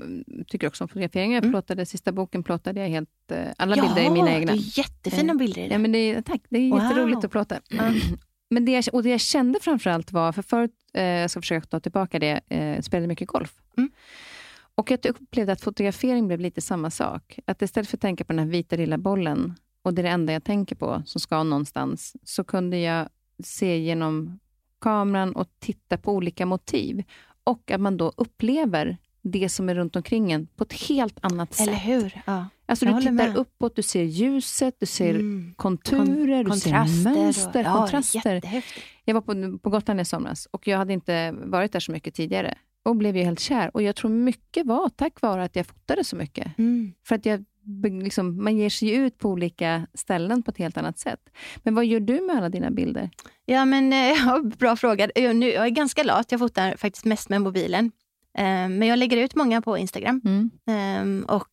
tycker 0.47 0.67
också 0.67 0.85
om 0.85 0.89
fotografering. 0.89 1.33
Jag 1.33 1.45
mm. 1.45 1.53
plottade, 1.53 1.87
sista 1.87 2.13
boken 2.13 2.43
plottade 2.43 2.81
jag 2.81 2.89
helt, 2.89 3.31
eh, 3.31 3.47
alla 3.57 3.77
ja, 3.77 3.83
bilder 3.83 4.03
är 4.03 4.11
mina 4.11 4.35
egna. 4.35 4.53
det 4.53 4.59
är 4.59 4.79
jättefina 4.79 5.33
eh, 5.33 5.39
bilder 5.39 5.63
i 5.63 5.69
det. 5.69 5.75
Ja, 5.75 5.79
men 5.79 5.93
det 5.93 5.99
är, 5.99 6.23
tack, 6.23 6.41
det 6.49 6.59
är 6.59 6.71
wow. 6.71 6.83
jätteroligt 6.83 7.25
att 7.25 7.31
plåta. 7.31 7.61
Mm. 7.71 7.95
Men 8.51 8.65
det 8.65 8.73
jag, 8.73 8.85
och 8.93 9.03
det 9.03 9.11
jag 9.11 9.21
kände 9.21 9.61
framförallt 9.61 10.13
var, 10.13 10.33
för 10.33 10.43
förut, 10.43 10.75
eh, 10.95 11.05
jag 11.05 11.31
ska 11.31 11.41
försöka 11.41 11.67
ta 11.67 11.81
tillbaka 11.81 12.19
det, 12.19 12.41
eh, 12.49 12.81
spelade 12.81 13.07
mycket 13.07 13.29
golf. 13.29 13.55
Mm. 13.77 13.91
Och 14.75 14.91
jag 14.91 15.07
upplevde 15.07 15.53
att 15.53 15.61
fotografering 15.61 16.27
blev 16.27 16.41
lite 16.41 16.61
samma 16.61 16.91
sak. 16.91 17.39
Att 17.45 17.63
istället 17.63 17.89
för 17.89 17.97
att 17.97 18.01
tänka 18.01 18.25
på 18.25 18.33
den 18.33 18.39
här 18.39 18.47
vita 18.47 18.77
lilla 18.77 18.99
bollen, 18.99 19.55
och 19.87 19.95
det 19.95 20.01
är 20.01 20.03
det 20.03 20.09
enda 20.09 20.33
jag 20.33 20.45
tänker 20.45 20.77
på, 20.77 21.03
som 21.07 21.21
ska 21.21 21.43
någonstans, 21.43 22.17
så 22.25 22.45
kunde 22.45 22.79
jag 22.79 23.09
se 23.45 23.79
genom 23.79 24.39
kameran 24.81 25.37
och 25.37 25.49
titta 25.59 25.99
på 25.99 26.13
olika 26.13 26.47
motiv. 26.47 27.05
Och 27.45 27.71
att 27.71 27.81
man 27.81 27.97
då 27.97 28.13
upplever 28.17 28.97
det 29.23 29.49
som 29.49 29.69
är 29.69 29.75
runt 29.75 29.97
omkring 29.97 30.33
en 30.33 30.47
på 30.47 30.65
ett 30.65 30.73
helt 30.73 31.19
annat 31.21 31.55
sätt. 31.55 31.69
Eller 31.69 31.79
hur? 31.79 32.23
Ja. 32.27 32.47
Alltså 32.67 32.87
du 32.87 33.01
tittar 33.01 33.13
med. 33.13 33.37
uppåt, 33.37 33.77
du 33.77 33.83
ser 33.83 34.03
ljuset, 34.03 34.77
du 34.81 34.87
ser 34.87 35.15
mm. 35.15 35.55
konturer, 35.57 36.45
Kon 36.45 36.53
du 36.53 36.61
ser 36.61 37.05
mönster, 37.05 37.61
och, 37.61 37.67
ja, 37.67 37.77
kontraster. 37.77 38.63
Jag 39.05 39.15
var 39.15 39.21
på, 39.21 39.59
på 39.59 39.71
Gotland 39.71 40.01
i 40.01 40.05
somras 40.05 40.47
och 40.51 40.69
jag 40.69 40.79
hade 40.79 40.93
inte 40.93 41.33
varit 41.33 41.73
där 41.73 41.81
så 41.81 41.93
mycket 41.93 42.15
tidigare. 42.15 42.55
och 42.83 42.97
blev 42.97 43.17
ju 43.17 43.23
helt 43.23 43.41
kär. 43.41 43.71
Och 43.75 43.83
jag 43.83 43.97
tror 43.97 44.11
mycket 44.11 44.67
var 44.67 44.89
tack 44.89 45.21
vare 45.21 45.45
att 45.45 45.57
jag 45.57 45.67
fotade 45.67 46.05
så 46.05 46.17
mycket. 46.17 46.59
Mm. 46.59 46.93
För 47.05 47.15
att 47.15 47.27
jag, 47.27 47.45
liksom, 48.03 48.45
man 48.45 48.57
ger 48.57 48.71
sig 48.71 48.91
ut 48.95 49.19
på 49.19 49.29
olika 49.31 49.87
ställen 49.95 50.43
på 50.43 50.51
ett 50.51 50.59
helt 50.59 50.77
annat 50.77 50.99
sätt. 50.99 51.21
Men 51.63 51.75
vad 51.75 51.87
gör 51.87 52.01
du 52.01 52.21
med 52.21 52.37
alla 52.37 52.49
dina 52.49 52.71
bilder? 52.71 53.11
Ja, 53.45 53.65
men 53.65 53.93
ja, 54.27 54.43
bra 54.59 54.77
fråga. 54.77 55.09
Jag, 55.15 55.37
nu, 55.37 55.49
jag 55.49 55.67
är 55.67 55.71
ganska 55.71 56.03
lat. 56.03 56.33
Jag 56.33 56.41
fotar 56.41 56.77
faktiskt 56.77 57.05
mest 57.05 57.29
med 57.29 57.41
mobilen. 57.43 57.85
Um, 58.39 58.79
men 58.79 58.83
jag 58.89 58.99
lägger 58.99 59.17
ut 59.17 59.35
många 59.35 59.63
på 59.63 59.79
Instagram 59.79 60.21
Mm. 60.25 60.51
um, 61.03 61.25
och 61.25 61.49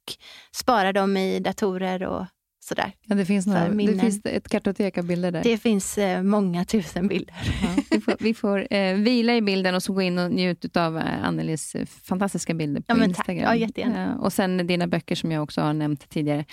sparar 0.52 0.94
dem 0.94 1.18
i 1.18 1.40
datorer 1.40 2.04
och 2.04 2.26
sådär. 2.68 2.92
Ja, 3.06 3.16
det 3.16 3.26
finns, 3.26 3.48
några, 3.48 3.70
det 3.70 4.00
finns 4.00 4.22
ett 4.26 4.50
kartotek 4.50 4.98
av 4.98 5.06
bilder 5.06 5.32
där. 5.32 5.44
Det 5.44 5.58
finns 5.58 5.98
eh, 5.98 6.24
många 6.24 6.66
tusen 6.66 7.08
bilder. 7.08 7.36
Ja, 7.62 7.84
vi 7.92 8.02
får, 8.02 8.16
vi 8.20 8.34
får 8.34 8.74
eh, 8.74 8.96
vila 8.96 9.36
i 9.36 9.42
bilden 9.42 9.76
och 9.76 9.84
så 9.84 9.94
gå 9.94 10.02
in 10.02 10.20
och 10.20 10.32
njuta 10.32 10.86
av 10.86 10.98
eh, 10.98 11.24
Annelies 11.26 11.76
eh, 11.76 11.86
fantastiska 11.86 12.54
bilder 12.54 12.82
på 12.82 12.86
Ja, 12.88 12.96
men 12.96 13.14
tack. 13.14 13.30
Instagram. 13.30 13.44
Ja, 13.44 13.56
jättegärna. 13.56 14.12
Eh, 14.14 14.20
och 14.20 14.34
sen 14.34 14.68
dina 14.68 14.88
böcker 14.88 15.16
som 15.16 15.32
jag 15.32 15.44
också 15.44 15.62
har 15.62 15.74
nämnt 15.74 16.10
tidigare 16.10 16.46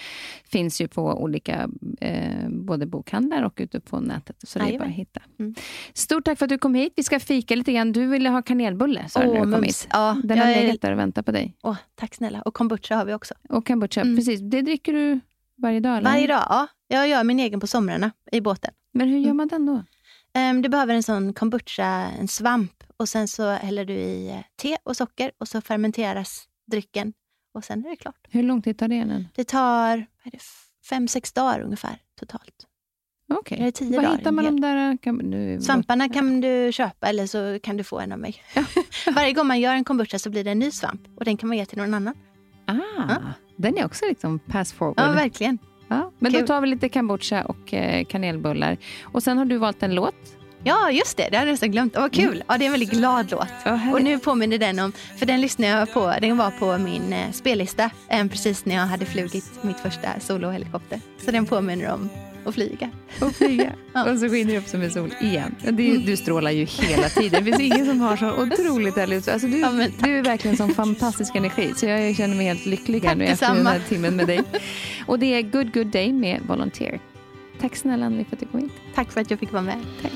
finns 0.44 0.80
ju 0.80 0.88
på 0.88 1.22
olika 1.22 1.68
eh, 2.00 2.48
både 2.48 2.86
bokhandlar 2.86 3.42
och 3.42 3.54
ute 3.56 3.80
på 3.80 4.00
nätet. 4.00 4.36
Så 4.42 4.58
det 4.58 4.74
är 4.74 4.78
bara 4.78 4.88
att 4.88 4.94
hitta. 4.94 5.20
Mm. 5.38 5.54
Stort 5.94 6.24
tack 6.24 6.38
för 6.38 6.44
att 6.46 6.50
du 6.50 6.58
kom 6.58 6.74
hit. 6.74 6.92
Vi 6.96 7.02
ska 7.02 7.20
fika 7.20 7.54
lite 7.54 7.72
grann. 7.72 7.92
Du 7.92 8.06
ville 8.06 8.28
ha 8.28 8.42
kanelbulle 8.42 9.08
sa 9.08 9.20
du 9.22 9.26
när 9.26 9.46
du 9.46 9.52
kom 9.52 9.62
hit. 9.62 9.88
Ja, 9.90 10.16
Den 10.24 10.38
har 10.38 10.46
legat 10.46 10.80
där 10.80 10.92
och 10.92 10.98
väntat 10.98 11.26
på 11.26 11.32
dig. 11.32 11.54
Åh, 11.62 11.76
tack 11.94 12.14
snälla. 12.14 12.42
Och 12.42 12.54
kombucha 12.54 12.96
har 12.96 13.04
vi 13.04 13.14
också. 13.14 13.34
Och 13.48 13.66
kombucha, 13.66 14.00
Mm. 14.00 14.16
precis. 14.16 14.40
Det 14.40 14.62
dricker 14.62 14.92
du 14.92 15.20
varje 15.62 15.80
dag? 15.80 15.96
Eller? 15.98 16.10
Varje 16.10 16.26
dag, 16.26 16.46
ja. 16.48 16.66
Jag 16.88 17.08
gör 17.08 17.24
min 17.24 17.40
egen 17.40 17.60
på 17.60 17.66
somrarna 17.66 18.10
i 18.32 18.40
båten. 18.40 18.74
Men 18.92 19.08
hur 19.08 19.18
gör 19.18 19.24
Mm. 19.24 19.36
man 19.36 19.48
den 19.48 19.66
då? 19.66 19.84
Um, 20.40 20.62
du 20.62 20.68
behöver 20.68 20.94
en 20.94 21.02
sån 21.02 21.32
kombucha, 21.32 21.84
en 22.20 22.28
svamp. 22.28 22.72
Och 22.96 23.08
sen 23.08 23.28
så 23.28 23.50
häller 23.50 23.84
du 23.84 23.94
i 23.94 24.30
eh, 24.30 24.38
te 24.56 24.76
och 24.84 24.96
socker 24.96 25.30
och 25.38 25.48
så 25.48 25.60
fermenteras 25.60 26.48
drycken. 26.70 27.12
Och 27.54 27.64
sen 27.64 27.84
är 27.86 27.90
det 27.90 27.96
klart. 27.96 28.26
Hur 28.28 28.42
lång 28.42 28.62
tid 28.62 28.78
tar 28.78 28.88
det? 28.88 28.98
Den? 29.04 29.28
Det 29.34 29.44
tar 29.44 29.96
det, 30.24 30.38
fem, 30.90 31.08
sex 31.08 31.32
dagar 31.32 31.60
ungefär 31.60 31.98
totalt. 32.20 32.66
Okej. 33.32 33.58
Det 33.60 33.72
tio 33.72 33.96
Var 33.96 34.02
dagar? 34.02 34.16
hittar 34.18 34.32
man 34.32 34.44
de 34.44 34.60
där? 34.60 34.96
Kan, 34.96 35.16
nu, 35.16 35.60
Svamparna 35.60 36.08
kan 36.08 36.40
du 36.40 36.72
köpa 36.72 37.08
eller 37.08 37.26
så 37.26 37.58
kan 37.62 37.76
du 37.76 37.84
få 37.84 38.00
en 38.00 38.12
av 38.12 38.18
mig. 38.18 38.42
Varje 39.14 39.32
gång 39.32 39.46
man 39.46 39.60
gör 39.60 39.74
en 39.74 39.84
kombucha 39.84 40.18
så 40.18 40.30
blir 40.30 40.44
det 40.44 40.50
en 40.50 40.58
ny 40.58 40.70
svamp 40.70 41.00
och 41.16 41.24
den 41.24 41.36
kan 41.36 41.48
man 41.48 41.58
ge 41.58 41.66
till 41.66 41.78
någon 41.78 41.94
annan. 41.94 42.14
Ah, 42.66 43.18
den 43.60 43.78
är 43.78 43.84
också 43.84 44.04
liksom 44.08 44.38
pass 44.38 44.72
forward. 44.72 44.94
Ja, 44.96 45.12
verkligen. 45.12 45.58
Ja, 45.88 46.10
men 46.18 46.32
då 46.32 46.38
Kul. 46.38 46.46
tar 46.48 46.60
vi 46.60 46.66
lite 46.66 46.88
kombucha 46.88 47.44
och 47.44 47.74
eh, 47.74 48.04
kanelbullar. 48.04 48.76
Och 49.02 49.22
sen 49.22 49.38
har 49.38 49.44
du 49.44 49.56
valt 49.58 49.82
en 49.82 49.94
låt. 49.94 50.14
Ja, 50.64 50.90
just 50.90 51.16
det. 51.16 51.28
Det 51.30 51.36
hade 51.36 51.48
jag 51.48 51.52
nästan 51.52 51.70
glömt. 51.70 51.96
Vad 51.96 52.12
kul. 52.12 52.42
Ja, 52.48 52.58
det 52.58 52.64
är 52.64 52.66
en 52.66 52.72
väldigt 52.72 52.90
glad 52.90 53.30
låt. 53.30 53.48
Ja, 53.64 53.78
Och 53.92 54.02
nu 54.02 54.18
påminner 54.18 54.58
den 54.58 54.78
om, 54.78 54.92
för 55.18 55.26
den 55.26 55.40
lyssnade 55.40 55.72
jag 55.72 55.92
på, 55.92 56.14
den 56.20 56.36
var 56.36 56.50
på 56.50 56.78
min 56.78 57.12
eh, 57.12 57.30
spellista 57.32 57.90
eh, 58.08 58.26
precis 58.26 58.64
när 58.64 58.74
jag 58.74 58.82
hade 58.86 59.06
flugit 59.06 59.50
mitt 59.62 59.80
första 59.80 60.20
solohelikopter. 60.20 61.00
Så 61.24 61.30
den 61.30 61.46
påminner 61.46 61.92
om 61.92 62.08
att 62.44 62.54
flyga. 62.54 62.90
och 63.20 63.32
flyga. 63.32 63.72
Ja. 63.92 64.12
Och 64.12 64.18
så 64.18 64.28
skiner 64.28 64.52
det 64.52 64.58
upp 64.58 64.66
som 64.66 64.82
en 64.82 64.90
sol 64.90 65.14
igen. 65.20 65.54
Och 65.66 65.74
Det, 65.74 65.96
du 65.96 66.16
strålar 66.16 66.50
ju 66.50 66.64
hela 66.64 67.08
tiden. 67.08 67.44
Det 67.44 67.50
finns 67.50 67.60
ingen 67.72 67.86
som 67.86 68.00
har 68.00 68.16
så 68.16 68.30
otroligt 68.42 68.96
härligt. 68.96 69.28
Alltså 69.28 69.46
du, 69.48 69.58
Ja, 69.58 69.70
du 70.02 70.18
är 70.18 70.22
verkligen 70.22 70.56
som 70.56 70.74
fantastisk 70.74 71.34
energi. 71.36 71.72
Så 71.76 71.86
jag 71.86 72.16
känner 72.16 72.36
mig 72.36 72.46
helt 72.46 72.66
lycklig 72.66 73.00
här 73.04 73.14
nu 73.14 73.24
efter 73.24 73.54
den 73.54 73.66
här 73.66 73.80
timmen 73.88 74.16
med 74.16 74.26
dig. 74.26 74.40
Och 75.06 75.18
det 75.18 75.26
är 75.26 75.42
Good 75.42 75.74
Good 75.74 75.86
Day 75.86 76.12
med 76.12 76.40
Volunteer. 76.48 77.00
Tack 77.60 77.76
snälla 77.76 78.06
Anneli 78.06 78.24
för 78.24 78.36
att 78.36 78.40
du 78.40 78.46
kom 78.46 78.60
hit. 78.60 78.72
Tack 78.94 79.12
för 79.12 79.20
att 79.20 79.30
jag 79.30 79.40
fick 79.40 79.52
vara 79.52 79.62
med. 79.62 79.78
Tack. 80.02 80.12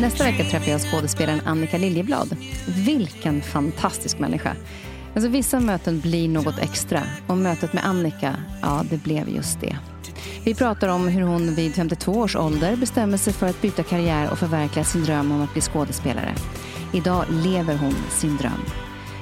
Nästa 0.00 0.24
vecka 0.24 0.44
träffar 0.44 0.70
jag 0.72 0.80
skådespelaren 0.80 1.40
Annika 1.44 1.78
Liljeblad. 1.78 2.36
Vilken 2.66 3.42
fantastisk 3.42 4.18
människa. 4.18 4.56
Alltså, 5.14 5.28
vissa 5.30 5.60
möten 5.60 6.00
blir 6.00 6.28
något 6.28 6.58
extra 6.58 7.02
och 7.26 7.36
mötet 7.36 7.72
med 7.72 7.86
Annika, 7.86 8.36
ja, 8.62 8.84
det 8.90 9.02
blev 9.02 9.28
just 9.28 9.60
det. 9.60 9.76
Vi 10.44 10.54
pratar 10.54 10.88
om 10.88 11.08
hur 11.08 11.22
hon 11.22 11.54
vid 11.54 11.74
52 11.74 12.12
års 12.12 12.36
ålder 12.36 12.76
bestämmer 12.76 13.16
sig 13.16 13.32
för 13.32 13.46
att 13.46 13.62
byta 13.62 13.82
karriär 13.82 14.30
och 14.30 14.38
förverkliga 14.38 14.84
sin 14.84 15.04
dröm 15.04 15.32
om 15.32 15.42
att 15.42 15.52
bli 15.52 15.62
skådespelare. 15.62 16.34
Idag 16.92 17.24
lever 17.30 17.76
hon 17.76 17.94
sin 18.10 18.36
dröm. 18.36 18.62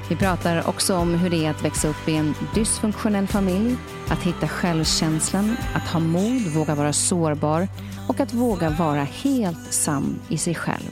Vi 0.09 0.17
pratar 0.17 0.69
också 0.69 0.97
om 0.97 1.15
hur 1.15 1.31
det 1.31 1.47
är 1.47 1.51
att 1.51 1.65
växa 1.65 1.89
upp 1.89 2.09
i 2.09 2.17
en 2.17 2.35
dysfunktionell 2.55 3.27
familj, 3.27 3.77
att 4.09 4.23
hitta 4.23 4.49
självkänslan, 4.49 5.57
att 5.75 5.89
ha 5.89 6.01
mod, 6.01 6.43
våga 6.43 6.75
vara 6.75 6.93
sårbar 6.93 7.69
och 8.09 8.21
att 8.21 8.35
våga 8.35 8.71
vara 8.71 9.05
helt 9.05 9.73
sann 9.73 10.21
i 10.29 10.39
sig 10.39 10.55
själv. 10.55 10.91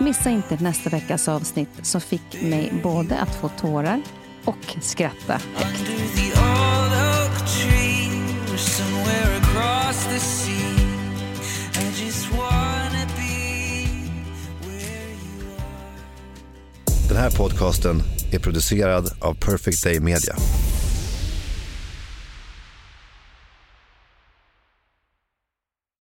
Missa 0.00 0.30
inte 0.30 0.56
nästa 0.56 0.90
veckas 0.90 1.28
avsnitt 1.28 1.70
som 1.82 2.00
fick 2.00 2.42
mig 2.42 2.72
både 2.82 3.18
att 3.18 3.34
få 3.34 3.48
tårar 3.48 4.02
och 4.44 4.76
skratta. 4.80 5.40
Are. 12.42 12.72
Den 17.12 17.20
här 17.20 17.30
podcasten 17.30 18.02
är 18.32 18.38
producerad 18.38 19.10
av 19.20 19.34
Perfect 19.34 19.84
Day 19.84 20.00
Media. 20.00 20.36